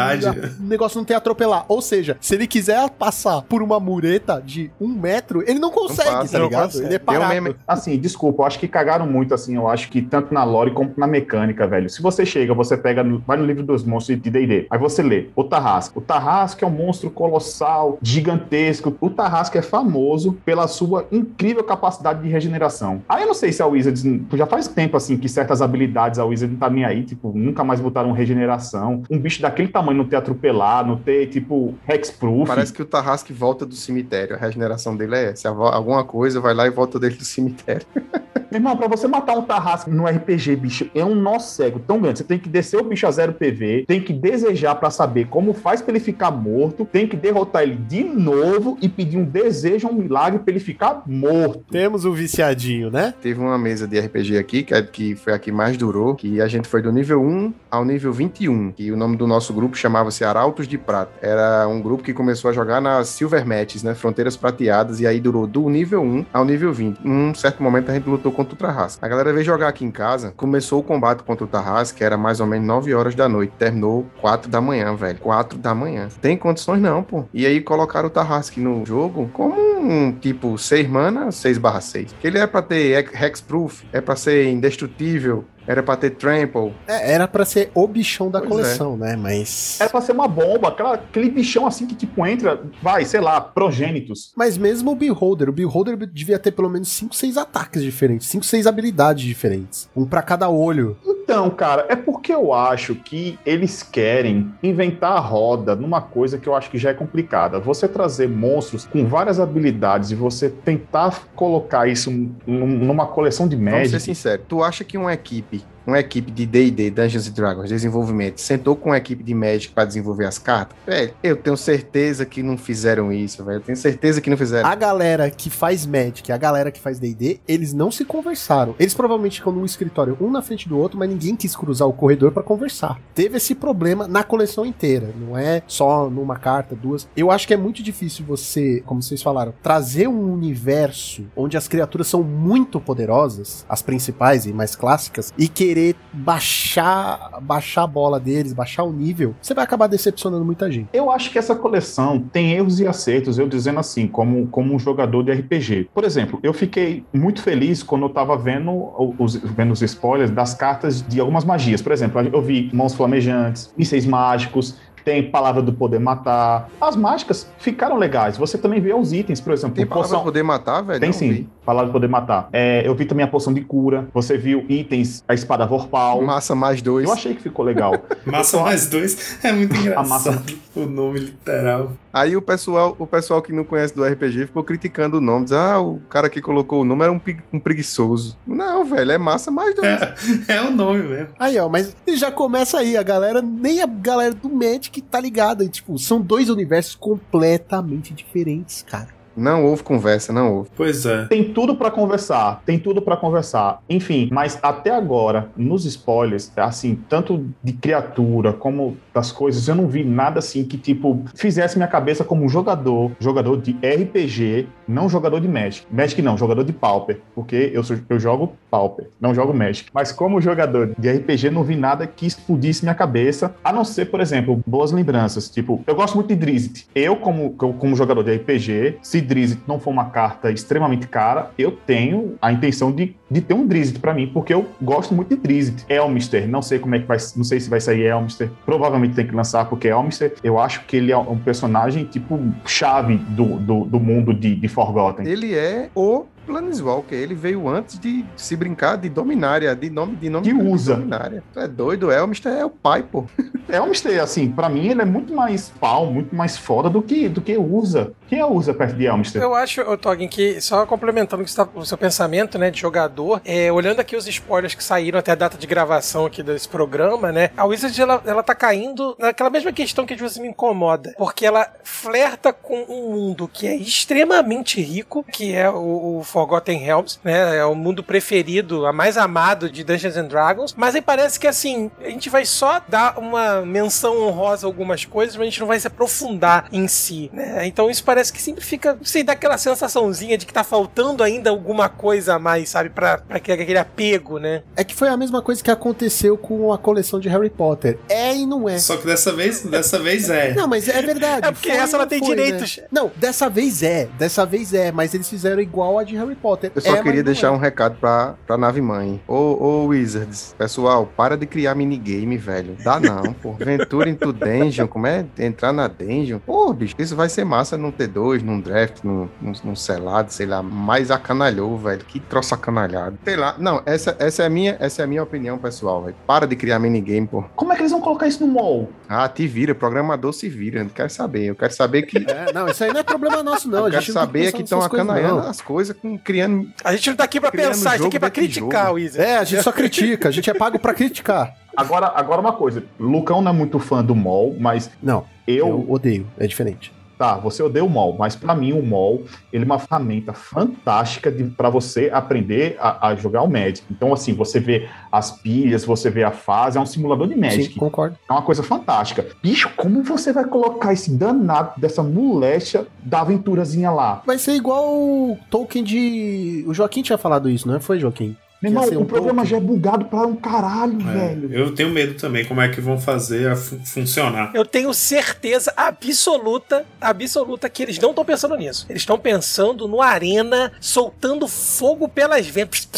O 0.60 0.62
negócio 0.62 0.98
não 0.98 1.04
tem 1.04 1.16
atropelar. 1.16 1.64
Ou 1.68 1.80
seja, 1.80 2.16
se 2.20 2.34
ele 2.34 2.46
quiser 2.46 2.90
passar 2.90 3.40
por 3.42 3.62
uma 3.62 3.80
mureta 3.80 4.42
de 4.44 4.70
um 4.80 4.88
metro, 4.88 5.42
ele 5.46 5.58
não 5.58 5.70
consegue, 5.70 6.10
passa, 6.10 6.32
tá 6.32 6.38
não 6.38 6.44
ligado? 6.46 6.64
consegue. 6.64 6.86
Ele 6.86 6.94
é 6.94 6.98
um 6.98 7.04
parado. 7.04 7.28
meme- 7.34 7.56
Assim, 7.66 7.98
desculpa, 7.98 8.42
eu 8.42 8.46
acho 8.46 8.58
que 8.58 8.68
cagaram 8.68 9.06
muito, 9.06 9.32
assim, 9.32 9.54
eu 9.56 9.66
acho 9.68 9.88
que 9.88 10.02
tanto 10.02 10.34
na 10.34 10.44
lore 10.44 10.72
como 10.72 10.92
na 10.96 11.06
mecânica, 11.06 11.66
velho. 11.66 11.88
Se 11.88 12.02
você 12.02 12.26
chega, 12.26 12.52
você 12.52 12.76
pega, 12.76 13.02
no- 13.02 13.18
vai 13.26 13.36
no 13.38 13.46
livro 13.46 13.62
dos 13.62 13.82
monstros 13.84 14.01
de 14.06 14.16
D&D, 14.16 14.66
aí 14.70 14.78
você 14.78 15.02
lê 15.02 15.28
o 15.34 15.44
Tarrasque. 15.44 15.96
O 15.96 16.00
Tarrasque 16.00 16.64
é 16.64 16.66
um 16.66 16.70
monstro 16.70 17.10
colossal, 17.10 17.98
gigantesco. 18.02 18.96
O 19.00 19.10
Tarrasque 19.10 19.58
é 19.58 19.62
famoso 19.62 20.32
pela 20.44 20.66
sua 20.68 21.06
incrível 21.10 21.64
capacidade 21.64 22.22
de 22.22 22.28
regeneração. 22.28 23.02
Aí 23.08 23.22
eu 23.22 23.26
não 23.26 23.34
sei 23.34 23.52
se 23.52 23.62
a 23.62 23.66
Wizards, 23.66 24.04
já 24.34 24.46
faz 24.46 24.68
tempo, 24.68 24.96
assim, 24.96 25.16
que 25.16 25.28
certas 25.28 25.62
habilidades 25.62 26.18
a 26.18 26.24
Wizards 26.24 26.52
não 26.52 26.58
tá 26.58 26.70
nem 26.70 26.84
aí, 26.84 27.04
tipo, 27.04 27.32
nunca 27.34 27.64
mais 27.64 27.80
botaram 27.80 28.12
regeneração. 28.12 29.02
Um 29.10 29.18
bicho 29.18 29.40
daquele 29.42 29.68
tamanho 29.68 29.98
não 29.98 30.04
ter 30.04 30.16
atropelar, 30.16 30.86
não 30.86 30.96
ter, 30.96 31.26
tipo, 31.28 31.74
hexproof. 31.88 32.46
Parece 32.46 32.72
que 32.72 32.82
o 32.82 32.86
Tarrasque 32.86 33.32
volta 33.32 33.64
do 33.66 33.74
cemitério. 33.74 34.34
A 34.36 34.38
regeneração 34.38 34.96
dele 34.96 35.16
é 35.16 35.30
essa. 35.30 35.48
Alguma 35.48 36.04
coisa 36.04 36.40
vai 36.40 36.54
lá 36.54 36.66
e 36.66 36.70
volta 36.70 36.98
dele 36.98 37.16
do 37.16 37.24
cemitério. 37.24 37.86
Meu 38.52 38.58
irmão, 38.58 38.76
pra 38.76 38.86
você 38.86 39.08
matar 39.08 39.34
um 39.34 39.40
Tarrasque 39.40 39.90
no 39.90 40.06
RPG, 40.06 40.56
bicho, 40.56 40.90
é 40.94 41.02
um 41.02 41.14
nó 41.14 41.38
cego 41.38 41.78
tão 41.78 41.98
grande. 41.98 42.18
Você 42.18 42.24
tem 42.24 42.38
que 42.38 42.50
descer 42.50 42.78
o 42.78 42.84
bicho 42.84 43.06
a 43.06 43.10
zero 43.10 43.32
PV, 43.32 43.86
tem 43.92 44.00
que 44.00 44.12
desejar 44.14 44.74
pra 44.76 44.88
saber 44.88 45.26
como 45.26 45.52
faz 45.52 45.82
pra 45.82 45.92
ele 45.92 46.00
ficar 46.00 46.30
morto, 46.30 46.82
tem 46.90 47.06
que 47.06 47.14
derrotar 47.14 47.62
ele 47.62 47.74
de 47.74 48.02
novo 48.02 48.78
e 48.80 48.88
pedir 48.88 49.18
um 49.18 49.24
desejo, 49.24 49.86
um 49.86 49.92
milagre 49.92 50.38
pra 50.38 50.50
ele 50.50 50.60
ficar 50.60 51.02
morto. 51.06 51.62
Temos 51.70 52.06
o 52.06 52.12
viciadinho, 52.14 52.90
né? 52.90 53.12
Teve 53.20 53.38
uma 53.38 53.58
mesa 53.58 53.86
de 53.86 54.00
RPG 54.00 54.38
aqui, 54.38 54.62
que, 54.62 54.72
é- 54.72 54.80
que 54.80 55.14
foi 55.14 55.34
a 55.34 55.38
que 55.38 55.52
mais 55.52 55.76
durou, 55.76 56.14
que 56.14 56.40
a 56.40 56.48
gente 56.48 56.66
foi 56.68 56.80
do 56.80 56.90
nível 56.90 57.20
1 57.22 57.52
ao 57.70 57.84
nível 57.84 58.14
21, 58.14 58.72
que 58.72 58.90
o 58.90 58.96
nome 58.96 59.14
do 59.18 59.26
nosso 59.26 59.52
grupo 59.52 59.76
chamava-se 59.76 60.24
Arautos 60.24 60.66
de 60.66 60.78
Prata. 60.78 61.12
Era 61.20 61.68
um 61.68 61.82
grupo 61.82 62.02
que 62.02 62.14
começou 62.14 62.48
a 62.48 62.54
jogar 62.54 62.80
nas 62.80 63.08
Silver 63.08 63.46
Matches, 63.46 63.82
né, 63.82 63.94
Fronteiras 63.94 64.38
Prateadas, 64.38 65.00
e 65.00 65.06
aí 65.06 65.20
durou 65.20 65.46
do 65.46 65.68
nível 65.68 66.00
1 66.02 66.24
ao 66.32 66.46
nível 66.46 66.72
20. 66.72 66.98
Num 67.04 67.34
certo 67.34 67.62
momento 67.62 67.90
a 67.90 67.94
gente 67.94 68.08
lutou 68.08 68.32
contra 68.32 68.54
o 68.54 68.56
Tarrasque. 68.56 69.04
A 69.04 69.08
galera 69.08 69.34
veio 69.34 69.44
jogar 69.44 69.68
aqui 69.68 69.84
em 69.84 69.90
casa, 69.90 70.32
começou 70.34 70.80
o 70.80 70.82
combate 70.82 71.22
contra 71.24 71.44
o 71.44 71.46
Tarrasque, 71.48 71.98
que 71.98 72.04
era 72.04 72.16
mais 72.16 72.40
ou 72.40 72.46
menos 72.46 72.66
9 72.66 72.94
horas 72.94 73.14
da 73.14 73.28
noite, 73.28 73.52
terminou 73.58 73.81
4 74.20 74.50
da 74.50 74.60
manhã, 74.60 74.94
velho. 74.94 75.18
4 75.18 75.58
da 75.58 75.74
manhã. 75.74 76.08
Tem 76.20 76.36
condições 76.36 76.80
não, 76.80 77.02
pô. 77.02 77.24
E 77.32 77.44
aí 77.46 77.60
colocaram 77.60 78.08
o 78.08 78.10
Tarrasque 78.10 78.60
no 78.60 78.84
jogo 78.86 79.28
como 79.32 79.54
um 79.80 80.12
tipo 80.12 80.56
6 80.56 80.88
mana, 80.88 81.30
6 81.32 81.58
barra 81.58 81.80
6. 81.80 82.14
Que 82.20 82.26
ele 82.26 82.38
é 82.38 82.46
pra 82.46 82.62
ter 82.62 83.06
hexproof, 83.14 83.82
é 83.92 84.00
pra 84.00 84.14
ser 84.16 84.48
indestrutível, 84.50 85.44
era 85.66 85.82
pra 85.82 85.96
ter 85.96 86.10
trample. 86.10 86.72
É, 86.86 87.12
era 87.12 87.28
pra 87.28 87.44
ser 87.44 87.70
o 87.74 87.86
bichão 87.86 88.30
da 88.30 88.40
Pois 88.40 88.50
coleção, 88.50 88.96
né? 88.96 89.16
Mas. 89.16 89.78
Era 89.80 89.88
pra 89.90 90.00
ser 90.00 90.12
uma 90.12 90.26
bomba, 90.28 90.68
aquela- 90.68 90.94
aquele 90.94 91.30
bichão 91.30 91.66
assim 91.66 91.86
que 91.86 91.94
tipo 91.94 92.26
entra, 92.26 92.60
vai, 92.82 93.04
sei 93.04 93.20
lá, 93.20 93.40
progênitos. 93.40 94.32
Mas 94.36 94.58
mesmo 94.58 94.90
o 94.92 94.96
Beholder, 94.96 95.48
o 95.48 95.52
Beholder 95.52 95.96
devia 96.06 96.38
ter 96.38 96.50
pelo 96.52 96.68
menos 96.68 96.88
5, 96.88 97.14
6 97.14 97.36
ataques 97.36 97.82
diferentes, 97.82 98.26
5, 98.28 98.44
6 98.44 98.66
habilidades 98.66 99.24
diferentes. 99.24 99.88
Um 99.96 100.04
pra 100.04 100.22
cada 100.22 100.48
olho. 100.48 100.96
Então, 101.32 101.48
cara, 101.50 101.86
é 101.88 101.96
porque 101.96 102.32
eu 102.32 102.52
acho 102.52 102.94
que 102.94 103.38
eles 103.46 103.82
querem 103.82 104.52
inventar 104.62 105.12
a 105.12 105.18
roda 105.20 105.74
numa 105.74 106.00
coisa 106.00 106.36
que 106.38 106.46
eu 106.48 106.54
acho 106.54 106.70
que 106.70 106.76
já 106.78 106.90
é 106.90 106.94
complicada. 106.94 107.58
Você 107.58 107.88
trazer 107.88 108.28
monstros 108.28 108.84
com 108.84 109.06
várias 109.06 109.40
habilidades 109.40 110.10
e 110.10 110.14
você 110.14 110.50
tentar 110.50 111.22
colocar 111.34 111.88
isso 111.88 112.10
num- 112.10 112.66
numa 112.66 113.06
coleção 113.06 113.48
de 113.48 113.56
Vamos 113.56 113.70
ser 113.70 113.78
Magic. 113.78 114.00
sinceros. 114.00 114.44
Tu 114.46 114.62
acha 114.62 114.84
que 114.84 114.98
uma 114.98 115.12
equipe, 115.12 115.64
uma 115.86 115.98
equipe 115.98 116.30
de 116.30 116.46
D&D, 116.46 116.90
Dungeons 116.90 117.28
Dragons, 117.30 117.68
desenvolvimento, 117.68 118.40
sentou 118.40 118.76
com 118.76 118.90
uma 118.90 118.96
equipe 118.96 119.22
de 119.22 119.34
Magic 119.34 119.72
pra 119.72 119.84
desenvolver 119.84 120.26
as 120.26 120.38
cartas? 120.38 120.76
Velho, 120.86 121.14
eu 121.22 121.36
tenho 121.36 121.56
certeza 121.56 122.24
que 122.24 122.42
não 122.42 122.56
fizeram 122.56 123.12
isso, 123.12 123.44
velho. 123.44 123.58
Eu 123.58 123.60
tenho 123.60 123.76
certeza 123.76 124.20
que 124.20 124.30
não 124.30 124.36
fizeram. 124.36 124.68
A 124.68 124.74
galera 124.74 125.30
que 125.30 125.50
faz 125.50 125.86
Magic, 125.86 126.30
a 126.30 126.36
galera 126.36 126.70
que 126.70 126.80
faz 126.80 126.98
D&D, 126.98 127.40
eles 127.46 127.72
não 127.72 127.90
se 127.90 128.04
conversaram. 128.04 128.74
Eles 128.78 128.94
provavelmente 128.94 129.38
ficam 129.38 129.52
num 129.52 129.64
escritório 129.64 130.16
um 130.20 130.30
na 130.30 130.42
frente 130.42 130.68
do 130.68 130.78
outro, 130.78 130.98
mas 130.98 131.08
ninguém 131.08 131.36
quis 131.36 131.54
cruzar 131.56 131.88
o 131.88 131.92
corredor 131.92 132.32
pra 132.32 132.42
conversar. 132.42 133.00
Teve 133.14 133.36
esse 133.36 133.54
problema 133.54 134.06
na 134.06 134.22
coleção 134.22 134.64
inteira, 134.64 135.10
não 135.18 135.36
é 135.36 135.62
só 135.66 136.08
numa 136.08 136.36
carta, 136.36 136.74
duas. 136.74 137.08
Eu 137.16 137.30
acho 137.30 137.46
que 137.46 137.54
é 137.54 137.56
muito 137.56 137.82
difícil 137.82 138.24
você, 138.24 138.82
como 138.86 139.02
vocês 139.02 139.22
falaram, 139.22 139.54
trazer 139.62 140.08
um 140.08 140.32
universo 140.32 141.24
onde 141.36 141.56
as 141.56 141.68
criaturas 141.68 142.06
são 142.06 142.22
muito 142.22 142.80
poderosas, 142.80 143.64
as 143.68 143.82
principais 143.82 144.46
e 144.46 144.52
mais 144.52 144.76
clássicas, 144.76 145.32
e 145.36 145.48
querer 145.72 145.96
baixar, 146.12 147.40
baixar 147.40 147.84
a 147.84 147.86
bola 147.86 148.20
deles, 148.20 148.52
baixar 148.52 148.82
o 148.82 148.92
nível, 148.92 149.34
você 149.40 149.54
vai 149.54 149.64
acabar 149.64 149.86
decepcionando 149.86 150.44
muita 150.44 150.70
gente. 150.70 150.88
Eu 150.92 151.10
acho 151.10 151.30
que 151.30 151.38
essa 151.38 151.54
coleção 151.54 152.20
tem 152.20 152.52
erros 152.52 152.78
e 152.78 152.86
acertos, 152.86 153.38
eu 153.38 153.48
dizendo 153.48 153.80
assim, 153.80 154.06
como, 154.06 154.46
como 154.48 154.74
um 154.74 154.78
jogador 154.78 155.22
de 155.22 155.32
RPG. 155.32 155.88
Por 155.94 156.04
exemplo, 156.04 156.38
eu 156.42 156.52
fiquei 156.52 157.04
muito 157.12 157.42
feliz 157.42 157.82
quando 157.82 158.04
eu 158.04 158.10
tava 158.10 158.36
vendo 158.36 158.92
os, 159.18 159.36
vendo 159.36 159.72
os 159.72 159.80
spoilers 159.80 160.30
das 160.30 160.52
cartas 160.52 161.00
de 161.00 161.18
algumas 161.18 161.44
magias. 161.44 161.80
Por 161.80 161.92
exemplo, 161.92 162.20
eu 162.20 162.42
vi 162.42 162.70
mãos 162.74 162.94
flamejantes, 162.94 163.72
mísseis 163.76 164.04
mágicos, 164.04 164.76
tem 165.04 165.30
palavra 165.30 165.60
do 165.62 165.72
poder 165.72 165.98
matar. 165.98 166.68
As 166.80 166.96
mágicas 166.96 167.46
ficaram 167.58 167.96
legais. 167.96 168.36
Você 168.36 168.56
também 168.58 168.80
vê 168.80 168.92
os 168.94 169.12
itens, 169.12 169.40
por 169.40 169.52
exemplo, 169.52 169.76
Tem 169.76 169.86
palavra 169.86 170.08
poção. 170.10 170.24
poder 170.24 170.42
matar, 170.42 170.82
velho? 170.82 171.00
Tem 171.00 171.08
Não 171.10 171.14
sim, 171.14 171.30
vi. 171.32 171.48
palavra 171.64 171.88
do 171.88 171.92
poder 171.92 172.08
matar. 172.08 172.48
É, 172.52 172.86
eu 172.86 172.94
vi 172.94 173.04
também 173.04 173.24
a 173.24 173.28
poção 173.28 173.52
de 173.52 173.60
cura. 173.62 174.08
Você 174.14 174.36
viu 174.38 174.64
itens, 174.68 175.22
a 175.28 175.34
espada 175.34 175.66
vorpal. 175.66 176.22
Massa 176.22 176.54
mais 176.54 176.80
dois. 176.82 177.06
Eu 177.06 177.12
achei 177.12 177.34
que 177.34 177.42
ficou 177.42 177.64
legal. 177.64 177.94
Massa 178.24 178.60
mais 178.60 178.86
dois 178.88 179.38
é 179.44 179.52
muito 179.52 179.74
engraçado. 179.76 180.08
massa- 180.08 180.42
O 180.74 180.86
nome 180.86 181.18
literal. 181.20 181.92
Aí 182.12 182.36
o 182.36 182.42
pessoal, 182.42 182.94
o 182.98 183.06
pessoal 183.06 183.40
que 183.42 183.52
não 183.52 183.64
conhece 183.64 183.94
do 183.94 184.04
RPG 184.04 184.46
ficou 184.46 184.62
criticando 184.64 185.18
o 185.18 185.20
nome. 185.20 185.44
Diz, 185.44 185.52
ah, 185.52 185.80
o 185.80 186.00
cara 186.08 186.28
que 186.30 186.40
colocou 186.40 186.80
o 186.82 186.84
nome 186.84 187.02
era 187.02 187.12
um, 187.12 187.20
um 187.52 187.58
preguiçoso. 187.58 188.36
Não, 188.46 188.84
velho, 188.84 189.12
é 189.12 189.18
massa 189.18 189.50
mais 189.50 189.74
dois. 189.74 189.86
É, 189.88 190.14
é 190.56 190.60
o 190.62 190.70
nome 190.70 191.02
mesmo. 191.02 191.28
Aí, 191.38 191.58
ó, 191.58 191.68
mas 191.68 191.94
já 192.14 192.30
começa 192.30 192.78
aí, 192.78 192.96
a 192.96 193.02
galera, 193.02 193.40
nem 193.42 193.82
a 193.82 193.86
galera 193.86 194.34
do 194.34 194.48
Magic 194.48 194.91
tá 195.00 195.20
ligada. 195.20 195.68
Tipo, 195.68 195.98
são 195.98 196.20
dois 196.20 196.50
universos 196.50 196.94
completamente 196.94 198.12
diferentes, 198.12 198.82
cara. 198.82 199.22
Não 199.36 199.64
houve 199.64 199.82
conversa, 199.82 200.32
não 200.32 200.56
houve. 200.56 200.70
Pois 200.76 201.06
é. 201.06 201.24
Tem 201.26 201.52
tudo 201.52 201.74
pra 201.74 201.90
conversar, 201.90 202.62
tem 202.66 202.78
tudo 202.78 203.00
pra 203.00 203.16
conversar. 203.16 203.82
Enfim, 203.88 204.28
mas 204.30 204.58
até 204.62 204.90
agora, 204.90 205.48
nos 205.56 205.84
spoilers, 205.86 206.52
assim, 206.56 206.98
tanto 207.08 207.48
de 207.62 207.72
criatura 207.72 208.52
como 208.52 208.96
das 209.14 209.30
coisas, 209.30 209.66
eu 209.68 209.74
não 209.74 209.86
vi 209.86 210.04
nada 210.04 210.38
assim 210.38 210.64
que, 210.64 210.76
tipo, 210.76 211.22
fizesse 211.34 211.76
minha 211.76 211.88
cabeça 211.88 212.24
como 212.24 212.44
um 212.44 212.48
jogador, 212.48 213.12
jogador 213.20 213.60
de 213.60 213.72
RPG, 213.72 214.66
não 214.88 215.08
jogador 215.08 215.40
de 215.40 215.48
Magic. 215.48 215.86
Magic 215.90 216.20
não, 216.22 216.36
jogador 216.36 216.64
de 216.64 216.72
Pauper, 216.72 217.20
porque 217.34 217.70
eu, 217.72 217.82
sou, 217.82 217.96
eu 218.08 218.18
jogo 218.18 218.54
Pauper, 218.70 219.08
não 219.20 219.34
jogo 219.34 219.52
Magic. 219.52 219.88
Mas 219.92 220.12
como 220.12 220.40
jogador 220.40 220.94
de 220.98 221.10
RPG, 221.10 221.50
não 221.50 221.62
vi 221.62 221.76
nada 221.76 222.06
que 222.06 222.26
explodisse 222.26 222.84
minha 222.84 222.94
cabeça, 222.94 223.54
a 223.62 223.72
não 223.72 223.84
ser, 223.84 224.06
por 224.06 224.20
exemplo, 224.20 224.62
boas 224.66 224.92
lembranças. 224.92 225.48
Tipo, 225.48 225.82
eu 225.86 225.94
gosto 225.94 226.14
muito 226.14 226.28
de 226.28 226.36
Drizzt. 226.36 226.86
Eu, 226.94 227.16
como, 227.16 227.50
como 227.52 227.96
jogador 227.96 228.22
de 228.22 228.34
RPG, 228.34 228.98
se 229.02 229.20
Drizzt 229.20 229.58
não 229.66 229.78
for 229.78 229.90
uma 229.90 230.06
carta 230.06 230.50
extremamente 230.50 231.06
cara, 231.06 231.50
eu 231.58 231.72
tenho 231.72 232.34
a 232.40 232.52
intenção 232.52 232.90
de, 232.90 233.14
de 233.30 233.40
ter 233.40 233.54
um 233.54 233.66
Drizzt 233.66 233.98
pra 233.98 234.14
mim, 234.14 234.26
porque 234.26 234.54
eu 234.54 234.66
gosto 234.80 235.14
muito 235.14 235.30
de 235.30 235.36
Drizzt. 235.36 235.84
Elmister, 235.88 236.48
não 236.48 236.62
sei 236.62 236.78
como 236.78 236.94
é 236.94 236.98
que 236.98 237.06
vai, 237.06 237.18
não 237.36 237.44
sei 237.44 237.60
se 237.60 237.68
vai 237.68 237.80
sair 237.80 238.02
Elmister, 238.02 238.50
provavelmente 238.64 239.01
tem 239.08 239.26
que 239.26 239.34
lançar, 239.34 239.66
porque 239.66 239.88
Elmister, 239.88 240.34
eu 240.42 240.58
acho 240.58 240.84
que 240.84 240.96
ele 240.96 241.12
é 241.12 241.16
um 241.16 241.38
personagem, 241.38 242.04
tipo, 242.04 242.38
chave 242.66 243.16
do, 243.16 243.58
do, 243.58 243.84
do 243.84 244.00
mundo 244.00 244.32
de, 244.34 244.54
de 244.54 244.68
Forgotten. 244.68 245.26
Ele 245.26 245.54
é 245.54 245.88
o 245.94 246.26
Planeswalker. 246.46 247.18
Ele 247.18 247.34
veio 247.34 247.68
antes 247.68 247.98
de 247.98 248.24
se 248.36 248.56
brincar 248.56 248.96
de 248.96 249.08
Dominária, 249.08 249.74
de 249.74 249.90
nome 249.90 250.16
de 250.16 250.28
nome 250.28 250.46
Que 250.46 250.54
de 250.54 250.62
usa. 250.62 250.94
Dominária. 250.96 251.42
Tu 251.52 251.60
é 251.60 251.68
doido, 251.68 252.10
Elmister 252.12 252.52
é 252.52 252.64
o 252.64 252.70
pai, 252.70 253.02
pô. 253.02 253.24
Elmister, 253.68 254.20
assim, 254.22 254.50
pra 254.50 254.68
mim 254.68 254.88
ele 254.88 255.02
é 255.02 255.04
muito 255.04 255.32
mais 255.34 255.70
pau, 255.80 256.06
muito 256.06 256.34
mais 256.34 256.56
foda 256.56 256.90
do 256.90 257.00
que, 257.00 257.28
do 257.28 257.40
que 257.40 257.56
Urza. 257.56 258.12
Quem 258.28 258.38
é 258.38 258.44
Urza 258.46 258.74
perto 258.74 258.96
de 258.96 259.04
Elmister? 259.06 259.40
Eu 259.40 259.54
acho, 259.54 259.80
ô, 259.82 259.96
Toggen, 259.96 260.28
que 260.28 260.60
só 260.60 260.84
complementando 260.84 261.42
o, 261.42 261.44
que 261.44 261.50
você 261.50 261.56
tá- 261.56 261.68
o 261.74 261.84
seu 261.84 261.96
pensamento, 261.96 262.58
né, 262.58 262.70
de 262.70 262.80
jogador, 262.80 263.40
é, 263.44 263.70
olhando 263.72 264.00
aqui 264.00 264.16
os 264.16 264.26
spoilers 264.26 264.74
que 264.74 264.82
saíram 264.84 265.18
até 265.18 265.32
a 265.32 265.34
data 265.36 265.56
de 265.56 265.66
gravação 265.66 266.26
aqui 266.26 266.42
desse 266.42 266.68
programa, 266.68 267.30
né, 267.32 267.50
a 267.56 267.64
Wizard, 267.64 267.98
ela, 268.00 268.22
ela 268.26 268.42
tá 268.42 268.54
caindo 268.54 269.14
naquela 269.18 269.48
mesma 269.50 269.72
questão 269.72 270.04
que 270.04 270.14
às 270.14 270.20
vezes 270.20 270.38
me 270.38 270.48
incomoda, 270.48 271.14
porque 271.16 271.46
ela 271.46 271.66
flerta 271.84 272.52
com 272.52 272.84
um 272.88 273.10
mundo 273.14 273.48
que 273.50 273.66
é 273.66 273.76
extremamente 273.76 274.80
rico, 274.82 275.24
que 275.32 275.52
é 275.54 275.70
o, 275.70 276.18
o 276.18 276.24
Forgotten 276.32 276.78
Realms, 276.78 277.18
né, 277.22 277.58
é 277.58 277.64
o 277.64 277.74
mundo 277.74 278.02
preferido, 278.02 278.86
a 278.86 278.92
mais 278.92 279.16
amado 279.16 279.70
de 279.70 279.84
Dungeons 279.84 280.16
and 280.16 280.26
Dragons, 280.26 280.74
mas 280.76 280.94
aí 280.94 281.02
parece 281.02 281.38
que, 281.38 281.46
assim, 281.46 281.90
a 282.00 282.08
gente 282.08 282.30
vai 282.30 282.44
só 282.44 282.80
dar 282.88 283.18
uma 283.18 283.60
menção 283.62 284.20
honrosa 284.22 284.66
a 284.66 284.68
algumas 284.68 285.04
coisas, 285.04 285.36
mas 285.36 285.42
a 285.42 285.50
gente 285.50 285.60
não 285.60 285.66
vai 285.66 285.78
se 285.78 285.86
aprofundar 285.86 286.66
em 286.72 286.88
si, 286.88 287.30
né, 287.32 287.66
então 287.66 287.90
isso 287.90 288.02
parece 288.04 288.32
que 288.32 288.40
sempre 288.40 288.64
fica, 288.64 288.94
não 288.94 289.04
sei, 289.04 289.22
dá 289.22 289.32
aquela 289.34 289.58
sensaçãozinha 289.58 290.38
de 290.38 290.46
que 290.46 290.52
tá 290.52 290.64
faltando 290.64 291.22
ainda 291.22 291.50
alguma 291.50 291.88
coisa 291.88 292.34
a 292.34 292.38
mais, 292.38 292.68
sabe? 292.68 292.90
Pra, 292.90 293.18
pra 293.18 293.36
aquele 293.36 293.62
aquele 293.62 293.78
apego, 293.78 294.38
né? 294.38 294.62
É 294.76 294.84
que 294.84 294.94
foi 294.94 295.08
a 295.08 295.16
mesma 295.16 295.42
coisa 295.42 295.62
que 295.62 295.70
aconteceu 295.70 296.36
com 296.38 296.72
a 296.72 296.78
coleção 296.78 297.20
de 297.20 297.28
Harry 297.28 297.50
Potter. 297.50 297.98
É 298.08 298.34
e 298.34 298.46
não 298.46 298.68
é. 298.68 298.78
Só 298.78 298.96
que 298.96 299.06
dessa 299.06 299.32
vez, 299.32 299.62
dessa 299.62 299.98
vez 299.98 300.30
é. 300.30 300.54
Não, 300.54 300.66
mas 300.66 300.88
é 300.88 301.00
verdade. 301.02 301.42
É 301.42 301.50
porque 301.50 301.70
Foi 301.70 301.78
essa 301.78 301.96
ela 301.96 302.06
tem 302.06 302.18
foi, 302.20 302.28
direitos. 302.28 302.76
né? 302.76 302.84
Não, 302.90 303.10
dessa 303.16 303.48
vez 303.48 303.82
é. 303.82 304.06
Dessa 304.18 304.46
vez 304.46 304.72
é. 304.72 304.92
Mas 304.92 305.12
eles 305.14 305.28
fizeram 305.28 305.60
igual 305.60 305.98
a 305.98 306.04
de 306.04 306.14
Harry 306.22 306.34
Potter. 306.36 306.72
Eu 306.74 306.80
só 306.80 306.88
É, 306.88 306.92
mas 306.92 307.02
queria 307.02 307.22
deixar 307.22 307.48
é. 307.48 307.50
um 307.50 307.56
recado 307.56 307.96
pra, 307.98 308.34
pra 308.46 308.56
nave 308.56 308.80
mãe. 308.80 309.20
Ô, 309.26 309.34
ô, 309.34 309.86
Wizards, 309.86 310.54
pessoal, 310.56 311.08
para 311.16 311.36
de 311.36 311.46
criar 311.46 311.74
minigame, 311.74 312.36
velho. 312.36 312.76
Dá 312.82 312.98
não, 312.98 313.32
pô. 313.32 313.52
Ventura 313.58 314.08
into 314.08 314.32
Dungeon, 314.32 314.86
como 314.86 315.06
é? 315.06 315.24
Entrar 315.38 315.72
na 315.72 315.88
Dungeon. 315.88 316.38
Pô, 316.38 316.72
bicho, 316.72 316.94
isso 316.98 317.16
vai 317.16 317.28
ser 317.28 317.44
massa 317.44 317.76
num 317.76 317.92
T2, 317.92 318.42
num 318.42 318.60
draft, 318.60 319.02
num, 319.02 319.28
num, 319.40 319.52
num 319.64 319.76
selado, 319.76 320.32
sei 320.32 320.46
lá. 320.46 320.62
Mais 320.62 321.10
acanalhou, 321.10 321.76
velho. 321.76 322.04
Que 322.04 322.20
troço 322.20 322.54
acanalhado. 322.54 323.18
Sei 323.24 323.36
lá. 323.36 323.56
Não, 323.58 323.82
essa, 323.84 324.16
essa, 324.18 324.42
é, 324.42 324.46
a 324.46 324.50
minha, 324.50 324.76
essa 324.80 325.02
é 325.02 325.04
a 325.04 325.08
minha 325.08 325.22
opinião, 325.22 325.58
pessoal, 325.58 326.02
velho. 326.02 326.16
Para 326.26 326.46
de 326.46 326.56
criar 326.56 326.78
minigame, 326.78 327.26
pô. 327.26 327.44
Como 327.56 327.72
é 327.72 327.76
que 327.76 327.82
eles 327.82 327.92
vão 327.92 328.00
colocar 328.00 328.26
isso 328.26 328.44
no 328.46 328.52
mall? 328.52 328.88
Ah, 329.12 329.28
te 329.28 329.46
vira, 329.46 329.74
programador 329.74 330.32
se 330.32 330.48
vira. 330.48 330.80
Eu 330.80 330.84
não 330.84 330.90
quero 330.90 331.10
saber. 331.10 331.44
Eu 331.44 331.54
quero 331.54 331.72
saber 331.72 332.02
que. 332.02 332.18
É, 332.18 332.52
não, 332.52 332.66
isso 332.66 332.82
aí 332.82 332.92
não 332.92 333.00
é 333.00 333.02
problema 333.02 333.42
nosso, 333.42 333.68
não. 333.68 333.80
eu 333.80 333.86
A 333.86 333.90
quero 333.90 334.02
gente 334.02 334.14
não 334.14 334.20
tem 334.22 334.26
saber 334.26 334.46
é 334.46 334.52
que 334.52 334.62
estão 334.62 334.80
não. 334.88 335.38
as 335.48 335.60
coisas, 335.60 335.96
com, 335.96 336.16
criando 336.18 336.70
A 336.82 336.94
gente 336.94 337.10
não 337.10 337.16
tá 337.16 337.24
aqui 337.24 337.40
pra 337.40 337.50
pensar, 337.50 337.90
a 337.90 337.92
gente 337.92 338.02
tá 338.02 338.08
aqui 338.08 338.18
pra 338.18 338.30
criticar 338.30 338.94
Wizard. 338.94 339.28
É, 339.28 339.38
a 339.38 339.44
gente 339.44 339.62
só 339.62 339.70
critica. 339.72 340.28
A 340.28 340.32
gente 340.32 340.48
é 340.48 340.54
pago 340.54 340.78
pra 340.78 340.94
criticar. 340.94 341.54
Agora, 341.76 342.12
agora 342.14 342.40
uma 342.40 342.52
coisa. 342.52 342.84
Lucão 342.98 343.42
não 343.42 343.50
é 343.50 343.54
muito 343.54 343.78
fã 343.78 344.04
do 344.04 344.14
mall, 344.14 344.56
mas 344.58 344.90
Não, 345.02 345.24
eu, 345.46 345.68
eu 345.68 345.90
odeio. 345.90 346.26
É 346.38 346.46
diferente. 346.46 346.92
Tá, 347.22 347.36
você 347.36 347.62
odeia 347.62 347.84
o 347.84 347.88
mall, 347.88 348.16
mas 348.18 348.34
pra 348.34 348.52
mim 348.52 348.72
o 348.72 348.84
mall 348.84 349.22
ele 349.52 349.62
é 349.62 349.64
uma 349.64 349.78
ferramenta 349.78 350.32
fantástica 350.32 351.30
de, 351.30 351.44
para 351.44 351.70
você 351.70 352.10
aprender 352.12 352.76
a, 352.80 353.06
a 353.06 353.14
jogar 353.14 353.42
o 353.42 353.48
Magic. 353.48 353.84
Então, 353.88 354.12
assim, 354.12 354.34
você 354.34 354.58
vê 354.58 354.88
as 355.12 355.30
pilhas, 355.30 355.84
você 355.84 356.10
vê 356.10 356.24
a 356.24 356.32
fase, 356.32 356.78
é 356.78 356.80
um 356.80 356.84
simulador 356.84 357.28
de 357.28 357.34
Sim, 357.34 357.40
Magic. 357.40 357.78
concordo. 357.78 358.18
É 358.28 358.32
uma 358.32 358.42
coisa 358.42 358.64
fantástica. 358.64 359.24
Bicho, 359.40 359.70
como 359.76 360.02
você 360.02 360.32
vai 360.32 360.44
colocar 360.44 360.92
esse 360.92 361.12
danado 361.12 361.80
dessa 361.80 362.02
molecha 362.02 362.88
da 363.00 363.20
aventurazinha 363.20 363.92
lá? 363.92 364.20
Vai 364.26 364.36
ser 364.36 364.54
igual 364.54 364.92
o 364.92 365.38
Tolkien 365.48 365.84
de. 365.84 366.64
O 366.66 366.74
Joaquim 366.74 367.02
tinha 367.02 367.18
falado 367.18 367.48
isso, 367.48 367.68
não 367.68 367.76
é? 367.76 367.78
Foi, 367.78 368.00
Joaquim? 368.00 368.36
Meu 368.62 368.70
irmão, 368.70 368.88
ser 368.88 368.96
o 368.96 369.00
um 369.00 369.04
programa 369.04 369.42
Tolkien. 369.42 369.50
já 369.50 369.56
é 369.56 369.60
bugado 369.60 370.04
para 370.04 370.26
um 370.26 370.36
caralho, 370.36 370.98
É, 371.08 371.12
velho. 371.34 371.52
eu 371.52 371.74
tenho 371.74 371.90
medo 371.90 372.14
também 372.14 372.44
como 372.44 372.60
é 372.60 372.68
que 372.68 372.80
vão 372.80 372.98
fazer 372.98 373.50
a 373.50 373.56
fu- 373.56 373.80
funcionar. 373.84 374.52
Eu 374.54 374.64
tenho 374.64 374.94
certeza 374.94 375.72
absoluta, 375.76 376.84
absoluta 377.00 377.68
que 377.68 377.82
eles 377.82 377.98
não 377.98 378.10
estão 378.10 378.24
pensando 378.24 378.56
nisso. 378.56 378.86
Eles 378.88 379.02
estão 379.02 379.18
pensando 379.18 379.88
no 379.88 380.00
Arena 380.00 380.72
soltando 380.80 381.48
fogo 381.48 382.08
pelas 382.08 382.46
ventas. 382.46 382.88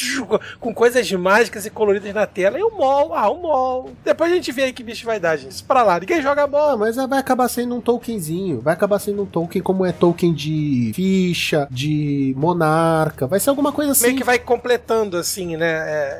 Com 0.60 0.72
coisas 0.74 1.10
mágicas 1.12 1.66
e 1.66 1.70
coloridas 1.70 2.12
na 2.14 2.26
tela. 2.26 2.58
E 2.58 2.62
o 2.62 2.70
mol, 2.70 3.14
ah, 3.14 3.28
o 3.30 3.36
mol. 3.40 3.90
Depois 4.04 4.30
a 4.30 4.34
gente 4.34 4.52
vê 4.52 4.64
aí 4.64 4.72
que 4.72 4.82
bicho 4.82 5.06
vai 5.06 5.18
dar, 5.20 5.36
gente. 5.36 5.52
Isso 5.52 5.64
pra 5.64 5.82
lá. 5.82 5.98
Ninguém 6.00 6.20
joga 6.22 6.42
Ah, 6.44 6.46
mol. 6.46 6.76
mas 6.78 6.96
vai 6.96 7.18
acabar 7.18 7.48
sendo 7.48 7.74
um 7.74 7.80
Tolkienzinho. 7.80 8.60
Vai 8.60 8.74
acabar 8.74 8.98
sendo 8.98 9.22
um 9.22 9.26
Tolkien 9.26 9.62
como 9.62 9.84
é 9.84 9.92
Tolkien 9.92 10.32
de 10.34 10.92
ficha, 10.94 11.66
de 11.70 12.34
monarca. 12.36 13.26
Vai 13.26 13.40
ser 13.40 13.50
alguma 13.50 13.72
coisa 13.72 13.92
assim. 13.92 14.04
Meio 14.06 14.16
que 14.16 14.24
vai 14.24 14.38
completando, 14.38 15.16
assim, 15.16 15.56
né? 15.56 15.66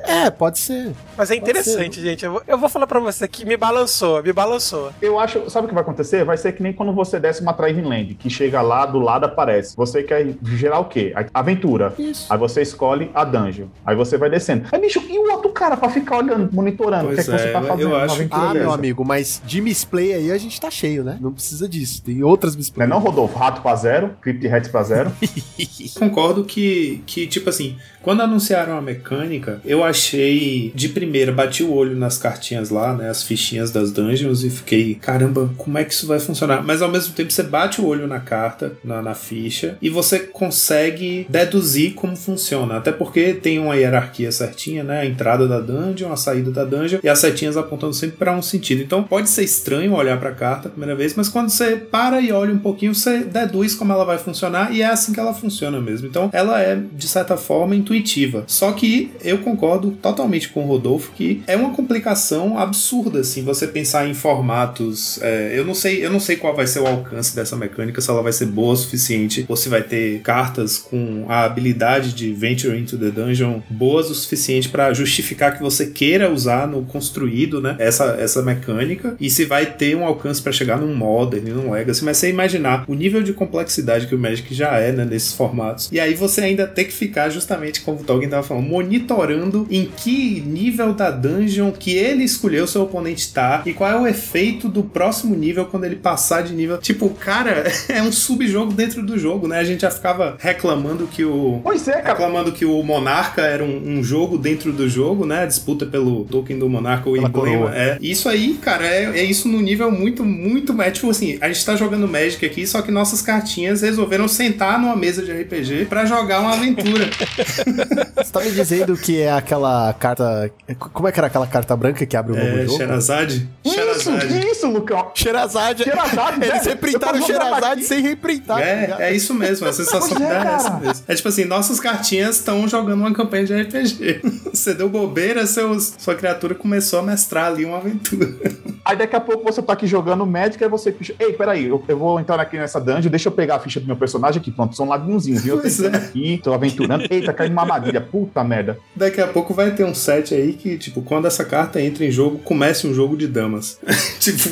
É, 0.07 0.27
É, 0.27 0.31
pode 0.31 0.59
ser. 0.59 0.93
mas 1.17 1.31
é 1.31 1.37
interessante, 1.37 2.01
gente. 2.01 2.25
Eu 2.25 2.33
vou, 2.33 2.43
eu 2.47 2.59
vou 2.59 2.69
falar 2.69 2.87
pra 2.87 3.01
você 3.01 3.27
que 3.29 3.45
me 3.45 3.57
balançou, 3.57 4.23
me 4.23 4.33
balançou. 4.33 4.91
Eu 5.01 5.19
acho, 5.19 5.49
sabe 5.51 5.67
o 5.67 5.69
que 5.69 5.75
vai 5.75 5.83
acontecer? 5.83 6.25
Vai 6.25 6.37
ser 6.37 6.53
que 6.53 6.63
nem 6.63 6.73
quando 6.73 6.93
você 6.93 7.19
desce 7.19 7.43
uma 7.43 7.53
Driving 7.53 7.83
Land, 7.83 8.15
que 8.15 8.29
chega 8.31 8.61
lá, 8.63 8.87
do 8.87 8.99
lado 8.99 9.25
aparece. 9.25 9.77
Você 9.77 10.03
quer 10.03 10.35
gerar 10.43 10.79
o 10.81 10.85
quê? 10.87 11.13
A- 11.15 11.27
Aventura. 11.41 11.93
Isso. 11.99 12.33
Aí 12.33 12.39
você 12.39 12.63
escolhe 12.63 13.11
a 13.15 13.25
dungeon. 13.25 13.66
Aí 13.85 13.97
você 13.97 14.17
vai 14.17 14.31
descendo. 14.31 14.65
Aí, 14.73 14.81
bicho, 14.81 15.03
e 15.09 15.19
o 15.19 15.33
outro 15.33 15.51
cara 15.51 15.77
pra 15.77 15.89
ficar 15.89 16.19
olhando, 16.19 16.49
monitorando 16.53 17.11
o 17.11 17.15
que, 17.15 17.21
é 17.21 17.25
Pois 17.25 17.27
que 17.27 17.33
você 17.43 17.49
é, 17.49 17.53
tá 17.53 17.63
fazendo? 17.63 17.91
eu 17.91 17.97
acho- 17.97 18.27
Ah, 18.31 18.55
meu 18.55 18.73
amigo, 18.73 19.05
mas 19.05 19.41
de 19.45 19.61
misplay 19.61 20.13
aí 20.15 20.31
a 20.33 20.39
gente 20.39 20.61
tá 20.61 20.71
cheio, 20.71 21.05
né? 21.05 21.19
Não 21.21 21.33
precisa 21.33 21.69
disso. 21.69 22.03
Tem 22.03 22.23
outras 22.23 22.57
Não 22.77 22.85
é 22.85 22.87
não, 22.87 22.99
Rodolfo? 22.99 23.39
Rato 23.39 23.61
pra 23.63 23.75
zero, 23.77 24.11
Crypt 24.21 24.47
Hats 24.49 24.69
pra 24.71 24.83
zero. 24.83 25.13
Concordo 25.99 26.45
que, 26.45 27.03
que, 27.07 27.27
tipo 27.27 27.49
assim, 27.49 27.77
quando 28.03 28.23
anunciaram 28.23 28.77
a 28.77 28.81
mecânica, 28.83 29.61
eu 29.65 29.83
achei 29.85 30.73
de 30.75 30.89
primeira, 30.89 31.33
bati 31.33 31.63
o 31.63 31.73
olho 31.73 31.97
nas 31.97 32.19
cartinhas 32.19 32.71
lá, 32.71 32.95
né, 32.95 33.09
as 33.11 33.23
fichinhas 33.23 33.71
das 33.71 33.91
dungeons 33.93 34.45
e 34.45 34.51
fiquei, 34.51 34.95
caramba, 34.95 35.51
como 35.57 35.79
é 35.79 35.85
que 35.85 35.93
isso 35.93 36.07
vai 36.07 36.19
funcionar? 36.21 36.63
Mas 36.63 36.83
ao 36.83 36.91
mesmo 36.91 37.15
tempo 37.15 37.31
você 37.33 37.43
bate 37.43 37.81
o 37.81 37.87
olho 37.87 38.07
na 38.07 38.21
carta, 38.21 38.73
na, 38.85 39.03
na 39.03 39.15
ficha, 39.15 39.77
e 39.81 39.89
você 39.91 40.21
consegue 40.21 41.27
deduzir 41.29 41.95
como 41.95 42.17
funciona. 42.17 42.77
Até 42.77 42.93
porque 42.93 43.35
tem 43.35 43.56
uma 43.59 43.77
hierarquia 43.77 44.31
certinha, 44.31 44.83
né, 44.83 45.01
a 45.01 45.07
entrada 45.07 45.47
da 45.47 45.61
dungeon, 45.61 46.13
a 46.13 46.17
saída 46.17 46.51
da 46.51 46.65
dungeon 46.65 47.01
e 47.03 47.09
as 47.09 47.19
setinhas 47.19 47.57
apontando 47.57 47.95
sempre 47.95 48.17
para 48.17 48.33
um 48.33 48.43
sentido. 48.43 48.83
Então 48.83 49.03
pode 49.03 49.29
ser 49.29 49.45
estranho 49.45 49.95
olhar 49.95 50.19
para 50.19 50.31
a 50.31 50.35
carta 50.35 50.69
a 50.69 50.71
primeira 50.71 50.95
vez, 50.95 51.15
mas 51.15 51.29
quando 51.29 51.51
você 51.51 51.77
para 51.77 52.21
e 52.21 52.33
olha 52.33 52.53
um 52.53 52.59
pouquinho, 52.59 52.95
você 52.95 53.19
deduz 53.19 53.75
como 53.75 53.93
ela 53.93 54.05
vai 54.05 54.19
funcionar 54.19 54.73
e 54.73 54.83
é 54.83 54.87
assim 54.87 55.13
que 55.13 55.21
ela 55.21 55.35
funciona 55.35 55.81
mesmo. 55.81 56.07
Então 56.07 56.31
ela 56.33 56.61
é, 56.61 56.79
de 56.93 57.09
certa 57.09 57.37
forma, 57.37 57.75
intuitiva. 57.75 58.45
Só 58.47 58.73
que 58.73 59.11
eu 59.23 59.39
concordo 59.39 59.93
totalmente 60.03 60.49
com 60.49 60.65
o 60.65 60.67
Rodolfo 60.67 61.13
que 61.15 61.43
é 61.47 61.57
uma 61.57 61.71
complicação 61.71 62.59
absurda, 62.59 63.21
assim, 63.21 63.43
você 63.43 63.67
pensar 63.67 64.09
em 64.09 64.15
formatos. 64.15 65.21
é, 65.23 65.59
eu 65.59 65.65
não 65.65 65.75
sei, 65.75 66.05
eu 66.05 66.11
não 66.11 66.21
sei 66.21 66.37
qual 66.37 66.55
vai 66.55 66.67
ser 66.67 66.81
o 66.81 66.87
alcance 66.87 67.35
dessa 67.35 67.57
mecânica, 67.57 68.01
se 68.01 68.11
ela 68.11 68.23
vai 68.23 68.33
ser 68.33 68.47
boa 68.47 68.73
o 68.73 68.77
suficiente, 68.77 69.45
ou 69.49 69.57
se 69.57 69.69
vai 69.69 69.83
ter 69.83 70.21
cartas 70.21 70.79
com 70.79 71.25
a 71.29 71.45
habilidade 71.45 72.13
de 72.13 72.33
Venture 72.33 72.79
into 72.79 72.99
the 72.99 73.11
Dungeon 73.11 73.46
boas 73.69 74.11
o 74.11 74.15
suficiente 74.15 74.69
para 74.69 74.93
justificar 74.93 75.57
que 75.57 75.63
você 75.63 75.87
queira 75.87 76.33
usar 76.33 76.67
no 76.67 76.83
construído, 76.83 77.61
né? 77.61 77.77
Essa, 77.79 78.17
essa 78.19 78.43
mecânica, 78.43 79.17
e 79.21 79.31
se 79.31 79.45
vai 79.45 79.67
ter 79.67 79.97
um 79.97 80.05
alcance 80.05 80.41
para 80.43 80.53
chegar 80.53 80.79
num 80.79 80.95
Modern, 80.95 81.49
num 81.49 81.71
Legacy, 81.71 82.05
mas 82.05 82.17
você 82.19 82.31
imaginar 82.31 82.85
o 82.89 82.95
nível 82.95 83.23
de 83.23 83.33
complexidade 83.33 84.07
que 84.07 84.15
o 84.15 84.19
Magic 84.19 84.55
já 84.55 84.77
é, 84.79 84.93
né, 84.93 85.05
nesses 85.05 85.33
formatos. 85.33 85.89
E 85.93 86.01
aí 86.01 86.15
você 86.15 86.41
ainda 86.43 86.67
tem 86.67 86.85
que 86.85 86.93
ficar, 86.93 87.31
justamente 87.31 87.81
como 87.81 88.01
o 88.01 88.05
Tolkien 88.05 88.31
tava 88.31 88.43
falando, 88.43 88.67
monitorando 88.67 89.67
em 89.71 89.87
que 89.87 90.41
nível 90.41 90.93
da 90.93 91.11
dungeon 91.11 91.73
que 91.73 91.97
ele 91.97 92.25
escolheu 92.25 92.67
seu 92.67 92.83
oponente 92.83 93.33
tá 93.33 93.63
e 93.67 93.73
qual 93.73 93.91
é 93.91 94.01
o 94.01 94.07
efeito 94.07 94.69
do 94.69 94.83
próximo 94.83 95.35
nível 95.35 95.67
quando 95.67 95.85
ele 95.85 95.97
passar 95.97 96.43
de 96.43 96.55
nível. 96.55 96.79
Tipo, 96.79 97.11
cara, 97.11 97.65
é 97.89 98.03
um 98.03 98.13
subjogo 98.13 98.73
dentro 98.73 99.03
do 99.03 99.19
jogo, 99.19 99.47
né? 99.47 99.59
A 99.59 99.65
gente 99.65 99.83
já 99.83 99.91
ficava 99.91 100.37
reclamando 100.39 101.07
que 101.07 101.25
o 101.25 101.61
Pois 101.63 101.87
é, 101.89 102.01
cara. 102.01 102.09
reclamando 102.09 102.53
que 102.53 102.65
o 102.65 102.83
Monarca 102.83 103.36
era 103.43 103.65
um, 103.65 103.99
um 103.99 104.03
jogo 104.03 104.39
dentro 104.39 104.73
do 104.73 104.89
jogo, 104.89 105.27
né? 105.27 105.43
A 105.43 105.47
disputa 105.47 105.87
pelo 105.87 106.25
token 106.25 106.59
do 106.59 106.69
Monarca, 106.69 107.09
o 107.09 107.15
Pela 107.15 107.29
emblema. 107.29 107.77
É. 107.77 107.99
Isso 108.01 108.29
aí, 108.29 108.55
cara, 108.55 108.87
é, 108.87 109.21
é 109.21 109.25
isso 109.25 109.49
no 109.49 109.61
nível 109.61 109.91
muito, 109.91 110.25
muito. 110.25 110.81
É 110.81 110.91
tipo 110.91 111.11
assim, 111.11 111.39
a 111.41 111.49
gente 111.49 111.65
tá 111.65 111.77
jogando 111.77 112.07
Magic 112.09 112.45
aqui, 112.45 112.67
só 112.67 112.83
que 112.83 112.91
nossas 112.91 113.23
cartinhas 113.23 113.83
resolveram 113.83 114.29
sentar 114.29 114.81
numa 114.81 114.97
mesa 114.97 115.23
de 115.23 115.33
RPG 115.33 115.87
pra 115.87 116.05
jogar 116.05 116.41
uma 116.41 116.55
aventura. 116.55 117.09
Você 118.17 118.33
tá 118.33 118.41
me 118.41 118.51
dizendo 118.51 118.97
que 118.97 119.21
é 119.21 119.33
aquela 119.33 119.93
carta. 119.95 120.51
Como 120.79 121.09
é 121.09 121.13
que 121.13 121.21
era 121.21 121.27
aquela 121.27 121.47
carta 121.47 121.77
branca 121.77 122.05
que 122.05 122.17
abre 122.17 122.33
o 122.33 122.37
é, 122.37 122.65
jogo? 122.65 122.79
Sherazade? 122.79 123.49
Isso, 123.65 123.75
Sherazade. 123.75 124.47
isso, 124.51 124.71
Lucão. 124.71 125.11
Xerazade. 125.15 125.85
Sherazade, 125.85 126.45
Eles 126.45 126.65
né? 126.65 126.71
reprintaram 126.71 127.21
tô 127.21 127.27
jogando 127.27 127.45
Xerazade 127.45 127.85
sem 127.85 128.03
reprintar. 128.03 128.59
tá 128.59 128.63
É, 128.63 128.97
é 129.01 129.13
isso 129.13 129.35
mesmo, 129.35 129.67
a 129.67 129.73
sensação 129.73 130.17
é, 130.17 130.21
dá 130.21 130.51
é 130.51 130.55
essa 130.55 130.71
mesmo. 130.79 131.05
É 131.07 131.15
tipo 131.15 131.29
assim, 131.29 131.45
nossas 131.45 131.81
cartinhas 131.81 132.37
estão 132.37 132.67
jogando 132.69 133.01
uma 133.01 133.13
campanha 133.17 133.45
de 133.45 133.55
RPG. 133.55 134.21
Você 134.53 134.75
deu 134.75 134.89
bobeira, 134.89 135.47
seus, 135.47 135.95
sua 135.99 136.15
criatura 136.15 136.55
começou 136.55 136.99
a 136.99 137.03
mestrar 137.03 137.47
ali 137.47 137.65
uma 137.65 137.79
aventura. 137.79 138.27
Aí 138.85 138.97
daqui 138.97 139.17
a 139.17 139.21
pouco 139.21 139.43
você 139.43 139.61
tá 139.61 139.73
aqui 139.73 139.85
jogando 139.85 140.25
Magic, 140.25 140.63
aí 140.63 140.71
você 140.71 140.93
ficha. 140.93 141.13
Ei, 141.19 141.33
peraí, 141.33 141.65
eu, 141.67 141.83
eu 141.89 141.99
vou 141.99 142.21
entrar 142.21 142.39
aqui 142.39 142.57
nessa 142.57 142.81
dungeon, 142.81 143.11
deixa 143.11 143.29
eu 143.29 143.33
pegar 143.33 143.57
a 143.57 143.59
ficha 143.59 143.81
do 143.81 143.87
meu 143.87 143.97
personagem 143.97 144.41
aqui. 144.41 144.53
Pronto, 144.53 144.77
são 144.77 144.87
ladinhozinhos, 144.87 145.43
viu? 145.43 145.55
Eu 145.55 145.57
tô 145.57 145.63
Pois 145.63 145.81
é. 145.81 145.89
aqui, 145.89 146.41
tô 146.41 146.53
aventurando. 146.53 147.05
Eita, 147.11 147.33
caiu 147.33 147.51
uma 147.51 147.63
armadilha. 147.63 148.01
Puta 148.01 148.45
merda. 148.45 148.79
Daqui 148.95 149.21
a 149.21 149.27
pouco 149.27 149.53
vai 149.53 149.73
ter 149.73 149.83
um 149.83 149.93
set 149.93 150.33
aí 150.33 150.53
que, 150.53 150.79
tipo, 150.79 151.03
quando 151.03 151.27
essa 151.27 151.45
carta 151.45 151.81
entra 151.81 152.05
em 152.05 152.13
jogo, 152.13 152.39
comece 152.39 152.87
um 152.87 152.95
jogo 152.95 153.17
de 153.17 153.27
damas. 153.27 153.77
tipo, 154.21 154.51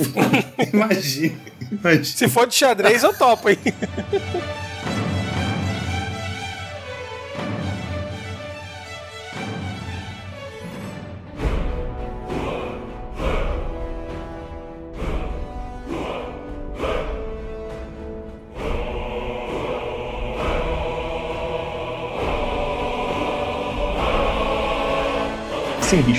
imagina. 0.72 1.36
imagina. 1.70 2.04
Se 2.04 2.26
for 2.28 2.48
de 2.48 2.56
xadrez, 2.56 3.04
eu 3.04 3.16
topo, 3.16 3.48
hein? 3.48 3.58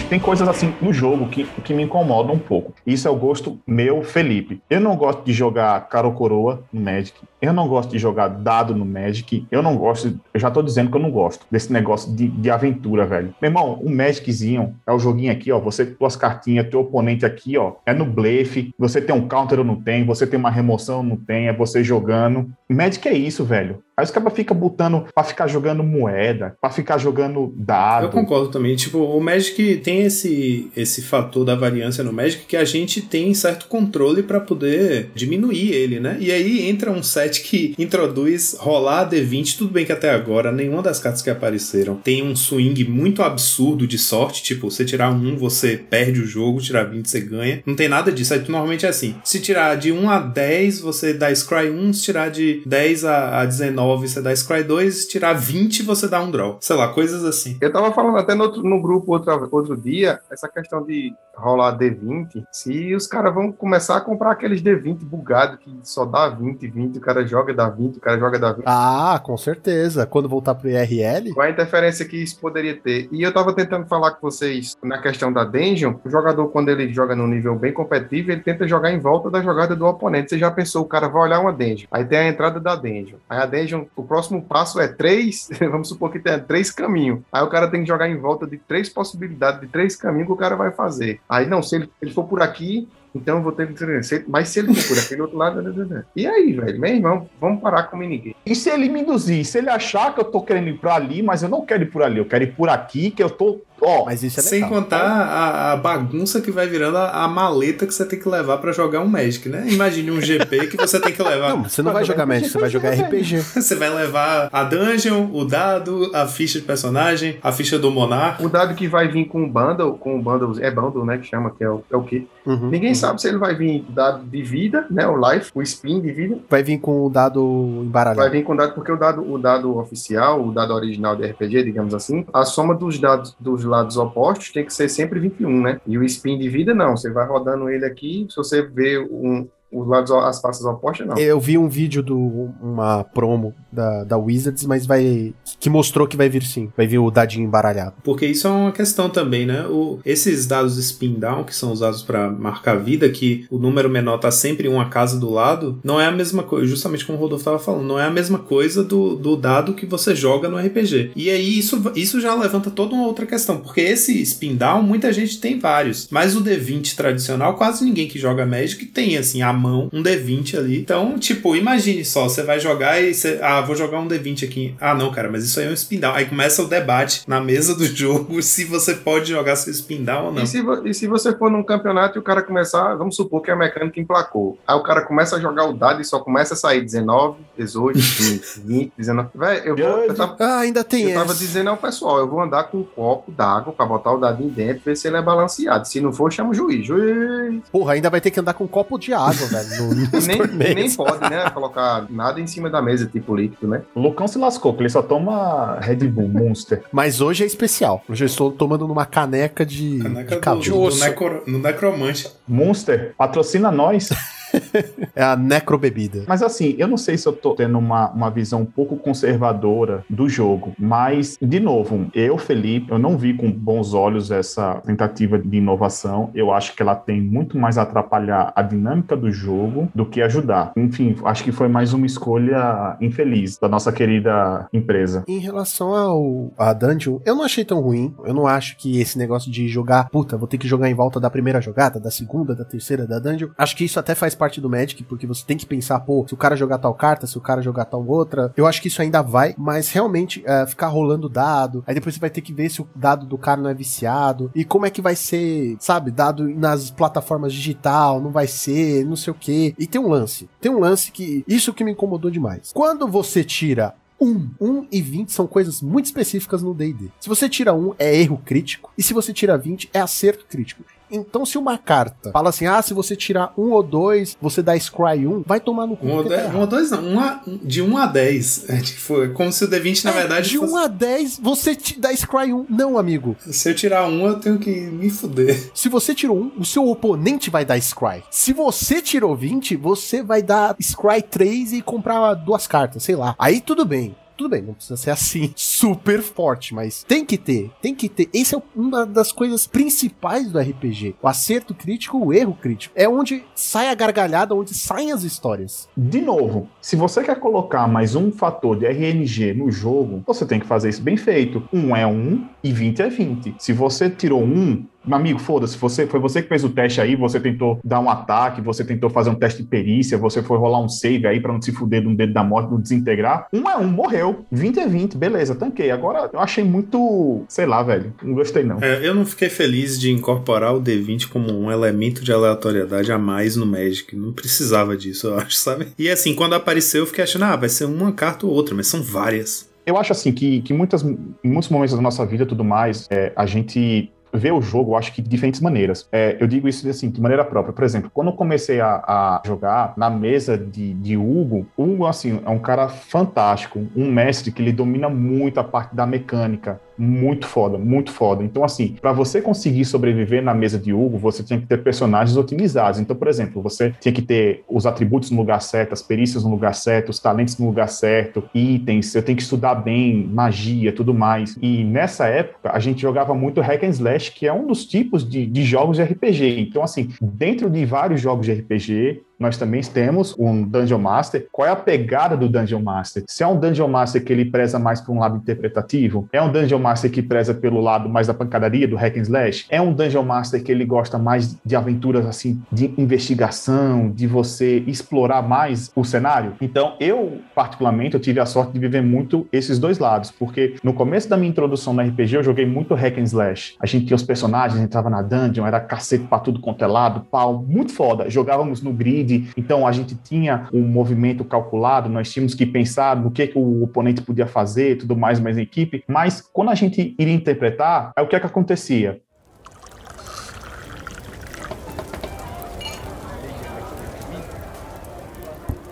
Tem 0.10 0.20
coisas 0.22 0.48
assim 0.48 0.74
no 0.82 0.94
jogo 0.94 1.28
que, 1.28 1.44
que 1.44 1.74
me 1.74 1.84
incomodam 1.84 2.36
um 2.36 2.40
pouco. 2.40 2.74
Isso 2.88 3.10
é 3.10 3.12
o 3.12 3.16
gosto 3.16 3.60
meu, 3.68 4.02
Felipe. 4.04 4.62
Eu 4.70 4.80
não 4.80 4.96
gosto 4.96 5.24
de 5.26 5.34
jogar 5.34 5.90
cara 5.90 6.08
ou 6.08 6.14
coroa 6.14 6.64
no 6.72 6.80
Magic. 6.80 7.14
Eu 7.42 7.52
não 7.52 7.68
gosto 7.68 7.92
de 7.92 8.00
jogar 8.00 8.30
dado 8.30 8.74
no 8.74 8.86
Magic. 8.86 9.46
Eu 9.52 9.62
não 9.62 9.76
gosto, 9.76 10.18
eu 10.34 10.40
já 10.40 10.50
tô 10.50 10.64
dizendo 10.64 10.90
que 10.90 10.96
eu 10.96 11.02
não 11.02 11.12
gosto 11.12 11.46
desse 11.52 11.74
negócio 11.74 12.16
de, 12.16 12.30
de 12.30 12.50
aventura, 12.50 13.06
velho. 13.06 13.36
Meu 13.42 13.50
irmão, 13.50 13.74
o 13.74 13.90
Magiczinho 13.90 14.76
é 14.88 14.94
o 14.94 14.98
joguinho 14.98 15.32
aqui, 15.34 15.52
ó. 15.52 15.60
Você 15.60 15.86
com 15.86 15.96
tuas 15.96 16.16
cartinhas, 16.16 16.70
teu 16.70 16.80
oponente 16.80 17.26
aqui, 17.26 17.58
ó. 17.58 17.74
É 17.86 17.94
no 17.94 18.06
blefe. 18.06 18.74
Você 18.80 19.02
tem 19.02 19.14
um 19.14 19.28
counter 19.28 19.60
ou 19.60 19.66
não 19.66 19.76
tem. 19.76 20.06
Você 20.06 20.26
tem 20.26 20.40
uma 20.40 20.50
remoção 20.50 21.00
ou 21.00 21.04
não 21.04 21.18
tem. 21.18 21.50
É 21.50 21.54
você 21.54 21.84
jogando. 21.84 22.50
Magic 22.70 23.06
é 23.10 23.14
isso, 23.14 23.44
velho. 23.44 23.84
Aí 23.98 24.04
os 24.04 24.12
caras 24.12 24.34
ficam 24.34 24.58
botando 24.58 25.06
pra 25.14 25.24
ficar 25.24 25.48
jogando 25.48 25.82
moeda, 25.84 26.58
pra 26.60 26.70
ficar 26.70 26.98
jogando 26.98 27.54
dado. 27.56 28.08
Eu 28.08 28.10
concordo 28.10 28.50
também. 28.50 28.76
Tipo, 28.76 29.00
o 29.00 29.22
Magic 29.22 29.78
tem 29.78 30.04
esse, 30.04 30.70
esse 30.76 31.02
fator 31.02 31.46
da 31.46 31.56
variância 31.56 32.04
no 32.04 32.12
Magic 32.12 32.46
que 32.46 32.58
a 32.58 32.66
gente 32.66 33.02
tem 33.02 33.34
certo 33.34 33.68
controle 33.68 34.22
pra 34.22 34.40
poder 34.40 35.12
diminuir 35.16 35.72
ele, 35.72 36.00
né? 36.00 36.18
E 36.20 36.32
aí 36.32 36.68
entra 36.68 36.92
um 36.92 37.02
set 37.02 37.42
que 37.42 37.74
introduz 37.80 38.58
rolar 38.60 39.10
D20. 39.10 39.58
Tudo 39.58 39.72
bem 39.72 39.86
que 39.86 39.94
até 39.94 40.10
agora 40.10 40.52
nenhuma 40.52 40.82
das 40.82 41.00
cartas 41.00 41.22
que 41.22 41.30
apareceram 41.30 41.96
tem 41.96 42.22
um 42.22 42.36
swing 42.36 42.84
muito 42.84 43.24
absurdo 43.24 43.88
de 43.88 43.98
sorte. 43.98 44.44
Tipo, 44.44 44.70
você 44.70 44.84
tirar 44.84 45.10
um, 45.12 45.38
você 45.38 45.78
perde 45.78 46.20
o 46.20 46.26
jogo, 46.26 46.60
tirar 46.60 46.84
20, 46.84 47.10
você 47.10 47.22
ganha. 47.22 47.64
Não 47.66 47.76
tem 47.76 47.88
nada 47.88 48.12
disso. 48.12 48.34
Aí 48.34 48.40
normalmente 48.40 48.86
é 48.86 48.90
assim: 48.90 49.16
se 49.24 49.40
tirar 49.40 49.76
de 49.78 49.92
1 49.92 50.10
a 50.10 50.20
10, 50.20 50.82
você 50.82 51.14
dá 51.14 51.34
Scry 51.34 51.70
1, 51.70 51.94
se 51.94 52.04
tirar 52.04 52.30
de 52.30 52.62
10 52.66 53.06
a, 53.06 53.42
a 53.42 53.46
19, 53.46 53.85
você 53.98 54.22
dá 54.22 54.36
Scry 54.36 54.64
2, 54.64 55.04
se 55.04 55.10
tirar 55.10 55.34
20, 55.34 55.84
você 55.84 56.08
dá 56.08 56.22
um 56.22 56.32
draw. 56.32 56.58
Sei 56.62 56.76
lá, 56.76 56.88
coisas 56.94 57.24
assim. 57.24 57.58
Eu 57.62 57.72
tava 57.72 57.92
falando 57.92 58.18
até 58.18 58.34
no, 58.34 58.44
outro- 58.46 58.64
no 58.64 58.82
grupo 58.82 59.12
outra, 59.14 59.36
outro 59.52 59.78
dia, 59.78 60.20
essa 60.32 60.48
questão 60.50 60.84
de 60.84 61.14
rolar 61.36 61.78
D20, 61.78 62.46
se 62.52 62.96
os 62.96 63.08
caras 63.08 63.34
vão 63.34 63.52
começar 63.52 63.98
a 63.98 64.02
comprar 64.02 64.32
aqueles 64.32 64.62
D20 64.62 65.00
bugados 65.04 65.60
que 65.60 65.70
só 65.84 66.06
dá 66.06 66.30
20, 66.30 66.66
20, 66.68 66.98
o 66.98 67.02
cara 67.02 67.26
joga 67.28 67.54
dá 67.54 67.70
20, 67.70 67.98
o 67.98 68.00
cara 68.00 68.18
joga 68.18 68.40
dá 68.40 68.54
20. 68.54 68.64
Ah, 68.66 69.20
com 69.22 69.36
certeza. 69.36 70.06
Quando 70.06 70.30
voltar 70.30 70.56
pro 70.56 70.70
IRL, 70.70 71.34
Qual 71.34 71.46
a 71.46 71.50
interferência 71.50 72.06
que 72.06 72.16
isso 72.16 72.40
poderia 72.40 72.76
ter? 72.78 73.10
E 73.12 73.22
eu 73.22 73.34
tava 73.34 73.52
tentando 73.54 73.86
falar 73.86 74.12
com 74.12 74.22
vocês 74.30 74.78
na 74.82 74.98
questão 75.02 75.32
da 75.32 75.44
Dungeon, 75.44 75.96
o 76.06 76.10
jogador, 76.10 76.48
quando 76.48 76.70
ele 76.70 76.94
joga 76.94 77.16
num 77.16 77.28
nível 77.28 77.56
bem 77.56 77.74
competitivo, 77.74 78.32
ele 78.32 78.42
tenta 78.42 78.66
jogar 78.68 78.92
em 78.92 79.00
volta 79.00 79.30
da 79.30 79.42
jogada 79.42 79.76
do 79.76 79.86
oponente. 79.86 80.30
Você 80.30 80.38
já 80.40 80.50
pensou, 80.50 80.84
o 80.84 80.88
cara 80.88 81.10
vai 81.10 81.24
olhar 81.24 81.40
uma 81.42 81.52
Dungeon, 81.52 81.88
aí 81.92 82.06
tem 82.06 82.18
a 82.20 82.28
entrada 82.30 82.62
da 82.62 82.76
Dungeon. 82.76 83.18
Aí 83.30 83.40
a 83.40 83.46
Dungeon, 83.46 83.75
o 83.96 84.04
próximo 84.04 84.42
passo 84.42 84.80
é 84.80 84.88
três, 84.88 85.50
vamos 85.60 85.90
supor 85.90 86.12
que 86.12 86.20
tenha 86.20 86.40
três 86.40 86.72
caminhos. 86.72 87.20
Aí 87.32 87.44
o 87.44 87.50
cara 87.50 87.70
tem 87.70 87.82
que 87.82 87.88
jogar 87.88 88.10
em 88.10 88.18
volta 88.18 88.46
de 88.46 88.58
três 88.58 88.90
possibilidades, 88.90 89.62
de 89.62 89.68
três 89.68 89.96
caminhos 89.96 90.28
que 90.28 90.34
o 90.34 90.38
cara 90.38 90.56
vai 90.56 90.72
fazer. 90.72 91.20
Aí 91.28 91.46
não, 91.46 91.62
se 91.62 91.76
ele, 91.76 91.90
ele 92.02 92.12
for 92.12 92.26
por 92.26 92.42
aqui, 92.42 92.88
então 93.16 93.38
eu 93.38 93.44
vou 93.44 93.54
ter 93.54 93.74
que. 93.74 94.26
Mas 94.28 94.50
se 94.50 94.60
ele 94.60 94.74
for 94.74 94.90
por 94.90 95.04
aquele 95.04 95.22
outro 95.22 95.38
lado. 95.38 95.56
E 96.16 96.28
aí, 96.28 96.52
velho, 96.52 96.80
meu 96.80 96.94
irmão, 96.94 97.30
vamos 97.40 97.62
parar 97.62 97.84
com 97.84 97.98
minigame. 97.98 98.36
E 98.46 98.54
se 98.54 98.70
ele 98.70 98.90
me 98.90 99.02
induzir? 99.02 99.46
Se 99.46 99.58
ele 99.58 99.70
achar 99.70 100.14
que 100.14 100.20
eu 100.20 100.26
tô 100.26 100.42
querendo 100.42 100.68
ir 100.70 100.78
pra 100.78 100.96
ali, 100.96 101.24
mas 101.24 101.42
eu 101.42 101.50
não 101.50 101.66
quero 101.66 101.84
ir 101.84 101.92
por 101.92 102.04
ali, 102.04 102.18
eu 102.18 102.26
quero 102.26 102.44
ir 102.44 102.54
por 102.54 102.68
aqui, 102.68 103.12
que 103.12 103.24
eu 103.24 103.30
tô. 103.30 103.62
Ó, 103.82 104.06
mas 104.06 104.24
isso 104.24 104.40
é 104.40 104.44
Sem 104.44 104.64
legal. 104.64 104.70
contar 104.82 105.02
a, 105.02 105.72
a 105.74 105.78
bagunça 105.78 106.42
que 106.42 106.52
vai 106.52 106.68
virando 106.68 106.98
a, 106.98 107.24
a 107.24 107.28
maleta 107.28 107.86
que 107.86 107.94
você 107.94 108.06
tem 108.06 108.20
que 108.20 108.28
levar 108.28 108.58
pra 108.58 108.72
jogar 108.72 109.02
um 109.02 109.08
Magic, 109.08 109.48
né? 109.50 109.66
Imagine 109.68 110.12
um 110.12 110.22
GP 110.22 110.68
que 110.68 110.78
você 110.78 111.00
tem 111.00 111.12
que 111.12 111.22
levar. 111.22 111.50
Não, 111.50 111.64
você 111.64 111.82
não 111.82 111.92
vai 111.94 112.04
jogar 112.06 112.26
Magic, 112.26 112.50
você 112.50 112.58
vai 112.60 112.70
jogar 112.70 112.92
RPG. 112.96 113.42
Você 113.42 113.76
vai 113.76 113.90
levar 113.90 114.50
a 114.52 114.64
dungeon, 114.64 115.30
o 115.34 115.46
dado, 115.46 116.12
a 116.14 116.26
ficha 116.28 116.60
de 116.60 116.66
personagem, 116.66 117.38
a 117.42 117.52
ficha 117.52 117.78
do 117.78 117.92
monarca. 117.92 118.44
O 118.44 118.50
dado 118.50 118.74
que 118.76 118.88
vai 118.88 119.08
vir 119.08 119.26
com 119.26 119.44
o 119.44 119.50
bundle, 119.50 119.94
com 119.98 120.18
o 120.18 120.22
bundle, 120.22 120.54
é 120.62 120.72
bundle, 120.72 121.06
né, 121.06 121.18
que 121.18 121.26
chama, 121.28 121.52
que 121.52 121.64
é 121.64 121.70
o, 121.70 121.84
é 121.92 121.96
o 121.98 122.04
kit. 122.04 122.28
Uhum. 122.46 122.70
Ninguém 122.70 122.94
sabe 122.94 123.22
se 123.22 123.28
ele 123.28 123.38
vai 123.38 123.56
vir 123.56 123.86
dado 123.90 124.24
de 124.24 124.42
vida, 124.42 124.86
né, 124.90 125.08
o 125.08 125.18
life, 125.32 125.52
o 125.54 125.62
spin 125.62 126.00
de 126.02 126.12
vida. 126.12 126.38
Vai 126.50 126.64
vir 126.64 126.78
com 126.80 127.06
o 127.06 127.10
dado 127.10 127.42
Vai 127.76 127.86
embaralhado. 127.86 128.32
vir 128.32 128.44
com 128.44 128.56
dado, 128.56 128.74
porque 128.74 128.92
o 128.92 128.98
dado, 128.98 129.30
o 129.30 129.38
dado 129.38 129.78
oficial, 129.78 130.42
o 130.46 130.52
dado 130.52 130.74
original 130.74 131.16
de 131.16 131.26
RPG, 131.26 131.64
digamos 131.64 131.94
assim, 131.94 132.26
a 132.34 132.46
soma 132.46 132.74
dos 132.76 133.00
dados 133.00 133.36
dos 133.40 133.65
lados 133.66 133.98
opostos 133.98 134.52
tem 134.52 134.66
que 134.66 134.74
ser 134.74 134.90
sempre 134.90 135.20
21, 135.20 135.62
né? 135.62 135.82
E 135.86 135.98
o 135.98 136.04
spin 136.04 136.38
de 136.38 136.50
vida, 136.50 136.74
não. 136.74 136.96
Você 136.96 137.12
vai 137.12 137.28
rodando 137.28 137.70
ele 137.70 137.86
aqui, 137.86 138.26
se 138.30 138.36
você 138.36 138.62
vê 138.62 139.00
um, 139.00 139.48
os 139.82 139.88
lados, 139.88 140.12
as 140.12 140.40
faces 140.42 140.66
opostas, 140.66 141.08
não. 141.08 141.18
Eu 141.18 141.40
vi 141.40 141.58
um 141.58 141.68
vídeo 141.68 142.02
do 142.02 142.18
uma 142.62 143.04
promo 143.04 143.54
da, 143.72 144.04
da 144.04 144.18
Wizards, 144.18 144.66
mas 144.66 144.86
vai 144.86 145.34
que 145.60 145.70
mostrou 145.70 146.08
que 146.08 146.18
vai 146.18 146.30
vir 146.30 146.44
sim. 146.44 146.72
Vai 146.76 146.88
vir 146.88 147.00
o 147.00 147.12
dadinho 147.12 147.46
embaralhado. 147.46 147.96
Porque 148.04 148.26
isso 148.26 148.48
é 148.48 148.52
uma 148.52 148.72
questão 148.72 149.10
também, 149.10 149.46
né? 149.46 149.66
O, 149.68 150.00
esses 150.06 150.46
dados 150.46 150.78
spin 150.78 151.14
down, 151.14 151.44
que 151.44 151.56
são 151.56 151.72
usados 151.72 152.02
pra 152.02 152.30
marcar 152.30 152.76
vida, 152.76 153.10
que 153.10 153.46
o 153.50 153.58
número 153.58 153.90
menor 153.90 154.18
tá 154.18 154.32
sempre 154.32 154.68
em 154.68 154.72
uma 154.72 154.90
casa 154.90 155.20
do 155.20 155.30
lado, 155.30 155.80
não 155.84 156.00
é 156.00 156.06
a 156.06 156.12
mesma 156.12 156.44
coisa, 156.44 156.66
justamente 156.68 157.06
como 157.06 157.18
o 157.18 157.22
Rodolfo 157.22 157.46
tava 157.46 157.60
falando, 157.60 157.86
não 157.86 158.00
é 158.00 158.06
a 158.06 158.12
mesma 158.12 158.40
coisa 158.40 158.84
do, 158.84 159.16
do 159.16 159.36
dado 159.36 159.74
que 159.74 159.86
você 159.86 160.16
joga 160.16 160.50
no 160.50 160.58
RPG. 160.58 161.12
E 161.16 161.30
aí 161.30 161.58
isso, 161.58 161.92
isso 161.96 162.22
já 162.22 162.34
levanta 162.34 162.70
toda 162.70 162.96
uma 162.96 163.08
outra 163.08 163.26
questão, 163.26 163.58
porque 163.58 163.82
esse 163.82 164.22
spin 164.22 164.56
down, 164.56 164.82
muita 164.82 165.12
gente 165.12 165.40
tem 165.40 165.60
vários, 165.60 166.08
mas 166.10 166.36
o 166.36 166.44
D20 166.44 166.96
tradicional, 166.96 167.56
quase 167.56 167.84
ninguém 167.84 168.08
que 168.08 168.20
joga 168.20 168.46
Magic 168.46 168.86
tem, 168.86 169.18
assim, 169.18 169.42
à 169.42 169.52
mão, 169.66 169.90
um 169.92 170.04
D20 170.04 170.58
ali. 170.58 170.80
Então, 170.80 171.18
tipo, 171.18 171.56
imagine 171.56 172.04
só, 172.06 172.24
você 172.24 172.44
vai 172.44 172.60
jogar 172.60 173.02
e 173.02 173.14
você, 173.14 173.40
ah, 173.42 173.62
vou 173.62 173.76
jogar 173.76 174.00
um 174.00 174.08
D20 174.08 174.46
aqui. 174.46 174.76
Ah, 174.80 174.94
não, 174.94 175.12
cara, 175.12 175.30
mas 175.32 175.44
isso 175.44 175.60
aí 175.60 175.68
é 175.68 175.70
um 175.70 175.74
spin 175.74 176.00
down. 176.00 176.14
Aí 176.14 176.26
começa 176.26 176.62
o 176.62 176.68
debate 176.68 177.24
na 177.28 177.42
mesa 177.42 177.76
do 177.76 177.86
jogo 177.96 178.42
se 178.42 178.66
você 178.66 178.94
pode 178.94 179.30
jogar 179.30 179.56
seu 179.56 179.72
spin 179.72 180.04
down 180.04 180.26
ou 180.28 180.32
não. 180.34 180.44
E 180.44 180.48
se, 180.48 180.64
e 180.86 180.94
se 180.94 181.08
você 181.08 181.36
for 181.36 181.50
num 181.50 181.64
campeonato 181.64 182.18
e 182.18 182.20
o 182.20 182.24
cara 182.24 182.42
começar, 182.42 182.96
vamos 182.96 183.16
supor 183.16 183.42
que 183.42 183.52
a 183.52 183.56
mecânica 183.56 184.00
emplacou. 184.00 184.58
Aí 184.68 184.76
o 184.76 184.84
cara 184.84 185.02
começa 185.02 185.36
a 185.36 185.40
jogar 185.40 185.66
o 185.66 185.74
dado 185.74 186.02
e 186.02 186.06
só 186.06 186.20
começa 186.20 186.54
a 186.54 186.58
sair 186.58 186.82
19, 186.82 187.38
18, 187.58 187.98
20, 187.98 188.60
20, 188.66 188.94
19. 188.98 189.30
Velho, 189.36 189.66
eu, 189.66 189.76
vou, 189.76 190.04
eu, 190.04 190.14
tava, 190.14 190.36
Ah, 190.40 190.60
ainda 190.60 190.84
tem 190.84 191.10
eu 191.10 191.20
tava 191.20 191.34
dizendo 191.34 191.70
ao 191.70 191.78
pessoal, 191.78 192.20
eu 192.20 192.28
vou 192.28 192.42
andar 192.42 192.66
com 192.66 192.80
um 192.80 192.84
copo 192.84 193.32
d'água 193.32 193.74
pra 193.74 193.86
botar 193.86 194.14
o 194.14 194.20
dadinho 194.20 194.50
dentro, 194.50 194.82
ver 194.86 194.96
se 194.96 195.08
ele 195.08 195.18
é 195.18 195.22
balanceado. 195.22 195.88
Se 195.88 196.00
não 196.02 196.12
for, 196.12 196.32
chama 196.32 196.52
o 196.52 196.54
juiz. 196.54 196.86
Juiz! 196.86 197.62
Porra, 197.72 197.94
ainda 197.94 198.10
vai 198.10 198.22
ter 198.22 198.32
que 198.32 198.40
andar 198.40 198.54
com 198.54 198.64
um 198.64 198.68
copo 198.68 198.98
de 198.98 199.14
água, 199.14 199.48
velho. 199.64 199.84
no- 199.96 199.96
nos 200.12 200.28
Nem, 200.28 200.38
torneios. 200.38 200.76
nem 200.76 200.92
pode, 200.96 201.30
né? 201.30 201.50
Colocar 201.50 202.06
nada 202.10 202.40
em 202.40 202.48
cima 202.48 202.70
da 202.70 202.82
mesa, 202.82 203.06
tipo 203.06 203.36
líquido, 203.36 203.68
né? 203.68 203.82
o 203.94 204.00
Lucão 204.02 204.28
se 204.28 204.38
lascou, 204.38 204.74
porque 204.74 204.84
ele 204.84 204.90
só 204.90 205.02
toma 205.02 205.78
Red 205.82 206.08
Bull, 206.08 206.28
Monster. 206.28 206.84
Mas 206.92 207.22
hoje 207.22 207.44
é 207.44 207.48
especial. 207.48 208.04
Hoje 208.10 208.24
eu 208.24 208.28
estou 208.28 208.52
tomando 208.52 208.88
numa 208.88 209.06
caneca 209.06 209.66
de, 209.66 210.00
Caneca 210.00 210.56
de 210.58 210.70
do, 210.70 210.76
do 210.76 210.82
osso. 210.84 211.00
necro, 211.04 211.44
no 211.48 211.60
necromante. 211.60 212.30
Monster, 212.48 213.14
patrocina 213.18 213.72
nós. 213.72 214.10
É 215.16 215.24
a 215.24 215.36
necrobebida. 215.36 216.24
Mas 216.28 216.42
assim, 216.42 216.76
eu 216.78 216.88
não 216.88 216.98
sei 216.98 217.18
se 217.18 217.28
eu 217.28 217.34
tô 217.34 217.54
tendo 217.56 217.78
uma, 217.78 218.10
uma 218.12 218.30
visão 218.30 218.62
um 218.62 218.66
pouco 218.66 218.98
conservadora 218.98 220.04
do 220.10 220.28
jogo, 220.28 220.74
mas, 220.78 221.38
de 221.42 221.60
novo, 221.60 222.08
eu, 222.14 222.38
Felipe, 222.38 222.92
eu 222.92 223.00
não 223.00 223.18
vi 223.18 223.34
com 223.34 223.52
bons 223.52 223.94
olhos 223.94 224.32
essa 224.32 224.82
tentativa 224.86 225.38
de 225.40 225.58
inovação. 225.58 226.30
Eu 226.34 226.52
acho 226.52 226.76
que 226.76 226.82
ela 226.82 226.96
tem 226.96 227.22
muito 227.22 227.58
mais 227.58 227.78
a 227.78 227.84
atrapalhar 227.84 228.52
a 228.56 228.62
dinâmica 228.62 229.16
do 229.16 229.32
jogo 229.32 229.90
do 229.96 230.06
que 230.06 230.22
ajudar. 230.22 230.72
Enfim, 230.76 231.16
acho 231.24 231.44
que 231.44 231.52
foi 231.52 231.68
mais 231.68 231.94
uma 231.94 232.06
escolha 232.06 232.98
infeliz 233.00 233.58
da 233.58 233.68
nossa 233.68 233.92
querida 233.92 234.68
empresa. 234.74 235.24
Em 235.28 235.40
relação 235.40 235.94
ao 235.94 236.52
a 236.58 236.74
Dungeon, 236.74 237.20
eu 237.26 237.36
não 237.36 237.44
achei 237.44 237.64
tão 237.64 237.80
ruim. 237.82 238.14
Eu 238.24 238.34
não 238.34 238.48
acho 238.48 238.78
que 238.78 239.00
esse 239.00 239.18
negócio 239.18 239.52
de 239.52 239.68
jogar, 239.68 240.10
puta, 240.10 240.38
vou 240.38 240.48
ter 240.48 240.58
que 240.58 240.68
jogar 240.68 240.90
em 240.90 240.94
volta 240.94 241.20
da 241.20 241.30
primeira 241.30 241.62
jogada, 241.62 242.00
da 242.00 242.12
segunda, 242.12 242.56
da 242.56 242.66
terceira, 242.66 243.08
da 243.08 243.20
Dungeon. 243.20 243.50
Acho 243.58 243.76
que 243.76 243.86
isso 243.86 244.00
até 244.00 244.14
faz 244.16 244.36
parte 244.36 244.45
parte 244.46 244.62
do 244.62 244.70
Magic, 244.70 245.04
porque 245.04 245.26
você 245.26 245.44
tem 245.44 245.58
que 245.58 245.66
pensar, 245.66 246.00
pô, 246.02 246.24
se 246.28 246.34
o 246.36 246.38
cara 246.38 246.56
jogar 246.56 246.78
tal 246.78 246.94
carta, 246.94 247.26
se 247.26 247.36
o 247.36 247.42
cara 247.42 247.64
jogar 247.64 247.86
tal 247.86 248.06
outra. 248.06 248.54
Eu 248.56 248.68
acho 248.68 248.80
que 248.80 248.88
isso 248.90 249.02
ainda 249.02 249.24
vai, 249.24 249.56
mas 249.58 249.90
realmente 249.90 250.44
é, 250.46 250.68
ficar 250.68 250.88
rolando 250.88 251.28
dado, 251.28 251.84
aí 251.88 251.96
depois 251.96 252.14
você 252.14 252.22
vai 252.22 252.30
ter 252.30 252.42
que 252.42 252.54
ver 252.54 252.70
se 252.70 252.80
o 252.80 252.88
dado 252.96 253.26
do 253.26 253.40
cara 253.40 253.60
não 253.60 253.70
é 253.70 253.74
viciado, 253.74 254.52
e 254.54 254.64
como 254.64 254.86
é 254.86 254.92
que 254.92 255.02
vai 255.02 255.16
ser, 255.16 255.76
sabe, 255.80 256.12
dado 256.12 256.48
nas 256.48 256.92
plataformas 256.92 257.54
digital, 257.54 258.22
não 258.22 258.30
vai 258.30 258.46
ser, 258.46 259.04
não 259.04 259.16
sei 259.16 259.32
o 259.32 259.36
que. 259.36 259.74
E 259.80 259.88
tem 259.88 260.00
um 260.00 260.10
lance, 260.10 260.48
tem 260.62 260.72
um 260.72 260.80
lance 260.80 261.12
que, 261.12 261.44
isso 261.48 261.74
que 261.74 261.84
me 261.84 261.94
incomodou 261.94 262.30
demais. 262.30 262.72
Quando 262.72 263.08
você 263.08 263.44
tira 263.44 263.96
1. 264.22 264.50
1 264.62 264.88
e 264.92 265.02
20 265.02 265.32
são 265.32 265.48
coisas 265.48 265.82
muito 265.82 266.06
específicas 266.06 266.62
no 266.62 266.74
D&D. 266.74 267.10
Se 267.20 267.28
você 267.28 267.50
tira 267.50 267.74
1, 267.74 267.96
é 267.98 268.16
erro 268.16 268.42
crítico. 268.46 268.92
E 268.98 269.04
se 269.04 269.14
você 269.14 269.34
tira 269.34 269.58
20, 269.58 269.90
é 269.94 270.00
acerto 270.00 270.46
crítico. 270.46 270.84
Então, 271.12 271.46
se 271.46 271.58
uma 271.58 271.78
carta 271.78 272.32
fala 272.32 272.50
assim, 272.50 272.66
ah, 272.66 272.82
se 272.82 272.94
você 272.94 273.16
tirar 273.16 273.54
um 273.58 273.72
ou 273.72 273.84
dois, 273.84 274.38
você 274.42 274.62
dá 274.62 274.76
Scry 274.78 275.26
1, 275.28 275.44
vai 275.46 275.60
tomar 275.60 275.86
no 275.88 275.96
cu. 275.96 276.06
Um 276.08 276.24
tá 276.24 276.30
dez, 276.30 276.54
um 276.54 276.60
ou 276.60 276.68
dois 276.68 276.92
não, 276.92 277.04
um 277.04 277.20
a- 277.20 277.42
de 277.64 277.82
1 277.82 277.98
a 277.98 278.06
10. 278.06 278.70
É, 278.70 278.82
tipo, 278.82 279.24
é 279.24 279.28
como 279.30 279.52
se 279.52 279.64
o 279.64 279.68
D20 279.70 280.04
na 280.06 280.12
É, 280.12 280.14
verdade 280.14 280.50
de 280.50 280.58
fosse... 280.58 280.74
1 280.74 280.78
a 280.78 280.88
10, 280.88 281.40
você 281.42 281.76
te 281.76 282.00
dá 282.00 282.12
Scry 282.16 282.54
1. 282.54 282.66
Não, 282.70 282.98
amigo. 282.98 283.36
Se 283.50 283.70
eu 283.70 283.76
tirar 283.76 284.08
um, 284.08 284.26
eu 284.28 284.40
tenho 284.40 284.58
que 284.60 284.70
me 284.72 285.10
fuder. 285.10 285.72
Se 285.74 285.90
você 285.90 286.14
tirou 286.16 286.38
1, 286.38 286.52
o 286.60 286.66
seu 286.66 286.88
oponente 286.88 287.50
vai 287.50 287.64
dar 287.66 287.78
Scry. 287.80 288.24
Se 288.30 288.52
você 288.54 289.02
tirou 289.02 289.36
20, 289.36 289.76
você 289.76 290.24
vai 290.24 290.42
dar 290.42 290.76
Scry 290.82 291.22
3 291.22 291.74
e 291.74 291.82
comprar 291.82 292.34
duas 292.34 292.68
cartas, 292.68 293.04
sei 293.04 293.16
lá. 293.16 293.36
Aí 293.38 293.62
tudo 293.62 293.86
bem. 293.86 294.16
Tudo 294.36 294.50
bem, 294.50 294.62
não 294.62 294.74
precisa 294.74 294.98
ser 294.98 295.12
assim, 295.12 295.52
super 295.56 296.22
forte, 296.22 296.74
mas 296.74 297.04
tem 297.04 297.26
que 297.26 297.38
ter, 297.38 297.72
tem 297.82 297.96
que 297.96 298.10
ter. 298.10 298.30
Esse 298.34 298.56
é 298.56 298.62
uma 298.76 299.06
das 299.06 299.32
coisas 299.32 299.66
principais 299.66 300.52
do 300.52 300.60
RPG. 300.60 301.16
O 301.22 301.28
acerto 301.28 301.74
crítico, 301.74 302.18
o 302.18 302.34
erro 302.34 302.58
crítico. 302.60 302.94
É 302.96 303.08
onde 303.08 303.44
sai 303.56 303.90
a 303.90 303.96
gargalhada, 303.96 304.56
onde 304.56 304.74
saem 304.74 305.12
as 305.12 305.24
histórias. 305.24 305.88
De 305.96 306.22
novo, 306.22 306.70
se 306.82 306.96
você 306.96 307.24
quer 307.24 307.40
colocar 307.40 307.88
mais 307.88 308.16
um 308.16 308.32
fator 308.32 308.78
de 308.78 308.86
RNG 308.86 309.54
no 309.54 309.72
jogo, 309.72 310.24
você 310.26 310.46
tem 310.46 310.60
que 310.60 310.66
fazer 310.66 310.90
isso 310.90 311.02
bem 311.02 311.18
feito. 311.18 311.68
Um 311.72 311.96
é 311.96 312.06
um 312.06 312.48
e 312.64 312.72
20 312.72 313.02
é 313.02 313.10
20. 313.10 313.56
Se 313.60 313.74
você 313.74 314.10
tirou 314.10 314.44
um, 314.44 314.86
amigo, 315.14 315.40
foda-se, 315.40 315.78
você, 315.78 316.08
foi 316.08 316.20
você 316.20 316.42
que 316.42 316.50
fez 316.50 316.64
o 316.64 316.70
teste 316.70 317.02
aí, 317.02 317.16
você 317.16 317.40
tentou 317.40 317.80
dar 317.84 318.00
um 318.00 318.10
ataque, 318.10 318.62
você 318.62 318.84
tentou 318.84 319.10
fazer 319.10 319.30
um 319.30 319.36
teste 319.36 319.64
de 319.64 319.68
perícia, 319.68 320.18
você 320.18 320.42
foi 320.42 320.58
rolar 320.58 320.80
um 320.80 320.90
save 320.90 321.28
aí 321.28 321.40
pra 321.40 321.54
não 321.54 321.62
se 321.62 321.72
fuder 321.72 322.02
de 322.02 322.08
um 322.08 322.16
dedo 322.16 322.34
da 322.34 322.44
morte, 322.44 322.72
não 322.72 322.80
desintegrar. 322.80 323.48
Um 323.54 323.70
é 323.70 323.78
um, 323.78 323.88
morreu. 323.88 324.46
20 324.52 324.80
é 324.80 324.88
20, 324.88 325.18
beleza, 325.18 325.56
tanquei. 325.56 325.92
Agora, 325.92 326.30
eu 326.32 326.40
achei 326.40 326.64
muito, 326.64 327.44
sei 327.48 327.66
lá, 327.66 327.84
velho, 327.84 328.14
não 328.22 328.34
gostei 328.34 328.64
não. 328.64 328.80
É, 328.82 329.06
eu 329.06 329.14
não 329.14 329.26
fiquei 329.26 329.50
feliz 329.50 330.00
de 330.00 330.12
incorporar 330.12 330.74
o 330.74 330.82
D20 330.82 331.30
como 331.30 331.52
um 331.52 331.72
elemento 331.72 332.24
de 332.24 332.32
aleatoriedade 332.32 333.12
a 333.12 333.18
mais 333.18 333.56
no 333.56 333.66
Magic. 333.66 334.16
Não 334.16 334.34
precisava 334.34 334.96
disso, 334.96 335.28
eu 335.28 335.38
acho, 335.38 335.56
sabe? 335.56 335.88
E 335.98 336.10
assim, 336.10 336.34
quando 336.34 336.54
apareceu, 336.54 337.02
eu 337.02 337.08
fiquei 337.08 337.24
achando, 337.24 337.46
ah, 337.46 337.56
vai 337.56 337.70
ser 337.70 337.86
uma 337.86 338.12
carta 338.12 338.46
ou 338.46 338.54
outra, 338.54 338.76
mas 338.76 338.88
são 338.88 339.02
várias. 339.02 339.70
Eu 339.86 339.98
acho 339.98 340.12
assim 340.12 340.32
que, 340.32 340.62
que 340.62 340.74
muitas, 340.74 341.04
em 341.04 341.18
muitos 341.44 341.70
momentos 341.70 341.96
da 341.96 342.02
nossa 342.02 342.26
vida 342.26 342.44
e 342.44 342.48
tudo 342.48 342.64
mais, 342.64 343.08
é, 343.12 343.32
a 343.36 343.46
gente 343.46 344.12
vê 344.36 344.52
o 344.52 344.62
jogo, 344.62 344.96
acho 344.96 345.14
que 345.14 345.22
de 345.22 345.30
diferentes 345.30 345.62
maneiras. 345.62 346.08
É, 346.12 346.38
eu 346.40 346.48
digo 346.48 346.68
isso 346.68 346.88
assim, 346.90 347.10
de 347.10 347.22
maneira 347.22 347.44
própria. 347.44 347.74
Por 347.74 347.84
exemplo, 347.84 348.12
quando 348.14 348.28
eu 348.28 348.34
comecei 348.34 348.80
a, 348.82 349.04
a 349.08 349.42
jogar 349.46 349.94
na 349.98 350.10
mesa 350.10 350.58
de, 350.58 350.94
de 350.94 351.18
Hugo, 351.18 351.66
Hugo, 351.78 352.06
assim, 352.06 352.40
é 352.46 352.50
um 352.50 352.60
cara 352.60 352.88
fantástico, 352.90 353.86
um 353.96 354.12
mestre 354.12 354.52
que 354.52 354.62
ele 354.62 354.72
domina 354.72 355.10
muito 355.10 355.60
a 355.60 355.64
parte 355.64 355.96
da 355.96 356.06
mecânica. 356.06 356.80
Muito 356.98 357.46
foda, 357.46 357.78
muito 357.78 358.12
foda. 358.12 358.44
Então, 358.44 358.64
assim, 358.64 358.96
para 359.02 359.12
você 359.12 359.42
conseguir 359.42 359.84
sobreviver 359.86 360.42
na 360.42 360.54
mesa 360.54 360.80
de 360.80 360.94
Hugo, 360.94 361.18
você 361.18 361.44
tinha 361.44 361.60
que 361.60 361.66
ter 361.66 361.84
personagens 361.84 362.38
otimizados. 362.38 363.00
Então, 363.00 363.16
por 363.16 363.28
exemplo, 363.28 363.62
você 363.62 363.94
tinha 364.00 364.14
que 364.14 364.22
ter 364.22 364.64
os 364.68 364.86
atributos 364.86 365.30
no 365.32 365.38
lugar 365.38 365.62
certo, 365.62 365.94
as 365.94 366.02
perícias 366.02 366.44
no 366.44 366.50
lugar 366.50 366.74
certo, 366.74 367.10
os 367.10 367.20
talentos 367.20 367.58
no 367.58 367.68
lugar 367.68 367.90
certo, 367.90 368.44
itens, 368.54 369.14
eu 369.14 369.24
tenho 369.24 369.36
que 369.36 369.44
estudar 369.44 369.76
bem, 369.76 370.26
magia, 370.26 370.94
tudo 370.94 371.14
mais. 371.14 371.58
E 371.62 371.84
nessa 371.84 372.28
época, 372.28 372.72
a 372.72 372.80
gente 372.80 373.02
jogava 373.02 373.34
muito 373.34 373.62
Hack 373.62 373.84
and 373.84 373.90
Slash, 373.90 374.32
que 374.32 374.48
é 374.48 374.54
um 374.54 374.68
dos 374.68 374.86
tipos 374.86 375.28
de, 375.28 375.46
de 375.46 375.64
jogos 375.64 375.98
de 375.98 376.04
RPG. 376.04 376.60
Então, 376.62 376.84
assim, 376.84 377.10
dentro 377.22 377.70
de 377.70 377.86
vários 377.86 378.22
jogos 378.22 378.46
de 378.46 378.54
RPG, 378.54 379.22
nós 379.40 379.58
também 379.58 379.82
temos 379.82 380.36
um 380.38 380.64
Dungeon 380.64 381.00
Master. 381.00 381.48
Qual 381.52 381.68
é 381.68 381.72
a 381.72 381.76
pegada 381.76 382.36
do 382.36 382.48
Dungeon 382.48 382.82
Master? 382.82 383.24
Se 383.28 383.44
é 383.44 383.48
um 383.48 383.60
Dungeon 383.60 383.88
Master 383.88 384.24
que 384.24 384.32
ele 384.32 384.46
preza 384.46 384.80
mais 384.80 385.02
para 385.02 385.14
um 385.14 385.20
lado 385.20 385.38
interpretativo, 385.38 386.28
é 386.32 386.42
um 386.42 386.52
Dungeon 386.52 386.80
Master 386.80 387.12
que 387.12 387.22
preza 387.22 387.54
pelo 387.54 387.82
lado 387.82 388.08
mais 388.10 388.28
da 388.28 388.34
pancadaria, 388.34 388.88
do 388.88 388.96
hack 388.96 389.18
and 389.18 389.22
slash, 389.22 389.66
é 389.70 389.82
um 389.82 389.94
Dungeon 389.94 390.24
Master 390.24 390.64
que 390.64 390.72
ele 390.72 390.86
gosta 390.86 391.18
mais 391.18 391.58
de 391.66 391.76
aventuras 391.76 392.26
assim, 392.26 392.62
de 392.72 392.94
investigação, 392.98 394.10
de 394.10 394.28
você 394.28 394.84
explorar 394.88 395.42
mais 395.42 395.92
o 395.96 396.04
cenário. 396.04 396.54
Então, 396.62 396.96
eu 397.00 397.40
particularmente, 397.54 398.16
eu 398.16 398.20
tive 398.20 398.40
a 398.40 398.46
sorte 398.46 398.74
de 398.74 398.80
viver 398.80 399.02
muito 399.02 399.48
esses 399.52 399.80
dois 399.80 400.00
lados, 400.00 400.32
porque 400.32 400.76
no 400.84 400.94
começo 400.94 401.30
da 401.30 401.38
minha 401.38 401.50
introdução 401.50 401.94
no 401.94 402.02
RPG, 402.02 402.36
eu 402.36 402.44
joguei 402.44 402.66
muito 402.66 402.94
hack 402.94 403.18
and 403.18 403.24
slash. 403.24 403.76
A 403.80 403.86
gente 403.86 404.06
tinha 404.06 404.16
os 404.16 404.24
personagens, 404.24 404.82
entrava 404.82 405.10
na 405.10 405.22
dungeon, 405.22 405.66
era 405.66 405.80
cacete 405.80 406.26
pra 406.26 406.40
tudo 406.40 406.60
quanto 406.60 406.84
é 406.84 406.88
lado, 406.88 407.22
pau, 407.32 407.64
muito 407.68 407.94
foda. 407.94 408.30
Jogávamos 408.30 408.82
no 408.82 408.94
grid, 408.94 409.25
então 409.58 409.86
a 409.86 409.92
gente 409.92 410.16
tinha 410.16 410.68
um 410.74 410.82
movimento 410.82 411.44
calculado, 411.44 412.10
nós 412.10 412.32
tínhamos 412.32 412.54
que 412.54 412.66
pensar 412.66 413.16
no 413.16 413.32
que, 413.32 413.48
que 413.48 413.58
o 413.58 413.84
oponente 413.84 414.22
podia 414.22 414.48
fazer, 414.48 414.98
tudo 414.98 415.16
mais, 415.16 415.40
mais 415.40 415.58
equipe. 415.58 416.04
Mas 416.08 416.42
quando 416.42 416.70
a 416.70 416.76
gente 416.76 417.16
iria 417.18 417.34
interpretar, 417.34 418.12
é 418.16 418.22
o 418.22 418.28
que 418.28 418.36
é 418.36 418.40
que 418.40 418.46
acontecia? 418.46 419.22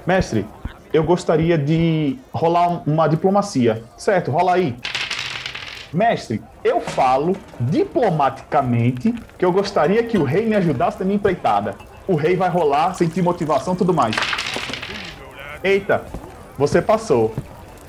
Mestre, 0.05 0.45
eu 0.93 1.03
gostaria 1.03 1.57
de 1.57 2.18
rolar 2.34 2.84
uma 2.85 3.07
diplomacia. 3.07 3.84
Certo, 3.97 4.30
rola 4.31 4.53
aí. 4.53 4.76
Mestre, 5.93 6.41
eu 6.64 6.81
falo 6.81 7.35
diplomaticamente 7.60 9.14
que 9.38 9.45
eu 9.45 9.51
gostaria 9.51 10.03
que 10.03 10.18
o 10.18 10.23
rei 10.23 10.45
me 10.45 10.55
ajudasse 10.55 10.99
na 10.99 11.05
minha 11.05 11.15
empreitada. 11.15 11.76
O 12.07 12.15
rei 12.15 12.35
vai 12.35 12.49
rolar, 12.49 12.93
sentir 12.93 13.21
motivação 13.21 13.75
tudo 13.75 13.93
mais. 13.93 14.15
Eita, 15.63 16.03
você 16.57 16.81
passou. 16.81 17.34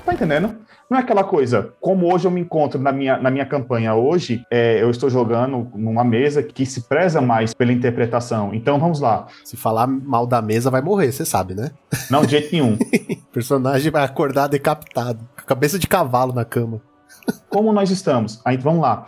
Tá 0.05 0.13
entendendo? 0.13 0.55
Não 0.87 0.99
é 0.99 1.01
aquela 1.01 1.23
coisa, 1.23 1.73
como 1.81 2.13
hoje 2.13 2.25
eu 2.27 2.31
me 2.31 2.39
encontro 2.39 2.79
na 2.79 2.91
minha, 2.91 3.17
na 3.17 3.31
minha 3.31 3.45
campanha 3.45 3.95
hoje, 3.95 4.45
é, 4.51 4.81
eu 4.81 4.91
estou 4.91 5.09
jogando 5.09 5.67
numa 5.73 6.03
mesa 6.03 6.43
que 6.43 6.63
se 6.63 6.81
preza 6.81 7.19
mais 7.19 7.55
pela 7.55 7.73
interpretação. 7.73 8.53
Então 8.53 8.79
vamos 8.79 8.99
lá. 8.99 9.25
Se 9.43 9.57
falar 9.57 9.87
mal 9.87 10.27
da 10.27 10.43
mesa, 10.43 10.69
vai 10.69 10.81
morrer, 10.81 11.11
você 11.11 11.25
sabe, 11.25 11.55
né? 11.55 11.71
Não, 12.09 12.21
de 12.21 12.31
jeito 12.31 12.51
nenhum. 12.51 12.75
O 12.75 13.25
personagem 13.33 13.91
vai 13.91 14.03
acordar 14.03 14.47
decapitado, 14.47 15.19
com 15.35 15.41
a 15.41 15.43
cabeça 15.43 15.79
de 15.79 15.87
cavalo 15.87 16.33
na 16.33 16.45
cama. 16.45 16.79
Como 17.49 17.73
nós 17.73 17.89
estamos? 17.89 18.39
Aí 18.45 18.55
vamos 18.55 18.81
lá. 18.81 19.07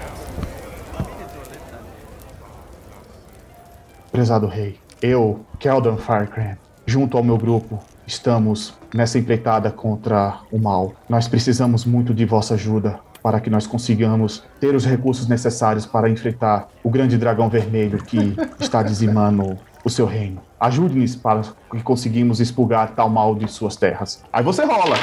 Prezado 4.12 4.48
rei, 4.48 4.80
eu, 5.02 5.46
Keldon 5.60 5.98
Firecran, 5.98 6.58
junto 6.86 7.18
ao 7.18 7.24
meu 7.24 7.38
grupo, 7.38 7.80
estamos 8.06 8.74
nessa 8.94 9.20
empreitada 9.20 9.70
contra 9.70 10.40
o 10.52 10.58
mal. 10.58 10.94
Nós 11.10 11.28
precisamos 11.28 11.86
muito 11.86 12.14
de 12.14 12.26
vossa 12.26 12.54
ajuda 12.56 13.00
para 13.22 13.40
que 13.40 13.50
nós 13.50 13.68
consigamos 13.68 14.44
ter 14.60 14.74
os 14.74 14.86
recursos 14.86 15.28
necessários 15.28 15.86
para 15.86 16.10
enfrentar 16.10 16.70
o 16.84 16.90
grande 16.90 17.18
dragão 17.18 17.50
vermelho 17.50 17.98
que 18.04 18.36
está 18.60 18.82
dizimando 18.82 19.58
o 19.84 19.90
seu 19.90 20.06
reino. 20.06 20.42
Ajude-nos 20.60 21.16
para 21.16 21.42
que 21.72 21.82
conseguimos 21.84 22.40
expurgar 22.40 22.92
tal 22.92 23.10
mal 23.10 23.36
de 23.36 23.48
suas 23.48 23.76
terras. 23.76 24.24
Aí 24.32 24.44
você 24.44 24.64
rola. 24.64 24.96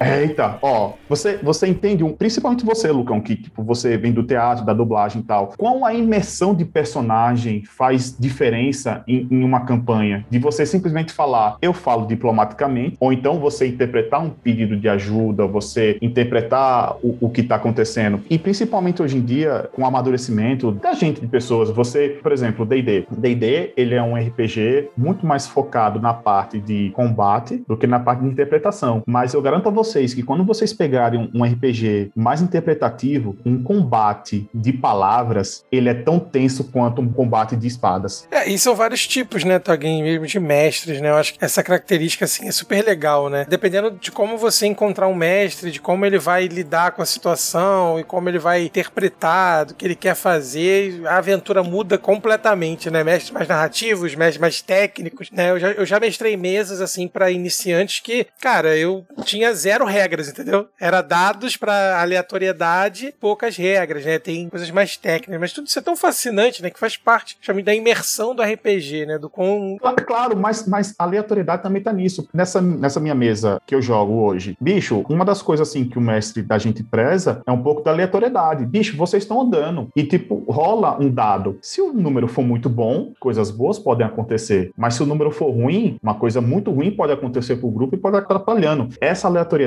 Eita, 0.00 0.58
ó, 0.60 0.92
você, 1.08 1.38
você 1.42 1.66
entende, 1.66 2.04
um, 2.04 2.12
principalmente 2.12 2.64
você, 2.64 2.90
Lucão, 2.90 3.20
que 3.20 3.36
tipo, 3.36 3.62
você 3.62 3.96
vem 3.96 4.12
do 4.12 4.22
teatro, 4.22 4.64
da 4.64 4.72
dublagem 4.72 5.22
e 5.22 5.24
tal, 5.24 5.52
quão 5.56 5.84
a 5.84 5.94
imersão 5.94 6.54
de 6.54 6.64
personagem 6.64 7.64
faz 7.64 8.16
diferença 8.18 9.02
em, 9.06 9.26
em 9.30 9.44
uma 9.44 9.60
campanha? 9.60 10.24
De 10.30 10.38
você 10.38 10.66
simplesmente 10.66 11.12
falar, 11.12 11.56
eu 11.62 11.72
falo 11.72 12.06
diplomaticamente, 12.06 12.96
ou 13.00 13.12
então 13.12 13.38
você 13.38 13.66
interpretar 13.66 14.22
um 14.22 14.30
pedido 14.30 14.76
de 14.76 14.88
ajuda, 14.88 15.46
você 15.46 15.96
interpretar 16.02 16.96
o, 17.02 17.16
o 17.20 17.30
que 17.30 17.40
está 17.40 17.56
acontecendo. 17.56 18.20
E 18.28 18.38
principalmente 18.38 19.02
hoje 19.02 19.16
em 19.16 19.22
dia, 19.22 19.68
com 19.72 19.82
o 19.82 19.86
amadurecimento 19.86 20.72
da 20.72 20.92
gente 20.92 21.20
de 21.20 21.26
pessoas, 21.26 21.70
você, 21.70 22.18
por 22.22 22.32
exemplo, 22.32 22.66
D&D. 22.66 23.06
D&D, 23.10 23.72
ele 23.76 23.94
é 23.94 24.02
um 24.02 24.14
RPG 24.14 24.90
muito 24.96 25.26
mais 25.26 25.46
focado 25.46 26.00
na 26.00 26.12
parte 26.12 26.60
de 26.60 26.90
combate 26.90 27.62
do 27.66 27.76
que 27.76 27.86
na 27.86 27.98
parte 27.98 28.22
de 28.22 28.28
interpretação. 28.28 29.02
Mas 29.06 29.32
eu 29.32 29.40
garanto 29.40 29.68
a 29.68 29.72
você 29.72 29.85
vocês 29.86 30.12
que 30.12 30.22
quando 30.22 30.44
vocês 30.44 30.72
pegarem 30.72 31.30
um, 31.32 31.44
RPG 31.44 32.10
mais 32.14 32.42
interpretativo, 32.42 33.36
um 33.44 33.62
combate 33.62 34.48
de 34.52 34.72
palavras, 34.72 35.64
ele 35.70 35.88
é 35.88 35.94
tão 35.94 36.18
tenso 36.18 36.64
quanto 36.64 37.00
um 37.00 37.12
combate 37.12 37.56
de 37.56 37.66
espadas. 37.66 38.26
É, 38.30 38.48
e 38.48 38.58
são 38.58 38.74
vários 38.74 39.06
tipos, 39.06 39.44
né, 39.44 39.58
Toguinho, 39.58 40.04
mesmo 40.04 40.26
de 40.26 40.40
mestres, 40.40 41.00
né? 41.00 41.10
Eu 41.10 41.16
acho 41.16 41.34
que 41.34 41.44
essa 41.44 41.62
característica, 41.62 42.24
assim, 42.24 42.48
é 42.48 42.52
super 42.52 42.84
legal, 42.84 43.30
né? 43.30 43.46
Dependendo 43.48 43.90
de 43.92 44.10
como 44.10 44.36
você 44.36 44.66
encontrar 44.66 45.08
um 45.08 45.14
mestre, 45.14 45.70
de 45.70 45.80
como 45.80 46.04
ele 46.04 46.18
vai 46.18 46.46
lidar 46.46 46.92
com 46.92 47.02
a 47.02 47.06
situação 47.06 47.98
e 47.98 48.04
como 48.04 48.28
ele 48.28 48.38
vai 48.38 48.64
interpretar, 48.64 49.66
do 49.66 49.74
que 49.74 49.84
ele 49.84 49.94
quer 49.94 50.14
fazer, 50.14 51.06
a 51.06 51.18
aventura 51.18 51.62
muda 51.62 51.96
completamente, 51.96 52.90
né? 52.90 53.04
Mestres 53.04 53.30
mais 53.30 53.48
narrativos, 53.48 54.14
mestres 54.14 54.40
mais 54.40 54.60
técnicos, 54.60 55.30
né? 55.30 55.50
Eu 55.50 55.60
já, 55.60 55.70
eu 55.72 55.86
já 55.86 56.00
mestrei 56.00 56.36
mesas, 56.36 56.80
assim, 56.80 57.06
para 57.06 57.30
iniciantes 57.30 58.00
que, 58.00 58.26
cara, 58.40 58.76
eu 58.76 59.06
tinha 59.24 59.52
zero 59.54 59.75
regras, 59.84 60.28
entendeu? 60.28 60.68
Era 60.80 61.02
dados 61.02 61.56
para 61.56 62.00
aleatoriedade, 62.00 63.14
poucas 63.20 63.56
regras, 63.56 64.04
né? 64.04 64.18
Tem 64.18 64.48
coisas 64.48 64.70
mais 64.70 64.96
técnicas, 64.96 65.40
mas 65.40 65.52
tudo 65.52 65.66
isso 65.66 65.78
é 65.78 65.82
tão 65.82 65.96
fascinante, 65.96 66.62
né? 66.62 66.70
Que 66.70 66.78
faz 66.78 66.96
parte, 66.96 67.36
chame 67.40 67.62
da 67.62 67.74
imersão 67.74 68.34
do 68.34 68.42
RPG, 68.42 69.06
né? 69.06 69.18
Do 69.18 69.28
com. 69.28 69.76
Claro, 70.06 70.36
mas, 70.36 70.66
mas 70.66 70.94
aleatoriedade 70.98 71.62
também 71.62 71.82
tá 71.82 71.92
nisso. 71.92 72.28
Nessa, 72.32 72.60
nessa 72.60 73.00
minha 73.00 73.14
mesa 73.14 73.60
que 73.66 73.74
eu 73.74 73.82
jogo 73.82 74.14
hoje, 74.14 74.56
bicho, 74.60 75.04
uma 75.08 75.24
das 75.24 75.42
coisas 75.42 75.68
assim 75.68 75.84
que 75.84 75.98
o 75.98 76.00
mestre 76.00 76.42
da 76.42 76.58
gente 76.58 76.82
preza 76.82 77.42
é 77.46 77.52
um 77.52 77.62
pouco 77.62 77.82
da 77.82 77.90
aleatoriedade. 77.90 78.64
Bicho, 78.64 78.96
vocês 78.96 79.22
estão 79.22 79.40
andando 79.40 79.88
e, 79.94 80.04
tipo, 80.04 80.44
rola 80.48 80.96
um 81.00 81.10
dado. 81.10 81.58
Se 81.60 81.80
o 81.80 81.92
número 81.92 82.28
for 82.28 82.42
muito 82.42 82.68
bom, 82.68 83.12
coisas 83.18 83.50
boas 83.50 83.78
podem 83.78 84.06
acontecer. 84.06 84.70
Mas 84.76 84.94
se 84.94 85.02
o 85.02 85.06
número 85.06 85.30
for 85.30 85.50
ruim, 85.50 85.98
uma 86.02 86.14
coisa 86.14 86.40
muito 86.40 86.70
ruim 86.70 86.90
pode 86.90 87.12
acontecer 87.12 87.56
pro 87.56 87.70
grupo 87.70 87.94
e 87.94 87.98
pode 87.98 88.16
atrapalhando. 88.16 88.88
Essa 89.00 89.28
aleatoriedade, 89.28 89.65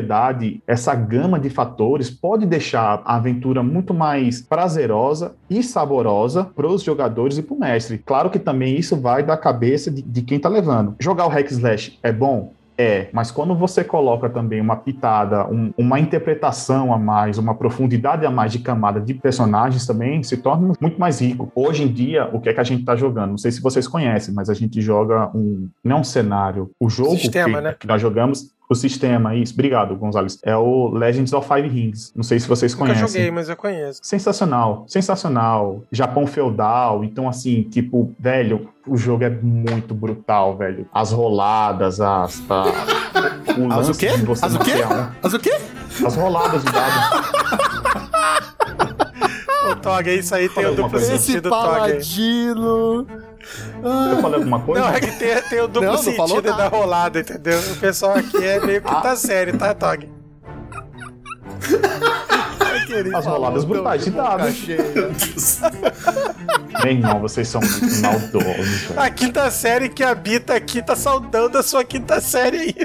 essa 0.67 0.95
gama 0.95 1.39
de 1.39 1.49
fatores 1.49 2.09
pode 2.09 2.45
deixar 2.45 3.01
a 3.05 3.15
aventura 3.15 3.61
muito 3.63 3.93
mais 3.93 4.41
prazerosa 4.41 5.35
e 5.49 5.61
saborosa 5.63 6.43
para 6.43 6.67
os 6.67 6.83
jogadores 6.83 7.37
e 7.37 7.43
para 7.43 7.55
o 7.55 7.59
mestre. 7.59 7.97
Claro 7.97 8.29
que 8.29 8.39
também 8.39 8.77
isso 8.77 8.95
vai 8.95 9.23
da 9.23 9.37
cabeça 9.37 9.91
de, 9.91 10.01
de 10.01 10.21
quem 10.21 10.39
tá 10.39 10.49
levando. 10.49 10.95
Jogar 10.99 11.25
o 11.25 11.29
hack 11.29 11.49
slash 11.51 11.99
é 12.01 12.11
bom? 12.11 12.53
É, 12.81 13.09
mas 13.11 13.29
quando 13.29 13.53
você 13.53 13.83
coloca 13.83 14.29
também 14.29 14.61
uma 14.61 14.77
pitada, 14.77 15.45
um, 15.51 15.73
uma 15.77 15.99
interpretação 15.99 16.93
a 16.93 16.97
mais, 16.97 17.37
uma 17.37 17.53
profundidade 17.53 18.25
a 18.25 18.31
mais 18.31 18.53
de 18.53 18.59
camada 18.59 19.01
de 19.01 19.13
personagens 19.13 19.85
também, 19.85 20.23
se 20.23 20.37
torna 20.37 20.71
muito 20.79 20.97
mais 20.97 21.19
rico. 21.19 21.51
Hoje 21.53 21.83
em 21.83 21.89
dia, 21.89 22.29
o 22.31 22.39
que 22.39 22.47
é 22.47 22.53
que 22.53 22.59
a 22.61 22.63
gente 22.63 22.79
está 22.79 22.95
jogando? 22.95 23.31
Não 23.31 23.37
sei 23.37 23.51
se 23.51 23.61
vocês 23.61 23.85
conhecem, 23.85 24.33
mas 24.33 24.49
a 24.49 24.53
gente 24.53 24.79
joga 24.79 25.29
um, 25.35 25.67
não 25.83 25.99
um 25.99 26.03
cenário, 26.05 26.71
o 26.79 26.89
jogo 26.89 27.17
Sistema, 27.17 27.57
que, 27.57 27.63
né? 27.65 27.75
que 27.77 27.85
nós 27.85 28.01
jogamos 28.01 28.49
o 28.69 28.75
sistema, 28.75 29.35
isso. 29.35 29.53
Obrigado, 29.53 29.95
Gonzalez. 29.95 30.37
É 30.43 30.55
o 30.55 30.89
Legends 30.89 31.33
of 31.33 31.47
Five 31.47 31.67
Rings. 31.67 32.13
Não 32.15 32.21
sei 32.23 32.39
se 32.39 32.47
vocês 32.47 32.73
Nunca 32.73 32.85
conhecem. 32.85 33.07
joguei, 33.07 33.31
mas 33.31 33.49
eu 33.49 33.55
conheço. 33.55 33.99
Sensacional, 34.03 34.85
sensacional. 34.87 35.81
Japão 35.91 36.27
feudal, 36.27 37.03
então 37.03 37.27
assim, 37.27 37.63
tipo, 37.63 38.13
velho, 38.19 38.69
o 38.87 38.95
jogo 38.95 39.23
é 39.23 39.29
muito 39.29 39.95
brutal, 39.95 40.55
velho. 40.55 40.87
As 40.93 41.11
roladas, 41.11 41.99
as. 41.99 42.39
A, 42.49 42.65
o 43.57 43.73
As 43.73 43.89
o 43.89 43.97
quê? 43.97 44.09
As 44.41 44.53
o 44.53 44.59
quê? 44.59 44.73
Mas 45.23 45.33
o 45.33 45.39
quê? 45.39 45.57
As 46.05 46.15
roladas 46.15 46.63
de 46.63 46.71
dado. 46.71 47.29
Tog, 49.81 50.07
isso 50.07 50.35
aí 50.35 50.49
tem 50.49 50.65
o 50.65 50.75
duplo 50.75 50.91
coisa. 50.91 51.15
Esse 51.15 51.25
sentido, 51.25 51.49
Tog. 51.49 53.28
Eu 53.83 54.21
falei 54.21 54.37
alguma 54.39 54.59
coisa? 54.59 54.81
Não, 54.81 54.89
é 54.89 54.99
que 54.99 55.11
tem, 55.13 55.41
tem 55.43 55.61
o 55.61 55.67
duplo 55.67 55.83
Não, 55.93 56.03
não 56.03 56.13
falou 56.13 56.27
sentido 56.29 56.45
da 56.45 56.57
nada. 56.57 56.67
rolada, 56.75 57.19
entendeu? 57.19 57.59
O 57.59 57.75
pessoal 57.77 58.15
aqui 58.15 58.43
é 58.45 58.59
meio 58.59 58.81
quinta 58.81 59.15
série, 59.15 59.53
tá, 59.53 59.73
Tog? 59.73 60.09
As 63.15 63.25
roladas 63.25 63.63
brutais 63.65 64.03
de 64.03 64.11
dados. 64.11 64.67
Meu 66.83 66.91
irmão, 66.91 67.19
vocês 67.21 67.47
são 67.47 67.61
muito 67.61 68.01
maldosos, 68.01 68.81
velho. 68.89 68.99
A 68.99 69.09
quinta 69.09 69.49
série 69.51 69.89
que 69.89 70.03
habita 70.03 70.55
aqui 70.55 70.81
tá 70.81 70.95
saudando 70.95 71.57
a 71.57 71.63
sua 71.63 71.83
quinta 71.83 72.19
série 72.19 72.57
aí. 72.57 72.75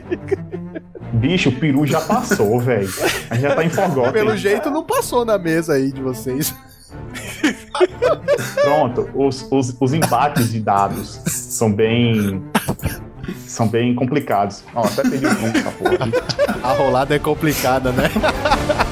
Bicho, 1.15 1.49
o 1.49 1.53
peru 1.59 1.87
já 1.87 2.01
passou, 2.01 2.61
velho. 2.61 2.89
A 3.31 3.35
gente 3.35 3.43
já 3.43 3.55
tá 3.55 3.65
em 3.65 3.71
Forgotten. 3.71 4.13
Pelo 4.13 4.37
jeito 4.37 4.71
não 4.71 4.85
passou 4.85 5.25
na 5.25 5.39
mesa 5.39 5.75
aí 5.75 5.91
de 5.91 6.03
vocês. 6.03 6.55
Pronto, 8.63 9.11
os, 9.15 9.47
os, 9.51 9.77
os 9.81 9.93
embates 9.93 10.53
de 10.53 10.61
dados 10.61 11.21
são 11.27 11.73
bem. 11.73 12.43
São 13.47 13.69
bem 13.69 13.95
complicados. 13.95 14.65
Ó, 14.75 14.85
até 14.85 15.03
perdi 15.03 15.27
o 15.27 15.35
nome 15.35 15.51
dessa 15.51 15.71
porra. 15.71 16.09
A 16.63 16.73
rolada 16.73 17.15
é 17.15 17.19
complicada, 17.19 17.91
né? 17.93 18.11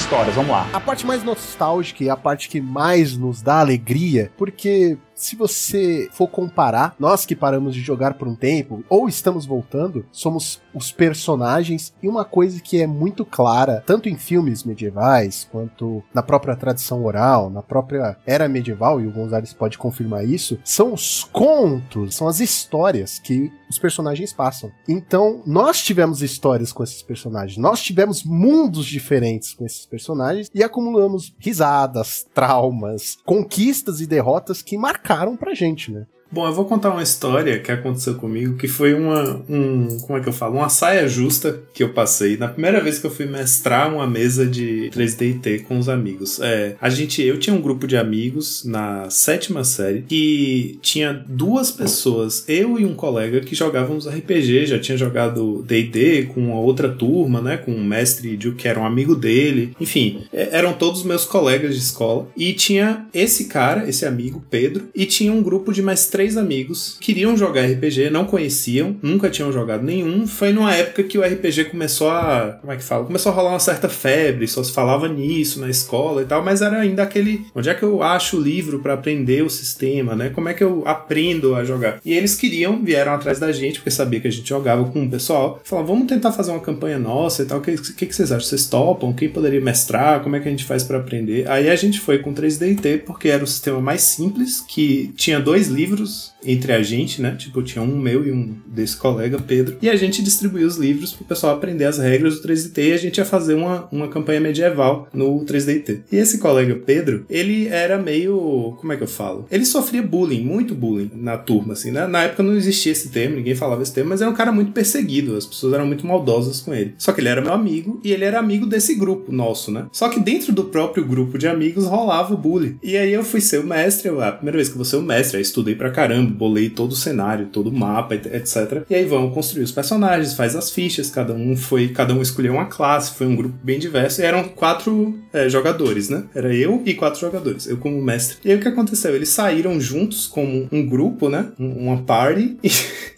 Histórias, 0.00 0.34
vamos 0.34 0.50
lá. 0.50 0.66
A 0.72 0.80
parte 0.80 1.06
mais 1.06 1.22
nostálgica 1.22 2.02
e 2.02 2.08
a 2.08 2.16
parte 2.16 2.48
que 2.48 2.58
mais 2.58 3.18
nos 3.18 3.42
dá 3.42 3.60
alegria, 3.60 4.32
porque 4.36 4.96
se 5.20 5.36
você 5.36 6.08
for 6.12 6.26
comparar, 6.26 6.94
nós 6.98 7.26
que 7.26 7.36
paramos 7.36 7.74
de 7.74 7.82
jogar 7.82 8.14
por 8.14 8.26
um 8.26 8.34
tempo, 8.34 8.82
ou 8.88 9.06
estamos 9.06 9.44
voltando, 9.44 10.06
somos 10.10 10.62
os 10.74 10.90
personagens, 10.90 11.92
e 12.02 12.08
uma 12.08 12.24
coisa 12.24 12.58
que 12.58 12.80
é 12.80 12.86
muito 12.86 13.24
clara, 13.24 13.82
tanto 13.86 14.08
em 14.08 14.16
filmes 14.16 14.64
medievais, 14.64 15.46
quanto 15.52 16.02
na 16.14 16.22
própria 16.22 16.56
tradição 16.56 17.04
oral, 17.04 17.50
na 17.50 17.62
própria 17.62 18.16
era 18.24 18.48
medieval, 18.48 18.98
e 18.98 19.06
o 19.06 19.12
Gonzalez 19.12 19.52
pode 19.52 19.76
confirmar 19.76 20.24
isso, 20.24 20.58
são 20.64 20.94
os 20.94 21.22
contos, 21.24 22.14
são 22.14 22.26
as 22.26 22.40
histórias 22.40 23.18
que 23.18 23.52
os 23.68 23.78
personagens 23.78 24.32
passam. 24.32 24.72
Então, 24.88 25.42
nós 25.46 25.82
tivemos 25.82 26.22
histórias 26.22 26.72
com 26.72 26.82
esses 26.82 27.02
personagens, 27.02 27.58
nós 27.58 27.82
tivemos 27.82 28.24
mundos 28.24 28.86
diferentes 28.86 29.52
com 29.52 29.66
esses 29.66 29.84
personagens 29.84 30.50
e 30.54 30.62
acumulamos 30.62 31.34
risadas, 31.38 32.26
traumas, 32.34 33.18
conquistas 33.24 34.00
e 34.00 34.06
derrotas 34.06 34.62
que 34.62 34.78
marcaram 34.78 35.09
pra 35.36 35.54
gente, 35.54 35.90
né? 35.92 36.06
Bom, 36.32 36.46
eu 36.46 36.54
vou 36.54 36.64
contar 36.64 36.90
uma 36.90 37.02
história 37.02 37.58
que 37.58 37.72
aconteceu 37.72 38.14
comigo, 38.14 38.56
que 38.56 38.68
foi 38.68 38.94
uma, 38.94 39.42
um, 39.48 39.98
como 40.02 40.16
é 40.16 40.22
que 40.22 40.28
eu 40.28 40.32
falo, 40.32 40.58
uma 40.58 40.68
saia 40.68 41.08
justa 41.08 41.60
que 41.74 41.82
eu 41.82 41.88
passei 41.88 42.36
na 42.36 42.46
primeira 42.46 42.80
vez 42.80 43.00
que 43.00 43.06
eu 43.06 43.10
fui 43.10 43.26
mestrar 43.26 43.92
uma 43.92 44.06
mesa 44.06 44.46
de 44.46 44.90
3D&T 44.94 45.60
com 45.60 45.76
os 45.76 45.88
amigos. 45.88 46.38
É, 46.40 46.76
a 46.80 46.88
gente, 46.88 47.20
eu 47.20 47.36
tinha 47.36 47.54
um 47.54 47.60
grupo 47.60 47.84
de 47.84 47.96
amigos 47.96 48.64
na 48.64 49.10
sétima 49.10 49.64
série 49.64 50.02
que 50.02 50.78
tinha 50.80 51.12
duas 51.12 51.72
pessoas, 51.72 52.44
eu 52.46 52.78
e 52.78 52.84
um 52.84 52.94
colega 52.94 53.40
que 53.40 53.56
jogávamos 53.56 54.06
RPG, 54.06 54.66
já 54.66 54.78
tinha 54.78 54.96
jogado 54.96 55.64
D&D 55.66 56.26
com 56.32 56.40
uma 56.40 56.60
outra 56.60 56.88
turma, 56.88 57.40
né, 57.40 57.56
com 57.56 57.72
um 57.72 57.84
mestre 57.84 58.36
de 58.36 58.52
que 58.52 58.68
era 58.68 58.78
um 58.78 58.86
amigo 58.86 59.16
dele, 59.16 59.74
enfim, 59.80 60.22
é, 60.32 60.50
eram 60.52 60.74
todos 60.74 61.02
meus 61.02 61.24
colegas 61.24 61.74
de 61.74 61.80
escola. 61.80 62.28
E 62.36 62.52
tinha 62.52 63.06
esse 63.12 63.46
cara, 63.46 63.88
esse 63.88 64.06
amigo 64.06 64.44
Pedro, 64.48 64.88
e 64.94 65.06
tinha 65.06 65.32
um 65.32 65.42
grupo 65.42 65.72
de 65.72 65.82
mais 65.82 66.06
três 66.20 66.36
amigos 66.36 66.98
queriam 67.00 67.34
jogar 67.34 67.64
RPG, 67.64 68.10
não 68.10 68.26
conheciam, 68.26 68.94
nunca 69.00 69.30
tinham 69.30 69.50
jogado 69.50 69.82
nenhum. 69.82 70.26
Foi 70.26 70.52
numa 70.52 70.74
época 70.74 71.02
que 71.02 71.16
o 71.16 71.22
RPG 71.22 71.64
começou 71.70 72.10
a. 72.10 72.58
Como 72.60 72.70
é 72.70 72.76
que 72.76 72.84
fala? 72.84 73.06
Começou 73.06 73.32
a 73.32 73.34
rolar 73.34 73.52
uma 73.52 73.58
certa 73.58 73.88
febre, 73.88 74.46
só 74.46 74.62
se 74.62 74.70
falava 74.70 75.08
nisso 75.08 75.58
na 75.60 75.70
escola 75.70 76.20
e 76.20 76.26
tal, 76.26 76.44
mas 76.44 76.60
era 76.60 76.78
ainda 76.78 77.02
aquele. 77.02 77.46
Onde 77.54 77.70
é 77.70 77.74
que 77.74 77.82
eu 77.82 78.02
acho 78.02 78.36
o 78.36 78.40
livro 78.40 78.80
para 78.80 78.92
aprender 78.92 79.42
o 79.42 79.48
sistema, 79.48 80.14
né? 80.14 80.28
Como 80.28 80.50
é 80.50 80.52
que 80.52 80.62
eu 80.62 80.82
aprendo 80.84 81.54
a 81.54 81.64
jogar? 81.64 82.00
E 82.04 82.12
eles 82.12 82.34
queriam, 82.34 82.84
vieram 82.84 83.14
atrás 83.14 83.38
da 83.38 83.50
gente, 83.50 83.78
porque 83.78 83.90
sabia 83.90 84.20
que 84.20 84.28
a 84.28 84.30
gente 84.30 84.46
jogava 84.46 84.84
com 84.84 85.02
o 85.02 85.10
pessoal. 85.10 85.58
Falaram, 85.64 85.88
vamos 85.88 86.06
tentar 86.06 86.32
fazer 86.32 86.50
uma 86.50 86.60
campanha 86.60 86.98
nossa 86.98 87.44
e 87.44 87.46
tal. 87.46 87.60
O 87.60 87.62
que, 87.62 87.78
que, 87.78 88.04
que 88.04 88.14
vocês 88.14 88.30
acham? 88.30 88.46
Vocês 88.46 88.66
topam? 88.66 89.10
Quem 89.14 89.30
poderia 89.30 89.60
mestrar? 89.60 90.20
Como 90.20 90.36
é 90.36 90.40
que 90.40 90.48
a 90.48 90.50
gente 90.50 90.64
faz 90.64 90.84
para 90.84 90.98
aprender? 90.98 91.48
Aí 91.48 91.70
a 91.70 91.76
gente 91.76 91.98
foi 91.98 92.18
com 92.18 92.34
3D&T, 92.34 92.98
porque 93.06 93.28
era 93.28 93.42
o 93.42 93.46
sistema 93.46 93.80
mais 93.80 94.02
simples, 94.02 94.60
que 94.60 95.10
tinha 95.16 95.40
dois 95.40 95.68
livros 95.68 96.09
livros 96.10 96.32
entre 96.44 96.72
a 96.72 96.82
gente, 96.82 97.20
né? 97.20 97.34
Tipo, 97.36 97.62
tinha 97.62 97.82
um 97.82 97.98
meu 97.98 98.26
e 98.26 98.32
um 98.32 98.54
desse 98.66 98.96
colega, 98.96 99.38
Pedro. 99.38 99.76
E 99.80 99.88
a 99.88 99.96
gente 99.96 100.22
distribuía 100.22 100.66
os 100.66 100.76
livros 100.76 101.12
pro 101.12 101.24
pessoal 101.24 101.54
aprender 101.54 101.84
as 101.84 101.98
regras 101.98 102.40
do 102.40 102.48
3DT 102.48 102.78
e 102.78 102.92
a 102.92 102.96
gente 102.96 103.18
ia 103.18 103.24
fazer 103.24 103.54
uma, 103.54 103.86
uma 103.92 104.08
campanha 104.08 104.40
medieval 104.40 105.08
no 105.12 105.44
3DT. 105.44 106.00
E 106.10 106.16
esse 106.16 106.38
colega, 106.38 106.74
Pedro, 106.74 107.24
ele 107.28 107.68
era 107.68 107.98
meio. 107.98 108.74
Como 108.80 108.92
é 108.92 108.96
que 108.96 109.02
eu 109.02 109.08
falo? 109.08 109.46
Ele 109.50 109.64
sofria 109.64 110.02
bullying, 110.02 110.42
muito 110.42 110.74
bullying 110.74 111.10
na 111.14 111.36
turma, 111.36 111.74
assim, 111.74 111.90
né? 111.90 112.06
Na 112.06 112.22
época 112.24 112.42
não 112.42 112.56
existia 112.56 112.92
esse 112.92 113.10
termo, 113.10 113.36
ninguém 113.36 113.54
falava 113.54 113.82
esse 113.82 113.92
termo, 113.92 114.10
mas 114.10 114.20
era 114.20 114.30
um 114.30 114.34
cara 114.34 114.50
muito 114.50 114.72
perseguido, 114.72 115.36
as 115.36 115.46
pessoas 115.46 115.74
eram 115.74 115.86
muito 115.86 116.06
maldosas 116.06 116.60
com 116.60 116.74
ele. 116.74 116.94
Só 116.98 117.12
que 117.12 117.20
ele 117.20 117.28
era 117.28 117.40
meu 117.40 117.52
amigo 117.52 118.00
e 118.02 118.12
ele 118.12 118.24
era 118.24 118.38
amigo 118.38 118.66
desse 118.66 118.94
grupo 118.94 119.30
nosso, 119.30 119.70
né? 119.70 119.86
Só 119.92 120.08
que 120.08 120.20
dentro 120.20 120.52
do 120.52 120.64
próprio 120.64 121.04
grupo 121.04 121.36
de 121.36 121.46
amigos 121.46 121.84
rolava 121.84 122.32
o 122.34 122.36
bullying. 122.36 122.78
E 122.82 122.96
aí 122.96 123.12
eu 123.12 123.22
fui 123.22 123.40
ser 123.40 123.60
o 123.60 123.66
mestre, 123.66 124.08
a 124.08 124.32
primeira 124.32 124.56
vez 124.56 124.68
que 124.68 124.74
eu 124.74 124.78
vou 124.78 124.84
ser 124.84 124.96
o 124.96 125.02
mestre, 125.02 125.36
aí 125.36 125.42
estudei 125.42 125.74
pra 125.74 125.90
caramba, 126.00 126.30
bolei 126.30 126.70
todo 126.70 126.92
o 126.92 126.96
cenário, 126.96 127.46
todo 127.46 127.68
o 127.68 127.72
mapa, 127.72 128.14
etc. 128.14 128.84
E 128.88 128.94
aí 128.94 129.04
vamos 129.04 129.34
construir 129.34 129.64
os 129.64 129.72
personagens, 129.72 130.32
faz 130.32 130.56
as 130.56 130.70
fichas, 130.70 131.10
cada 131.10 131.34
um 131.34 131.54
foi, 131.54 131.88
cada 131.88 132.14
um 132.14 132.22
escolheu 132.22 132.54
uma 132.54 132.66
classe, 132.66 133.14
foi 133.14 133.26
um 133.26 133.36
grupo 133.36 133.54
bem 133.62 133.78
diverso, 133.78 134.22
e 134.22 134.24
eram 134.24 134.44
quatro 134.44 135.18
é, 135.32 135.48
jogadores, 135.48 136.08
né? 136.08 136.24
Era 136.34 136.54
eu 136.54 136.82
e 136.86 136.94
quatro 136.94 137.20
jogadores, 137.20 137.66
eu 137.66 137.76
como 137.76 138.00
mestre. 138.00 138.38
E 138.42 138.50
aí 138.50 138.56
o 138.56 138.60
que 138.60 138.68
aconteceu? 138.68 139.14
Eles 139.14 139.28
saíram 139.28 139.78
juntos 139.78 140.26
como 140.26 140.68
um 140.72 140.86
grupo, 140.86 141.28
né? 141.28 141.48
Uma 141.58 141.98
party, 141.98 142.56
e, 142.64 142.70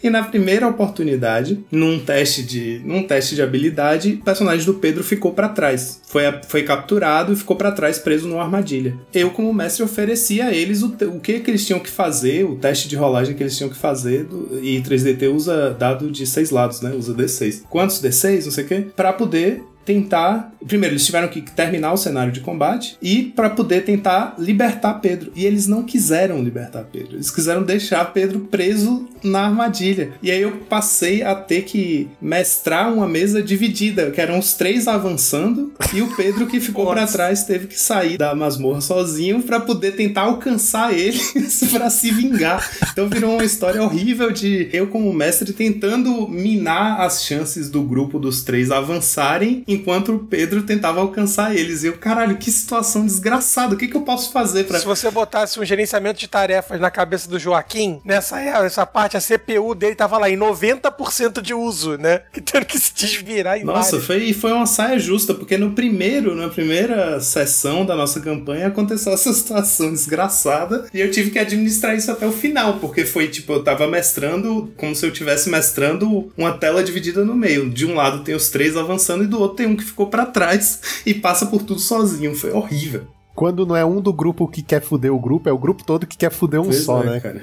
e 0.02 0.10
na 0.10 0.24
primeira 0.24 0.66
oportunidade, 0.66 1.64
num 1.70 2.00
teste 2.00 2.42
de, 2.42 2.82
num 2.84 3.04
teste 3.04 3.36
de 3.36 3.42
habilidade, 3.42 4.18
o 4.20 4.24
personagem 4.24 4.66
do 4.66 4.74
Pedro 4.74 5.04
ficou 5.04 5.32
para 5.32 5.48
trás. 5.48 6.00
Foi, 6.09 6.24
foi 6.48 6.62
capturado 6.64 7.32
e 7.32 7.36
ficou 7.36 7.54
para 7.54 7.70
trás 7.70 7.98
preso 7.98 8.28
numa 8.28 8.42
armadilha. 8.42 8.96
Eu, 9.14 9.30
como 9.30 9.54
mestre, 9.54 9.84
ofereci 9.84 10.40
a 10.40 10.52
eles 10.52 10.82
o, 10.82 10.88
o 10.88 11.20
que, 11.20 11.38
que 11.38 11.50
eles 11.50 11.64
tinham 11.64 11.78
que 11.78 11.88
fazer, 11.88 12.44
o 12.44 12.56
teste 12.56 12.71
de 12.78 12.96
rolagem 12.96 13.34
que 13.34 13.42
eles 13.42 13.56
tinham 13.56 13.70
que 13.70 13.76
fazer, 13.76 14.24
do, 14.24 14.58
e 14.62 14.80
3DT 14.82 15.34
usa 15.34 15.70
dado 15.78 16.10
de 16.10 16.26
seis 16.26 16.50
lados, 16.50 16.80
né? 16.80 16.92
Usa 16.94 17.14
D6. 17.14 17.62
Quantos 17.68 18.00
D6, 18.00 18.44
não 18.44 18.52
sei 18.52 18.64
o 18.64 18.68
quê, 18.68 18.86
pra 18.94 19.12
poder 19.12 19.64
tentar. 19.84 20.52
Primeiro, 20.66 20.94
eles 20.94 21.04
tiveram 21.04 21.28
que 21.28 21.42
terminar 21.42 21.92
o 21.92 21.96
cenário 21.96 22.32
de 22.32 22.40
combate 22.40 22.96
e 23.02 23.24
para 23.24 23.50
poder 23.50 23.84
tentar 23.84 24.34
libertar 24.38 24.94
Pedro. 24.94 25.32
E 25.34 25.44
eles 25.44 25.66
não 25.66 25.82
quiseram 25.82 26.42
libertar 26.42 26.84
Pedro. 26.84 27.16
Eles 27.16 27.30
quiseram 27.30 27.62
deixar 27.62 28.12
Pedro 28.12 28.40
preso 28.40 29.08
na 29.22 29.46
armadilha. 29.46 30.12
E 30.22 30.30
aí 30.30 30.40
eu 30.40 30.52
passei 30.68 31.22
a 31.22 31.34
ter 31.34 31.62
que 31.62 32.08
mestrar 32.20 32.92
uma 32.92 33.06
mesa 33.06 33.42
dividida, 33.42 34.10
que 34.10 34.20
eram 34.20 34.38
os 34.38 34.54
três 34.54 34.88
avançando 34.88 35.72
e 35.92 36.02
o 36.02 36.14
Pedro 36.14 36.46
que 36.46 36.60
ficou 36.60 36.86
para 36.86 37.06
trás 37.06 37.44
teve 37.44 37.66
que 37.66 37.78
sair 37.78 38.16
da 38.16 38.34
masmorra 38.34 38.80
sozinho 38.80 39.42
para 39.42 39.60
poder 39.60 39.92
tentar 39.92 40.22
alcançar 40.22 40.92
eles 40.92 41.32
para 41.70 41.90
se 41.90 42.10
vingar. 42.10 42.68
Então 42.92 43.08
virou 43.08 43.34
uma 43.34 43.44
história 43.44 43.82
horrível 43.82 44.30
de 44.30 44.68
eu 44.72 44.86
como 44.88 45.12
mestre 45.12 45.52
tentando 45.52 46.28
minar 46.28 47.00
as 47.00 47.24
chances 47.24 47.68
do 47.68 47.82
grupo 47.82 48.18
dos 48.18 48.42
três 48.42 48.70
avançarem 48.70 49.64
enquanto 49.66 50.14
o 50.14 50.18
Pedro 50.20 50.62
tentava 50.62 51.00
alcançar 51.00 51.54
eles. 51.54 51.82
E 51.82 51.88
eu, 51.88 51.98
caralho, 51.98 52.36
que 52.36 52.50
situação 52.50 53.04
desgraçada. 53.04 53.74
O 53.74 53.78
que, 53.78 53.88
que 53.88 53.96
eu 53.96 54.02
posso 54.02 54.32
fazer 54.32 54.64
para 54.64 54.78
Se 54.78 54.84
você 54.84 55.10
botasse 55.10 55.58
um 55.58 55.64
gerenciamento 55.64 56.18
de 56.18 56.28
tarefas 56.28 56.80
na 56.80 56.90
cabeça 56.90 57.28
do 57.28 57.38
Joaquim, 57.38 58.00
nessa, 58.04 58.36
nessa 58.62 58.86
parte, 58.86 59.11
a 59.16 59.20
CPU 59.20 59.74
dele 59.74 59.94
tava 59.94 60.18
lá 60.18 60.28
em 60.30 60.36
90% 60.36 61.40
de 61.40 61.55
uso, 61.55 61.97
né? 61.97 62.22
Que 62.32 62.40
tendo 62.43 62.66
que 62.66 62.78
se 62.78 62.93
desvirar 62.94 63.59
em 63.59 63.64
Nossa, 63.64 64.01
foi, 64.01 64.32
foi 64.32 64.52
uma 64.52 64.66
saia 64.66 64.98
justa, 64.98 65.34
porque 65.34 65.56
no 65.56 65.72
primeiro, 65.72 66.34
na 66.34 66.48
primeira 66.48 67.20
sessão 67.20 67.84
da 67.84 67.97
nossa 67.97 68.20
campanha, 68.20 68.68
aconteceu 68.68 69.12
essa 69.14 69.32
situação 69.32 69.90
desgraçada 69.90 70.86
e 70.93 71.01
eu 71.01 71.10
tive 71.10 71.30
que 71.30 71.39
administrar 71.39 71.97
isso 71.97 72.10
até 72.10 72.26
o 72.26 72.32
final, 72.32 72.78
porque 72.78 73.05
foi 73.05 73.28
tipo, 73.28 73.52
eu 73.52 73.64
tava 73.64 73.86
mestrando 73.86 74.72
como 74.76 74.94
se 74.94 75.05
eu 75.05 75.10
estivesse 75.10 75.51
mestrando 75.51 76.32
uma 76.36 76.52
tela 76.52 76.82
dividida 76.82 77.24
no 77.24 77.34
meio. 77.34 77.70
De 77.70 77.86
um 77.86 77.94
lado 77.94 78.24
tem 78.24 78.34
os 78.34 78.48
três 78.48 78.76
avançando 78.76 79.24
e 79.24 79.26
do 79.26 79.40
outro 79.40 79.56
tem 79.56 79.66
um 79.66 79.76
que 79.76 79.84
ficou 79.84 80.06
para 80.06 80.26
trás 80.26 80.80
e 81.06 81.14
passa 81.14 81.47
por 81.47 81.62
tudo 81.62 81.80
sozinho. 81.80 82.34
Foi 82.34 82.51
horrível. 82.51 83.06
Quando 83.34 83.64
não 83.64 83.74
é 83.74 83.84
um 83.84 84.00
do 84.00 84.12
grupo 84.12 84.46
que 84.46 84.60
quer 84.62 84.82
fuder 84.82 85.12
o 85.12 85.18
grupo, 85.18 85.48
é 85.48 85.52
o 85.52 85.59
grupo 85.59 85.82
todo 85.84 86.06
que 86.06 86.16
quer 86.18 86.30
fuder 86.30 86.60
um 86.60 86.64
Pois 86.64 86.84
só, 86.84 87.02
é, 87.02 87.06
né? 87.12 87.20
cara. 87.20 87.40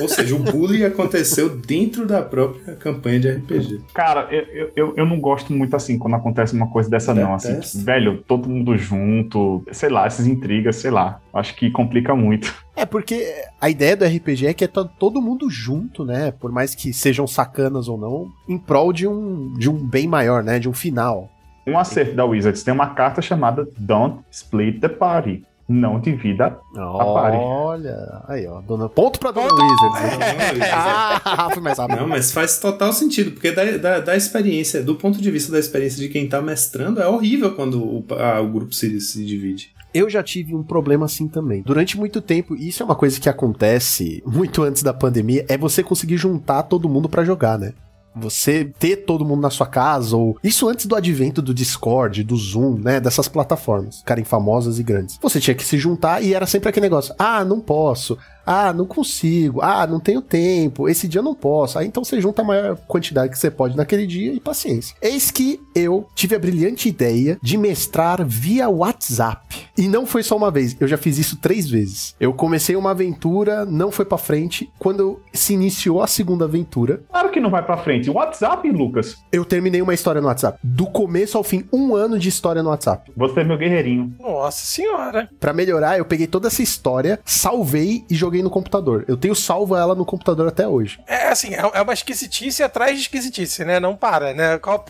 Ou 0.00 0.08
seja, 0.08 0.36
o 0.36 0.38
bullying 0.38 0.84
aconteceu 0.84 1.48
dentro 1.56 2.06
da 2.06 2.22
própria 2.22 2.76
campanha 2.76 3.18
de 3.20 3.28
RPG. 3.30 3.80
Cara, 3.92 4.28
eu, 4.30 4.70
eu- 4.76 4.94
eu, 4.96 5.04
não 5.06 5.18
gosto 5.20 5.52
muito 5.52 5.74
assim 5.74 5.98
quando 5.98 6.14
acontece 6.14 6.54
uma 6.54 6.68
coisa 6.68 6.88
dessa, 6.88 7.12
não. 7.12 7.34
Assim, 7.34 7.58
velho, 7.82 8.22
todo 8.26 8.48
mundo 8.48 8.76
junto, 8.78 9.64
sei 9.72 9.88
lá, 9.88 10.06
essas 10.06 10.26
intrigas, 10.26 10.76
sei 10.76 10.90
lá. 10.90 11.20
Acho 11.34 11.54
que 11.56 11.70
complica 11.70 12.14
muito. 12.14 12.54
É 12.76 12.86
porque 12.86 13.34
a 13.60 13.68
ideia 13.68 13.96
do 13.96 14.04
RPG 14.04 14.46
é 14.46 14.54
que 14.54 14.64
é 14.64 14.68
to- 14.68 14.88
todo 14.98 15.20
mundo 15.20 15.50
junto, 15.50 16.04
né? 16.04 16.30
Por 16.30 16.52
mais 16.52 16.74
que 16.74 16.92
sejam 16.92 17.26
sacanas 17.26 17.88
ou 17.88 17.98
não, 17.98 18.30
em 18.48 18.56
prol 18.58 18.92
de 18.92 19.06
um, 19.08 19.52
de 19.54 19.68
um 19.68 19.74
bem 19.74 20.06
maior, 20.06 20.42
né? 20.42 20.58
De 20.58 20.68
um 20.68 20.72
final. 20.72 21.28
Um 21.66 21.78
acerto 21.78 22.14
da 22.16 22.24
Wizards 22.24 22.62
tem 22.62 22.72
uma 22.74 22.88
carta 22.88 23.22
chamada 23.22 23.66
Don't 23.78 24.20
Split 24.30 24.80
the 24.80 24.88
Party. 24.88 25.44
Não 25.68 26.00
divida 26.00 26.58
party. 26.74 27.36
Olha, 27.36 28.22
aí 28.28 28.46
ó, 28.46 28.60
dona... 28.60 28.88
ponto 28.88 29.18
pra 29.20 29.30
Dona 29.30 29.46
Wizards. 29.54 30.18
né? 30.18 30.68
ah, 30.72 31.48
foi 31.52 31.62
mais 31.62 31.78
rápido. 31.78 32.00
Não, 32.00 32.08
mas 32.08 32.32
faz 32.32 32.58
total 32.58 32.92
sentido, 32.92 33.30
porque 33.30 33.52
da, 33.52 33.64
da, 33.78 34.00
da 34.00 34.16
experiência, 34.16 34.82
do 34.82 34.96
ponto 34.96 35.22
de 35.22 35.30
vista 35.30 35.52
da 35.52 35.58
experiência 35.58 35.98
de 35.98 36.08
quem 36.08 36.28
tá 36.28 36.42
mestrando, 36.42 37.00
é 37.00 37.06
horrível 37.08 37.54
quando 37.54 37.80
o, 37.82 38.04
a- 38.18 38.40
o 38.40 38.48
grupo 38.48 38.74
se, 38.74 39.00
se 39.00 39.24
divide. 39.24 39.70
Eu 39.94 40.10
já 40.10 40.22
tive 40.22 40.54
um 40.54 40.62
problema 40.62 41.06
assim 41.06 41.28
também. 41.28 41.62
Durante 41.62 41.96
muito 41.98 42.20
tempo, 42.20 42.56
e 42.56 42.68
isso 42.68 42.82
é 42.82 42.86
uma 42.86 42.96
coisa 42.96 43.20
que 43.20 43.28
acontece 43.28 44.22
muito 44.26 44.62
antes 44.62 44.82
da 44.82 44.92
pandemia, 44.92 45.44
é 45.48 45.56
você 45.56 45.82
conseguir 45.82 46.16
juntar 46.16 46.64
todo 46.64 46.88
mundo 46.88 47.08
pra 47.08 47.24
jogar, 47.24 47.58
né? 47.58 47.72
Você 48.14 48.70
ter 48.78 48.96
todo 48.96 49.24
mundo 49.24 49.40
na 49.40 49.50
sua 49.50 49.66
casa, 49.66 50.16
ou. 50.16 50.36
Isso 50.42 50.68
antes 50.68 50.86
do 50.86 50.94
advento 50.94 51.40
do 51.40 51.54
Discord, 51.54 52.22
do 52.22 52.36
Zoom, 52.36 52.78
né? 52.78 53.00
Dessas 53.00 53.28
plataformas 53.28 53.98
ficarem 53.98 54.24
famosas 54.24 54.78
e 54.78 54.82
grandes. 54.82 55.18
Você 55.22 55.40
tinha 55.40 55.54
que 55.54 55.64
se 55.64 55.78
juntar 55.78 56.22
e 56.22 56.34
era 56.34 56.46
sempre 56.46 56.68
aquele 56.68 56.84
negócio: 56.84 57.14
ah, 57.18 57.44
não 57.44 57.60
posso. 57.60 58.18
Ah, 58.46 58.72
não 58.72 58.86
consigo. 58.86 59.60
Ah, 59.62 59.86
não 59.86 60.00
tenho 60.00 60.20
tempo. 60.20 60.88
Esse 60.88 61.06
dia 61.08 61.20
eu 61.20 61.24
não 61.24 61.34
posso. 61.34 61.78
Aí 61.78 61.86
então 61.86 62.04
você 62.04 62.20
junta 62.20 62.42
a 62.42 62.44
maior 62.44 62.76
quantidade 62.88 63.30
que 63.32 63.38
você 63.38 63.50
pode 63.50 63.76
naquele 63.76 64.06
dia 64.06 64.32
e 64.32 64.40
paciência. 64.40 64.96
Eis 65.00 65.30
que 65.30 65.60
eu 65.74 66.06
tive 66.14 66.34
a 66.34 66.38
brilhante 66.38 66.88
ideia 66.88 67.38
de 67.42 67.56
mestrar 67.56 68.24
via 68.26 68.68
WhatsApp. 68.68 69.66
E 69.76 69.88
não 69.88 70.04
foi 70.06 70.22
só 70.22 70.36
uma 70.36 70.50
vez, 70.50 70.76
eu 70.80 70.86
já 70.86 70.96
fiz 70.98 71.18
isso 71.18 71.36
três 71.36 71.68
vezes. 71.68 72.14
Eu 72.20 72.32
comecei 72.32 72.76
uma 72.76 72.90
aventura, 72.90 73.64
não 73.64 73.90
foi 73.90 74.04
pra 74.04 74.18
frente. 74.18 74.70
Quando 74.78 75.20
se 75.32 75.54
iniciou 75.54 76.02
a 76.02 76.06
segunda 76.06 76.44
aventura, 76.44 77.02
Claro 77.10 77.30
que 77.30 77.40
não 77.40 77.50
vai 77.50 77.64
pra 77.64 77.76
frente. 77.78 78.10
WhatsApp, 78.10 78.70
Lucas. 78.70 79.16
eu 79.32 79.44
terminei 79.44 79.80
uma 79.80 79.94
história 79.94 80.20
no 80.20 80.26
WhatsApp. 80.26 80.58
Do 80.62 80.86
começo 80.86 81.38
ao 81.38 81.44
fim, 81.44 81.64
um 81.72 81.94
ano 81.94 82.18
de 82.18 82.28
história 82.28 82.62
no 82.62 82.70
WhatsApp. 82.70 83.10
Você 83.16 83.40
é 83.40 83.44
meu 83.44 83.56
guerreirinho. 83.58 84.14
Nossa 84.20 84.64
senhora. 84.66 85.28
Pra 85.40 85.52
melhorar, 85.52 85.98
eu 85.98 86.04
peguei 86.04 86.26
toda 86.26 86.48
essa 86.48 86.62
história, 86.62 87.18
salvei 87.24 88.04
e 88.10 88.14
joguei 88.14 88.31
no 88.40 88.48
computador. 88.48 89.04
Eu 89.08 89.16
tenho 89.16 89.34
salvo 89.34 89.74
ela 89.76 89.94
no 89.96 90.04
computador 90.06 90.46
até 90.46 90.66
hoje. 90.68 91.00
É 91.08 91.28
assim, 91.28 91.52
é 91.54 91.60
é 91.74 91.82
uma 91.82 91.92
esquisitice 91.92 92.62
atrás 92.62 92.94
de 92.94 93.02
esquisitice, 93.02 93.64
né? 93.64 93.80
Não 93.80 93.96
para, 93.96 94.32
né? 94.32 94.56
Qual- 94.62 94.84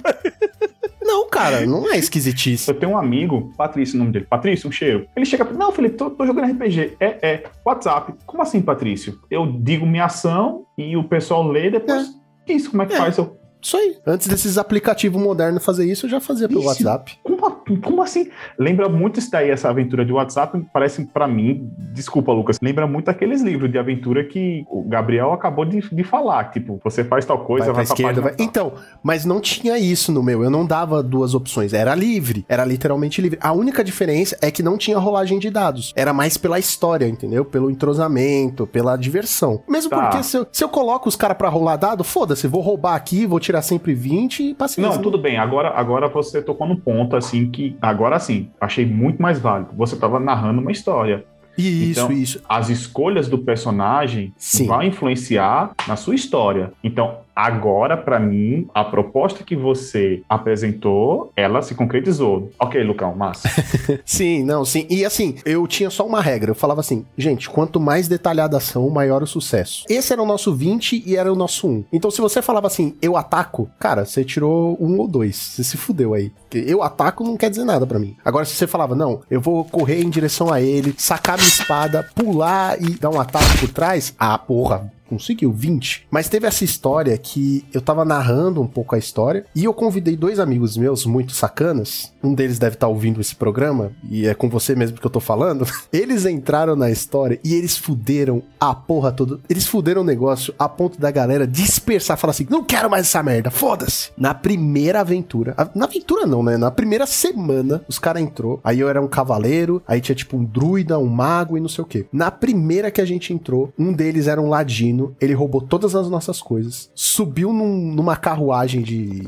Não, 1.02 1.28
cara, 1.28 1.66
não 1.66 1.90
é 1.92 1.96
esquisitice. 1.98 2.70
Eu 2.70 2.78
tenho 2.78 2.92
um 2.92 2.96
amigo, 2.98 3.52
Patrício, 3.56 3.96
o 3.96 3.98
nome 3.98 4.12
dele. 4.12 4.26
Patrício, 4.28 4.68
um 4.68 4.72
cheiro. 4.72 5.06
Ele 5.16 5.26
chega 5.26 5.44
pra 5.44 5.54
não, 5.56 5.72
Felipe, 5.72 5.96
tô, 5.96 6.10
tô 6.10 6.24
jogando 6.26 6.50
RPG. 6.52 6.96
É, 7.00 7.18
é. 7.22 7.44
WhatsApp. 7.64 8.14
Como 8.24 8.42
assim, 8.42 8.60
Patrício? 8.62 9.18
Eu 9.30 9.46
digo 9.60 9.84
minha 9.86 10.04
ação 10.04 10.64
e 10.78 10.96
o 10.96 11.04
pessoal 11.04 11.46
lê 11.46 11.70
depois. 11.70 12.08
Isso, 12.46 12.70
como 12.70 12.82
é 12.82 12.86
que 12.86 12.94
É. 12.94 12.96
faz? 12.96 13.18
Eu, 13.18 13.36
Isso 13.60 13.76
aí. 13.76 13.96
Antes 14.06 14.26
desses 14.28 14.56
aplicativos 14.58 15.20
modernos 15.20 15.64
fazer 15.64 15.84
isso, 15.86 16.06
eu 16.06 16.10
já 16.10 16.20
fazia 16.20 16.48
pelo 16.48 16.60
Isso. 16.60 16.68
WhatsApp. 16.68 17.18
como, 17.22 17.36
como 17.76 18.02
assim? 18.02 18.28
Lembra 18.58 18.88
muito 18.88 19.18
isso 19.18 19.30
daí, 19.30 19.50
essa 19.50 19.68
aventura 19.68 20.04
de 20.04 20.12
WhatsApp. 20.12 20.64
Parece 20.72 21.04
pra 21.06 21.26
mim, 21.28 21.70
desculpa, 21.92 22.32
Lucas, 22.32 22.58
lembra 22.60 22.86
muito 22.86 23.08
aqueles 23.08 23.42
livros 23.42 23.70
de 23.70 23.78
aventura 23.78 24.24
que 24.24 24.64
o 24.68 24.82
Gabriel 24.82 25.32
acabou 25.32 25.64
de, 25.64 25.80
de 25.80 26.04
falar. 26.04 26.50
Tipo, 26.50 26.80
você 26.82 27.04
faz 27.04 27.24
tal 27.24 27.38
coisa, 27.44 27.66
vai 27.66 27.74
vai, 27.74 27.84
pra 27.84 27.94
esquerda, 27.94 28.20
vai... 28.20 28.34
Então, 28.38 28.72
mas 29.02 29.24
não 29.24 29.40
tinha 29.40 29.78
isso 29.78 30.12
no 30.12 30.22
meu. 30.22 30.42
Eu 30.42 30.50
não 30.50 30.66
dava 30.66 31.02
duas 31.02 31.34
opções. 31.34 31.72
Era 31.72 31.94
livre. 31.94 32.44
Era 32.48 32.64
literalmente 32.64 33.20
livre. 33.20 33.38
A 33.40 33.52
única 33.52 33.84
diferença 33.84 34.36
é 34.40 34.50
que 34.50 34.62
não 34.62 34.76
tinha 34.76 34.98
rolagem 34.98 35.38
de 35.38 35.50
dados. 35.50 35.92
Era 35.96 36.12
mais 36.12 36.36
pela 36.36 36.58
história, 36.58 37.06
entendeu? 37.06 37.44
Pelo 37.44 37.70
entrosamento, 37.70 38.66
pela 38.66 38.96
diversão. 38.96 39.62
Mesmo 39.68 39.90
Tá. 39.90 40.08
porque 40.08 40.22
se 40.22 40.36
eu, 40.36 40.46
se 40.50 40.64
eu 40.64 40.68
coloco 40.68 41.08
os 41.08 41.16
caras 41.16 41.36
pra 41.36 41.48
rolar 41.48 41.76
dado, 41.76 42.02
foda-se, 42.02 42.46
vou 42.46 42.62
roubar 42.62 42.94
aqui, 42.94 43.26
vou 43.26 43.38
tirar 43.38 43.60
sempre 43.62 43.94
20 43.94 44.42
e 44.50 44.54
paciência. 44.54 44.94
Não, 44.94 45.02
tudo 45.02 45.18
bem. 45.18 45.36
Agora, 45.36 45.70
agora 45.70 46.08
você 46.08 46.40
tocou 46.40 46.66
no 46.66 46.76
ponto, 46.76 47.14
assim, 47.14 47.50
que 47.50 47.61
agora 47.80 48.18
sim, 48.18 48.50
achei 48.60 48.84
muito 48.86 49.20
mais 49.20 49.38
válido. 49.38 49.70
Você 49.76 49.96
tava 49.96 50.18
narrando 50.18 50.60
uma 50.60 50.72
história. 50.72 51.24
Isso, 51.56 52.00
Então, 52.00 52.12
isso. 52.12 52.40
As 52.48 52.70
escolhas 52.70 53.28
do 53.28 53.38
personagem 53.38 54.32
Sim. 54.36 54.66
vão 54.66 54.82
influenciar 54.82 55.72
na 55.86 55.96
sua 55.96 56.14
história. 56.14 56.72
Então, 56.82 57.18
Agora, 57.34 57.96
pra 57.96 58.20
mim, 58.20 58.68
a 58.74 58.84
proposta 58.84 59.42
que 59.42 59.56
você 59.56 60.22
apresentou, 60.28 61.32
ela 61.36 61.62
se 61.62 61.74
concretizou. 61.74 62.50
Ok, 62.58 62.82
Lucão, 62.82 63.14
massa. 63.14 63.48
Sim, 64.04 64.44
não, 64.44 64.64
sim. 64.64 64.86
E 64.90 65.04
assim, 65.04 65.36
eu 65.44 65.66
tinha 65.66 65.90
só 65.90 66.06
uma 66.06 66.20
regra. 66.20 66.50
Eu 66.50 66.54
falava 66.54 66.80
assim, 66.80 67.04
gente, 67.16 67.48
quanto 67.48 67.80
mais 67.80 68.08
detalhada 68.08 68.56
a 68.56 68.58
ação, 68.58 68.88
maior 68.90 69.22
o 69.22 69.26
sucesso. 69.26 69.84
Esse 69.88 70.12
era 70.12 70.22
o 70.22 70.26
nosso 70.26 70.54
20 70.54 71.02
e 71.06 71.16
era 71.16 71.32
o 71.32 71.36
nosso 71.36 71.66
1. 71.66 71.84
Então, 71.92 72.10
se 72.10 72.20
você 72.20 72.42
falava 72.42 72.66
assim, 72.66 72.96
eu 73.00 73.16
ataco, 73.16 73.70
cara, 73.78 74.04
você 74.04 74.24
tirou 74.24 74.76
um 74.80 74.98
ou 74.98 75.08
dois. 75.08 75.36
Você 75.36 75.64
se 75.64 75.76
fudeu 75.76 76.14
aí. 76.14 76.32
Eu 76.52 76.82
ataco 76.82 77.24
não 77.24 77.36
quer 77.36 77.50
dizer 77.50 77.64
nada 77.64 77.86
pra 77.86 77.98
mim. 77.98 78.16
Agora, 78.24 78.44
se 78.44 78.54
você 78.54 78.66
falava, 78.66 78.94
não, 78.94 79.22
eu 79.30 79.40
vou 79.40 79.64
correr 79.64 80.02
em 80.02 80.10
direção 80.10 80.52
a 80.52 80.60
ele, 80.60 80.94
sacar 80.98 81.36
minha 81.36 81.48
espada, 81.48 82.08
pular 82.14 82.80
e 82.80 82.90
dar 82.98 83.10
um 83.10 83.20
ataque 83.20 83.58
por 83.58 83.68
trás, 83.70 84.14
ah, 84.18 84.36
porra, 84.36 84.90
conseguiu 85.12 85.52
20. 85.52 86.06
Mas 86.10 86.28
teve 86.28 86.46
essa 86.46 86.64
história 86.64 87.16
que 87.18 87.64
eu 87.72 87.82
tava 87.82 88.02
narrando 88.02 88.62
um 88.62 88.66
pouco 88.66 88.94
a 88.94 88.98
história 88.98 89.44
e 89.54 89.64
eu 89.64 89.74
convidei 89.74 90.16
dois 90.16 90.38
amigos 90.38 90.76
meus 90.76 91.04
muito 91.04 91.32
sacanas. 91.32 92.12
Um 92.22 92.34
deles 92.34 92.58
deve 92.58 92.76
estar 92.76 92.88
ouvindo 92.88 93.20
esse 93.20 93.34
programa 93.34 93.92
e 94.08 94.26
é 94.26 94.34
com 94.34 94.48
você 94.48 94.74
mesmo 94.74 94.98
que 94.98 95.06
eu 95.06 95.10
tô 95.10 95.20
falando. 95.20 95.66
Eles 95.92 96.24
entraram 96.24 96.74
na 96.74 96.90
história 96.90 97.38
e 97.44 97.54
eles 97.54 97.76
fuderam 97.76 98.42
a 98.58 98.74
porra 98.74 99.12
toda. 99.12 99.38
Eles 99.48 99.66
fuderam 99.66 100.00
o 100.02 100.04
negócio 100.04 100.54
a 100.58 100.68
ponto 100.68 100.98
da 100.98 101.10
galera 101.10 101.46
dispersar, 101.46 102.16
falar 102.16 102.30
assim: 102.30 102.46
"Não 102.48 102.64
quero 102.64 102.88
mais 102.88 103.06
essa 103.06 103.22
merda, 103.22 103.50
foda-se". 103.50 104.10
Na 104.16 104.32
primeira 104.32 105.00
aventura, 105.00 105.54
na 105.74 105.84
aventura 105.84 106.26
não, 106.26 106.42
né? 106.42 106.56
Na 106.56 106.70
primeira 106.70 107.06
semana, 107.06 107.84
os 107.88 107.98
caras 107.98 108.22
entrou. 108.22 108.60
Aí 108.64 108.80
eu 108.80 108.88
era 108.88 109.02
um 109.02 109.08
cavaleiro, 109.08 109.82
aí 109.86 110.00
tinha 110.00 110.14
tipo 110.14 110.36
um 110.36 110.44
druida, 110.44 110.98
um 110.98 111.08
mago 111.08 111.56
e 111.56 111.60
não 111.60 111.68
sei 111.68 111.82
o 111.82 111.86
quê. 111.86 112.06
Na 112.12 112.30
primeira 112.30 112.90
que 112.90 113.00
a 113.00 113.04
gente 113.04 113.32
entrou, 113.32 113.72
um 113.78 113.92
deles 113.92 114.26
era 114.26 114.40
um 114.40 114.48
ladino, 114.48 115.01
ele 115.20 115.34
roubou 115.34 115.60
todas 115.60 115.94
as 115.94 116.08
nossas 116.08 116.40
coisas, 116.40 116.90
subiu 116.94 117.52
num- 117.52 117.92
numa 117.94 118.16
carruagem 118.16 118.82
de. 118.82 119.22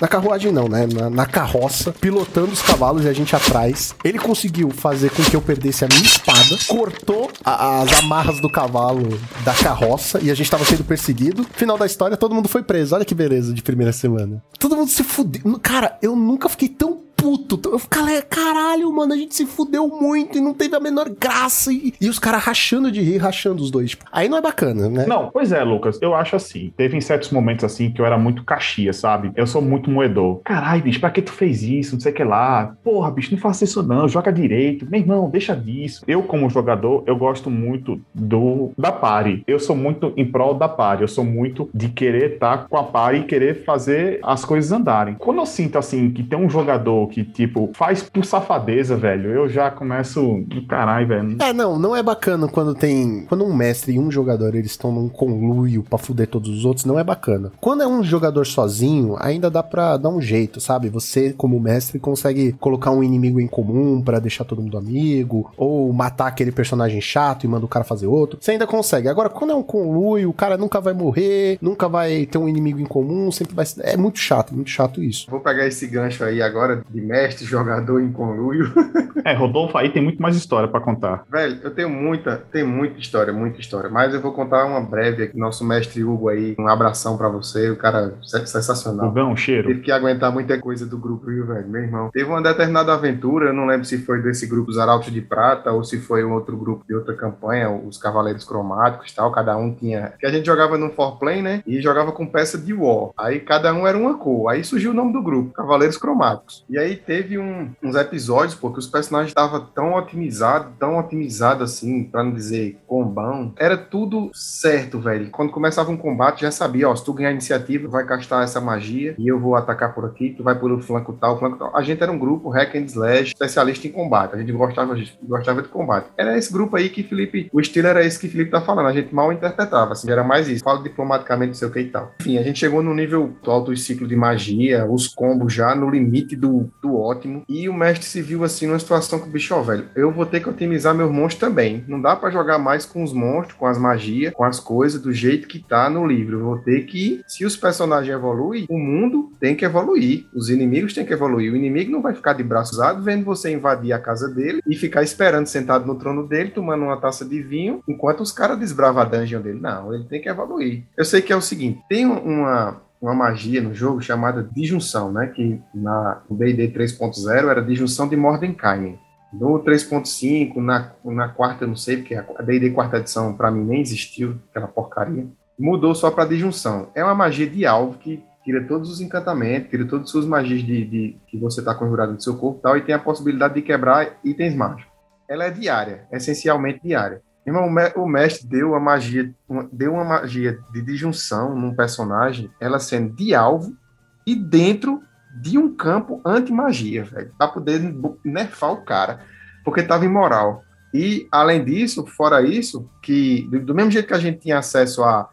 Na 0.00 0.08
carruagem 0.08 0.50
não, 0.52 0.68
né? 0.68 0.86
Na, 0.86 1.08
na 1.10 1.26
carroça, 1.26 1.92
pilotando 1.92 2.52
os 2.52 2.62
cavalos 2.62 3.04
e 3.04 3.08
a 3.08 3.12
gente 3.12 3.34
atrás. 3.36 3.94
Ele 4.04 4.18
conseguiu 4.18 4.70
fazer 4.70 5.10
com 5.10 5.22
que 5.22 5.34
eu 5.36 5.40
perdesse 5.42 5.84
a 5.84 5.88
minha 5.88 6.02
espada, 6.02 6.56
cortou 6.68 7.30
a- 7.44 7.80
as 7.82 7.92
amarras 8.00 8.40
do 8.40 8.50
cavalo 8.50 9.08
da 9.44 9.54
carroça 9.54 10.20
e 10.22 10.30
a 10.30 10.34
gente 10.34 10.50
tava 10.50 10.64
sendo 10.64 10.84
perseguido. 10.84 11.44
Final 11.52 11.76
da 11.78 11.86
história, 11.86 12.16
todo 12.16 12.34
mundo 12.34 12.48
foi 12.48 12.62
preso. 12.62 12.94
Olha 12.94 13.04
que 13.04 13.14
beleza 13.14 13.52
de 13.52 13.62
primeira 13.62 13.92
semana. 13.92 14.42
Todo 14.58 14.76
mundo 14.76 14.88
se 14.88 15.02
fudeu. 15.04 15.58
Cara, 15.62 15.98
eu 16.02 16.14
nunca 16.16 16.48
fiquei 16.48 16.68
tão 16.68 17.00
puto. 17.22 17.60
Eu 17.70 17.78
falei, 17.78 18.20
caralho, 18.22 18.92
mano, 18.92 19.14
a 19.14 19.16
gente 19.16 19.34
se 19.36 19.46
fudeu 19.46 19.86
muito 19.86 20.36
e 20.36 20.40
não 20.40 20.52
teve 20.52 20.74
a 20.74 20.80
menor 20.80 21.08
graça. 21.08 21.72
E, 21.72 21.94
e 22.00 22.08
os 22.08 22.18
caras 22.18 22.42
rachando 22.42 22.90
de 22.90 23.00
rir, 23.00 23.18
rachando 23.18 23.62
os 23.62 23.70
dois. 23.70 23.90
Tipo, 23.90 24.04
aí 24.10 24.28
não 24.28 24.38
é 24.38 24.42
bacana, 24.42 24.88
né? 24.88 25.06
Não, 25.06 25.30
pois 25.30 25.52
é, 25.52 25.62
Lucas, 25.62 26.00
eu 26.02 26.14
acho 26.14 26.34
assim. 26.34 26.72
Teve 26.76 26.96
em 26.96 27.00
certos 27.00 27.30
momentos 27.30 27.64
assim 27.64 27.90
que 27.90 28.00
eu 28.00 28.06
era 28.06 28.18
muito 28.18 28.44
caxia, 28.44 28.92
sabe? 28.92 29.30
Eu 29.36 29.46
sou 29.46 29.62
muito 29.62 29.88
moedor. 29.88 30.40
Caralho, 30.44 30.82
bicho, 30.82 30.98
pra 30.98 31.10
que 31.10 31.22
tu 31.22 31.32
fez 31.32 31.62
isso? 31.62 31.94
Não 31.94 32.00
sei 32.00 32.10
o 32.10 32.14
que 32.14 32.24
lá. 32.24 32.74
Porra, 32.82 33.10
bicho, 33.12 33.32
não 33.32 33.40
faça 33.40 33.62
isso 33.62 33.82
não, 33.82 34.08
joga 34.08 34.32
direito. 34.32 34.86
Meu 34.90 35.00
irmão, 35.00 35.30
deixa 35.30 35.54
disso. 35.54 36.02
Eu, 36.08 36.24
como 36.24 36.50
jogador, 36.50 37.04
eu 37.06 37.16
gosto 37.16 37.48
muito 37.48 38.00
do 38.12 38.72
da 38.76 38.90
party. 38.90 39.44
Eu 39.46 39.60
sou 39.60 39.76
muito 39.76 40.12
em 40.16 40.28
prol 40.28 40.54
da 40.54 40.68
party. 40.68 41.02
Eu 41.02 41.08
sou 41.08 41.24
muito 41.24 41.70
de 41.72 41.88
querer 41.88 42.34
estar 42.34 42.66
com 42.68 42.76
a 42.76 42.82
party 42.82 43.20
e 43.20 43.24
querer 43.24 43.64
fazer 43.64 44.18
as 44.24 44.44
coisas 44.44 44.72
andarem. 44.72 45.14
Quando 45.14 45.38
eu 45.38 45.46
sinto 45.46 45.78
assim 45.78 46.10
que 46.10 46.24
tem 46.24 46.38
um 46.38 46.50
jogador 46.50 47.11
que, 47.12 47.22
tipo, 47.22 47.70
faz 47.74 48.02
por 48.02 48.24
safadeza, 48.24 48.96
velho, 48.96 49.30
eu 49.30 49.48
já 49.48 49.70
começo. 49.70 50.44
Caralho, 50.68 51.06
velho. 51.06 51.36
É, 51.40 51.52
não, 51.52 51.78
não 51.78 51.94
é 51.94 52.02
bacana 52.02 52.48
quando 52.48 52.74
tem. 52.74 53.26
Quando 53.28 53.44
um 53.44 53.54
mestre 53.54 53.92
e 53.92 53.98
um 53.98 54.10
jogador 54.10 54.54
eles 54.54 54.70
estão 54.70 54.90
num 54.90 55.08
conluio 55.08 55.82
pra 55.82 55.98
fuder 55.98 56.26
todos 56.26 56.48
os 56.48 56.64
outros, 56.64 56.86
não 56.86 56.98
é 56.98 57.04
bacana. 57.04 57.52
Quando 57.60 57.82
é 57.82 57.86
um 57.86 58.02
jogador 58.02 58.46
sozinho, 58.46 59.16
ainda 59.20 59.50
dá 59.50 59.62
pra 59.62 59.96
dar 59.98 60.08
um 60.08 60.20
jeito, 60.20 60.60
sabe? 60.60 60.88
Você, 60.88 61.34
como 61.34 61.60
mestre, 61.60 61.98
consegue 61.98 62.52
colocar 62.54 62.90
um 62.90 63.02
inimigo 63.02 63.40
em 63.40 63.46
comum 63.46 64.00
pra 64.00 64.18
deixar 64.18 64.44
todo 64.44 64.62
mundo 64.62 64.78
amigo, 64.78 65.52
ou 65.56 65.92
matar 65.92 66.28
aquele 66.28 66.50
personagem 66.50 67.00
chato 67.00 67.44
e 67.44 67.48
manda 67.48 67.66
o 67.66 67.68
cara 67.68 67.84
fazer 67.84 68.06
outro. 68.06 68.38
Você 68.40 68.52
ainda 68.52 68.66
consegue. 68.66 69.08
Agora, 69.08 69.28
quando 69.28 69.50
é 69.50 69.54
um 69.54 69.62
conluio, 69.62 70.30
o 70.30 70.32
cara 70.32 70.56
nunca 70.56 70.80
vai 70.80 70.94
morrer, 70.94 71.58
nunca 71.60 71.88
vai 71.88 72.24
ter 72.24 72.38
um 72.38 72.48
inimigo 72.48 72.80
em 72.80 72.86
comum, 72.86 73.30
sempre 73.30 73.54
vai. 73.54 73.66
É 73.80 73.96
muito 73.96 74.18
chato, 74.18 74.54
muito 74.54 74.70
chato 74.70 75.02
isso. 75.02 75.26
Vou 75.30 75.40
pegar 75.40 75.66
esse 75.66 75.86
gancho 75.86 76.24
aí 76.24 76.40
agora 76.40 76.82
de 76.88 77.00
mestre, 77.02 77.44
jogador 77.44 78.00
em 78.00 78.12
conluio. 78.12 78.72
É, 79.24 79.34
Rodolfo 79.34 79.78
aí 79.78 79.90
tem 79.90 80.02
muito 80.02 80.20
mais 80.20 80.36
história 80.36 80.68
pra 80.68 80.80
contar. 80.80 81.24
Velho, 81.30 81.60
eu 81.62 81.70
tenho 81.70 81.88
muita, 81.88 82.36
tem 82.50 82.64
muita 82.64 82.98
história, 82.98 83.32
muita 83.32 83.60
história. 83.60 83.88
Mas 83.88 84.12
eu 84.14 84.20
vou 84.20 84.32
contar 84.32 84.64
uma 84.64 84.80
breve 84.80 85.24
aqui. 85.24 85.38
Nosso 85.38 85.64
mestre 85.64 86.02
Hugo 86.02 86.28
aí, 86.28 86.56
um 86.58 86.66
abração 86.66 87.16
pra 87.16 87.28
você. 87.28 87.70
O 87.70 87.76
cara 87.76 88.14
é 88.20 88.46
sensacional. 88.46 89.06
Rubão, 89.06 89.36
cheiro. 89.36 89.68
Teve 89.68 89.80
que 89.80 89.92
aguentar 89.92 90.32
muita 90.32 90.58
coisa 90.58 90.86
do 90.86 90.98
grupo, 90.98 91.26
viu, 91.26 91.46
velho? 91.46 91.68
Meu 91.68 91.82
irmão. 91.82 92.10
Teve 92.12 92.28
uma 92.28 92.42
determinada 92.42 92.92
aventura, 92.92 93.46
eu 93.46 93.52
não 93.52 93.66
lembro 93.66 93.84
se 93.84 93.98
foi 93.98 94.20
desse 94.20 94.46
grupo 94.46 94.70
Os 94.70 94.78
Arautos 94.78 95.12
de 95.12 95.20
Prata 95.20 95.70
ou 95.70 95.84
se 95.84 96.00
foi 96.00 96.24
um 96.24 96.32
outro 96.32 96.56
grupo 96.56 96.84
de 96.86 96.94
outra 96.94 97.14
campanha, 97.14 97.70
os 97.70 97.98
Cavaleiros 97.98 98.44
Cromáticos 98.44 99.10
e 99.10 99.14
tal. 99.14 99.30
Cada 99.30 99.56
um 99.56 99.72
tinha. 99.72 100.14
Que 100.18 100.26
a 100.26 100.30
gente 100.30 100.46
jogava 100.46 100.76
no 100.76 100.90
Forplay, 100.90 101.42
né? 101.42 101.62
E 101.66 101.80
jogava 101.80 102.12
com 102.12 102.26
peça 102.26 102.58
de 102.58 102.74
War. 102.74 103.10
Aí 103.18 103.40
cada 103.40 103.72
um 103.72 103.86
era 103.86 103.96
uma 103.96 104.16
cor. 104.16 104.50
Aí 104.50 104.64
surgiu 104.64 104.90
o 104.90 104.94
nome 104.94 105.12
do 105.12 105.22
grupo, 105.22 105.52
Cavaleiros 105.52 105.96
Cromáticos. 105.96 106.64
E 106.68 106.78
aí 106.78 106.91
teve 106.96 107.38
um- 107.38 107.70
uns 107.82 107.94
episódios, 107.96 108.54
porque 108.54 108.78
os 108.78 108.86
personagens 108.86 109.30
estavam 109.30 109.60
tão 109.74 109.94
otimizados, 109.94 110.68
tão 110.78 110.98
otimizados 110.98 111.72
assim, 111.72 112.04
pra 112.04 112.22
não 112.22 112.32
dizer 112.32 112.78
combão. 112.86 113.52
Era 113.56 113.76
tudo 113.76 114.30
certo, 114.34 115.00
velho. 115.00 115.30
Quando 115.30 115.50
começava 115.52 115.90
um 115.90 115.96
combate, 115.96 116.42
já 116.42 116.50
sabia, 116.50 116.88
ó, 116.88 116.94
se 116.94 117.04
tu 117.04 117.12
ganhar 117.12 117.30
a 117.30 117.32
iniciativa, 117.32 117.88
vai 117.88 118.04
castar 118.04 118.42
essa 118.44 118.60
magia 118.60 119.14
e 119.18 119.28
eu 119.28 119.38
vou 119.38 119.54
atacar 119.56 119.94
por 119.94 120.04
aqui, 120.04 120.30
tu 120.36 120.42
vai 120.42 120.54
pelo 120.58 120.80
flanco 120.80 121.12
tal, 121.12 121.38
flanco 121.38 121.58
tal. 121.58 121.76
A 121.76 121.82
gente 121.82 122.02
era 122.02 122.10
um 122.12 122.18
grupo 122.18 122.48
hack 122.50 122.74
and 122.76 122.84
slash, 122.86 123.28
especialista 123.32 123.86
em 123.86 123.92
combate. 123.92 124.34
A 124.34 124.38
gente 124.38 124.52
gostava, 124.52 124.92
a 124.92 124.96
gente 124.96 125.18
gostava 125.22 125.62
de 125.62 125.68
combate. 125.68 126.06
Era 126.16 126.36
esse 126.36 126.52
grupo 126.52 126.76
aí 126.76 126.88
que 126.88 127.02
Felipe, 127.02 127.48
o 127.52 127.60
estilo 127.60 127.88
era 127.88 128.04
esse 128.04 128.18
que 128.18 128.28
Felipe 128.28 128.50
tá 128.50 128.60
falando. 128.60 128.86
A 128.88 128.92
gente 128.92 129.14
mal 129.14 129.32
interpretava, 129.32 129.92
assim, 129.92 130.10
era 130.10 130.22
mais 130.24 130.48
isso. 130.48 130.62
Fala 130.64 130.82
diplomaticamente, 130.82 131.48
não 131.48 131.54
sei 131.54 131.68
o 131.68 131.70
que 131.70 131.80
e 131.80 131.88
tal. 131.88 132.12
Enfim, 132.20 132.38
a 132.38 132.42
gente 132.42 132.58
chegou 132.58 132.82
no 132.82 132.94
nível 132.94 133.32
alto 133.46 133.70
do 133.70 133.76
ciclo 133.76 134.06
de 134.06 134.16
magia, 134.16 134.86
os 134.88 135.08
combos 135.08 135.52
já 135.52 135.74
no 135.74 135.88
limite 135.90 136.36
do, 136.36 136.70
do 136.82 136.98
ótimo. 136.98 137.44
E 137.48 137.68
o 137.68 137.74
mestre 137.74 138.06
se 138.06 138.20
viu 138.20 138.44
assim 138.44 138.66
numa 138.66 138.78
situação 138.78 139.18
que, 139.18 139.28
bicho, 139.28 139.54
ó, 139.54 139.62
velho, 139.62 139.86
eu 139.94 140.10
vou 140.10 140.26
ter 140.26 140.40
que 140.40 140.48
otimizar 140.50 140.94
meus 140.94 141.10
monstros 141.10 141.40
também. 141.48 141.84
Não 141.88 142.00
dá 142.00 142.14
pra 142.14 142.30
jogar 142.30 142.58
mais 142.58 142.84
com 142.84 143.02
os 143.02 143.12
monstros, 143.12 143.56
com 143.58 143.66
as 143.66 143.78
magias, 143.78 144.34
com 144.34 144.44
as 144.44 144.60
coisas 144.60 145.00
do 145.00 145.12
jeito 145.12 145.48
que 145.48 145.60
tá 145.60 145.88
no 145.88 146.06
livro. 146.06 146.38
Eu 146.38 146.44
vou 146.44 146.58
ter 146.58 146.82
que, 146.82 147.22
se 147.26 147.44
os 147.44 147.56
personagens 147.56 148.14
evoluem, 148.14 148.66
o 148.68 148.78
mundo 148.78 149.30
tem 149.40 149.54
que 149.54 149.64
evoluir. 149.64 150.26
Os 150.34 150.50
inimigos 150.50 150.92
têm 150.92 151.06
que 151.06 151.12
evoluir. 151.12 151.52
O 151.52 151.56
inimigo 151.56 151.90
não 151.90 152.02
vai 152.02 152.14
ficar 152.14 152.32
de 152.32 152.42
braço 152.42 152.72
cruzado 152.72 153.02
vendo 153.02 153.24
você 153.24 153.52
invadir 153.52 153.92
a 153.92 153.98
casa 153.98 154.28
dele 154.28 154.60
e 154.66 154.74
ficar 154.74 155.02
esperando 155.02 155.46
sentado 155.46 155.86
no 155.86 155.94
trono 155.94 156.26
dele, 156.26 156.50
tomando 156.50 156.84
uma 156.84 156.96
taça 156.96 157.24
de 157.24 157.40
vinho, 157.40 157.82
enquanto 157.86 158.20
os 158.20 158.32
caras 158.32 158.58
desbravam 158.58 159.02
a 159.02 159.04
dungeon 159.04 159.40
dele. 159.40 159.60
Não, 159.60 159.94
ele 159.94 160.04
tem 160.04 160.20
que 160.20 160.28
evoluir. 160.28 160.82
Eu 160.96 161.04
sei 161.04 161.22
que 161.22 161.32
é 161.32 161.36
o 161.36 161.40
seguinte, 161.40 161.80
tem 161.88 162.06
uma 162.06 162.82
uma 163.02 163.14
magia 163.14 163.60
no 163.60 163.74
jogo 163.74 164.00
chamada 164.00 164.48
disjunção, 164.54 165.10
né? 165.10 165.26
Que 165.26 165.60
na 165.74 166.22
D&D 166.30 166.68
3.0 166.68 167.48
era 167.50 167.60
disjunção 167.60 168.08
de 168.08 168.16
Mordenkainen. 168.16 168.96
No 169.32 169.58
3.5, 169.58 170.56
na, 170.56 170.92
na 171.04 171.28
quarta, 171.28 171.66
não 171.66 171.74
sei, 171.74 171.96
porque 171.96 172.14
a 172.14 172.22
D&D 172.22 172.70
quarta 172.70 172.98
edição 172.98 173.34
para 173.34 173.50
mim 173.50 173.64
nem 173.64 173.80
existiu, 173.80 174.38
aquela 174.50 174.68
porcaria. 174.68 175.26
Mudou 175.58 175.94
só 175.94 176.10
para 176.10 176.28
disjunção. 176.28 176.90
É 176.94 177.02
uma 177.02 177.14
magia 177.14 177.48
de 177.48 177.66
alvo 177.66 177.98
que 177.98 178.22
tira 178.44 178.62
todos 178.64 178.90
os 178.90 179.00
encantamentos, 179.00 179.70
tira 179.70 179.84
todas 179.84 180.04
as 180.04 180.10
suas 180.10 180.26
magias 180.26 180.62
de, 180.62 180.84
de 180.84 181.16
que 181.26 181.36
você 181.36 181.60
está 181.60 181.74
conjurado 181.74 182.12
no 182.12 182.20
seu 182.20 182.36
corpo 182.36 182.58
e 182.58 182.62
tal, 182.62 182.76
e 182.76 182.82
tem 182.82 182.94
a 182.94 182.98
possibilidade 182.98 183.54
de 183.54 183.62
quebrar 183.62 184.18
itens 184.22 184.54
mágicos. 184.54 184.92
Ela 185.28 185.44
é 185.44 185.50
diária, 185.50 186.06
essencialmente 186.12 186.80
diária. 186.84 187.22
Irmão, 187.46 187.68
o 187.96 188.06
mestre 188.06 188.46
deu 188.46 188.74
a 188.74 188.80
magia, 188.80 189.34
uma, 189.48 189.68
deu 189.72 189.94
uma 189.94 190.04
magia 190.04 190.60
de 190.72 190.80
disjunção 190.80 191.56
num 191.56 191.74
personagem, 191.74 192.50
ela 192.60 192.78
sendo 192.78 193.14
de 193.14 193.34
alvo 193.34 193.76
e 194.24 194.34
dentro 194.36 195.02
de 195.40 195.58
um 195.58 195.74
campo 195.74 196.20
anti-magia, 196.24 197.04
velho, 197.04 197.32
pra 197.36 197.48
poder 197.48 197.80
nerfar 198.24 198.72
o 198.72 198.84
cara, 198.84 199.20
porque 199.64 199.82
tava 199.82 200.04
imoral. 200.04 200.62
E, 200.94 201.26
além 201.32 201.64
disso, 201.64 202.06
fora 202.06 202.42
isso, 202.42 202.88
que 203.02 203.48
do 203.48 203.74
mesmo 203.74 203.90
jeito 203.90 204.06
que 204.06 204.14
a 204.14 204.18
gente 204.18 204.40
tinha 204.40 204.58
acesso 204.58 205.02
a, 205.02 205.28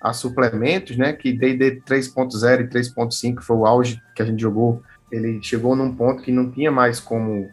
a 0.00 0.12
suplementos, 0.12 0.96
né, 0.96 1.12
que 1.12 1.32
D&D 1.32 1.80
3.0 1.82 2.60
e 2.60 2.68
3.5 2.68 3.40
foi 3.40 3.56
o 3.56 3.64
auge 3.64 4.02
que 4.14 4.20
a 4.20 4.26
gente 4.26 4.42
jogou, 4.42 4.82
ele 5.10 5.40
chegou 5.40 5.76
num 5.76 5.94
ponto 5.94 6.22
que 6.22 6.32
não 6.32 6.50
tinha 6.50 6.72
mais 6.72 6.98
como 6.98 7.48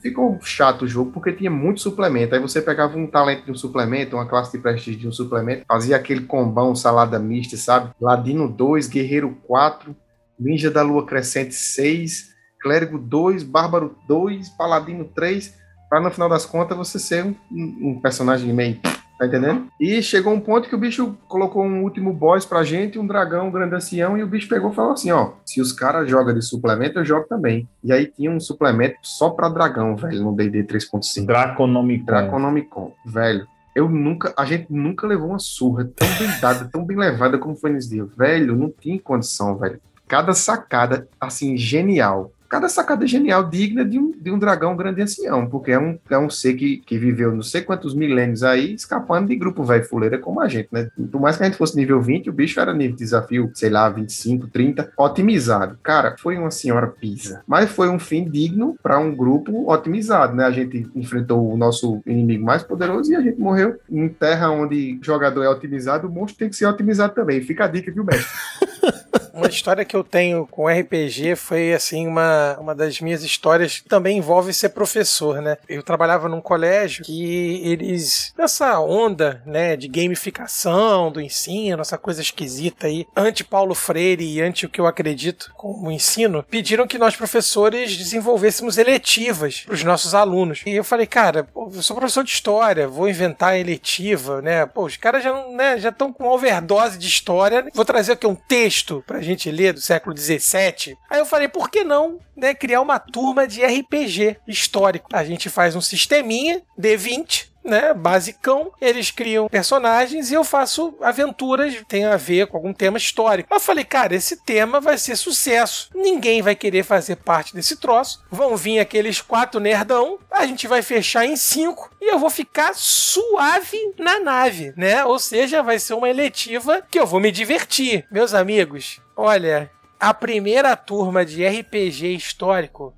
ficou 0.00 0.38
chato 0.42 0.82
o 0.82 0.88
jogo 0.88 1.12
porque 1.12 1.32
tinha 1.32 1.50
muito 1.50 1.80
suplemento. 1.80 2.34
Aí 2.34 2.40
você 2.40 2.60
pegava 2.60 2.96
um 2.96 3.06
talento 3.06 3.44
de 3.44 3.50
um 3.50 3.54
suplemento, 3.54 4.16
uma 4.16 4.26
classe 4.26 4.52
de 4.52 4.58
prestígio 4.58 5.00
de 5.00 5.08
um 5.08 5.12
suplemento, 5.12 5.64
fazia 5.66 5.96
aquele 5.96 6.22
combão 6.22 6.74
salada 6.74 7.18
mista, 7.18 7.56
sabe? 7.56 7.90
Ladino 8.00 8.48
2, 8.48 8.88
Guerreiro 8.88 9.36
4, 9.46 9.94
Ninja 10.38 10.70
da 10.70 10.82
Lua 10.82 11.06
Crescente 11.06 11.54
6, 11.54 12.34
Clérigo 12.60 12.98
2, 12.98 13.42
Bárbaro 13.42 13.96
2, 14.08 14.50
Paladino 14.50 15.04
3, 15.04 15.54
para 15.88 16.00
no 16.00 16.10
final 16.10 16.28
das 16.28 16.44
contas 16.44 16.76
você 16.76 16.98
ser 16.98 17.24
um, 17.24 17.36
um 17.50 18.00
personagem 18.00 18.52
meio 18.52 18.80
Tá 19.18 19.26
entendendo? 19.26 19.68
E 19.80 20.02
chegou 20.02 20.32
um 20.32 20.40
ponto 20.40 20.68
que 20.68 20.74
o 20.74 20.78
bicho 20.78 21.16
colocou 21.26 21.64
um 21.64 21.82
último 21.82 22.12
boss 22.12 22.44
pra 22.44 22.62
gente, 22.62 22.98
um 22.98 23.06
dragão, 23.06 23.48
um 23.48 23.50
grande 23.50 23.74
ancião, 23.74 24.16
e 24.16 24.22
o 24.22 24.26
bicho 24.26 24.48
pegou 24.48 24.70
e 24.70 24.74
falou 24.74 24.92
assim: 24.92 25.10
ó, 25.10 25.32
se 25.44 25.60
os 25.60 25.72
caras 25.72 26.08
jogam 26.08 26.34
de 26.34 26.42
suplemento, 26.42 26.98
eu 26.98 27.04
jogo 27.04 27.26
também. 27.26 27.66
E 27.82 27.92
aí 27.92 28.06
tinha 28.06 28.30
um 28.30 28.38
suplemento 28.38 28.96
só 29.02 29.30
pra 29.30 29.48
dragão, 29.48 29.96
velho, 29.96 30.22
no 30.22 30.36
DD 30.36 30.64
3.5. 30.64 31.24
Draconomicon. 31.24 32.04
Draconomicon, 32.04 32.92
velho. 33.06 33.46
Eu 33.74 33.88
nunca, 33.88 34.32
a 34.36 34.44
gente 34.44 34.66
nunca 34.70 35.06
levou 35.06 35.28
uma 35.28 35.38
surra 35.38 35.84
tão 35.84 36.08
bem 36.18 36.40
dada, 36.40 36.64
tão 36.64 36.84
bem 36.84 36.96
levada 36.96 37.38
como 37.38 37.56
foi 37.56 37.70
nesse 37.70 37.90
dia. 37.90 38.04
Velho, 38.04 38.56
não 38.56 38.70
tinha 38.70 38.98
condição, 38.98 39.56
velho. 39.56 39.80
Cada 40.08 40.32
sacada, 40.34 41.08
assim, 41.20 41.56
genial. 41.56 42.32
Cada 42.48 42.68
sacada 42.68 43.06
genial 43.06 43.48
digna 43.48 43.84
de 43.84 43.98
um, 43.98 44.10
de 44.10 44.30
um 44.30 44.38
dragão 44.38 44.76
grande 44.76 45.02
ancião, 45.02 45.46
porque 45.46 45.72
é 45.72 45.78
um, 45.78 45.98
é 46.08 46.18
um 46.18 46.30
ser 46.30 46.54
que, 46.54 46.78
que 46.78 46.98
viveu 46.98 47.34
não 47.34 47.42
sei 47.42 47.62
quantos 47.62 47.94
milênios 47.94 48.42
aí, 48.42 48.74
escapando 48.74 49.28
de 49.28 49.36
grupo 49.36 49.64
velho 49.64 49.84
fuleira 49.84 50.18
como 50.18 50.40
a 50.40 50.48
gente, 50.48 50.68
né? 50.70 50.88
Por 51.10 51.20
mais 51.20 51.36
que 51.36 51.42
a 51.42 51.46
gente 51.46 51.58
fosse 51.58 51.76
nível 51.76 52.00
20, 52.00 52.30
o 52.30 52.32
bicho 52.32 52.60
era 52.60 52.72
nível 52.72 52.96
de 52.96 53.02
desafio, 53.02 53.50
sei 53.54 53.70
lá, 53.70 53.88
25, 53.88 54.48
30, 54.48 54.92
otimizado. 54.96 55.78
Cara, 55.82 56.16
foi 56.18 56.36
uma 56.36 56.50
senhora 56.50 56.86
pisa. 56.86 57.42
Mas 57.46 57.70
foi 57.70 57.88
um 57.88 57.98
fim 57.98 58.28
digno 58.28 58.76
para 58.82 58.98
um 58.98 59.14
grupo 59.14 59.70
otimizado, 59.70 60.34
né? 60.34 60.44
A 60.44 60.50
gente 60.50 60.88
enfrentou 60.94 61.52
o 61.52 61.56
nosso 61.56 62.00
inimigo 62.06 62.44
mais 62.44 62.62
poderoso 62.62 63.10
e 63.12 63.16
a 63.16 63.20
gente 63.20 63.40
morreu 63.40 63.76
em 63.90 64.08
terra 64.08 64.50
onde 64.50 64.98
jogador 65.02 65.42
é 65.42 65.48
otimizado, 65.48 66.08
o 66.08 66.10
monstro 66.10 66.38
tem 66.38 66.48
que 66.48 66.56
ser 66.56 66.66
otimizado 66.66 67.14
também. 67.14 67.40
Fica 67.40 67.64
a 67.64 67.68
dica, 67.68 67.92
viu, 67.92 68.04
mestre? 68.04 68.26
Uma 69.36 69.48
história 69.48 69.84
que 69.84 69.94
eu 69.94 70.02
tenho 70.02 70.46
com 70.46 70.66
RPG 70.66 71.36
foi, 71.36 71.74
assim, 71.74 72.06
uma, 72.06 72.22
uma 72.58 72.74
das 72.74 73.00
minhas 73.00 73.22
histórias 73.22 73.80
que 73.80 73.88
também 73.88 74.18
envolve 74.18 74.52
ser 74.52 74.70
professor, 74.70 75.40
né? 75.40 75.56
Eu 75.68 75.82
trabalhava 75.82 76.28
num 76.28 76.40
colégio 76.40 77.04
que 77.04 77.60
eles, 77.64 78.32
nessa 78.36 78.78
onda, 78.80 79.42
né, 79.46 79.76
de 79.76 79.88
gamificação 79.88 81.10
do 81.10 81.20
ensino, 81.20 81.82
essa 81.82 81.98
coisa 81.98 82.20
esquisita 82.20 82.86
aí, 82.86 83.06
anti-Paulo 83.16 83.74
Freire 83.74 84.24
e 84.24 84.40
anti 84.40 84.66
o 84.66 84.68
que 84.68 84.80
eu 84.80 84.86
acredito 84.86 85.52
como 85.56 85.90
ensino, 85.90 86.42
pediram 86.42 86.86
que 86.86 86.98
nós, 86.98 87.16
professores, 87.16 87.96
desenvolvêssemos 87.96 88.78
eletivas 88.78 89.60
para 89.60 89.74
os 89.74 89.84
nossos 89.84 90.14
alunos. 90.14 90.62
E 90.66 90.70
eu 90.70 90.84
falei, 90.84 91.06
cara, 91.06 91.48
eu 91.54 91.82
sou 91.82 91.96
professor 91.96 92.24
de 92.24 92.30
história, 92.30 92.88
vou 92.88 93.08
inventar 93.08 93.58
eletiva, 93.58 94.42
né? 94.42 94.66
Pô, 94.66 94.84
os 94.84 94.96
caras 94.96 95.22
já 95.22 95.30
estão 95.30 95.52
né, 95.52 95.78
já 95.78 95.92
com 95.92 96.28
overdose 96.28 96.98
de 96.98 97.06
história, 97.06 97.66
vou 97.74 97.84
trazer 97.84 98.12
aqui 98.12 98.26
um 98.26 98.34
texto 98.34 99.02
pra 99.06 99.20
gente 99.20 99.50
ler 99.50 99.72
do 99.72 99.80
século 99.80 100.16
XVII. 100.16 100.96
Aí 101.10 101.18
eu 101.18 101.26
falei, 101.26 101.48
por 101.48 101.70
que 101.70 101.84
não 101.84 102.18
né, 102.36 102.54
criar 102.54 102.80
uma 102.80 102.98
turma 102.98 103.46
de 103.46 103.64
RPG 103.64 104.38
histórico? 104.46 105.08
A 105.12 105.24
gente 105.24 105.48
faz 105.48 105.74
um 105.74 105.80
sisteminha, 105.80 106.62
D20, 106.78 107.48
né, 107.66 107.92
basicão, 107.92 108.72
eles 108.80 109.10
criam 109.10 109.48
personagens 109.48 110.30
e 110.30 110.34
eu 110.34 110.44
faço 110.44 110.94
aventuras 111.02 111.74
que 111.74 111.84
tem 111.84 112.04
a 112.04 112.16
ver 112.16 112.46
com 112.46 112.56
algum 112.56 112.72
tema 112.72 112.96
histórico. 112.96 113.52
Eu 113.52 113.60
falei, 113.60 113.84
cara, 113.84 114.14
esse 114.14 114.36
tema 114.44 114.80
vai 114.80 114.96
ser 114.96 115.16
sucesso. 115.16 115.90
Ninguém 115.94 116.40
vai 116.40 116.54
querer 116.54 116.84
fazer 116.84 117.16
parte 117.16 117.54
desse 117.54 117.76
troço. 117.76 118.22
Vão 118.30 118.56
vir 118.56 118.78
aqueles 118.78 119.20
quatro 119.20 119.60
nerdão, 119.60 120.18
a 120.30 120.46
gente 120.46 120.68
vai 120.68 120.80
fechar 120.82 121.26
em 121.26 121.36
cinco 121.36 121.90
e 122.00 122.12
eu 122.12 122.18
vou 122.18 122.30
ficar 122.30 122.72
suave 122.74 123.78
na 123.98 124.20
nave, 124.20 124.72
né? 124.76 125.04
Ou 125.04 125.18
seja, 125.18 125.62
vai 125.62 125.78
ser 125.78 125.94
uma 125.94 126.08
eletiva 126.08 126.82
que 126.88 126.98
eu 126.98 127.06
vou 127.06 127.18
me 127.18 127.32
divertir. 127.32 128.06
Meus 128.10 128.32
amigos, 128.32 129.00
olha, 129.16 129.70
a 129.98 130.12
primeira 130.14 130.76
turma 130.76 131.24
de 131.24 131.46
RPG 131.46 132.14
histórico 132.14 132.94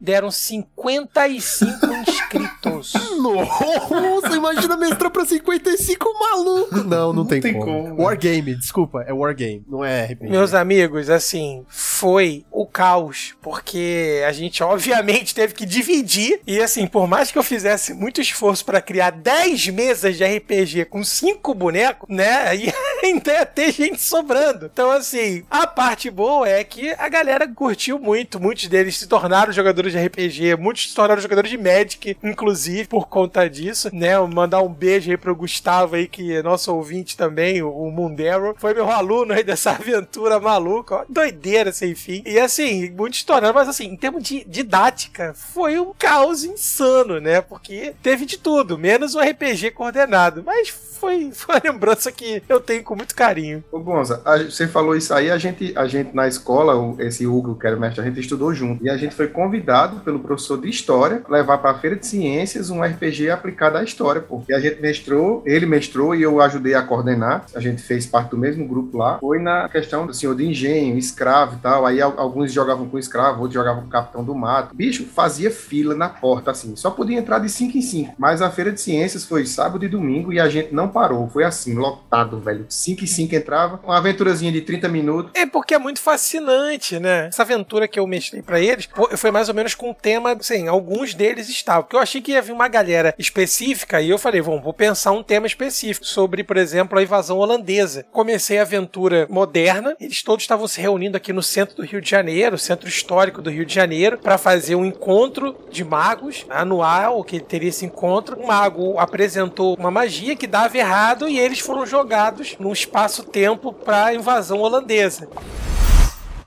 deram 0.00 0.30
55 0.30 1.86
inscritos. 2.08 2.92
Nossa, 3.20 4.34
imagina 4.34 4.76
mestrar 4.76 5.10
pra 5.10 5.26
55 5.26 6.18
maluco. 6.18 6.76
Não, 6.84 7.12
não, 7.12 7.26
tem, 7.26 7.40
tem 7.40 7.58
como. 7.58 7.90
como, 7.90 8.02
Wargame, 8.02 8.54
desculpa, 8.54 9.02
é 9.02 9.12
Wargame, 9.12 9.62
não 9.68 9.84
é 9.84 10.06
RPG. 10.06 10.30
Meus 10.30 10.54
amigos, 10.54 11.10
assim, 11.10 11.66
foi 12.00 12.46
o 12.50 12.64
caos, 12.64 13.34
porque 13.42 14.22
a 14.26 14.32
gente 14.32 14.62
obviamente 14.62 15.34
teve 15.34 15.52
que 15.52 15.66
dividir. 15.66 16.40
E 16.46 16.58
assim, 16.58 16.86
por 16.86 17.06
mais 17.06 17.30
que 17.30 17.36
eu 17.36 17.42
fizesse 17.42 17.92
muito 17.92 18.22
esforço 18.22 18.64
pra 18.64 18.80
criar 18.80 19.10
10 19.10 19.68
mesas 19.68 20.16
de 20.16 20.24
RPG 20.24 20.86
com 20.86 21.04
5 21.04 21.52
bonecos, 21.52 22.08
né, 22.08 22.48
aí 22.48 22.72
ainda 23.04 23.30
ia 23.30 23.44
ter 23.44 23.70
gente 23.70 24.00
sobrando. 24.00 24.70
Então 24.72 24.90
assim, 24.90 25.44
a 25.50 25.66
parte 25.66 26.10
boa 26.10 26.48
é 26.48 26.64
que 26.64 26.90
a 26.92 27.06
galera 27.06 27.46
curtiu 27.46 27.98
muito, 27.98 28.40
muitos 28.40 28.66
deles 28.66 28.96
se 28.96 29.06
tornaram 29.06 29.52
jogadores 29.52 29.92
de 29.92 29.98
RPG, 30.02 30.56
muitos 30.56 30.88
se 30.88 30.94
tornaram 30.94 31.20
jogadores 31.20 31.50
de 31.50 31.58
Magic, 31.58 32.16
inclusive, 32.24 32.88
por 32.88 33.08
conta 33.08 33.46
disso, 33.46 33.90
né, 33.92 34.18
mandar 34.20 34.62
um 34.62 34.72
beijo 34.72 35.10
aí 35.10 35.18
pro 35.18 35.36
Gustavo 35.36 35.96
aí, 35.96 36.08
que 36.08 36.32
é 36.32 36.42
nosso 36.42 36.74
ouvinte 36.74 37.14
também, 37.14 37.62
o 37.62 37.90
Mundero, 37.90 38.54
foi 38.56 38.72
meu 38.72 38.90
aluno 38.90 39.34
aí 39.34 39.44
dessa 39.44 39.72
aventura 39.76 40.40
maluca, 40.40 40.94
ó, 40.94 41.04
doideira 41.06 41.70
sem 41.70 41.89
fim. 41.94 42.22
E 42.26 42.38
assim, 42.38 42.90
muito 42.90 43.14
estourando, 43.14 43.54
mas 43.54 43.68
assim, 43.68 43.86
em 43.86 43.96
termos 43.96 44.22
de 44.22 44.44
didática, 44.44 45.32
foi 45.34 45.78
um 45.78 45.92
caos 45.98 46.44
insano, 46.44 47.20
né? 47.20 47.40
Porque 47.40 47.94
teve 48.02 48.24
de 48.26 48.38
tudo, 48.38 48.78
menos 48.78 49.14
um 49.14 49.20
RPG 49.20 49.70
coordenado. 49.72 50.42
Mas 50.44 50.68
foi, 50.68 51.30
foi 51.34 51.54
uma 51.56 51.72
lembrança 51.72 52.10
que 52.12 52.42
eu 52.48 52.60
tenho 52.60 52.82
com 52.82 52.94
muito 52.94 53.14
carinho. 53.14 53.62
Ô, 53.72 53.78
Gonza, 53.80 54.20
a- 54.24 54.38
você 54.38 54.66
falou 54.68 54.96
isso 54.96 55.12
aí, 55.14 55.30
a 55.30 55.38
gente, 55.38 55.72
a 55.76 55.86
gente 55.86 56.14
na 56.14 56.26
escola, 56.28 56.94
esse 57.02 57.26
Hugo, 57.26 57.56
que 57.58 57.66
era 57.66 57.76
o 57.76 57.80
mestre, 57.80 58.00
a 58.00 58.04
gente 58.04 58.20
estudou 58.20 58.52
junto. 58.54 58.84
E 58.84 58.90
a 58.90 58.96
gente 58.96 59.14
foi 59.14 59.28
convidado 59.28 60.00
pelo 60.00 60.18
professor 60.20 60.60
de 60.60 60.68
História 60.68 61.22
levar 61.28 61.58
para 61.58 61.70
a 61.70 61.78
Feira 61.78 61.96
de 61.96 62.06
Ciências 62.06 62.70
um 62.70 62.82
RPG 62.82 63.30
aplicado 63.30 63.76
à 63.78 63.82
História, 63.82 64.20
pô. 64.20 64.42
E 64.48 64.54
a 64.54 64.60
gente 64.60 64.80
mestrou, 64.80 65.42
ele 65.46 65.66
mestrou 65.66 66.14
e 66.14 66.22
eu 66.22 66.40
ajudei 66.40 66.74
a 66.74 66.82
coordenar. 66.82 67.44
A 67.54 67.60
gente 67.60 67.82
fez 67.82 68.06
parte 68.06 68.30
do 68.30 68.38
mesmo 68.38 68.66
grupo 68.66 68.96
lá. 68.98 69.18
Foi 69.18 69.38
na 69.38 69.68
questão 69.68 70.06
do 70.06 70.14
senhor 70.14 70.34
de 70.36 70.46
engenho, 70.46 70.96
escravo 70.98 71.56
e 71.56 71.58
tal. 71.60 71.79
Aí 71.86 72.00
al- 72.00 72.18
alguns 72.18 72.52
jogavam 72.52 72.88
com 72.88 72.98
escravo, 72.98 73.40
outros 73.42 73.54
jogavam 73.54 73.82
com 73.82 73.88
o 73.88 73.90
capitão 73.90 74.24
do 74.24 74.34
mato. 74.34 74.74
Bicho, 74.74 75.04
fazia 75.06 75.50
fila 75.50 75.94
na 75.94 76.08
porta, 76.08 76.50
assim. 76.50 76.74
Só 76.76 76.90
podia 76.90 77.18
entrar 77.18 77.38
de 77.38 77.48
5 77.48 77.76
em 77.78 77.82
5. 77.82 78.14
Mas 78.18 78.42
a 78.42 78.50
Feira 78.50 78.72
de 78.72 78.80
Ciências 78.80 79.24
foi 79.24 79.46
sábado 79.46 79.84
e 79.84 79.88
domingo 79.88 80.32
e 80.32 80.40
a 80.40 80.48
gente 80.48 80.74
não 80.74 80.88
parou. 80.88 81.28
Foi 81.28 81.44
assim, 81.44 81.74
lotado, 81.74 82.38
velho. 82.38 82.66
5 82.68 83.04
em 83.04 83.06
5 83.06 83.34
entrava. 83.34 83.80
Uma 83.84 83.98
aventurazinha 83.98 84.52
de 84.52 84.60
30 84.60 84.88
minutos. 84.88 85.32
É 85.34 85.46
porque 85.46 85.74
é 85.74 85.78
muito 85.78 86.00
fascinante, 86.00 86.98
né? 86.98 87.26
Essa 87.28 87.42
aventura 87.42 87.86
que 87.88 87.98
eu 87.98 88.06
mestrei 88.06 88.42
pra 88.42 88.60
eles 88.60 88.88
foi 89.16 89.30
mais 89.30 89.48
ou 89.48 89.54
menos 89.54 89.74
com 89.74 89.90
o 89.90 89.94
tema, 89.94 90.32
assim, 90.32 90.68
alguns 90.68 91.14
deles 91.14 91.48
estavam. 91.48 91.82
Porque 91.82 91.96
eu 91.96 92.00
achei 92.00 92.20
que 92.20 92.32
ia 92.32 92.42
vir 92.42 92.52
uma 92.52 92.68
galera 92.68 93.14
específica 93.18 94.00
e 94.00 94.10
eu 94.10 94.18
falei, 94.18 94.40
vamos, 94.40 94.62
vou 94.62 94.72
pensar 94.72 95.12
um 95.12 95.22
tema 95.22 95.46
específico 95.46 96.06
sobre, 96.06 96.44
por 96.44 96.56
exemplo, 96.56 96.98
a 96.98 97.02
invasão 97.02 97.38
holandesa. 97.38 98.04
Comecei 98.12 98.58
a 98.58 98.62
aventura 98.62 99.26
moderna, 99.30 99.96
eles 100.00 100.22
todos 100.22 100.44
estavam 100.44 100.66
se 100.68 100.80
reunindo 100.80 101.16
aqui 101.16 101.32
no 101.32 101.42
centro 101.42 101.69
do 101.74 101.84
Rio 101.84 102.00
de 102.00 102.10
Janeiro, 102.10 102.58
centro 102.58 102.88
histórico 102.88 103.42
do 103.42 103.50
Rio 103.50 103.64
de 103.64 103.74
Janeiro, 103.74 104.18
para 104.18 104.38
fazer 104.38 104.74
um 104.74 104.84
encontro 104.84 105.56
de 105.70 105.84
magos 105.84 106.46
anual, 106.48 107.22
que 107.24 107.40
teria 107.40 107.68
esse 107.68 107.84
encontro. 107.84 108.38
Um 108.40 108.46
mago 108.46 108.98
apresentou 108.98 109.76
uma 109.78 109.90
magia 109.90 110.36
que 110.36 110.46
dava 110.46 110.76
errado 110.76 111.28
e 111.28 111.38
eles 111.38 111.60
foram 111.60 111.86
jogados 111.86 112.56
num 112.58 112.72
espaço-tempo 112.72 113.72
para 113.72 114.06
a 114.06 114.14
invasão 114.14 114.60
holandesa. 114.60 115.28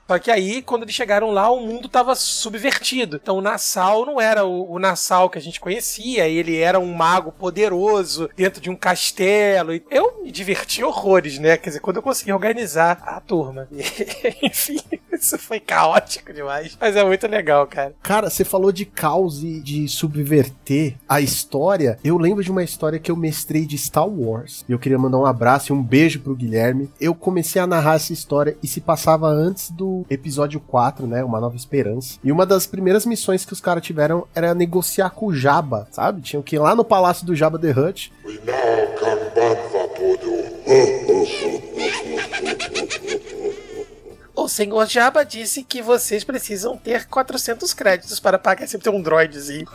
Só 0.06 0.18
que 0.18 0.30
aí, 0.30 0.60
quando 0.60 0.82
eles 0.82 0.94
chegaram 0.94 1.30
lá, 1.30 1.50
o 1.50 1.60
mundo 1.60 1.86
estava 1.86 2.14
subvertido. 2.14 3.18
Então 3.22 3.38
o 3.38 3.40
Nassau 3.40 4.04
não 4.04 4.20
era 4.20 4.44
o, 4.44 4.72
o 4.72 4.78
Nassau 4.78 5.30
que 5.30 5.38
a 5.38 5.40
gente 5.40 5.60
conhecia, 5.60 6.28
ele 6.28 6.58
era 6.58 6.78
um 6.78 6.92
mago 6.92 7.32
poderoso 7.32 8.28
dentro 8.36 8.60
de 8.60 8.68
um 8.68 8.76
castelo. 8.76 9.72
E 9.72 9.82
Eu 9.90 10.22
me 10.22 10.30
diverti 10.30 10.84
horrores, 10.84 11.38
né? 11.38 11.56
Quer 11.56 11.70
dizer, 11.70 11.80
quando 11.80 11.96
eu 11.96 12.02
consegui 12.02 12.32
organizar 12.32 13.02
a 13.06 13.18
turma. 13.20 13.66
Enfim, 14.42 14.78
isso 15.12 15.38
foi 15.38 15.58
caótico 15.58 16.32
demais. 16.32 16.76
Mas 16.78 16.96
é 16.96 17.04
muito 17.04 17.26
legal, 17.26 17.66
cara. 17.66 17.94
Cara, 18.02 18.28
você 18.28 18.44
falou 18.44 18.72
de 18.72 18.84
caos 18.84 19.42
e 19.42 19.60
de 19.60 19.88
subverter 19.88 20.96
a 21.08 21.20
história. 21.20 21.98
Eu 22.04 22.18
lembro 22.18 22.44
de 22.44 22.50
uma 22.50 22.62
história 22.62 22.98
que 22.98 23.10
eu 23.10 23.16
mestrei 23.16 23.64
de 23.64 23.78
Star 23.78 24.08
Wars. 24.08 24.64
E 24.68 24.72
eu 24.72 24.78
queria 24.78 24.98
mandar 24.98 25.18
um 25.18 25.26
abraço 25.26 25.72
e 25.72 25.76
um 25.76 25.82
beijo 25.82 26.20
pro 26.20 26.36
Guilherme. 26.36 26.90
Eu 27.00 27.14
comecei 27.14 27.60
a 27.60 27.66
narrar 27.66 27.94
essa 27.94 28.12
história 28.12 28.56
e 28.62 28.68
se 28.68 28.80
passava 28.80 29.28
antes 29.28 29.70
do 29.70 29.93
episódio 30.08 30.60
4, 30.60 31.06
né? 31.06 31.22
Uma 31.22 31.40
Nova 31.40 31.56
Esperança. 31.56 32.18
E 32.22 32.32
uma 32.32 32.46
das 32.46 32.66
primeiras 32.66 33.04
missões 33.06 33.44
que 33.44 33.52
os 33.52 33.60
caras 33.60 33.84
tiveram 33.84 34.26
era 34.34 34.54
negociar 34.54 35.10
com 35.10 35.26
o 35.26 35.34
Jabba, 35.34 35.86
sabe? 35.90 36.22
Tinham 36.22 36.42
que 36.42 36.56
ir 36.56 36.58
lá 36.58 36.74
no 36.74 36.84
palácio 36.84 37.26
do 37.26 37.34
Jabba 37.34 37.58
the 37.58 37.70
Hutt. 37.70 38.12
We 38.24 38.34
now 38.34 38.84
ban 39.00 39.54
Vapodo. 39.72 40.34
O 44.36 44.48
senhor 44.48 44.86
Jabba 44.86 45.24
disse 45.24 45.62
que 45.62 45.80
vocês 45.80 46.22
precisam 46.24 46.76
ter 46.76 47.06
400 47.06 47.72
créditos 47.72 48.20
para 48.20 48.38
pagar. 48.38 48.66
Sempre 48.66 48.90
tem 48.90 48.98
um 48.98 49.02
droidzinho. 49.02 49.66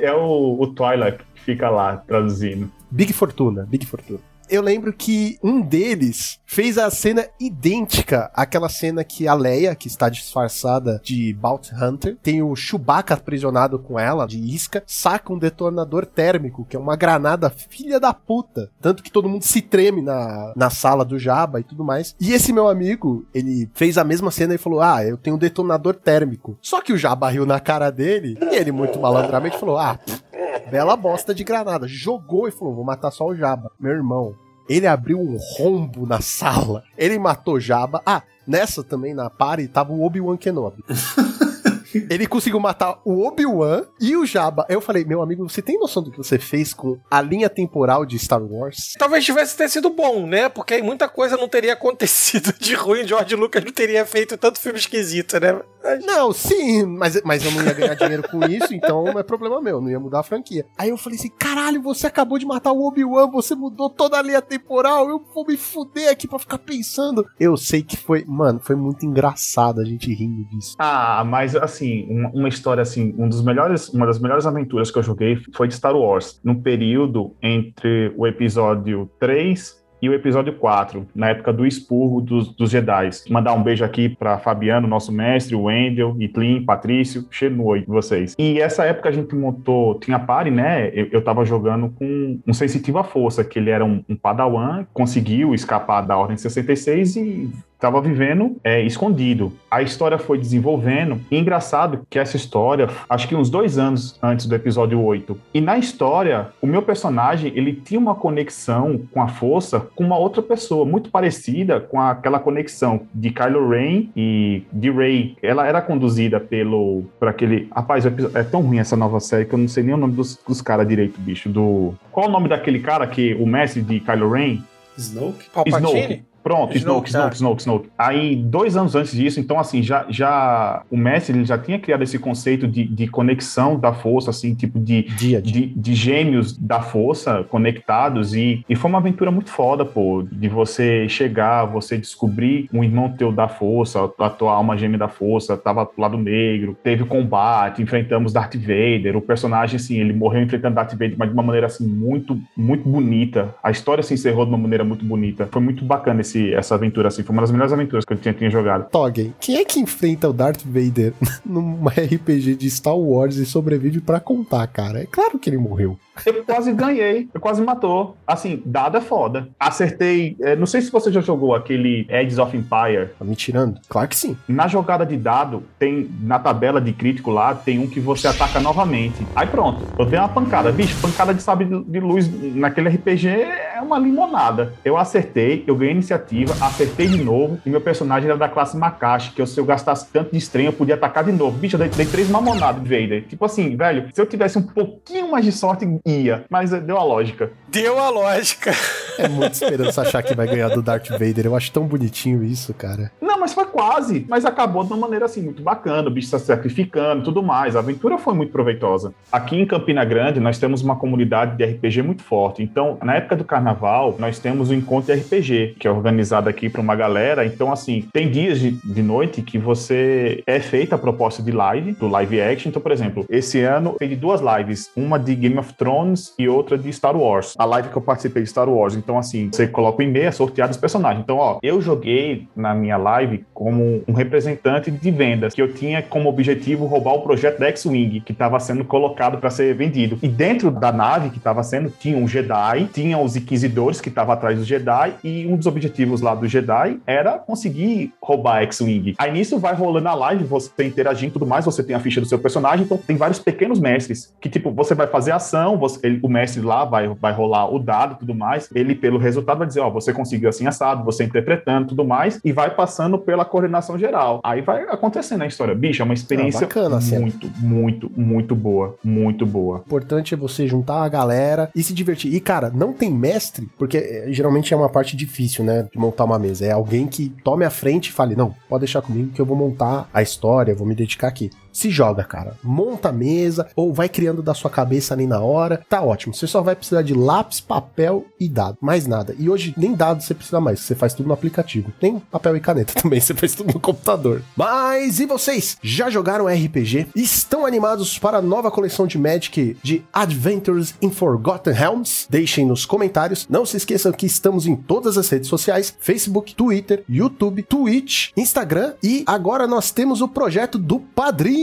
É 0.00 0.12
o, 0.12 0.60
o 0.60 0.66
Twilight 0.74 1.18
que 1.34 1.40
fica 1.42 1.70
lá 1.70 1.96
traduzindo. 1.96 2.70
Big 2.90 3.12
Fortuna, 3.12 3.66
Big 3.68 3.86
Fortuna. 3.86 4.20
Eu 4.50 4.62
lembro 4.62 4.92
que 4.92 5.38
um 5.42 5.60
deles 5.60 6.38
fez 6.44 6.78
a 6.78 6.90
cena 6.90 7.26
idêntica 7.38 8.30
àquela 8.34 8.68
cena 8.68 9.04
que 9.04 9.28
a 9.28 9.34
Leia, 9.34 9.74
que 9.74 9.88
está 9.88 10.08
disfarçada 10.08 11.00
de 11.04 11.32
Bounty 11.34 11.74
Hunter, 11.74 12.16
tem 12.22 12.42
o 12.42 12.54
Chewbacca 12.56 13.14
aprisionado 13.14 13.78
com 13.78 13.98
ela, 13.98 14.26
de 14.26 14.38
isca, 14.38 14.82
saca 14.86 15.32
um 15.32 15.38
detonador 15.38 16.06
térmico, 16.06 16.64
que 16.68 16.76
é 16.76 16.78
uma 16.78 16.96
granada 16.96 17.50
filha 17.50 18.00
da 18.00 18.14
puta. 18.14 18.70
Tanto 18.80 19.02
que 19.02 19.12
todo 19.12 19.28
mundo 19.28 19.42
se 19.42 19.60
treme 19.60 20.02
na, 20.02 20.52
na 20.56 20.70
sala 20.70 21.04
do 21.04 21.18
Jabba 21.18 21.60
e 21.60 21.64
tudo 21.64 21.84
mais. 21.84 22.14
E 22.20 22.32
esse 22.32 22.52
meu 22.52 22.68
amigo, 22.68 23.26
ele 23.34 23.68
fez 23.74 23.98
a 23.98 24.04
mesma 24.04 24.30
cena 24.30 24.54
e 24.54 24.58
falou: 24.58 24.80
Ah, 24.80 25.04
eu 25.04 25.16
tenho 25.16 25.36
um 25.36 25.38
detonador 25.38 25.94
térmico. 25.94 26.58
Só 26.60 26.80
que 26.80 26.92
o 26.92 26.98
Jabba 26.98 27.28
riu 27.28 27.44
na 27.44 27.60
cara 27.60 27.90
dele, 27.90 28.38
e 28.40 28.56
ele, 28.56 28.72
muito 28.72 28.98
malandramente, 28.98 29.58
falou: 29.58 29.78
Ah, 29.78 29.98
pff, 29.98 30.22
bela 30.70 30.96
bosta 30.96 31.34
de 31.34 31.44
granada. 31.44 31.86
Jogou 31.88 32.46
e 32.48 32.52
falou: 32.52 32.74
Vou 32.74 32.84
matar 32.84 33.10
só 33.10 33.26
o 33.26 33.34
Jabba. 33.34 33.70
Meu 33.80 33.92
irmão, 33.92 34.34
ele 34.68 34.86
abriu 34.86 35.18
um 35.18 35.36
rombo 35.56 36.06
na 36.06 36.20
sala. 36.20 36.84
Ele 36.96 37.18
matou 37.18 37.58
Jabba. 37.58 38.02
Ah, 38.04 38.22
nessa 38.46 38.84
também 38.84 39.14
na 39.14 39.30
party 39.30 39.68
tava 39.68 39.92
o 39.92 40.04
Obi-Wan 40.04 40.36
Kenobi. 40.36 40.84
Ele 41.94 42.26
conseguiu 42.26 42.60
matar 42.60 43.00
o 43.04 43.26
Obi-Wan 43.26 43.84
e 44.00 44.16
o 44.16 44.26
Jabba. 44.26 44.66
Eu 44.68 44.80
falei, 44.80 45.04
meu 45.04 45.22
amigo, 45.22 45.48
você 45.48 45.62
tem 45.62 45.78
noção 45.78 46.02
do 46.02 46.10
que 46.10 46.18
você 46.18 46.38
fez 46.38 46.72
com 46.74 46.98
a 47.10 47.20
linha 47.22 47.48
temporal 47.48 48.04
de 48.04 48.18
Star 48.18 48.42
Wars? 48.42 48.94
Talvez 48.98 49.24
tivesse 49.24 49.56
ter 49.56 49.68
sido 49.68 49.90
bom, 49.90 50.26
né? 50.26 50.48
Porque 50.48 50.74
aí 50.74 50.82
muita 50.82 51.08
coisa 51.08 51.36
não 51.36 51.48
teria 51.48 51.72
acontecido 51.72 52.52
de 52.58 52.74
ruim. 52.74 53.06
George 53.06 53.34
Lucas 53.36 53.64
não 53.64 53.72
teria 53.72 54.04
feito 54.04 54.36
tanto 54.36 54.60
filme 54.60 54.78
esquisito, 54.78 55.38
né? 55.40 55.60
Mas- 55.82 56.04
Não, 56.04 56.32
sim, 56.32 56.84
mas, 56.84 57.20
mas 57.22 57.44
eu 57.44 57.50
não 57.52 57.62
ia 57.64 57.72
ganhar 57.72 57.94
dinheiro 57.94 58.28
com 58.28 58.44
isso, 58.44 58.74
então 58.74 59.04
não 59.04 59.18
é 59.18 59.22
problema 59.22 59.60
meu, 59.60 59.80
não 59.80 59.88
ia 59.88 60.00
mudar 60.00 60.20
a 60.20 60.22
franquia. 60.24 60.66
Aí 60.76 60.88
eu 60.90 60.96
falei 60.98 61.18
assim: 61.18 61.30
caralho, 61.38 61.80
você 61.80 62.06
acabou 62.06 62.38
de 62.38 62.44
matar 62.44 62.72
o 62.72 62.84
Obi-Wan, 62.86 63.30
você 63.30 63.54
mudou 63.54 63.88
toda 63.88 64.18
a 64.18 64.22
linha 64.22 64.42
temporal, 64.42 65.08
eu 65.08 65.22
vou 65.34 65.46
me 65.46 65.56
fuder 65.56 66.10
aqui 66.10 66.26
pra 66.26 66.38
ficar 66.38 66.58
pensando. 66.58 67.24
Eu 67.38 67.56
sei 67.56 67.82
que 67.82 67.96
foi, 67.96 68.24
mano, 68.26 68.60
foi 68.62 68.74
muito 68.76 69.06
engraçado 69.06 69.80
a 69.80 69.84
gente 69.84 70.12
rindo 70.12 70.44
disso. 70.48 70.74
Ah, 70.78 71.22
mas 71.24 71.54
assim, 71.54 71.77
uma, 71.84 72.30
uma 72.30 72.48
história 72.48 72.82
assim, 72.82 73.14
um 73.18 73.28
dos 73.28 73.42
melhores, 73.42 73.88
uma 73.88 74.06
das 74.06 74.18
melhores 74.18 74.46
aventuras 74.46 74.90
que 74.90 74.98
eu 74.98 75.02
joguei 75.02 75.38
foi 75.54 75.68
de 75.68 75.74
Star 75.74 75.96
Wars, 75.96 76.40
no 76.42 76.60
período 76.60 77.34
entre 77.42 78.12
o 78.16 78.26
episódio 78.26 79.10
3 79.18 79.78
e 80.00 80.08
o 80.08 80.14
episódio 80.14 80.52
4, 80.54 81.06
na 81.14 81.30
época 81.30 81.52
do 81.52 81.66
expurgo 81.66 82.20
dos, 82.20 82.54
dos 82.54 82.70
Jedi. 82.70 83.10
Mandar 83.28 83.52
um 83.54 83.62
beijo 83.62 83.84
aqui 83.84 84.08
para 84.08 84.38
Fabiano, 84.38 84.86
nosso 84.86 85.12
mestre, 85.12 85.54
o 85.54 85.64
Wendel, 85.64 86.16
Itlin, 86.20 86.64
Patrício, 86.64 87.26
cheiro 87.30 87.56
no 87.56 87.64
oi 87.64 87.80
de 87.80 87.86
vocês. 87.86 88.34
E 88.38 88.60
essa 88.60 88.84
época 88.84 89.08
a 89.08 89.12
gente 89.12 89.34
montou, 89.34 89.98
tinha 89.98 90.18
pare, 90.18 90.50
né? 90.50 90.90
Eu, 90.94 91.08
eu 91.12 91.22
tava 91.22 91.44
jogando 91.44 91.90
com 91.90 92.38
um 92.46 92.52
sensitivo 92.52 92.98
à 92.98 93.04
força, 93.04 93.44
que 93.44 93.58
ele 93.58 93.70
era 93.70 93.84
um, 93.84 94.04
um 94.08 94.16
padawan, 94.16 94.86
conseguiu 94.92 95.54
escapar 95.54 96.02
da 96.02 96.16
Ordem 96.16 96.36
66 96.36 97.16
e 97.16 97.50
estava 97.78 98.00
vivendo 98.00 98.56
é, 98.64 98.82
escondido. 98.82 99.52
A 99.70 99.80
história 99.80 100.18
foi 100.18 100.36
desenvolvendo. 100.36 101.20
E 101.30 101.38
engraçado 101.38 102.04
que 102.10 102.18
essa 102.18 102.36
história, 102.36 102.88
acho 103.08 103.28
que 103.28 103.36
uns 103.36 103.48
dois 103.48 103.78
anos 103.78 104.18
antes 104.20 104.46
do 104.46 104.54
episódio 104.54 105.00
8. 105.00 105.38
E 105.54 105.60
na 105.60 105.78
história, 105.78 106.48
o 106.60 106.66
meu 106.66 106.82
personagem, 106.82 107.52
ele 107.54 107.72
tinha 107.72 108.00
uma 108.00 108.14
conexão 108.14 109.00
com 109.12 109.22
a 109.22 109.28
força 109.28 109.80
com 109.94 110.04
uma 110.04 110.18
outra 110.18 110.42
pessoa, 110.42 110.84
muito 110.84 111.10
parecida 111.10 111.80
com 111.80 112.00
aquela 112.00 112.40
conexão 112.40 113.02
de 113.14 113.30
Kylo 113.30 113.68
Ren 113.68 114.08
e 114.16 114.62
de 114.72 114.90
Rey. 114.90 115.36
Ela 115.40 115.66
era 115.66 115.80
conduzida 115.80 116.40
pelo... 116.40 117.04
por 117.18 117.28
aquele... 117.28 117.68
Rapaz, 117.72 118.04
é 118.06 118.42
tão 118.42 118.62
ruim 118.62 118.78
essa 118.78 118.96
nova 118.96 119.20
série 119.20 119.44
que 119.44 119.54
eu 119.54 119.58
não 119.58 119.68
sei 119.68 119.84
nem 119.84 119.94
o 119.94 119.98
nome 119.98 120.14
dos, 120.14 120.36
dos 120.46 120.60
caras 120.60 120.88
direito, 120.88 121.20
bicho. 121.20 121.48
Do... 121.48 121.94
Qual 122.10 122.26
o 122.26 122.30
nome 122.30 122.48
daquele 122.48 122.80
cara 122.80 123.06
que... 123.06 123.34
o 123.34 123.46
mestre 123.46 123.82
de 123.82 124.00
Kylo 124.00 124.30
Ren? 124.32 124.58
Snoke? 124.96 125.48
Palpatine? 125.50 125.92
Snoke. 125.92 126.28
Pronto, 126.48 126.74
Snoke, 126.74 127.10
Snoke, 127.10 127.12
tá. 127.12 127.18
Snoke, 127.18 127.36
Snoke, 127.36 127.60
Snoke. 127.60 127.88
Aí, 127.98 128.34
dois 128.34 128.74
anos 128.74 128.94
antes 128.94 129.12
disso, 129.12 129.38
então, 129.38 129.58
assim, 129.58 129.82
já, 129.82 130.06
já 130.08 130.82
o 130.90 130.96
mestre 130.96 131.36
ele 131.36 131.44
já 131.44 131.58
tinha 131.58 131.78
criado 131.78 132.02
esse 132.02 132.18
conceito 132.18 132.66
de, 132.66 132.84
de 132.84 133.06
conexão 133.06 133.78
da 133.78 133.92
força, 133.92 134.30
assim, 134.30 134.54
tipo 134.54 134.78
de, 134.80 135.02
Dia 135.02 135.42
de. 135.42 135.52
de, 135.52 135.66
de 135.66 135.94
gêmeos 135.94 136.56
da 136.56 136.80
força 136.80 137.44
conectados 137.44 138.34
e, 138.34 138.64
e 138.66 138.74
foi 138.74 138.88
uma 138.88 138.98
aventura 138.98 139.30
muito 139.30 139.50
foda, 139.50 139.84
pô, 139.84 140.22
de 140.30 140.48
você 140.48 141.06
chegar, 141.06 141.66
você 141.66 141.98
descobrir 141.98 142.68
um 142.72 142.82
irmão 142.82 143.10
teu 143.10 143.30
da 143.30 143.46
força, 143.46 144.10
a 144.18 144.30
tua 144.30 144.52
alma 144.52 144.76
gêmea 144.76 144.98
da 144.98 145.08
força, 145.08 145.54
tava 145.54 145.84
do 145.84 146.00
lado 146.00 146.16
negro, 146.16 146.76
teve 146.82 147.04
combate, 147.04 147.82
enfrentamos 147.82 148.32
Darth 148.32 148.56
Vader, 148.56 149.16
o 149.16 149.20
personagem, 149.20 149.76
assim, 149.76 149.98
ele 149.98 150.14
morreu 150.14 150.42
enfrentando 150.42 150.76
Darth 150.76 150.92
Vader, 150.92 151.14
mas 151.18 151.28
de 151.28 151.34
uma 151.34 151.42
maneira, 151.42 151.66
assim, 151.66 151.86
muito, 151.86 152.40
muito 152.56 152.88
bonita. 152.88 153.54
A 153.62 153.70
história 153.70 154.02
se 154.02 154.14
encerrou 154.14 154.46
de 154.46 154.50
uma 154.50 154.58
maneira 154.58 154.84
muito 154.84 155.04
bonita. 155.04 155.46
Foi 155.50 155.60
muito 155.60 155.84
bacana 155.84 156.22
esse, 156.22 156.37
essa 156.52 156.74
aventura, 156.74 157.08
assim, 157.08 157.22
foi 157.22 157.32
uma 157.34 157.42
das 157.42 157.50
melhores 157.50 157.72
aventuras 157.72 158.04
que 158.04 158.12
eu 158.12 158.16
tinha, 158.16 158.34
tinha 158.34 158.50
jogado. 158.50 158.88
Toggen, 158.90 159.34
quem 159.40 159.56
é 159.56 159.64
que 159.64 159.80
enfrenta 159.80 160.28
o 160.28 160.32
Darth 160.32 160.62
Vader 160.64 161.12
numa 161.44 161.90
RPG 161.90 162.54
de 162.56 162.70
Star 162.70 162.96
Wars 162.96 163.36
e 163.36 163.46
sobrevive 163.46 164.00
pra 164.00 164.20
contar, 164.20 164.66
cara? 164.66 165.00
É 165.00 165.06
claro 165.06 165.38
que 165.38 165.50
ele 165.50 165.58
morreu. 165.58 165.98
Eu 166.26 166.44
quase 166.44 166.72
ganhei, 166.72 167.28
eu 167.32 167.40
quase 167.40 167.62
matou. 167.62 168.16
Assim, 168.26 168.62
dado 168.64 168.96
é 168.96 169.00
foda. 169.00 169.48
Acertei, 169.58 170.36
é, 170.40 170.56
não 170.56 170.66
sei 170.66 170.80
se 170.80 170.90
você 170.90 171.10
já 171.12 171.20
jogou 171.20 171.54
aquele 171.54 172.06
Edge 172.08 172.40
of 172.40 172.56
Empire, 172.56 173.08
Tá 173.18 173.24
me 173.24 173.34
tirando? 173.34 173.80
Claro 173.88 174.08
que 174.08 174.16
sim. 174.16 174.36
Na 174.48 174.68
jogada 174.68 175.04
de 175.04 175.16
dado, 175.16 175.62
tem 175.78 176.10
na 176.22 176.38
tabela 176.38 176.80
de 176.80 176.92
crítico 176.92 177.30
lá, 177.30 177.54
tem 177.54 177.78
um 177.78 177.86
que 177.86 178.00
você 178.00 178.28
ataca 178.28 178.60
novamente. 178.60 179.26
Aí 179.34 179.46
pronto, 179.46 179.82
eu 179.98 180.04
dei 180.04 180.18
uma 180.18 180.28
pancada. 180.28 180.70
Bicho, 180.72 180.96
pancada 181.00 181.34
de 181.34 181.42
sabre 181.42 181.66
de 181.66 182.00
luz 182.00 182.28
naquele 182.54 182.88
RPG 182.88 183.28
é 183.28 183.80
uma 183.80 183.98
limonada. 183.98 184.72
Eu 184.84 184.96
acertei, 184.96 185.64
eu 185.66 185.76
ganhei 185.76 185.94
iniciativa, 185.94 186.52
acertei 186.64 187.06
de 187.06 187.22
novo, 187.22 187.58
e 187.64 187.70
meu 187.70 187.80
personagem 187.80 188.28
era 188.28 188.38
da 188.38 188.48
classe 188.48 188.76
Makashi, 188.76 189.32
que 189.32 189.42
eu, 189.42 189.46
se 189.46 189.58
eu 189.58 189.64
gastasse 189.64 190.06
tanto 190.12 190.32
de 190.32 190.38
estranho, 190.38 190.68
eu 190.68 190.72
podia 190.72 190.94
atacar 190.94 191.24
de 191.24 191.32
novo. 191.32 191.56
Bicho, 191.58 191.76
eu 191.76 191.80
dei, 191.80 191.88
dei 191.88 192.06
três 192.06 192.28
mamonadas 192.28 192.82
de 192.82 192.88
Vader. 192.88 193.24
Tipo 193.26 193.44
assim, 193.44 193.76
velho, 193.76 194.08
se 194.12 194.20
eu 194.20 194.26
tivesse 194.26 194.58
um 194.58 194.62
pouquinho 194.62 195.30
mais 195.30 195.44
de 195.44 195.52
sorte, 195.52 195.86
ia. 196.08 196.44
Mas 196.48 196.70
deu 196.70 196.96
a 196.96 197.04
lógica. 197.04 197.50
Deu 197.68 197.98
a 197.98 198.08
lógica. 198.08 198.72
É 199.18 199.28
muito 199.28 199.52
esperança 199.52 200.02
achar 200.02 200.22
que 200.22 200.34
vai 200.34 200.46
ganhar 200.46 200.68
do 200.68 200.80
Darth 200.80 201.08
Vader. 201.10 201.46
Eu 201.46 201.56
acho 201.56 201.72
tão 201.72 201.84
bonitinho 201.86 202.44
isso, 202.44 202.72
cara. 202.72 203.10
Não, 203.20 203.38
mas 203.38 203.52
foi 203.52 203.66
quase. 203.66 204.24
Mas 204.28 204.44
acabou 204.44 204.84
de 204.84 204.92
uma 204.92 204.98
maneira 204.98 205.26
assim, 205.26 205.42
muito 205.42 205.62
bacana. 205.62 206.08
O 206.08 206.10
bicho 206.10 206.26
está 206.26 206.38
se 206.38 206.46
sacrificando 206.46 207.22
e 207.22 207.24
tudo 207.24 207.42
mais. 207.42 207.74
A 207.74 207.80
aventura 207.80 208.16
foi 208.16 208.32
muito 208.32 208.52
proveitosa. 208.52 209.12
Aqui 209.30 209.56
em 209.56 209.66
Campina 209.66 210.04
Grande, 210.04 210.38
nós 210.40 210.58
temos 210.58 210.82
uma 210.82 210.96
comunidade 210.96 211.56
de 211.56 211.64
RPG 211.64 212.02
muito 212.02 212.22
forte. 212.22 212.62
Então, 212.62 212.96
na 213.02 213.16
época 213.16 213.34
do 213.36 213.44
carnaval, 213.44 214.14
nós 214.18 214.38
temos 214.38 214.70
o 214.70 214.74
encontro 214.74 215.12
de 215.12 215.20
RPG, 215.20 215.76
que 215.78 215.88
é 215.88 215.90
organizado 215.90 216.48
aqui 216.48 216.70
para 216.70 216.80
uma 216.80 216.94
galera. 216.94 217.44
Então, 217.44 217.72
assim, 217.72 218.08
tem 218.12 218.30
dias 218.30 218.60
de, 218.60 218.70
de 218.70 219.02
noite 219.02 219.42
que 219.42 219.58
você 219.58 220.42
é 220.46 220.60
feita 220.60 220.94
a 220.94 220.98
proposta 220.98 221.42
de 221.42 221.50
live, 221.50 221.92
do 221.92 222.06
live 222.06 222.40
action. 222.40 222.68
Então, 222.68 222.80
por 222.80 222.92
exemplo, 222.92 223.26
esse 223.28 223.60
ano 223.62 223.96
teve 223.98 224.14
duas 224.14 224.40
lives, 224.40 224.90
uma 224.96 225.18
de 225.18 225.34
Game 225.34 225.58
of 225.58 225.74
Thrones 225.74 225.97
e 226.38 226.48
outra 226.48 226.78
de 226.78 226.92
Star 226.92 227.16
Wars. 227.16 227.54
A 227.58 227.64
live 227.64 227.88
que 227.88 227.96
eu 227.96 228.02
participei 228.02 228.42
de 228.42 228.48
Star 228.48 228.68
Wars. 228.68 228.94
Então, 228.94 229.18
assim, 229.18 229.48
você 229.52 229.66
coloca 229.66 230.00
o 230.00 230.04
e-mail, 230.04 230.28
é 230.28 230.30
sorteado 230.30 230.70
os 230.70 230.76
personagens. 230.76 231.22
Então, 231.22 231.38
ó, 231.38 231.58
eu 231.62 231.80
joguei 231.80 232.46
na 232.54 232.74
minha 232.74 232.96
live 232.96 233.44
como 233.52 234.02
um 234.06 234.12
representante 234.12 234.90
de 234.90 235.10
vendas, 235.10 235.54
que 235.54 235.62
eu 235.62 235.72
tinha 235.72 236.02
como 236.02 236.28
objetivo 236.28 236.86
roubar 236.86 237.14
o 237.14 237.22
projeto 237.22 237.58
da 237.58 237.66
X-Wing, 237.68 238.20
que 238.20 238.32
estava 238.32 238.58
sendo 238.60 238.84
colocado 238.84 239.38
para 239.38 239.50
ser 239.50 239.74
vendido. 239.74 240.18
E 240.22 240.28
dentro 240.28 240.70
da 240.70 240.92
nave 240.92 241.30
que 241.30 241.38
estava 241.38 241.62
sendo, 241.62 241.90
tinha 241.90 242.16
um 242.16 242.28
Jedi, 242.28 242.88
tinha 242.92 243.18
os 243.18 243.36
Inquisidores 243.36 244.00
que 244.00 244.08
estavam 244.08 244.34
atrás 244.34 244.58
do 244.58 244.64
Jedi, 244.64 245.14
e 245.24 245.46
um 245.46 245.56
dos 245.56 245.66
objetivos 245.66 246.20
lá 246.20 246.34
do 246.34 246.46
Jedi 246.46 246.98
era 247.06 247.38
conseguir 247.38 248.12
roubar 248.22 248.58
a 248.58 248.62
X-Wing. 248.62 249.14
Aí 249.18 249.32
nisso 249.32 249.58
vai 249.58 249.74
rolando 249.74 250.08
a 250.08 250.14
live, 250.14 250.44
você 250.44 250.84
interagindo 250.84 251.30
e 251.30 251.32
tudo 251.32 251.46
mais, 251.46 251.64
você 251.64 251.82
tem 251.82 251.96
a 251.96 252.00
ficha 252.00 252.20
do 252.20 252.26
seu 252.26 252.38
personagem, 252.38 252.84
então 252.84 252.98
tem 252.98 253.16
vários 253.16 253.38
pequenos 253.38 253.80
mestres, 253.80 254.34
que 254.40 254.48
tipo, 254.48 254.70
você 254.70 254.94
vai 254.94 255.06
fazer 255.06 255.32
ação, 255.32 255.77
você- 255.78 255.98
ele- 256.02 256.20
o 256.22 256.28
mestre 256.28 256.60
lá 256.62 256.84
vai, 256.84 257.08
vai 257.08 257.32
rolar 257.32 257.72
o 257.72 257.78
dado 257.78 258.14
e 258.14 258.18
tudo 258.18 258.34
mais, 258.34 258.68
ele 258.74 258.94
pelo 258.94 259.18
resultado 259.18 259.58
vai 259.58 259.66
dizer, 259.66 259.80
ó, 259.80 259.90
você 259.90 260.12
conseguiu 260.12 260.48
assim 260.48 260.66
assado, 260.66 261.04
você 261.04 261.24
interpretando 261.24 261.88
tudo 261.88 262.04
mais, 262.04 262.40
e 262.44 262.52
vai 262.52 262.74
passando 262.74 263.18
pela 263.18 263.44
coordenação 263.44 263.98
geral. 263.98 264.40
Aí 264.44 264.60
vai 264.60 264.82
acontecendo 264.84 265.42
a 265.42 265.46
história. 265.46 265.74
Bicho, 265.74 266.02
é 266.02 266.04
uma 266.04 266.14
experiência 266.14 266.60
bacana 266.62 266.96
a 266.96 267.00
cena. 267.00 267.20
muito, 267.20 267.50
muito, 267.58 268.10
muito 268.16 268.54
boa, 268.56 268.96
muito 269.04 269.46
boa. 269.46 269.78
O 269.78 269.80
importante 269.86 270.34
é 270.34 270.36
você 270.36 270.66
juntar 270.66 271.02
a 271.02 271.08
galera 271.08 271.70
e 271.74 271.82
se 271.82 271.94
divertir. 271.94 272.32
E, 272.34 272.40
cara, 272.40 272.70
não 272.70 272.92
tem 272.92 273.10
mestre, 273.12 273.68
porque 273.78 273.96
eh, 273.98 274.26
geralmente 274.32 274.72
é 274.72 274.76
uma 274.76 274.88
parte 274.88 275.16
difícil, 275.16 275.64
né? 275.64 275.86
De 275.92 275.98
montar 275.98 276.24
uma 276.24 276.38
mesa. 276.38 276.64
É 276.66 276.72
alguém 276.72 277.06
que 277.06 277.28
tome 277.44 277.64
a 277.64 277.70
frente 277.70 278.08
e 278.08 278.12
fale: 278.12 278.34
não, 278.36 278.54
pode 278.68 278.80
deixar 278.80 279.02
comigo 279.02 279.30
que 279.32 279.40
eu 279.40 279.46
vou 279.46 279.56
montar 279.56 280.08
a 280.12 280.22
história, 280.22 280.74
vou 280.74 280.86
me 280.86 280.94
dedicar 280.94 281.28
aqui. 281.28 281.50
Se 281.78 281.90
joga, 281.90 282.24
cara. 282.24 282.56
Monta 282.62 283.10
a 283.10 283.12
mesa 283.12 283.68
ou 283.76 283.92
vai 283.92 284.08
criando 284.08 284.42
da 284.42 284.52
sua 284.52 284.68
cabeça 284.68 285.14
ali 285.14 285.26
na 285.26 285.40
hora. 285.40 285.80
Tá 285.88 286.02
ótimo. 286.02 286.34
Você 286.34 286.46
só 286.46 286.60
vai 286.60 286.74
precisar 286.74 287.02
de 287.02 287.14
lápis, 287.14 287.60
papel 287.60 288.26
e 288.38 288.48
dado. 288.48 288.76
Mais 288.80 289.06
nada. 289.06 289.34
E 289.38 289.48
hoje 289.48 289.72
nem 289.76 289.94
dado 289.94 290.20
você 290.20 290.34
precisa 290.34 290.60
mais. 290.60 290.80
Você 290.80 290.96
faz 290.96 291.14
tudo 291.14 291.28
no 291.28 291.32
aplicativo. 291.32 291.92
Nem 292.02 292.18
papel 292.18 292.56
e 292.56 292.60
caneta 292.60 292.94
também. 293.00 293.20
Você 293.20 293.32
faz 293.32 293.54
tudo 293.54 293.72
no 293.72 293.78
computador. 293.78 294.42
Mas 294.56 295.20
e 295.20 295.26
vocês? 295.26 295.76
Já 295.80 296.10
jogaram 296.10 296.46
RPG? 296.46 297.08
Estão 297.14 297.64
animados 297.64 298.18
para 298.18 298.38
a 298.38 298.42
nova 298.42 298.70
coleção 298.70 299.06
de 299.06 299.16
Magic 299.16 299.76
de 299.80 300.04
Adventures 300.12 300.94
in 301.00 301.10
Forgotten 301.10 301.72
Realms? 301.72 302.26
Deixem 302.28 302.66
nos 302.66 302.84
comentários. 302.84 303.46
Não 303.48 303.64
se 303.64 303.76
esqueçam 303.76 304.10
que 304.10 304.26
estamos 304.26 304.66
em 304.66 304.74
todas 304.74 305.16
as 305.16 305.28
redes 305.28 305.48
sociais: 305.48 305.94
Facebook, 306.00 306.56
Twitter, 306.56 307.04
YouTube, 307.08 307.62
Twitch, 307.62 308.30
Instagram 308.36 308.94
e 309.00 309.22
agora 309.26 309.66
nós 309.66 309.92
temos 309.92 310.20
o 310.20 310.28
projeto 310.28 310.76
do 310.76 310.98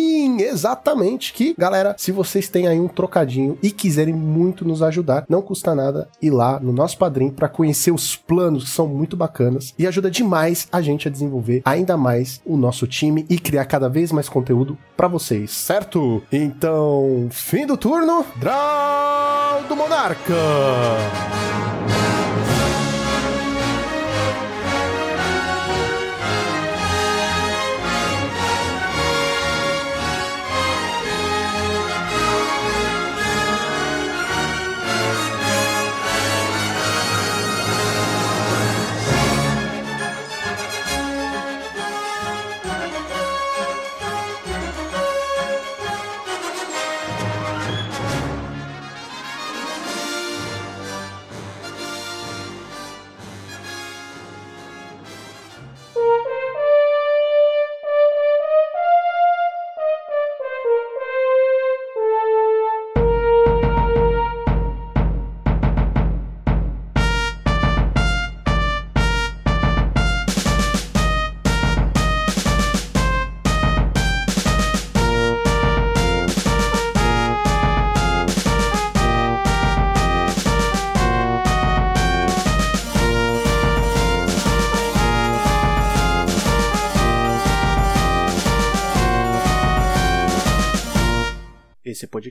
Padrim. 0.06 0.42
Exatamente. 0.42 1.34
Que, 1.34 1.56
galera, 1.58 1.96
se 1.98 2.12
vocês 2.12 2.48
têm 2.48 2.68
aí 2.68 2.80
um 2.80 2.88
trocadinho 2.88 3.58
e 3.62 3.72
quiserem 3.72 4.14
muito 4.14 4.66
nos 4.66 4.82
ajudar, 4.82 5.26
não 5.28 5.42
custa 5.42 5.76
nada 5.76 6.08
ir 6.22 6.32
lá 6.32 6.60
no 6.60 6.72
nosso 6.72 6.98
Padrim 6.98 7.30
para 7.30 7.50
conhecer 7.50 7.92
os 7.92 8.16
planos 8.16 8.66
que 8.66 8.70
são 8.70 8.88
muito 8.88 9.18
bacanas 9.18 9.74
e 9.78 9.88
ajuda 9.88 10.10
demais 10.12 10.68
a 10.72 10.82
gente 10.82 11.08
a 11.08 11.12
desenvolver 11.12 11.62
ainda 11.66 11.98
mais 11.98 12.42
o 12.46 12.58
nosso 12.58 12.88
time 12.88 13.26
e 13.30 13.38
criar 13.38 13.66
cada 13.66 13.90
vez 13.90 14.12
mais 14.12 14.30
conteúdo 14.30 14.78
para 14.96 15.08
vocês, 15.08 15.52
certo? 15.52 16.22
Então, 16.32 17.28
fim 17.32 17.66
do 17.66 17.78
turno, 17.78 18.26
Draw 18.38 19.64
do 19.68 19.76
Monarca! 19.76 20.34